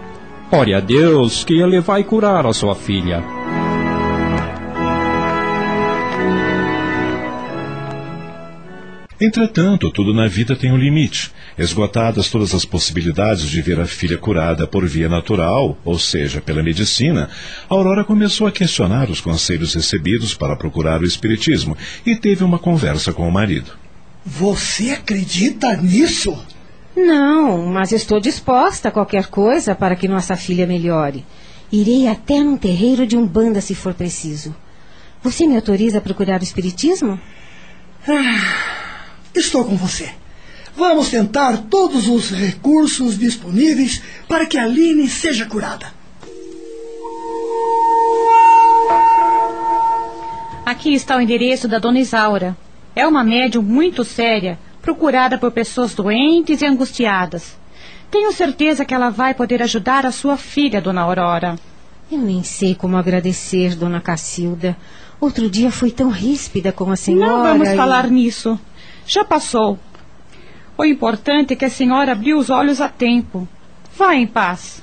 Ore 0.53 0.73
a 0.73 0.79
Deus 0.79 1.43
que 1.43 1.61
ele 1.61 1.81
vai 1.81 2.05
curar 2.05 2.47
a 2.47 2.53
sua 2.53 2.77
filha. 2.77 3.36
Entretanto, 9.19 9.91
tudo 9.91 10.13
na 10.13 10.29
vida 10.29 10.55
tem 10.55 10.71
um 10.71 10.77
limite. 10.77 11.33
Esgotadas 11.57 12.29
todas 12.29 12.55
as 12.55 12.67
possibilidades 12.67 13.49
de 13.49 13.63
ver 13.63 13.81
a 13.81 13.87
filha 13.87 14.19
curada 14.19 14.67
por 14.67 14.87
via 14.87 15.09
natural, 15.09 15.79
ou 15.83 15.99
seja, 15.99 16.39
pela 16.39 16.63
medicina, 16.63 17.31
Aurora 17.67 18.05
começou 18.05 18.47
a 18.47 18.53
questionar 18.53 19.09
os 19.09 19.23
conselhos 19.23 19.75
recebidos 19.75 20.35
para 20.35 20.55
procurar 20.55 21.01
o 21.01 21.07
espiritismo 21.07 21.75
e 22.05 22.15
teve 22.15 22.45
uma 22.45 22.59
conversa 22.59 23.11
com 23.11 23.27
o 23.27 23.33
marido. 23.33 23.73
Você 24.25 24.91
acredita 24.91 25.75
nisso? 25.77 26.37
Não, 26.95 27.67
mas 27.67 27.93
estou 27.93 28.21
disposta 28.21 28.89
a 28.89 28.93
qualquer 28.93 29.29
coisa 29.29 29.75
para 29.75 29.97
que 29.97 30.09
nossa 30.09 30.37
filha 30.37 30.67
melhore. 30.67 31.25
Irei 31.73 32.07
até 32.07 32.41
num 32.41 32.57
terreiro 32.59 33.07
de 33.07 33.17
umbanda 33.17 33.63
se 33.63 33.75
for 33.75 33.95
preciso. 33.95 34.55
Você 35.23 35.47
me 35.47 35.57
autoriza 35.57 35.99
a 35.99 36.03
procurar 36.03 36.41
o 36.41 36.45
espiritismo? 36.45 37.19
Ah. 38.07 38.86
Estou 39.37 39.67
com 39.67 39.77
você. 39.77 40.11
Vamos 40.75 41.11
tentar 41.11 41.59
todos 41.69 42.09
os 42.09 42.31
recursos 42.31 43.19
disponíveis 43.19 44.03
para 44.27 44.47
que 44.47 44.57
a 44.57 44.65
Aline 44.65 45.07
seja 45.09 45.45
curada. 45.45 45.95
Aqui 50.65 50.95
está 50.95 51.17
o 51.17 51.21
endereço 51.21 51.69
da 51.69 51.79
dona 51.79 52.01
Isaura. 52.01 52.57
É 52.95 53.07
uma 53.07 53.23
médium 53.23 53.63
muito 53.63 54.05
séria, 54.05 54.59
procurada 54.81 55.37
por 55.37 55.53
pessoas 55.53 55.95
doentes 55.95 56.63
e 56.63 56.67
angustiadas. 56.67 57.59
Tenho 58.11 58.33
certeza 58.33 58.87
que 58.87 58.95
ela 58.95 59.11
vai 59.11 59.35
poder 59.35 59.63
ajudar 59.63 60.07
a 60.07 60.13
sua 60.13 60.39
filha, 60.39 60.81
dona 60.81 61.03
Aurora. 61.03 61.57
Eu 62.11 62.19
nem 62.19 62.43
sei 62.43 62.75
como 62.75 62.97
agradecer, 62.97 63.75
dona 63.75 64.01
Cacilda. 64.01 64.77
Outro 65.21 65.51
dia 65.51 65.71
foi 65.71 65.91
tão 65.91 66.09
ríspida 66.09 66.73
com 66.73 66.91
a 66.91 66.97
senhora. 66.97 67.33
Não 67.33 67.43
vamos 67.43 67.69
e... 67.69 67.77
falar 67.77 68.09
nisso. 68.09 68.59
Já 69.07 69.25
passou. 69.25 69.79
O 70.77 70.85
importante 70.85 71.53
é 71.53 71.57
que 71.57 71.65
a 71.65 71.71
senhora 71.71 72.13
abriu 72.13 72.39
os 72.39 72.51
olhos 72.51 72.81
a 72.81 72.89
tempo. 72.89 73.49
Vá 73.97 74.15
em 74.15 74.27
paz. 74.27 74.83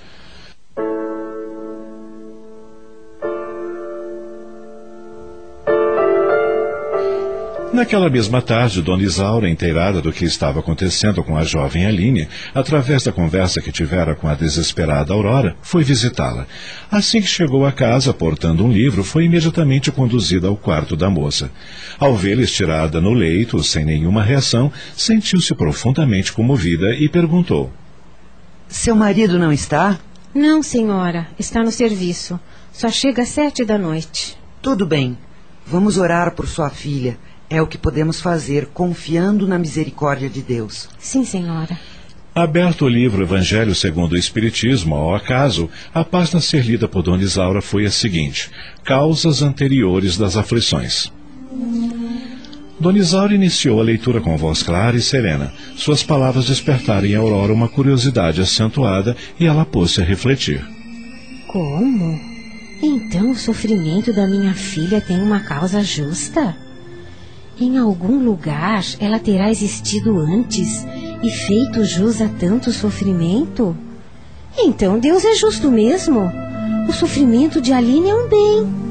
Naquela 7.74 8.08
mesma 8.08 8.40
tarde, 8.40 8.84
Dona 8.84 9.02
Isaura, 9.02 9.50
inteirada 9.50 10.00
do 10.00 10.14
que 10.14 10.26
estava 10.26 10.60
acontecendo 10.60 11.24
com 11.24 11.36
a 11.36 11.44
jovem 11.44 11.88
Aline, 11.88 12.28
através 12.54 13.04
da 13.04 13.12
conversa 13.12 13.60
que 13.60 13.72
tivera 13.72 14.14
com 14.14 14.28
a 14.28 14.36
desesperada 14.36 15.12
Aurora, 15.12 15.56
foi 15.60 15.84
visitá-la. 15.84 16.46
Assim 16.92 17.20
que 17.20 17.26
chegou 17.26 17.66
à 17.66 17.72
casa, 17.72 18.14
portando 18.14 18.64
um 18.64 18.72
livro, 18.72 19.04
foi 19.04 19.26
imediatamente 19.26 19.92
conduzida 19.92 20.48
ao 20.48 20.56
quarto 20.56 20.96
da 20.96 21.10
moça. 21.10 21.50
Ao 21.98 22.16
vê-la 22.16 22.44
estirada 22.44 23.02
no 23.02 23.12
leito, 23.12 23.64
sem 23.64 23.84
nenhuma 23.84 24.22
reação, 24.22 24.72
sentiu-se 24.96 25.56
profundamente 25.56 26.32
comovida 26.32 26.94
e 26.94 27.10
perguntou: 27.10 27.74
Seu 28.68 28.96
marido 28.96 29.40
não 29.40 29.52
está? 29.52 30.00
Não, 30.32 30.62
senhora. 30.62 31.28
Está 31.40 31.64
no 31.64 31.72
serviço. 31.72 32.40
Só 32.72 32.92
chega 32.92 33.24
às 33.24 33.30
sete 33.30 33.66
da 33.66 33.80
noite. 33.80 34.38
Tudo 34.62 34.86
bem. 34.86 35.18
Vamos 35.66 35.98
orar 35.98 36.36
por 36.36 36.48
sua 36.48 36.70
filha. 36.70 37.18
É 37.54 37.62
o 37.62 37.68
que 37.68 37.78
podemos 37.78 38.20
fazer, 38.20 38.66
confiando 38.74 39.48
na 39.48 39.60
misericórdia 39.60 40.28
de 40.28 40.42
Deus. 40.42 40.90
Sim, 40.98 41.24
senhora. 41.24 41.80
Aberto 42.34 42.86
o 42.86 42.90
livro 42.90 43.22
Evangelho 43.22 43.76
segundo 43.76 44.14
o 44.14 44.18
Espiritismo, 44.18 44.96
ao 44.96 45.14
acaso, 45.14 45.70
a 45.94 46.04
página 46.04 46.40
a 46.40 46.42
ser 46.42 46.66
lida 46.66 46.88
por 46.88 47.04
Dona 47.04 47.22
Isaura 47.22 47.62
foi 47.62 47.86
a 47.86 47.92
seguinte: 47.92 48.50
Causas 48.84 49.44
anteriores 49.44 50.18
das 50.18 50.36
aflições. 50.36 51.12
Dona 52.80 52.98
Isaura 52.98 53.36
iniciou 53.36 53.80
a 53.80 53.84
leitura 53.84 54.20
com 54.20 54.36
voz 54.36 54.64
clara 54.64 54.98
e 54.98 55.02
serena. 55.02 55.54
Suas 55.76 56.02
palavras 56.02 56.48
despertaram 56.48 57.06
em 57.06 57.14
Aurora 57.14 57.54
uma 57.54 57.70
curiosidade 57.70 58.42
acentuada 58.42 59.16
e 59.40 59.46
ela 59.46 59.64
pôs-se 59.64 60.02
a 60.02 60.04
refletir. 60.04 60.60
Como? 61.46 62.20
Então 62.82 63.30
o 63.30 63.36
sofrimento 63.36 64.12
da 64.12 64.26
minha 64.26 64.56
filha 64.56 65.00
tem 65.00 65.22
uma 65.22 65.42
causa 65.42 65.84
justa? 65.84 66.63
Em 67.60 67.78
algum 67.78 68.18
lugar 68.18 68.84
ela 69.00 69.20
terá 69.20 69.52
existido 69.52 70.18
antes 70.18 70.86
e 71.22 71.30
feito 71.30 71.84
jus 71.84 72.20
a 72.20 72.28
tanto 72.28 72.72
sofrimento? 72.72 73.78
Então 74.58 74.98
Deus 75.00 75.24
é 75.24 75.36
justo 75.36 75.70
mesmo. 75.70 76.32
O 76.90 76.94
sofrimento 76.94 77.62
de 77.62 77.72
Aline 77.72 78.10
é 78.10 78.16
um 78.16 78.28
bem. 78.28 78.84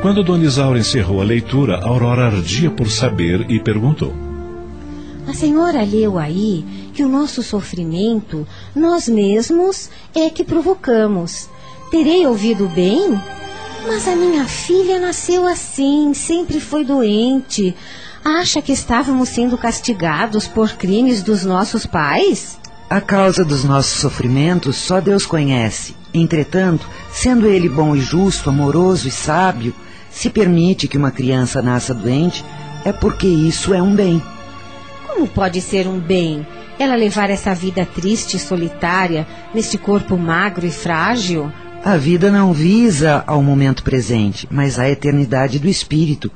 Quando 0.00 0.22
Dona 0.22 0.44
Isaura 0.44 0.78
encerrou 0.78 1.20
a 1.20 1.24
leitura, 1.24 1.78
Aurora 1.82 2.26
ardia 2.26 2.70
por 2.70 2.90
saber 2.90 3.50
e 3.50 3.60
perguntou: 3.60 4.12
A 5.28 5.34
senhora 5.34 5.84
leu 5.84 6.18
aí 6.18 6.64
que 6.94 7.04
o 7.04 7.08
nosso 7.08 7.42
sofrimento 7.42 8.46
nós 8.74 9.08
mesmos 9.08 9.90
é 10.14 10.30
que 10.30 10.42
provocamos. 10.42 11.48
Terei 11.90 12.26
ouvido 12.26 12.68
bem? 12.74 13.18
Mas 13.86 14.08
a 14.08 14.16
minha 14.16 14.46
filha 14.46 14.98
nasceu 14.98 15.46
assim, 15.46 16.14
sempre 16.14 16.58
foi 16.58 16.84
doente. 16.84 17.74
Acha 18.24 18.62
que 18.62 18.72
estávamos 18.72 19.28
sendo 19.28 19.58
castigados 19.58 20.48
por 20.48 20.72
crimes 20.72 21.22
dos 21.22 21.44
nossos 21.44 21.84
pais? 21.84 22.58
A 22.88 23.00
causa 23.00 23.44
dos 23.44 23.62
nossos 23.62 24.00
sofrimentos 24.00 24.76
só 24.76 25.00
Deus 25.00 25.26
conhece. 25.26 25.94
Entretanto, 26.14 26.88
sendo 27.12 27.46
Ele 27.46 27.68
bom 27.68 27.94
e 27.94 28.00
justo, 28.00 28.48
amoroso 28.48 29.06
e 29.06 29.10
sábio, 29.10 29.74
se 30.10 30.30
permite 30.30 30.88
que 30.88 30.96
uma 30.96 31.10
criança 31.10 31.60
nasça 31.60 31.92
doente, 31.92 32.44
é 32.84 32.92
porque 32.92 33.26
isso 33.26 33.74
é 33.74 33.82
um 33.82 33.94
bem. 33.94 34.22
Como 35.06 35.26
pode 35.26 35.60
ser 35.60 35.86
um 35.86 35.98
bem 35.98 36.46
ela 36.78 36.96
levar 36.96 37.30
essa 37.30 37.54
vida 37.54 37.86
triste 37.86 38.36
e 38.36 38.40
solitária 38.40 39.26
neste 39.54 39.76
corpo 39.76 40.16
magro 40.16 40.66
e 40.66 40.70
frágil? 40.70 41.52
A 41.84 41.98
vida 41.98 42.30
não 42.30 42.50
visa 42.50 43.22
ao 43.26 43.42
momento 43.42 43.82
presente, 43.82 44.48
mas 44.50 44.78
à 44.78 44.88
eternidade 44.88 45.58
do 45.58 45.68
espírito. 45.68 46.30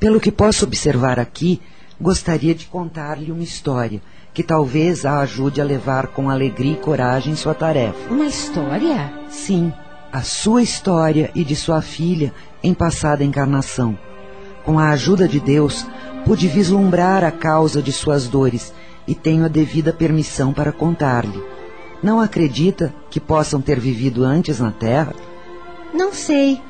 Pelo 0.00 0.18
que 0.18 0.32
posso 0.32 0.64
observar 0.64 1.20
aqui, 1.20 1.62
gostaria 2.00 2.52
de 2.52 2.66
contar-lhe 2.66 3.30
uma 3.30 3.44
história 3.44 4.02
que 4.34 4.42
talvez 4.42 5.06
a 5.06 5.20
ajude 5.20 5.60
a 5.60 5.64
levar 5.64 6.08
com 6.08 6.28
alegria 6.28 6.72
e 6.72 6.80
coragem 6.80 7.36
sua 7.36 7.54
tarefa. 7.54 8.12
Uma 8.12 8.26
história? 8.26 9.12
Sim, 9.30 9.72
a 10.12 10.22
sua 10.22 10.62
história 10.62 11.30
e 11.32 11.44
de 11.44 11.54
sua 11.54 11.80
filha 11.80 12.34
em 12.60 12.74
passada 12.74 13.22
encarnação. 13.22 13.96
Com 14.64 14.80
a 14.80 14.90
ajuda 14.90 15.28
de 15.28 15.38
Deus, 15.38 15.86
pude 16.24 16.48
vislumbrar 16.48 17.22
a 17.22 17.30
causa 17.30 17.80
de 17.80 17.92
suas 17.92 18.26
dores 18.26 18.74
e 19.06 19.14
tenho 19.14 19.44
a 19.44 19.48
devida 19.48 19.92
permissão 19.92 20.52
para 20.52 20.72
contar-lhe. 20.72 21.40
Não 22.02 22.20
acredita 22.20 22.94
que 23.10 23.18
possam 23.18 23.60
ter 23.60 23.80
vivido 23.80 24.24
antes 24.24 24.60
na 24.60 24.70
Terra? 24.70 25.14
Não 25.92 26.12
sei. 26.12 26.60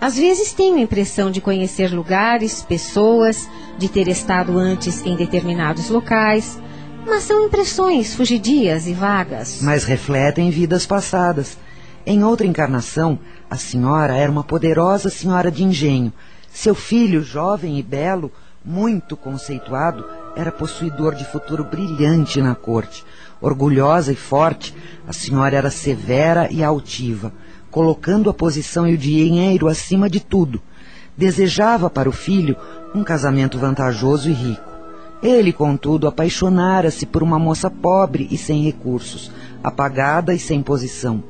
Às 0.00 0.16
vezes 0.16 0.52
tenho 0.52 0.76
a 0.76 0.80
impressão 0.80 1.30
de 1.30 1.40
conhecer 1.40 1.92
lugares, 1.92 2.62
pessoas, 2.62 3.48
de 3.78 3.88
ter 3.88 4.08
estado 4.08 4.58
antes 4.58 5.04
em 5.04 5.16
determinados 5.16 5.88
locais, 5.88 6.60
mas 7.06 7.24
são 7.24 7.44
impressões 7.44 8.14
fugidias 8.14 8.86
e 8.86 8.92
vagas. 8.92 9.60
Mas 9.62 9.84
refletem 9.84 10.50
vidas 10.50 10.86
passadas. 10.86 11.56
Em 12.04 12.22
outra 12.22 12.46
encarnação, 12.46 13.18
a 13.50 13.56
senhora 13.56 14.14
era 14.16 14.30
uma 14.30 14.44
poderosa 14.44 15.08
senhora 15.08 15.50
de 15.50 15.64
engenho. 15.64 16.12
Seu 16.52 16.74
filho, 16.74 17.22
jovem 17.22 17.78
e 17.78 17.82
belo, 17.82 18.30
muito 18.64 19.16
conceituado, 19.16 20.04
era 20.36 20.52
possuidor 20.52 21.14
de 21.14 21.24
futuro 21.24 21.64
brilhante 21.64 22.40
na 22.42 22.54
corte. 22.54 23.04
Orgulhosa 23.40 24.12
e 24.12 24.16
forte, 24.16 24.74
a 25.06 25.12
senhora 25.12 25.56
era 25.56 25.70
severa 25.70 26.48
e 26.50 26.64
altiva, 26.64 27.32
colocando 27.70 28.30
a 28.30 28.34
posição 28.34 28.88
e 28.88 28.94
o 28.94 28.98
dinheiro 28.98 29.68
acima 29.68 30.08
de 30.08 30.20
tudo. 30.20 30.60
Desejava 31.16 31.90
para 31.90 32.08
o 32.08 32.12
filho 32.12 32.56
um 32.94 33.04
casamento 33.04 33.58
vantajoso 33.58 34.30
e 34.30 34.32
rico. 34.32 34.70
Ele, 35.22 35.52
contudo, 35.52 36.06
apaixonara-se 36.06 37.06
por 37.06 37.22
uma 37.22 37.38
moça 37.38 37.70
pobre 37.70 38.28
e 38.30 38.36
sem 38.36 38.62
recursos, 38.62 39.30
apagada 39.62 40.34
e 40.34 40.38
sem 40.38 40.62
posição. 40.62 41.22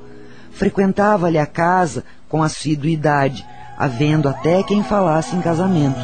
Frequentava-lhe 0.53 1.39
a 1.39 1.47
casa 1.47 2.05
com 2.29 2.43
assiduidade, 2.43 3.47
havendo 3.79 4.29
até 4.29 4.63
quem 4.63 4.83
falasse 4.83 5.37
em 5.37 5.41
casamento. 5.41 6.01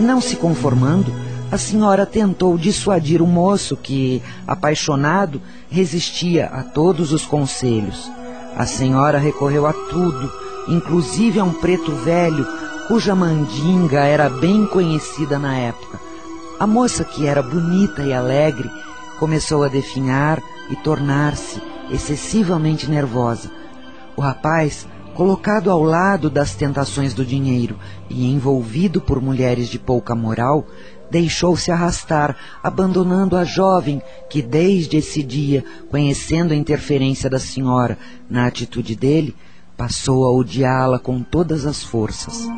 Não 0.00 0.20
se 0.20 0.36
conformando, 0.36 1.12
a 1.54 1.58
senhora 1.58 2.04
tentou 2.04 2.58
dissuadir 2.58 3.22
o 3.22 3.26
moço 3.28 3.76
que, 3.76 4.20
apaixonado, 4.44 5.40
resistia 5.70 6.46
a 6.46 6.64
todos 6.64 7.12
os 7.12 7.24
conselhos. 7.24 8.10
A 8.56 8.66
senhora 8.66 9.20
recorreu 9.20 9.64
a 9.64 9.72
tudo, 9.72 10.32
inclusive 10.66 11.38
a 11.38 11.44
um 11.44 11.52
preto 11.52 11.92
velho, 11.92 12.44
cuja 12.88 13.14
mandinga 13.14 14.00
era 14.00 14.28
bem 14.28 14.66
conhecida 14.66 15.38
na 15.38 15.56
época. 15.56 16.00
A 16.58 16.66
moça, 16.66 17.04
que 17.04 17.24
era 17.24 17.40
bonita 17.40 18.02
e 18.02 18.12
alegre, 18.12 18.68
começou 19.20 19.62
a 19.62 19.68
definhar 19.68 20.42
e 20.70 20.74
tornar-se 20.74 21.62
excessivamente 21.88 22.90
nervosa. 22.90 23.48
O 24.16 24.20
rapaz, 24.20 24.88
colocado 25.14 25.70
ao 25.70 25.82
lado 25.82 26.28
das 26.28 26.56
tentações 26.56 27.14
do 27.14 27.24
dinheiro 27.24 27.76
e 28.10 28.32
envolvido 28.32 29.00
por 29.00 29.22
mulheres 29.22 29.68
de 29.68 29.78
pouca 29.78 30.14
moral, 30.16 30.66
deixou-se 31.14 31.70
arrastar, 31.70 32.36
abandonando 32.60 33.36
a 33.36 33.44
jovem 33.44 34.02
que, 34.28 34.42
desde 34.42 34.96
esse 34.96 35.22
dia, 35.22 35.64
conhecendo 35.88 36.52
a 36.52 36.56
interferência 36.56 37.30
da 37.30 37.38
senhora 37.38 37.96
na 38.28 38.46
atitude 38.46 38.96
dele, 38.96 39.32
passou 39.76 40.24
a 40.24 40.32
odiá-la 40.36 40.98
com 40.98 41.22
todas 41.22 41.66
as 41.66 41.84
forças. 41.84 42.48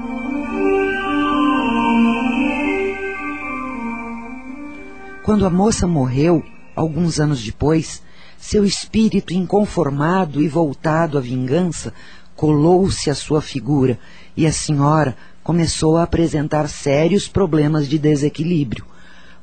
Quando 5.23 5.45
a 5.45 5.51
moça 5.51 5.87
morreu, 5.87 6.43
alguns 6.75 7.21
anos 7.21 7.45
depois, 7.45 8.03
seu 8.39 8.65
espírito 8.65 9.35
inconformado 9.35 10.41
e 10.41 10.49
voltado 10.49 11.19
à 11.19 11.21
vingança 11.21 11.93
colou-se 12.35 13.11
à 13.11 13.15
sua 13.15 13.43
figura 13.43 13.99
e 14.35 14.47
a 14.47 14.53
senhora 14.53 15.15
começou 15.47 15.97
a 15.97 16.03
apresentar 16.03 16.69
sérios 16.69 17.29
problemas 17.29 17.89
de 17.89 18.01
desequilíbrio. 18.01 18.85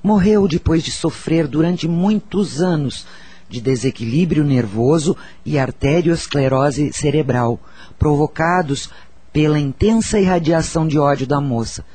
Morreu 0.03 0.49
depois 0.49 0.83
de 0.83 0.91
sofrer 0.91 1.47
durante 1.47 1.87
muitos 1.87 2.61
anos 2.61 3.07
de 3.47 3.61
desequilíbrio 3.61 4.43
nervoso 4.43 5.15
e 5.45 5.57
arteriosclerose 5.57 6.91
cerebral, 6.91 7.57
provocados 7.97 8.89
pela 9.31 9.57
intensa 9.57 10.19
irradiação 10.19 10.85
de 10.85 10.99
ódio 10.99 11.25
da 11.25 11.39
moça. 11.39 11.85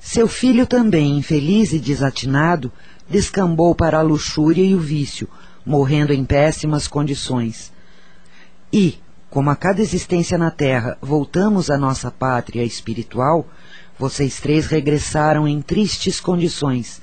Seu 0.00 0.26
filho 0.26 0.66
também, 0.66 1.18
infeliz 1.18 1.74
e 1.74 1.78
desatinado, 1.78 2.72
descambou 3.06 3.74
para 3.74 3.98
a 3.98 4.02
luxúria 4.02 4.64
e 4.64 4.74
o 4.74 4.80
vício, 4.80 5.28
morrendo 5.66 6.14
em 6.14 6.24
péssimas 6.24 6.88
condições. 6.88 7.70
E, 8.72 8.98
como 9.30 9.50
a 9.50 9.56
cada 9.56 9.82
existência 9.82 10.38
na 10.38 10.50
Terra 10.50 10.96
voltamos 11.02 11.70
à 11.70 11.76
nossa 11.76 12.10
pátria 12.10 12.64
espiritual, 12.64 13.46
vocês 13.98 14.40
três 14.40 14.66
regressaram 14.66 15.46
em 15.46 15.60
tristes 15.60 16.20
condições. 16.20 17.02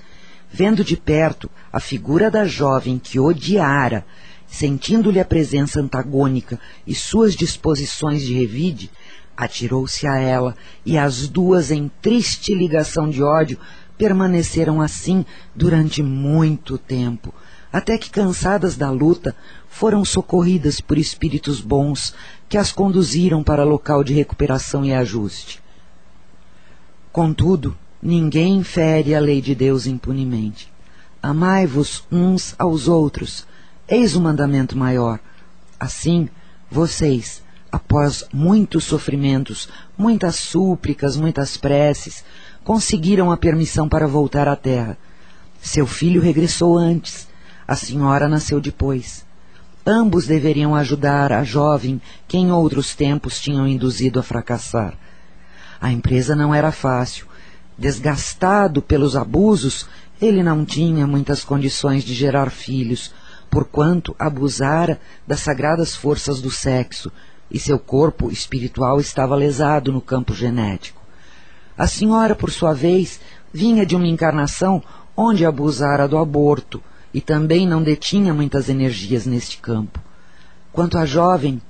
Vendo 0.52 0.84
de 0.84 0.97
perto 0.97 1.49
a 1.72 1.80
figura 1.80 2.31
da 2.31 2.45
jovem 2.45 2.97
que 2.97 3.19
odiara, 3.19 4.06
sentindo-lhe 4.47 5.19
a 5.19 5.26
presença 5.26 5.81
antagônica 5.81 6.60
e 6.88 6.95
suas 6.95 7.35
disposições 7.35 8.22
de 8.22 8.34
revide, 8.34 8.89
atirou-se 9.35 10.07
a 10.07 10.18
ela 10.18 10.56
e 10.85 10.97
as 10.97 11.27
duas, 11.27 11.72
em 11.72 11.91
triste 12.02 12.56
ligação 12.56 13.10
de 13.10 13.22
ódio, 13.22 13.60
permaneceram 13.97 14.81
assim 14.81 15.26
durante 15.53 16.02
muito 16.02 16.77
tempo, 16.77 17.34
até 17.76 17.97
que, 17.97 18.10
cansadas 18.10 18.77
da 18.77 18.89
luta, 18.89 19.35
foram 19.68 20.06
socorridas 20.06 20.80
por 20.80 20.97
espíritos 20.97 21.60
bons 21.60 22.15
que 22.47 22.57
as 22.57 22.72
conduziram 22.72 23.43
para 23.43 23.65
local 23.65 24.02
de 24.02 24.14
recuperação 24.14 24.85
e 24.85 24.93
ajuste. 24.93 25.61
Contudo, 27.11 27.77
ninguém 28.02 28.64
fere 28.64 29.14
a 29.14 29.19
lei 29.19 29.41
de 29.41 29.53
Deus 29.53 29.88
impunemente. 29.88 30.72
Amai-vos 31.22 32.06
uns 32.10 32.56
aos 32.57 32.88
outros, 32.88 33.45
eis 33.89 34.15
o 34.15 34.22
mandamento 34.22 34.77
maior. 34.77 35.19
Assim, 35.77 36.30
vocês, 36.72 37.43
após 37.69 38.23
muitos 38.31 38.85
sofrimentos, 38.85 39.68
muitas 39.97 40.38
súplicas, 40.38 41.18
muitas 41.18 41.57
preces, 41.57 42.23
conseguiram 42.64 43.34
a 43.34 43.35
permissão 43.35 43.89
para 43.89 44.07
voltar 44.07 44.47
à 44.47 44.56
terra. 44.56 44.97
Seu 45.61 45.85
filho 45.85 46.22
regressou 46.22 46.77
antes, 46.77 47.27
a 47.67 47.75
senhora 47.75 48.27
nasceu 48.27 48.61
depois. 48.61 49.25
Ambos 49.85 50.25
deveriam 50.25 50.75
ajudar 50.75 51.31
a 51.31 51.43
jovem 51.43 52.01
que 52.27 52.37
em 52.37 52.51
outros 52.51 52.95
tempos 52.95 53.39
tinham 53.39 53.67
induzido 53.67 54.19
a 54.19 54.23
fracassar. 54.23 54.93
A 55.79 55.91
empresa 55.91 56.35
não 56.35 56.53
era 56.53 56.71
fácil. 56.71 57.27
Desgastado 57.77 58.81
pelos 58.81 59.15
abusos, 59.15 59.87
ele 60.21 60.41
não 60.41 60.65
tinha 60.65 61.05
muitas 61.05 61.43
condições 61.43 62.03
de 62.03 62.13
gerar 62.13 62.49
filhos, 62.49 63.13
porquanto 63.49 64.15
abusara 64.17 64.99
das 65.27 65.41
sagradas 65.41 65.95
forças 65.95 66.41
do 66.41 66.49
sexo, 66.49 67.11
e 67.51 67.59
seu 67.59 67.77
corpo 67.77 68.31
espiritual 68.31 68.99
estava 68.99 69.35
lesado 69.35 69.91
no 69.91 70.01
campo 70.01 70.33
genético. 70.33 71.01
A 71.77 71.85
senhora, 71.85 72.35
por 72.35 72.51
sua 72.51 72.73
vez, 72.73 73.19
vinha 73.53 73.85
de 73.85 73.95
uma 73.95 74.07
encarnação 74.07 74.81
onde 75.15 75.45
abusara 75.45 76.07
do 76.07 76.17
aborto 76.17 76.81
e 77.15 77.21
também 77.21 77.65
não 77.65 77.81
detinha 77.81 78.33
muitas 78.33 78.67
energias 78.67 79.25
neste 79.25 79.57
campo. 79.59 80.01
Quanto 80.73 80.97
à 80.97 81.05
jovem, 81.05 81.61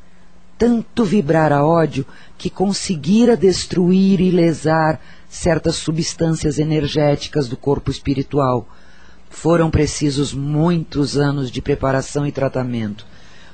tanto 0.58 1.06
vibrara 1.06 1.64
ódio 1.64 2.04
que 2.36 2.50
conseguira 2.50 3.38
destruir 3.38 4.20
e 4.20 4.32
lesar 4.32 5.00
certas 5.30 5.76
substâncias 5.76 6.58
energéticas 6.58 7.48
do 7.48 7.56
corpo 7.56 7.92
espiritual. 7.92 8.68
Foram 9.30 9.70
precisos 9.70 10.34
muitos 10.34 11.16
anos 11.16 11.52
de 11.52 11.62
preparação 11.62 12.26
e 12.26 12.32
tratamento 12.32 13.06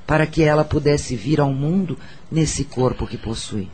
para 0.08 0.26
que 0.26 0.44
ela 0.44 0.64
pudesse 0.64 1.14
vir 1.18 1.42
ao 1.42 1.52
mundo 1.52 1.98
nesse 2.32 2.64
corpo 2.64 3.06
que 3.06 3.18
possui. 3.18 3.68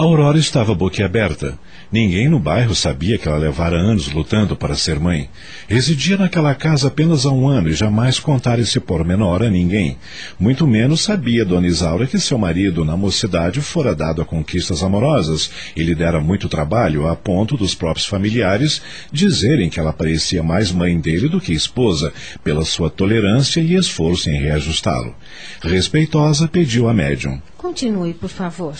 Aurora 0.00 0.38
estava 0.38 0.74
boquiaberta. 0.74 1.58
Ninguém 1.92 2.26
no 2.26 2.38
bairro 2.38 2.74
sabia 2.74 3.18
que 3.18 3.28
ela 3.28 3.36
levara 3.36 3.76
anos 3.76 4.10
lutando 4.10 4.56
para 4.56 4.74
ser 4.74 4.98
mãe. 4.98 5.28
Residia 5.68 6.16
naquela 6.16 6.54
casa 6.54 6.88
apenas 6.88 7.26
há 7.26 7.30
um 7.30 7.46
ano 7.46 7.68
e 7.68 7.74
jamais 7.74 8.18
contara 8.18 8.62
esse 8.62 8.80
pormenor 8.80 9.42
a 9.42 9.50
ninguém. 9.50 9.98
Muito 10.38 10.66
menos 10.66 11.02
sabia 11.02 11.44
Dona 11.44 11.66
Isaura 11.66 12.06
que 12.06 12.18
seu 12.18 12.38
marido, 12.38 12.82
na 12.82 12.96
mocidade, 12.96 13.60
fora 13.60 13.94
dado 13.94 14.22
a 14.22 14.24
conquistas 14.24 14.82
amorosas 14.82 15.50
e 15.76 15.82
lhe 15.82 15.94
dera 15.94 16.18
muito 16.18 16.48
trabalho, 16.48 17.06
a 17.06 17.14
ponto 17.14 17.54
dos 17.54 17.74
próprios 17.74 18.06
familiares 18.06 18.80
dizerem 19.12 19.68
que 19.68 19.78
ela 19.78 19.92
parecia 19.92 20.42
mais 20.42 20.72
mãe 20.72 20.98
dele 20.98 21.28
do 21.28 21.42
que 21.42 21.52
esposa, 21.52 22.10
pela 22.42 22.64
sua 22.64 22.88
tolerância 22.88 23.60
e 23.60 23.74
esforço 23.74 24.30
em 24.30 24.40
reajustá-lo. 24.40 25.14
Respeitosa, 25.60 26.48
pediu 26.48 26.88
a 26.88 26.94
médium. 26.94 27.38
Continue, 27.58 28.14
por 28.14 28.30
favor. 28.30 28.74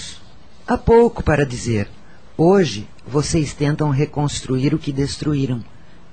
Há 0.70 0.78
pouco 0.78 1.20
para 1.20 1.44
dizer. 1.44 1.88
Hoje 2.36 2.86
vocês 3.05 3.52
tentam 3.52 3.90
reconstruir 3.90 4.72
o 4.72 4.78
que 4.78 4.92
destruíram. 4.92 5.64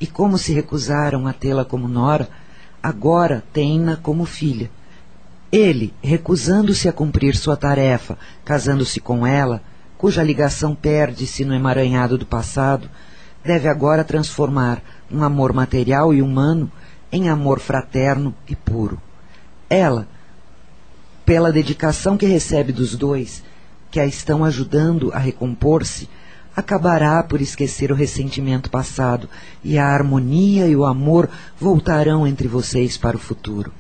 E 0.02 0.08
como 0.08 0.36
se 0.36 0.52
recusaram 0.52 1.28
a 1.28 1.32
tê-la 1.32 1.64
como 1.64 1.88
nora, 1.88 2.28
agora 2.82 3.44
têm-na 3.54 3.98
como 3.98 4.26
filha. 4.26 4.72
Ele, 5.52 5.94
recusando-se 6.02 6.90
a 6.90 6.92
cumprir 6.92 7.36
sua 7.36 7.56
tarefa, 7.56 8.18
casando-se 8.44 9.00
com 9.00 9.28
ela, 9.28 9.62
cuja 9.96 10.24
ligação 10.24 10.74
perde-se 10.74 11.46
no 11.46 11.54
emaranhado 11.54 12.18
do 12.18 12.26
passado, 12.26 12.90
deve 13.46 13.68
agora 13.68 14.04
transformar 14.04 14.82
um 15.12 15.24
amor 15.24 15.54
material 15.54 16.16
e 16.16 16.20
humano 16.20 16.72
em 17.12 17.30
amor 17.30 17.60
fraterno 17.60 18.34
e 18.50 18.56
puro. 18.56 19.00
Ela, 19.70 20.08
pela 21.24 21.52
dedicação 21.52 22.18
que 22.18 22.26
recebe 22.26 22.72
dos 22.72 22.96
dois, 22.96 23.44
que 23.92 24.00
a 24.00 24.06
estão 24.06 24.44
ajudando 24.44 25.12
a 25.14 25.20
recompor-se, 25.20 26.10
acabará 26.56 27.22
por 27.22 27.40
esquecer 27.40 27.92
o 27.92 27.96
ressentimento 27.96 28.70
passado 28.70 29.30
e 29.64 29.78
a 29.78 29.86
harmonia 29.86 30.68
e 30.68 30.76
o 30.76 30.86
amor 30.86 31.30
voltarão 31.60 32.26
entre 32.26 32.48
vocês 32.48 32.98
para 32.98 33.16
o 33.16 33.20
futuro. 33.20 33.72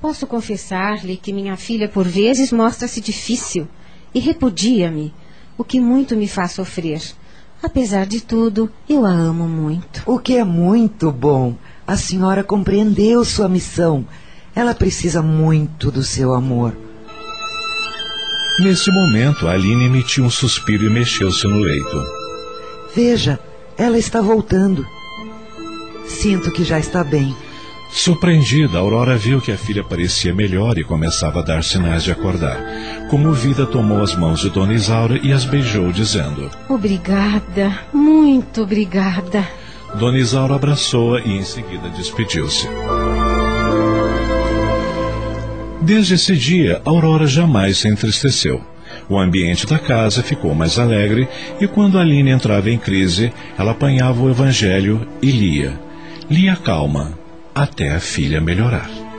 Posso 0.00 0.26
confessar-lhe 0.26 1.16
que 1.16 1.32
minha 1.32 1.56
filha 1.56 1.88
por 1.88 2.06
vezes 2.06 2.52
mostra-se 2.52 3.00
difícil 3.00 3.66
e 4.14 4.20
repudia-me, 4.20 5.14
o 5.56 5.64
que 5.64 5.80
muito 5.80 6.16
me 6.16 6.28
faz 6.28 6.52
sofrer. 6.52 7.00
Apesar 7.62 8.06
de 8.06 8.20
tudo, 8.20 8.70
eu 8.88 9.06
a 9.06 9.10
amo 9.10 9.48
muito. 9.48 10.02
O 10.04 10.18
que 10.18 10.36
é 10.36 10.44
muito 10.44 11.12
bom. 11.12 11.54
A 11.86 11.96
senhora 11.96 12.42
compreendeu 12.42 13.24
sua 13.24 13.48
missão. 13.48 14.04
Ela 14.54 14.74
precisa 14.74 15.22
muito 15.22 15.90
do 15.90 16.02
seu 16.02 16.34
amor. 16.34 16.76
Nesse 18.58 18.90
momento, 18.90 19.48
Aline 19.48 19.86
emitiu 19.86 20.24
um 20.24 20.30
suspiro 20.30 20.84
e 20.84 20.90
mexeu-se 20.90 21.46
no 21.46 21.58
leito. 21.58 22.02
Veja, 22.94 23.40
ela 23.78 23.98
está 23.98 24.20
voltando. 24.20 24.86
Sinto 26.06 26.50
que 26.50 26.62
já 26.62 26.78
está 26.78 27.02
bem. 27.02 27.34
Surpreendida, 27.90 28.78
Aurora 28.78 29.16
viu 29.16 29.40
que 29.40 29.52
a 29.52 29.56
filha 29.56 29.84
parecia 29.84 30.34
melhor 30.34 30.78
e 30.78 30.84
começava 30.84 31.40
a 31.40 31.42
dar 31.42 31.62
sinais 31.62 32.02
de 32.02 32.10
acordar. 32.10 32.58
Comovida, 33.10 33.66
tomou 33.66 34.02
as 34.02 34.14
mãos 34.14 34.40
de 34.40 34.50
Dona 34.50 34.72
Isaura 34.72 35.18
e 35.22 35.32
as 35.32 35.44
beijou, 35.44 35.92
dizendo: 35.92 36.50
Obrigada, 36.68 37.78
muito 37.92 38.62
obrigada. 38.62 39.46
Dona 39.94 40.18
Isaura 40.18 40.54
abraçou-a 40.54 41.20
e 41.20 41.32
em 41.32 41.44
seguida 41.44 41.90
despediu-se. 41.90 42.66
Desde 45.84 46.14
esse 46.14 46.36
dia, 46.36 46.80
Aurora 46.84 47.26
jamais 47.26 47.78
se 47.78 47.88
entristeceu. 47.88 48.60
O 49.08 49.18
ambiente 49.18 49.66
da 49.66 49.80
casa 49.80 50.22
ficou 50.22 50.54
mais 50.54 50.78
alegre 50.78 51.28
e 51.60 51.66
quando 51.66 51.98
Aline 51.98 52.30
entrava 52.30 52.70
em 52.70 52.78
crise, 52.78 53.32
ela 53.58 53.72
apanhava 53.72 54.22
o 54.22 54.30
evangelho 54.30 55.06
e 55.20 55.30
lia. 55.30 55.78
Lia 56.30 56.54
calma, 56.54 57.18
até 57.52 57.90
a 57.90 57.98
filha 57.98 58.40
melhorar. 58.40 59.11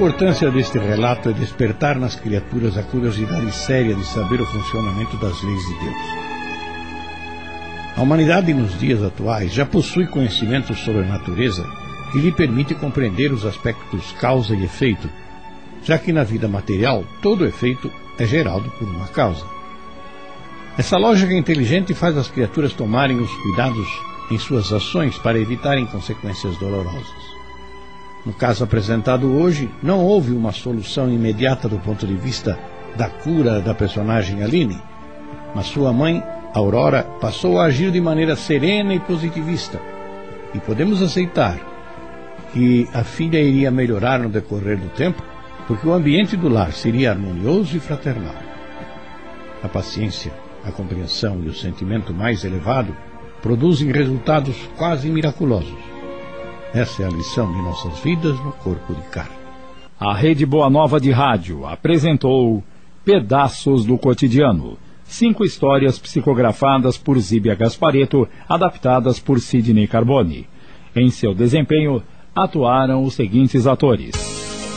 Importância 0.00 0.50
deste 0.50 0.78
relato 0.78 1.28
é 1.28 1.32
despertar 1.34 1.98
nas 1.98 2.14
criaturas 2.14 2.78
a 2.78 2.82
curiosidade 2.82 3.52
séria 3.52 3.94
de 3.94 4.02
saber 4.06 4.40
o 4.40 4.46
funcionamento 4.46 5.14
das 5.18 5.42
leis 5.42 5.62
de 5.62 5.74
Deus. 5.74 5.96
A 7.98 8.00
humanidade 8.00 8.54
nos 8.54 8.78
dias 8.78 9.02
atuais 9.02 9.52
já 9.52 9.66
possui 9.66 10.06
conhecimento 10.06 10.74
sobre 10.74 11.02
a 11.02 11.06
natureza 11.06 11.68
que 12.10 12.18
lhe 12.18 12.32
permite 12.32 12.74
compreender 12.74 13.30
os 13.30 13.44
aspectos 13.44 14.10
causa 14.12 14.54
e 14.54 14.64
efeito, 14.64 15.06
já 15.84 15.98
que 15.98 16.14
na 16.14 16.24
vida 16.24 16.48
material 16.48 17.04
todo 17.20 17.44
efeito 17.44 17.92
é 18.18 18.24
gerado 18.24 18.72
por 18.78 18.88
uma 18.88 19.06
causa. 19.08 19.44
Essa 20.78 20.96
lógica 20.96 21.34
inteligente 21.34 21.92
faz 21.92 22.16
as 22.16 22.28
criaturas 22.28 22.72
tomarem 22.72 23.18
os 23.18 23.30
cuidados 23.30 23.86
em 24.30 24.38
suas 24.38 24.72
ações 24.72 25.18
para 25.18 25.38
evitarem 25.38 25.84
consequências 25.84 26.56
dolorosas. 26.56 27.29
No 28.24 28.34
caso 28.34 28.62
apresentado 28.62 29.32
hoje, 29.32 29.70
não 29.82 30.04
houve 30.04 30.32
uma 30.32 30.52
solução 30.52 31.10
imediata 31.10 31.68
do 31.68 31.78
ponto 31.78 32.06
de 32.06 32.14
vista 32.14 32.58
da 32.96 33.08
cura 33.08 33.60
da 33.60 33.74
personagem 33.74 34.42
Aline, 34.42 34.80
mas 35.54 35.66
sua 35.66 35.92
mãe, 35.92 36.22
Aurora, 36.52 37.02
passou 37.20 37.58
a 37.58 37.64
agir 37.64 37.90
de 37.90 38.00
maneira 38.00 38.36
serena 38.36 38.94
e 38.94 39.00
positivista. 39.00 39.80
E 40.54 40.58
podemos 40.58 41.00
aceitar 41.00 41.58
que 42.52 42.88
a 42.92 43.04
filha 43.04 43.40
iria 43.40 43.70
melhorar 43.70 44.18
no 44.18 44.28
decorrer 44.28 44.76
do 44.76 44.88
tempo, 44.90 45.22
porque 45.66 45.86
o 45.86 45.92
ambiente 45.92 46.36
do 46.36 46.48
lar 46.48 46.72
seria 46.72 47.12
harmonioso 47.12 47.76
e 47.76 47.80
fraternal. 47.80 48.34
A 49.62 49.68
paciência, 49.68 50.32
a 50.64 50.72
compreensão 50.72 51.40
e 51.44 51.48
o 51.48 51.54
sentimento 51.54 52.12
mais 52.12 52.44
elevado 52.44 52.94
produzem 53.40 53.90
resultados 53.92 54.56
quase 54.76 55.08
miraculosos. 55.08 55.89
Essa 56.72 57.02
é 57.02 57.06
a 57.06 57.10
lição 57.10 57.52
de 57.52 57.60
nossas 57.62 57.98
vidas 57.98 58.38
no 58.44 58.52
corpo 58.52 58.94
de 58.94 59.02
carne. 59.08 59.34
A 59.98 60.14
Rede 60.14 60.46
Boa 60.46 60.70
Nova 60.70 61.00
de 61.00 61.10
Rádio 61.10 61.66
apresentou 61.66 62.62
Pedaços 63.04 63.84
do 63.84 63.98
Cotidiano. 63.98 64.78
Cinco 65.02 65.44
histórias 65.44 65.98
psicografadas 65.98 66.96
por 66.96 67.18
Zíbia 67.18 67.56
Gaspareto, 67.56 68.28
adaptadas 68.48 69.18
por 69.18 69.40
Sidney 69.40 69.88
Carbone. 69.88 70.46
Em 70.94 71.10
seu 71.10 71.34
desempenho, 71.34 72.00
atuaram 72.34 73.02
os 73.02 73.14
seguintes 73.14 73.66
atores: 73.66 74.14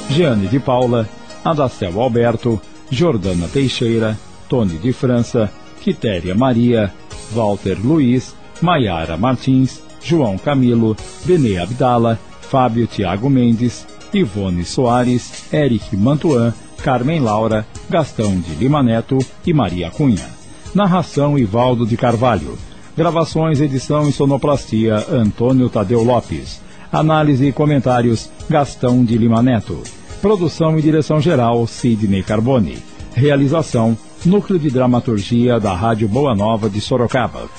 Jeane 0.09 0.47
de 0.47 0.59
Paula, 0.59 1.07
Adacel 1.45 2.01
Alberto, 2.01 2.59
Jordana 2.89 3.47
Teixeira, 3.47 4.17
Tony 4.49 4.79
de 4.79 4.91
França, 4.91 5.51
Quitéria 5.79 6.33
Maria, 6.33 6.91
Walter 7.31 7.77
Luiz, 7.79 8.35
Maiara 8.61 9.15
Martins, 9.15 9.83
João 10.03 10.37
Camilo, 10.37 10.95
Benê 11.25 11.57
Abdala, 11.57 12.19
Fábio 12.41 12.85
Tiago 12.85 13.29
Mendes, 13.29 13.87
Ivone 14.13 14.63
Soares, 14.63 15.45
Eric 15.51 15.95
Mantuan, 15.95 16.53
Carmen 16.83 17.19
Laura, 17.19 17.65
Gastão 17.89 18.39
de 18.39 18.53
Lima 18.55 18.83
Neto 18.83 19.17
e 19.45 19.53
Maria 19.53 19.89
Cunha. 19.89 20.27
Narração 20.75 21.37
Ivaldo 21.37 21.85
de 21.85 21.95
Carvalho. 21.95 22.57
Gravações, 22.95 23.61
edição 23.61 24.07
e 24.07 24.11
sonoplastia 24.11 25.05
Antônio 25.11 25.69
Tadeu 25.69 26.03
Lopes. 26.03 26.61
Análise 26.91 27.47
e 27.47 27.51
comentários 27.51 28.29
Gastão 28.49 29.03
de 29.03 29.17
Lima 29.17 29.41
Neto. 29.41 29.81
Produção 30.21 30.77
e 30.77 30.81
direção 30.81 31.19
geral 31.19 31.65
Sidney 31.65 32.21
Carbone. 32.21 32.77
Realização 33.15 33.97
Núcleo 34.25 34.59
de 34.59 34.69
Dramaturgia 34.69 35.59
da 35.59 35.73
Rádio 35.73 36.07
Boa 36.07 36.35
Nova 36.35 36.69
de 36.69 36.79
Sorocaba. 36.79 37.49